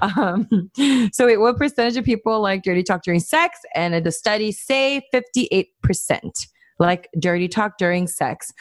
Um, 0.02 0.70
so 1.14 1.28
wait, 1.28 1.38
what 1.38 1.58
percentage 1.58 1.98
of 1.98 2.04
people 2.04 2.42
like 2.42 2.64
dirty 2.64 2.84
talk 2.84 3.04
during 3.04 3.20
sex? 3.20 3.60
And 3.76 4.04
the 4.04 4.12
studies 4.12 4.60
say 4.60 5.02
58% 5.14 6.48
like 6.80 7.10
dirty 7.20 7.48
talk 7.48 7.78
during 7.78 8.08
sex. 8.08 8.52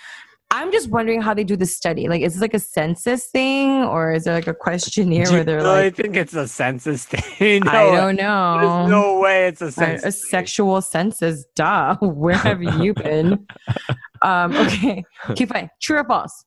I'm 0.55 0.71
just 0.71 0.89
wondering 0.89 1.21
how 1.21 1.35
they 1.35 1.43
do 1.43 1.57
the 1.57 1.67
study. 1.67 2.07
Like, 2.07 2.23
is 2.23 2.35
this 2.35 2.41
like 2.41 2.55
a 2.55 2.61
census 2.61 3.27
thing 3.27 3.83
or 3.83 4.13
is 4.13 4.23
there 4.23 4.35
like 4.35 4.47
a 4.47 4.55
questionnaire 4.55 5.29
where 5.29 5.43
they're 5.43 5.57
really 5.57 5.69
like, 5.69 5.99
I 5.99 6.03
think 6.03 6.15
it's 6.15 6.33
a 6.33 6.47
census 6.47 7.05
thing? 7.07 7.67
I 7.67 7.91
don't 7.91 8.15
know. 8.15 8.59
There's 8.61 8.91
no 8.91 9.19
way 9.19 9.49
it's 9.49 9.61
a 9.61 9.67
a, 9.67 9.73
census. 9.73 10.05
a 10.05 10.13
thing. 10.13 10.29
sexual 10.31 10.81
census. 10.81 11.45
Duh. 11.57 11.97
Where 12.01 12.37
have 12.37 12.63
you 12.63 12.95
been? 12.95 13.49
um, 14.23 14.55
okay. 14.55 15.05
Okay, 15.31 15.47
fine. 15.47 15.71
True 15.83 15.99
or 15.99 16.05
false? 16.05 16.45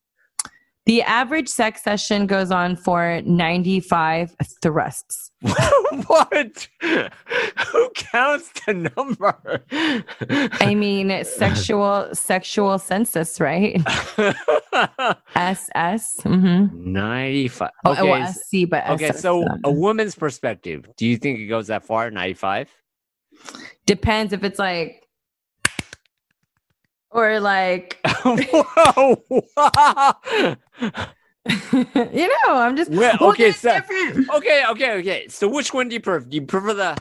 The 0.88 1.02
average 1.02 1.50
sex 1.50 1.84
session 1.84 2.28
goes 2.28 2.50
on 2.50 2.78
for 2.78 3.22
95 3.26 4.36
thrusts. 4.62 5.32
what? 6.08 6.68
Who 6.82 7.90
counts 7.94 8.52
the 8.66 8.92
number? 8.96 9.64
I 10.62 10.74
mean, 10.76 11.26
sexual 11.26 12.08
sexual 12.14 12.80
census, 12.80 13.42
right? 13.42 13.76
SS. 15.36 16.22
Mm-hmm. 16.22 16.94
95. 16.94 17.70
Oh, 17.84 17.92
Okay, 17.92 18.24
oh, 18.24 18.32
SC, 18.32 18.70
but 18.70 18.90
okay, 18.92 19.10
SS, 19.10 19.22
so 19.22 19.46
um, 19.46 19.60
a 19.66 19.72
woman's 19.72 20.16
perspective, 20.16 20.90
do 20.96 21.06
you 21.06 21.18
think 21.18 21.40
it 21.40 21.48
goes 21.48 21.68
that 21.68 21.86
far? 21.86 22.10
95? 22.10 22.70
depends 23.86 24.34
if 24.34 24.44
it's 24.44 24.60
like, 24.60 25.07
or 27.12 27.40
like, 27.40 28.00
Whoa! 28.24 29.24
you 32.14 32.28
know, 32.28 32.56
I'm 32.56 32.76
just 32.76 32.92
Well, 32.92 33.18
okay, 33.22 33.52
so- 33.52 33.74
different. 33.74 34.30
okay, 34.32 34.64
okay, 34.70 34.92
okay. 35.00 35.28
So 35.30 35.48
which 35.48 35.74
one 35.74 35.88
do 35.90 35.94
you 35.96 36.02
prefer? 36.02 36.26
Do 36.26 36.36
you 36.36 36.42
prefer 36.42 36.74
the, 36.74 36.98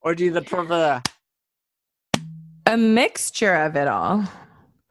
or 0.00 0.14
do 0.14 0.24
you 0.24 0.30
the 0.30 0.42
prefer 0.42 0.64
the? 0.66 1.02
a 2.66 2.76
mixture 2.76 3.54
of 3.54 3.76
it 3.76 3.88
all. 3.88 4.22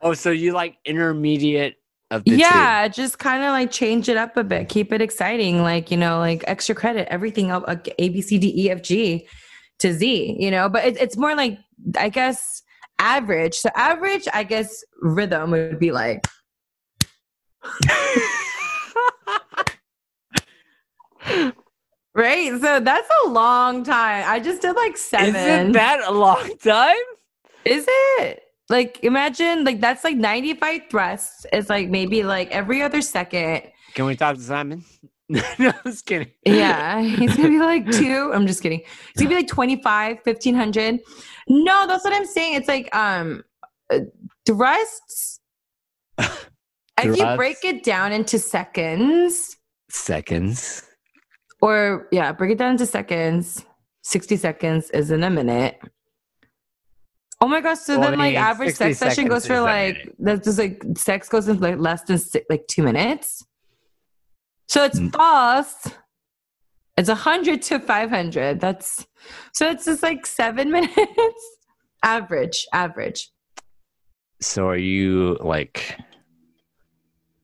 Oh, 0.00 0.12
so 0.12 0.30
you 0.30 0.52
like 0.52 0.76
intermediate 0.84 1.76
of 2.10 2.24
the 2.24 2.30
two? 2.32 2.36
yeah 2.38 2.88
just 2.88 3.18
kind 3.18 3.44
of 3.44 3.50
like 3.50 3.70
change 3.70 4.08
it 4.08 4.16
up 4.16 4.34
a 4.38 4.42
bit 4.42 4.68
keep 4.70 4.92
it 4.94 5.02
exciting 5.02 5.60
like 5.62 5.90
you 5.90 5.96
know 5.96 6.18
like 6.18 6.42
extra 6.46 6.74
credit 6.74 7.06
everything 7.12 7.50
up 7.50 7.66
like 7.68 7.94
a 7.98 8.08
b 8.08 8.22
c 8.22 8.38
d 8.38 8.50
e 8.64 8.70
f 8.70 8.80
g 8.82 9.28
to 9.78 9.92
z 9.92 10.34
you 10.40 10.50
know 10.50 10.70
but 10.70 10.84
it, 10.86 10.96
it's 10.96 11.18
more 11.18 11.34
like 11.36 11.58
i 11.98 12.08
guess 12.08 12.62
average 12.98 13.54
so 13.54 13.70
average 13.74 14.26
i 14.32 14.42
guess 14.42 14.84
rhythm 15.00 15.50
would 15.50 15.78
be 15.78 15.92
like 15.92 16.26
right 22.14 22.50
so 22.60 22.80
that's 22.80 23.08
a 23.24 23.28
long 23.28 23.84
time 23.84 24.24
i 24.26 24.40
just 24.40 24.62
did 24.62 24.74
like 24.74 24.96
seven 24.96 25.34
Isn't 25.34 25.72
that 25.72 26.00
a 26.06 26.12
long 26.12 26.56
time? 26.58 26.96
Is 27.64 27.86
it? 27.88 28.42
Like 28.70 29.00
imagine 29.02 29.64
like 29.64 29.80
that's 29.80 30.04
like 30.04 30.16
95 30.16 30.82
thrusts. 30.90 31.46
It's 31.52 31.68
like 31.70 31.88
maybe 31.88 32.22
like 32.22 32.50
every 32.50 32.82
other 32.82 33.02
second. 33.02 33.62
Can 33.94 34.04
we 34.06 34.16
talk 34.16 34.36
to 34.36 34.42
Simon? 34.42 34.84
no, 35.58 35.68
I'm 35.68 35.74
just 35.84 36.06
kidding. 36.06 36.30
Yeah, 36.44 37.02
he's 37.02 37.36
gonna 37.36 37.48
be 37.50 37.58
like 37.58 37.90
two. 37.90 38.30
I'm 38.32 38.46
just 38.46 38.62
kidding. 38.62 38.80
It's 38.80 39.18
gonna 39.18 39.28
be 39.28 39.34
like 39.36 39.48
25, 39.48 40.18
1500. 40.24 41.00
No, 41.48 41.86
that's 41.86 42.04
what 42.04 42.14
I'm 42.14 42.26
saying. 42.26 42.54
It's 42.54 42.68
like 42.68 42.94
um 42.94 43.42
uh, 43.92 44.00
thrusts. 44.46 45.40
If 46.18 47.16
you 47.16 47.36
break 47.36 47.58
it 47.62 47.84
down 47.84 48.12
into 48.12 48.38
seconds, 48.38 49.56
Seconds. 49.90 50.82
or 51.60 52.08
yeah, 52.10 52.32
break 52.32 52.52
it 52.52 52.58
down 52.58 52.72
into 52.72 52.86
seconds. 52.86 53.64
60 54.02 54.36
seconds 54.36 54.90
is 54.90 55.10
in 55.10 55.22
a 55.22 55.30
minute. 55.30 55.78
Oh 57.40 57.46
my 57.46 57.60
gosh! 57.60 57.78
So 57.80 58.00
then, 58.00 58.18
like, 58.18 58.34
average 58.34 58.74
sex 58.74 58.98
session 58.98 59.28
goes 59.28 59.46
for 59.46 59.60
like 59.60 60.12
that's 60.18 60.44
just 60.44 60.58
like 60.58 60.82
sex 60.96 61.28
goes 61.28 61.46
in 61.46 61.60
like 61.60 61.78
less 61.78 62.02
than 62.02 62.18
like 62.50 62.66
two 62.66 62.82
minutes. 62.82 63.44
So 64.68 64.84
it's 64.84 64.98
Mm. 65.00 65.12
fast. 65.14 65.96
It's 66.96 67.08
a 67.08 67.14
hundred 67.14 67.62
to 67.62 67.78
five 67.78 68.10
hundred. 68.10 68.60
That's 68.60 69.06
so 69.52 69.70
it's 69.70 69.84
just 69.86 70.02
like 70.02 70.26
seven 70.26 70.70
minutes. 70.78 71.44
average, 72.02 72.66
average. 72.72 73.30
So 74.40 74.68
are 74.68 74.76
you 74.76 75.36
like? 75.40 75.98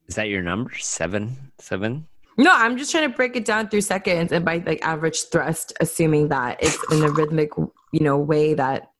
Is 0.06 0.16
that 0.16 0.28
your 0.28 0.42
number? 0.42 0.72
Seven, 0.78 1.52
seven. 1.58 2.06
No, 2.36 2.50
I'm 2.52 2.76
just 2.76 2.90
trying 2.90 3.08
to 3.10 3.16
break 3.16 3.36
it 3.36 3.44
down 3.44 3.68
through 3.68 3.80
seconds 3.80 4.32
and 4.32 4.44
by 4.44 4.58
like 4.66 4.82
average 4.82 5.22
thrust, 5.30 5.72
assuming 5.80 6.28
that 6.28 6.58
it's 6.62 6.78
in 6.92 7.02
a 7.04 7.10
rhythmic, 7.10 7.50
you 7.92 8.00
know, 8.00 8.18
way 8.18 8.54
that 8.54 8.90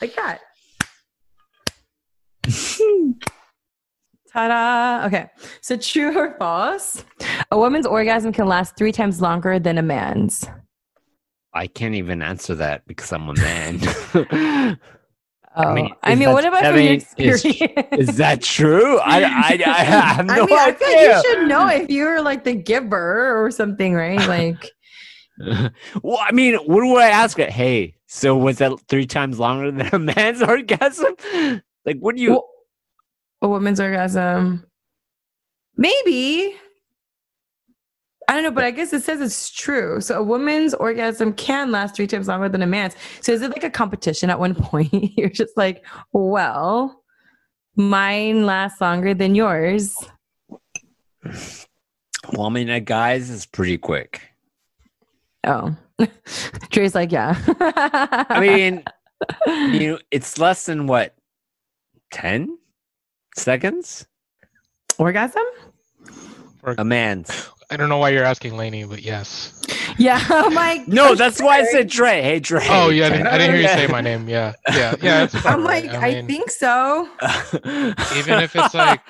like 0.00 0.14
that. 0.16 0.40
Ta-da! 4.32 5.06
Okay, 5.06 5.26
so 5.60 5.76
true 5.76 6.16
or 6.16 6.34
false? 6.38 7.04
A 7.50 7.58
woman's 7.58 7.86
orgasm 7.86 8.32
can 8.32 8.46
last 8.46 8.76
three 8.76 8.92
times 8.92 9.20
longer 9.20 9.58
than 9.58 9.78
a 9.78 9.82
man's. 9.82 10.46
I 11.54 11.66
can't 11.66 11.94
even 11.94 12.22
answer 12.22 12.54
that 12.54 12.86
because 12.86 13.12
I'm 13.12 13.28
a 13.28 13.34
man. 13.34 14.78
Oh, 15.54 15.64
I 15.68 15.74
mean, 15.74 16.18
mean, 16.18 16.32
what 16.32 16.46
about 16.46 16.64
I 16.64 16.70
from 16.70 16.76
your 16.80 16.84
mean, 16.92 16.96
is- 16.96 17.02
experience? 17.02 17.88
Is 17.92 18.16
that 18.16 18.40
true? 18.40 18.98
I, 19.00 19.22
I, 19.22 19.62
I 19.66 19.84
have 19.84 20.24
no 20.24 20.32
I 20.32 20.46
mean, 20.46 20.58
I 20.58 20.72
feel 20.72 20.88
like 20.88 21.24
you 21.24 21.30
should 21.30 21.46
know 21.46 21.68
if 21.68 21.90
you're 21.90 22.22
like 22.22 22.44
the 22.44 22.54
giver 22.54 23.44
or 23.44 23.50
something, 23.50 23.92
right? 23.92 24.18
Like, 24.28 24.70
well, 26.02 26.18
I 26.20 26.32
mean, 26.32 26.54
what 26.56 26.80
do 26.82 26.96
I 26.96 27.08
ask 27.08 27.38
it? 27.38 27.50
Hey, 27.50 27.96
so 28.06 28.34
was 28.34 28.58
that 28.58 28.72
three 28.88 29.04
times 29.06 29.38
longer 29.38 29.70
than 29.70 29.88
a 29.92 29.98
man's 29.98 30.40
orgasm? 30.40 31.16
Like, 31.84 31.98
what 31.98 32.16
do 32.16 32.22
you? 32.22 32.30
well, 32.30 32.48
a 33.42 33.48
woman's 33.48 33.80
orgasm, 33.80 34.64
maybe. 35.76 36.56
I 38.28 38.34
don't 38.34 38.44
know, 38.44 38.52
but 38.52 38.64
I 38.64 38.70
guess 38.70 38.92
it 38.92 39.02
says 39.02 39.20
it's 39.20 39.50
true. 39.50 40.00
So 40.00 40.18
a 40.18 40.22
woman's 40.22 40.74
orgasm 40.74 41.32
can 41.34 41.72
last 41.72 41.96
three 41.96 42.06
times 42.06 42.28
longer 42.28 42.48
than 42.48 42.62
a 42.62 42.66
man's. 42.66 42.94
So 43.20 43.32
is 43.32 43.42
it 43.42 43.50
like 43.50 43.64
a 43.64 43.70
competition 43.70 44.30
at 44.30 44.38
one 44.38 44.54
point? 44.70 44.90
You're 44.92 45.28
just 45.28 45.56
like, 45.56 45.84
well, 46.12 47.02
mine 47.76 48.46
lasts 48.46 48.80
longer 48.80 49.12
than 49.12 49.34
yours. 49.34 49.94
well, 51.24 52.46
I 52.46 52.48
mean, 52.48 52.70
a 52.70 52.80
guy's 52.80 53.28
is 53.28 53.44
pretty 53.44 53.76
quick. 53.76 54.22
Oh, 55.44 55.74
Dre's 56.70 56.94
like, 56.94 57.10
yeah. 57.10 57.36
I 57.58 58.38
mean, 58.40 58.84
you 59.46 59.90
know, 59.90 59.98
it's 60.12 60.38
less 60.38 60.66
than 60.66 60.86
what, 60.86 61.16
ten 62.12 62.56
seconds? 63.36 64.06
orgasm? 64.98 65.44
A 66.78 66.84
man's. 66.84 67.48
I 67.70 67.76
don't 67.76 67.88
know 67.88 67.98
why 67.98 68.10
you're 68.10 68.24
asking 68.24 68.56
Lainey, 68.56 68.84
but 68.84 69.02
yes. 69.02 69.60
Yeah, 69.98 70.24
oh 70.30 70.46
I'm 70.46 70.54
like, 70.54 70.86
No, 70.88 71.14
that's 71.14 71.40
why 71.40 71.60
I 71.60 71.64
said 71.64 71.88
Dre. 71.88 72.22
Hey, 72.22 72.38
Dre. 72.38 72.64
Oh 72.68 72.90
yeah, 72.90 73.06
I 73.06 73.10
didn't, 73.10 73.26
I 73.26 73.38
didn't 73.38 73.54
hear 73.54 73.62
you 73.62 73.68
say 73.76 73.86
my 73.86 74.00
name. 74.00 74.28
Yeah, 74.28 74.54
yeah, 74.70 74.94
yeah. 75.02 75.28
I'm 75.44 75.64
right. 75.64 75.84
like, 75.86 75.94
I, 75.94 76.14
mean, 76.14 76.26
think 76.26 76.50
so. 76.50 77.08
even 78.16 78.40
if 78.40 78.54
it's 78.54 78.74
like 78.74 79.00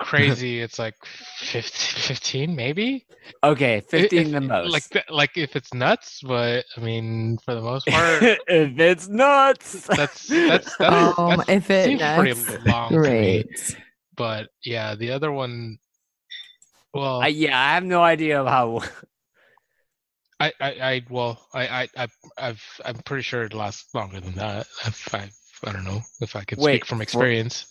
crazy, 0.00 0.60
it's 0.64 0.78
like 0.78 0.94
15, 1.38 2.02
15 2.02 2.56
maybe. 2.56 3.06
okay, 3.44 3.80
fifteen 3.88 4.26
if- 4.26 4.32
the 4.32 4.40
most. 4.40 4.72
Like 4.72 4.88
th- 4.90 5.04
like 5.10 5.36
if 5.36 5.54
it's 5.56 5.72
nuts, 5.72 6.20
but 6.22 6.64
I 6.76 6.80
mean, 6.80 7.38
for 7.44 7.54
the 7.54 7.60
most 7.62 7.86
part, 7.86 8.22
if 8.48 8.78
it's 8.78 9.08
nuts, 9.08 9.86
that's 9.86 10.26
that's 10.26 10.76
that's, 10.76 11.18
Um, 11.18 11.36
that's 11.36 11.48
if 11.48 11.70
it 11.70 11.84
seems 11.84 12.02
pretty 12.02 12.30
nuts, 12.52 12.66
long 12.66 12.88
to 12.90 12.94
me. 12.96 13.00
Great. 13.44 13.76
But 14.16 14.48
yeah, 14.64 14.94
the 14.96 15.12
other 15.12 15.30
one. 15.32 15.78
Well, 16.92 17.20
I, 17.22 17.28
yeah, 17.28 17.56
I 17.58 17.74
have 17.74 17.84
no 17.84 18.02
idea 18.02 18.40
of 18.40 18.48
how. 18.48 18.80
I, 20.40 20.52
I, 20.60 20.70
I 20.70 21.02
well, 21.10 21.46
I, 21.54 21.68
I, 21.82 21.88
I, 21.96 22.08
I've, 22.38 22.62
I'm 22.84 22.96
pretty 23.04 23.22
sure 23.22 23.44
it 23.44 23.54
lasts 23.54 23.94
longer 23.94 24.20
than 24.20 24.32
that. 24.36 24.66
If 24.86 25.14
I, 25.14 25.30
I 25.64 25.72
don't 25.72 25.84
know 25.84 26.00
if 26.20 26.34
I 26.34 26.42
could 26.44 26.58
Wait, 26.58 26.76
speak 26.76 26.86
from 26.86 26.98
for- 26.98 27.02
experience. 27.02 27.66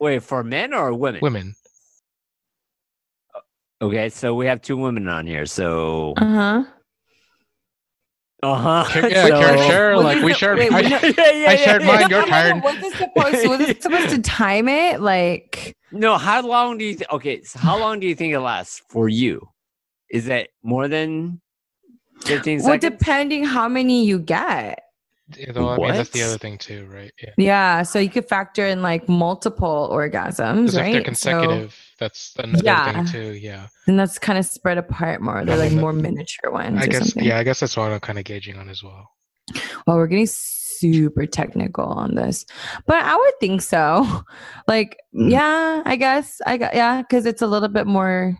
Wait, 0.00 0.22
for 0.22 0.44
men 0.44 0.72
or 0.72 0.94
women? 0.94 1.20
Women, 1.22 1.54
Okay, 3.80 4.08
so 4.08 4.34
we 4.34 4.46
have 4.46 4.60
two 4.60 4.76
women 4.76 5.06
on 5.08 5.24
here. 5.26 5.46
So, 5.46 6.14
uh 6.16 6.24
huh. 6.24 6.64
uh 8.42 8.54
huh. 8.56 8.84
Share- 8.90 9.10
yeah, 9.10 9.28
Karen, 9.40 9.58
share. 9.68 9.96
Like 9.96 10.22
we 10.22 10.34
shared, 10.42 10.58
wait, 10.58 10.72
I, 10.72 10.82
we 10.82 10.88
know- 10.88 10.98
I 11.48 11.56
shared 11.56 11.84
mine. 11.84 12.10
You're 12.10 12.20
No, 12.20 12.20
no, 12.20 12.24
no, 12.24 12.26
tired. 12.26 12.62
Was 12.64 12.76
it 12.82 12.92
supposed 12.94 13.42
to, 13.42 13.48
was 13.48 13.60
it 13.60 13.82
supposed 13.82 14.10
to 14.10 14.20
time 14.20 14.68
it? 14.68 15.00
Like, 15.00 15.76
No, 15.92 16.18
how 16.18 16.42
long 16.44 16.78
do 16.78 16.84
you? 16.84 16.94
Th- 16.96 17.08
okay, 17.10 17.42
so 17.42 17.58
how 17.60 17.78
long 17.78 18.00
do 18.00 18.08
you 18.08 18.16
think 18.16 18.32
it 18.34 18.40
lasts 18.40 18.82
for 18.90 19.08
you? 19.08 19.48
Is 20.10 20.24
that 20.26 20.48
more 20.64 20.88
than 20.88 21.40
fifteen 22.24 22.58
well, 22.58 22.72
seconds? 22.80 22.98
depending 22.98 23.44
how 23.44 23.68
many 23.68 24.04
you 24.06 24.18
get. 24.18 24.80
Though, 25.52 25.68
I 25.70 25.76
mean 25.76 25.88
that's 25.92 26.10
the 26.10 26.22
other 26.22 26.38
thing 26.38 26.58
too, 26.58 26.86
right? 26.92 27.12
Yeah, 27.22 27.30
Yeah, 27.36 27.82
so 27.82 27.98
you 27.98 28.08
could 28.10 28.28
factor 28.28 28.66
in 28.66 28.82
like 28.82 29.08
multiple 29.08 29.88
orgasms, 29.92 30.76
right? 30.76 30.94
if 30.96 31.04
they're 31.04 31.14
So- 31.14 31.40
consecutive, 31.40 31.76
that's 31.98 32.34
another 32.38 32.62
Yeah. 32.64 32.92
thing 32.92 33.06
too. 33.06 33.32
Yeah, 33.34 33.66
and 33.86 33.98
that's 33.98 34.18
kind 34.18 34.38
of 34.38 34.46
spread 34.46 34.78
apart 34.78 35.20
more. 35.20 35.44
They're 35.44 35.56
like 35.56 35.72
mean, 35.72 35.80
more 35.80 35.92
miniature 35.92 36.50
ones 36.50 36.80
I 36.80 36.84
or 36.84 36.86
guess. 36.88 36.98
something. 37.00 37.24
Yeah, 37.24 37.38
I 37.38 37.44
guess 37.44 37.60
that's 37.60 37.76
what 37.76 37.90
I'm 37.92 38.00
kind 38.00 38.18
of 38.18 38.24
gauging 38.24 38.56
on 38.56 38.68
as 38.68 38.82
well. 38.82 39.10
Well, 39.86 39.96
we're 39.96 40.06
getting 40.06 40.26
super 40.26 41.26
technical 41.26 41.84
on 41.86 42.14
this, 42.14 42.44
but 42.86 43.02
I 43.02 43.16
would 43.16 43.34
think 43.40 43.62
so. 43.62 44.06
Like, 44.68 44.98
Mm. 45.14 45.30
yeah, 45.30 45.82
I 45.86 45.96
guess 45.96 46.40
I 46.46 46.58
got 46.58 46.74
yeah, 46.74 47.00
because 47.02 47.24
it's 47.26 47.40
a 47.42 47.46
little 47.46 47.68
bit 47.70 47.86
more. 47.86 48.36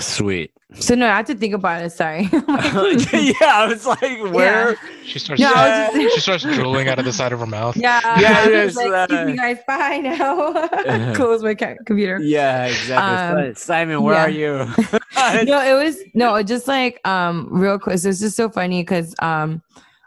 Sweet. 0.00 0.52
So 0.74 0.94
no, 0.94 1.06
I 1.06 1.16
have 1.16 1.26
to 1.26 1.34
think 1.34 1.52
about 1.52 1.82
it. 1.82 1.90
Sorry. 1.90 2.22
yeah, 2.32 3.34
I 3.42 3.66
was 3.68 3.84
like, 3.84 4.00
where? 4.32 4.76
She 5.04 5.18
starts. 5.18 5.38
Yeah, 5.40 5.52
I 5.54 5.92
just- 5.92 6.14
she 6.14 6.20
starts 6.20 6.44
drooling 6.44 6.88
out 6.88 6.98
of 6.98 7.04
the 7.04 7.12
side 7.12 7.32
of 7.32 7.40
her 7.40 7.46
mouth. 7.46 7.76
Yeah, 7.76 8.00
Yeah, 8.20 8.38
I 8.46 8.50
it 8.50 8.64
was 8.64 8.76
like, 8.76 9.08
keep 9.10 9.18
uh, 9.18 9.26
you 9.26 9.36
guys 9.36 9.58
bye 9.66 9.98
now. 9.98 11.12
Close 11.14 11.42
my 11.42 11.54
ca- 11.54 11.76
computer. 11.84 12.18
Yeah, 12.20 12.66
exactly. 12.66 13.48
Um, 13.48 13.54
Simon, 13.54 14.02
where 14.02 14.14
yeah. 14.14 14.24
are 14.24 14.30
you? 14.30 15.44
no, 15.44 15.60
it 15.60 15.84
was 15.84 15.98
no, 16.14 16.42
just 16.42 16.66
like 16.68 17.06
um 17.06 17.48
real 17.50 17.78
quick. 17.78 17.98
So 17.98 18.08
it's 18.08 18.20
just 18.20 18.36
so 18.36 18.48
funny 18.48 18.82
because 18.82 19.14
um 19.18 19.62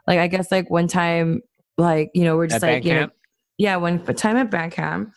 like 0.08 0.18
I 0.18 0.28
guess 0.28 0.52
like 0.52 0.70
one 0.72 0.88
time 0.88 1.42
like 1.78 2.10
you 2.16 2.24
know 2.24 2.36
we're 2.38 2.48
just 2.48 2.64
At 2.64 2.68
like 2.68 2.84
band 2.84 2.86
you 2.86 2.94
know 2.94 3.00
camp? 3.02 3.14
yeah 3.58 3.76
one 3.76 4.04
time 4.16 4.38
at 4.38 4.50
band 4.50 4.72
camp. 4.72 5.14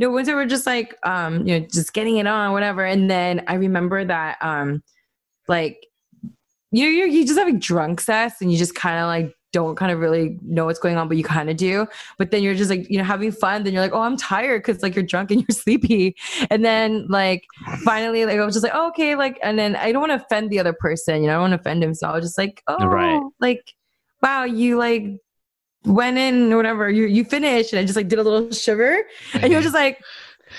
No, 0.00 0.10
one 0.10 0.24
time 0.24 0.34
we're 0.34 0.46
just 0.46 0.66
like 0.66 0.96
um 1.04 1.46
you 1.46 1.60
know 1.60 1.66
just 1.70 1.92
getting 1.92 2.16
it 2.16 2.26
on 2.26 2.52
whatever, 2.52 2.84
and 2.84 3.08
then 3.08 3.44
I 3.46 3.54
remember 3.54 4.04
that 4.04 4.38
um 4.40 4.82
like 5.46 5.86
you 6.72 6.86
you 6.86 7.06
you 7.06 7.26
just 7.26 7.38
having 7.38 7.60
drunk 7.60 8.00
sex 8.00 8.40
and 8.40 8.50
you 8.50 8.58
just 8.58 8.74
kind 8.74 8.98
of 8.98 9.06
like 9.06 9.34
don't 9.52 9.76
kind 9.76 9.90
of 9.90 9.98
really 9.98 10.38
know 10.42 10.66
what's 10.66 10.78
going 10.78 10.96
on, 10.96 11.08
but 11.08 11.16
you 11.16 11.24
kind 11.24 11.50
of 11.50 11.56
do. 11.56 11.86
But 12.18 12.30
then 12.30 12.42
you're 12.42 12.54
just 12.54 12.70
like, 12.70 12.88
you 12.88 12.98
know, 12.98 13.04
having 13.04 13.32
fun. 13.32 13.64
Then 13.64 13.72
you're 13.72 13.82
like, 13.82 13.92
oh, 13.92 14.02
I'm 14.02 14.16
tired 14.16 14.62
because 14.62 14.82
like 14.82 14.94
you're 14.94 15.04
drunk 15.04 15.30
and 15.30 15.40
you're 15.48 15.56
sleepy. 15.56 16.16
And 16.50 16.64
then 16.64 17.06
like 17.08 17.46
finally, 17.84 18.24
like 18.26 18.38
I 18.38 18.44
was 18.44 18.54
just 18.54 18.62
like, 18.62 18.74
oh, 18.74 18.88
okay, 18.88 19.16
like, 19.16 19.38
and 19.42 19.58
then 19.58 19.76
I 19.76 19.92
don't 19.92 20.00
want 20.00 20.12
to 20.12 20.24
offend 20.24 20.50
the 20.50 20.60
other 20.60 20.72
person, 20.72 21.22
you 21.22 21.26
know, 21.26 21.32
I 21.32 21.34
don't 21.34 21.50
want 21.50 21.52
to 21.52 21.60
offend 21.60 21.82
him. 21.82 21.94
So 21.94 22.08
I 22.08 22.14
was 22.14 22.24
just 22.24 22.38
like, 22.38 22.62
oh, 22.68 22.86
Right. 22.86 23.20
like, 23.40 23.74
wow, 24.22 24.44
you 24.44 24.78
like 24.78 25.04
went 25.84 26.18
in 26.18 26.52
or 26.52 26.56
whatever, 26.56 26.90
you 26.90 27.06
you 27.06 27.24
finished, 27.24 27.72
and 27.72 27.80
I 27.80 27.84
just 27.84 27.96
like 27.96 28.08
did 28.08 28.18
a 28.18 28.22
little 28.22 28.50
shiver, 28.50 29.02
and 29.34 29.50
you 29.50 29.56
were 29.56 29.62
just 29.62 29.74
like, 29.74 30.02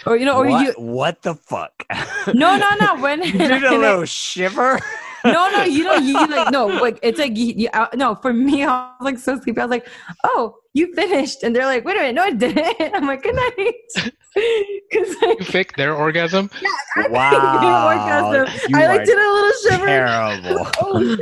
or 0.06 0.18
you 0.18 0.26
know, 0.26 0.38
or 0.38 0.48
what, 0.48 0.66
you. 0.66 0.84
what 0.84 1.22
the 1.22 1.36
fuck? 1.36 1.86
No, 2.34 2.58
no, 2.58 2.70
no. 2.80 3.02
When 3.02 3.24
you 3.24 3.34
did 3.34 3.64
a 3.64 3.78
little 3.78 4.06
shiver. 4.06 4.80
No, 5.26 5.50
no, 5.52 5.64
you 5.64 5.84
don't. 5.84 6.06
You 6.06 6.14
like 6.28 6.52
no, 6.52 6.68
like 6.68 7.00
it's 7.02 7.20
like 7.20 7.38
you, 7.38 7.54
you, 7.56 7.70
uh, 7.74 7.88
no. 7.96 8.16
For 8.16 8.34
me, 8.34 8.64
I 8.66 8.94
was 9.00 9.06
like 9.06 9.18
so 9.20 9.40
sleepy. 9.40 9.60
I 9.62 9.66
was 9.66 9.72
like, 9.72 9.88
"Oh, 10.24 10.56
you 10.74 10.94
finished," 10.96 11.44
and 11.44 11.56
they're 11.56 11.66
like, 11.66 11.86
"Wait 11.86 11.98
a 11.98 12.00
minute, 12.00 12.16
no, 12.16 12.24
I 12.24 12.32
didn't." 12.32 12.94
I'm 12.96 13.08
like, 13.08 13.24
"Good 13.24 13.36
night," 13.36 13.76
because 14.92 15.16
You 15.22 15.46
fake 15.46 15.76
their 15.76 15.94
orgasm. 15.96 16.50
Yeah, 16.62 16.70
I 16.96 17.08
wow, 17.10 17.88
orgasm. 17.88 18.62
you 18.70 18.78
I 18.78 18.88
like 18.88 19.06
did 19.06 19.18
a 19.18 19.34
little 19.34 19.52
shiver. 19.64 19.86
terrible. 19.86 20.68
Oh, 20.82 21.18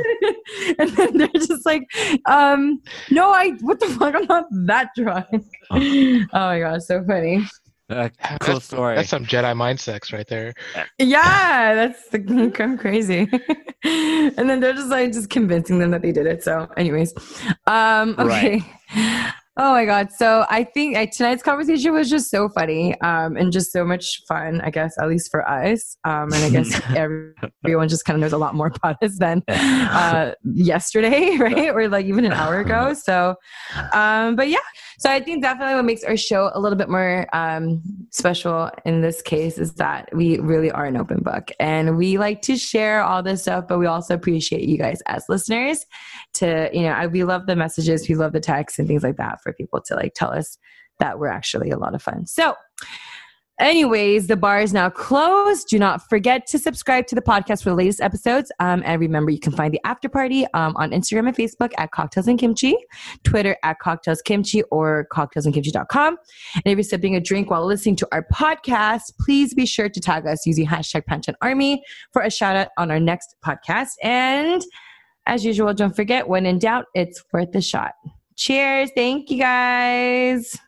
and 0.78 0.90
then 0.96 1.16
they're 1.18 1.28
just 1.34 1.66
like, 1.66 1.82
um, 2.26 2.80
"No, 3.10 3.30
I 3.30 3.50
what 3.60 3.80
the 3.80 3.86
fuck? 3.88 4.14
I'm 4.14 4.24
not 4.26 4.46
that 4.66 4.90
drunk." 4.96 5.44
oh 5.70 6.26
my 6.32 6.60
god, 6.60 6.82
so 6.82 7.04
funny. 7.04 7.44
Uh, 7.90 8.08
That's- 8.22 8.38
cool 8.40 8.60
story. 8.60 8.96
That's 8.96 9.08
some 9.08 9.26
Jedi 9.26 9.56
mind 9.56 9.80
sex 9.80 10.12
right 10.12 10.26
there. 10.28 10.54
Yeah, 10.98 11.74
that's 11.74 12.08
the, 12.10 12.52
I'm 12.60 12.78
crazy. 12.78 13.28
and 13.84 14.48
then 14.48 14.60
they're 14.60 14.72
just 14.74 14.88
like 14.88 15.12
just 15.12 15.30
convincing 15.30 15.78
them 15.78 15.90
that 15.90 16.02
they 16.02 16.12
did 16.12 16.26
it. 16.26 16.42
So, 16.42 16.68
anyways, 16.76 17.12
um, 17.66 18.14
okay. 18.18 18.62
Oh 19.56 19.72
my 19.72 19.84
god! 19.84 20.10
So 20.10 20.46
I 20.48 20.64
think 20.64 20.96
uh, 20.96 21.04
tonight's 21.12 21.42
conversation 21.42 21.92
was 21.92 22.08
just 22.08 22.30
so 22.30 22.48
funny, 22.48 22.98
um, 23.02 23.36
and 23.36 23.52
just 23.52 23.72
so 23.72 23.84
much 23.84 24.22
fun. 24.26 24.62
I 24.62 24.70
guess 24.70 24.94
at 24.98 25.06
least 25.06 25.30
for 25.30 25.46
us, 25.46 25.98
um, 26.04 26.32
and 26.32 26.36
I 26.36 26.48
guess 26.50 26.80
every- 26.96 27.34
everyone 27.64 27.88
just 27.88 28.06
kind 28.06 28.14
of 28.16 28.20
knows 28.22 28.32
a 28.32 28.38
lot 28.38 28.54
more 28.54 28.68
about 28.74 28.96
us 29.02 29.18
than 29.18 29.42
uh, 29.48 30.32
yesterday, 30.44 31.36
right? 31.36 31.68
Or 31.74 31.88
like 31.88 32.06
even 32.06 32.24
an 32.24 32.32
hour 32.32 32.60
ago. 32.60 32.94
So, 32.94 33.34
um, 33.92 34.36
but 34.36 34.48
yeah. 34.48 34.58
So 35.00 35.10
I 35.10 35.18
think 35.18 35.40
definitely 35.40 35.76
what 35.76 35.86
makes 35.86 36.04
our 36.04 36.16
show 36.16 36.50
a 36.52 36.60
little 36.60 36.76
bit 36.76 36.90
more 36.90 37.26
um, 37.32 37.80
special 38.10 38.68
in 38.84 39.00
this 39.00 39.22
case 39.22 39.56
is 39.56 39.72
that 39.76 40.14
we 40.14 40.38
really 40.40 40.70
are 40.70 40.84
an 40.84 40.98
open 40.98 41.22
book, 41.22 41.50
and 41.58 41.96
we 41.96 42.18
like 42.18 42.42
to 42.42 42.56
share 42.58 43.02
all 43.02 43.22
this 43.22 43.40
stuff. 43.40 43.64
But 43.66 43.78
we 43.78 43.86
also 43.86 44.12
appreciate 44.12 44.68
you 44.68 44.76
guys 44.76 45.00
as 45.06 45.24
listeners 45.30 45.86
to 46.34 46.68
you 46.74 46.82
know 46.82 46.90
I, 46.90 47.06
we 47.06 47.24
love 47.24 47.46
the 47.46 47.56
messages, 47.56 48.10
we 48.10 48.14
love 48.14 48.34
the 48.34 48.40
texts 48.40 48.78
and 48.78 48.86
things 48.86 49.02
like 49.02 49.16
that 49.16 49.38
for 49.42 49.54
people 49.54 49.80
to 49.86 49.94
like 49.94 50.12
tell 50.14 50.32
us 50.32 50.58
that 50.98 51.18
we're 51.18 51.28
actually 51.28 51.70
a 51.70 51.78
lot 51.78 51.94
of 51.94 52.02
fun. 52.02 52.26
So 52.26 52.54
Anyways, 53.60 54.26
the 54.26 54.38
bar 54.38 54.62
is 54.62 54.72
now 54.72 54.88
closed. 54.88 55.68
Do 55.68 55.78
not 55.78 56.08
forget 56.08 56.46
to 56.46 56.58
subscribe 56.58 57.06
to 57.08 57.14
the 57.14 57.20
podcast 57.20 57.62
for 57.62 57.68
the 57.68 57.76
latest 57.76 58.00
episodes. 58.00 58.50
Um, 58.58 58.82
and 58.86 58.98
remember, 58.98 59.30
you 59.30 59.38
can 59.38 59.52
find 59.52 59.72
the 59.72 59.80
after 59.84 60.08
party 60.08 60.46
um, 60.54 60.74
on 60.78 60.92
Instagram 60.92 61.28
and 61.28 61.36
Facebook 61.36 61.72
at 61.76 61.90
Cocktails 61.90 62.26
and 62.26 62.38
Kimchi, 62.38 62.74
Twitter 63.22 63.58
at 63.62 63.78
Cocktails 63.78 64.22
Kimchi, 64.22 64.62
or 64.70 65.06
cocktailsandkimchi.com. 65.12 66.16
And 66.54 66.62
if 66.64 66.78
you're 66.78 66.82
sipping 66.82 67.16
a 67.16 67.20
drink 67.20 67.50
while 67.50 67.66
listening 67.66 67.96
to 67.96 68.08
our 68.12 68.26
podcast, 68.32 69.12
please 69.20 69.52
be 69.52 69.66
sure 69.66 69.90
to 69.90 70.00
tag 70.00 70.26
us 70.26 70.46
using 70.46 70.66
hashtag 70.66 71.02
Panchan 71.04 71.34
Army 71.42 71.82
for 72.14 72.22
a 72.22 72.30
shout 72.30 72.56
out 72.56 72.68
on 72.78 72.90
our 72.90 72.98
next 72.98 73.36
podcast. 73.44 73.90
And 74.02 74.64
as 75.26 75.44
usual, 75.44 75.74
don't 75.74 75.94
forget 75.94 76.26
when 76.26 76.46
in 76.46 76.58
doubt, 76.58 76.86
it's 76.94 77.22
worth 77.30 77.54
a 77.54 77.60
shot. 77.60 77.92
Cheers. 78.36 78.90
Thank 78.96 79.30
you 79.30 79.36
guys. 79.36 80.58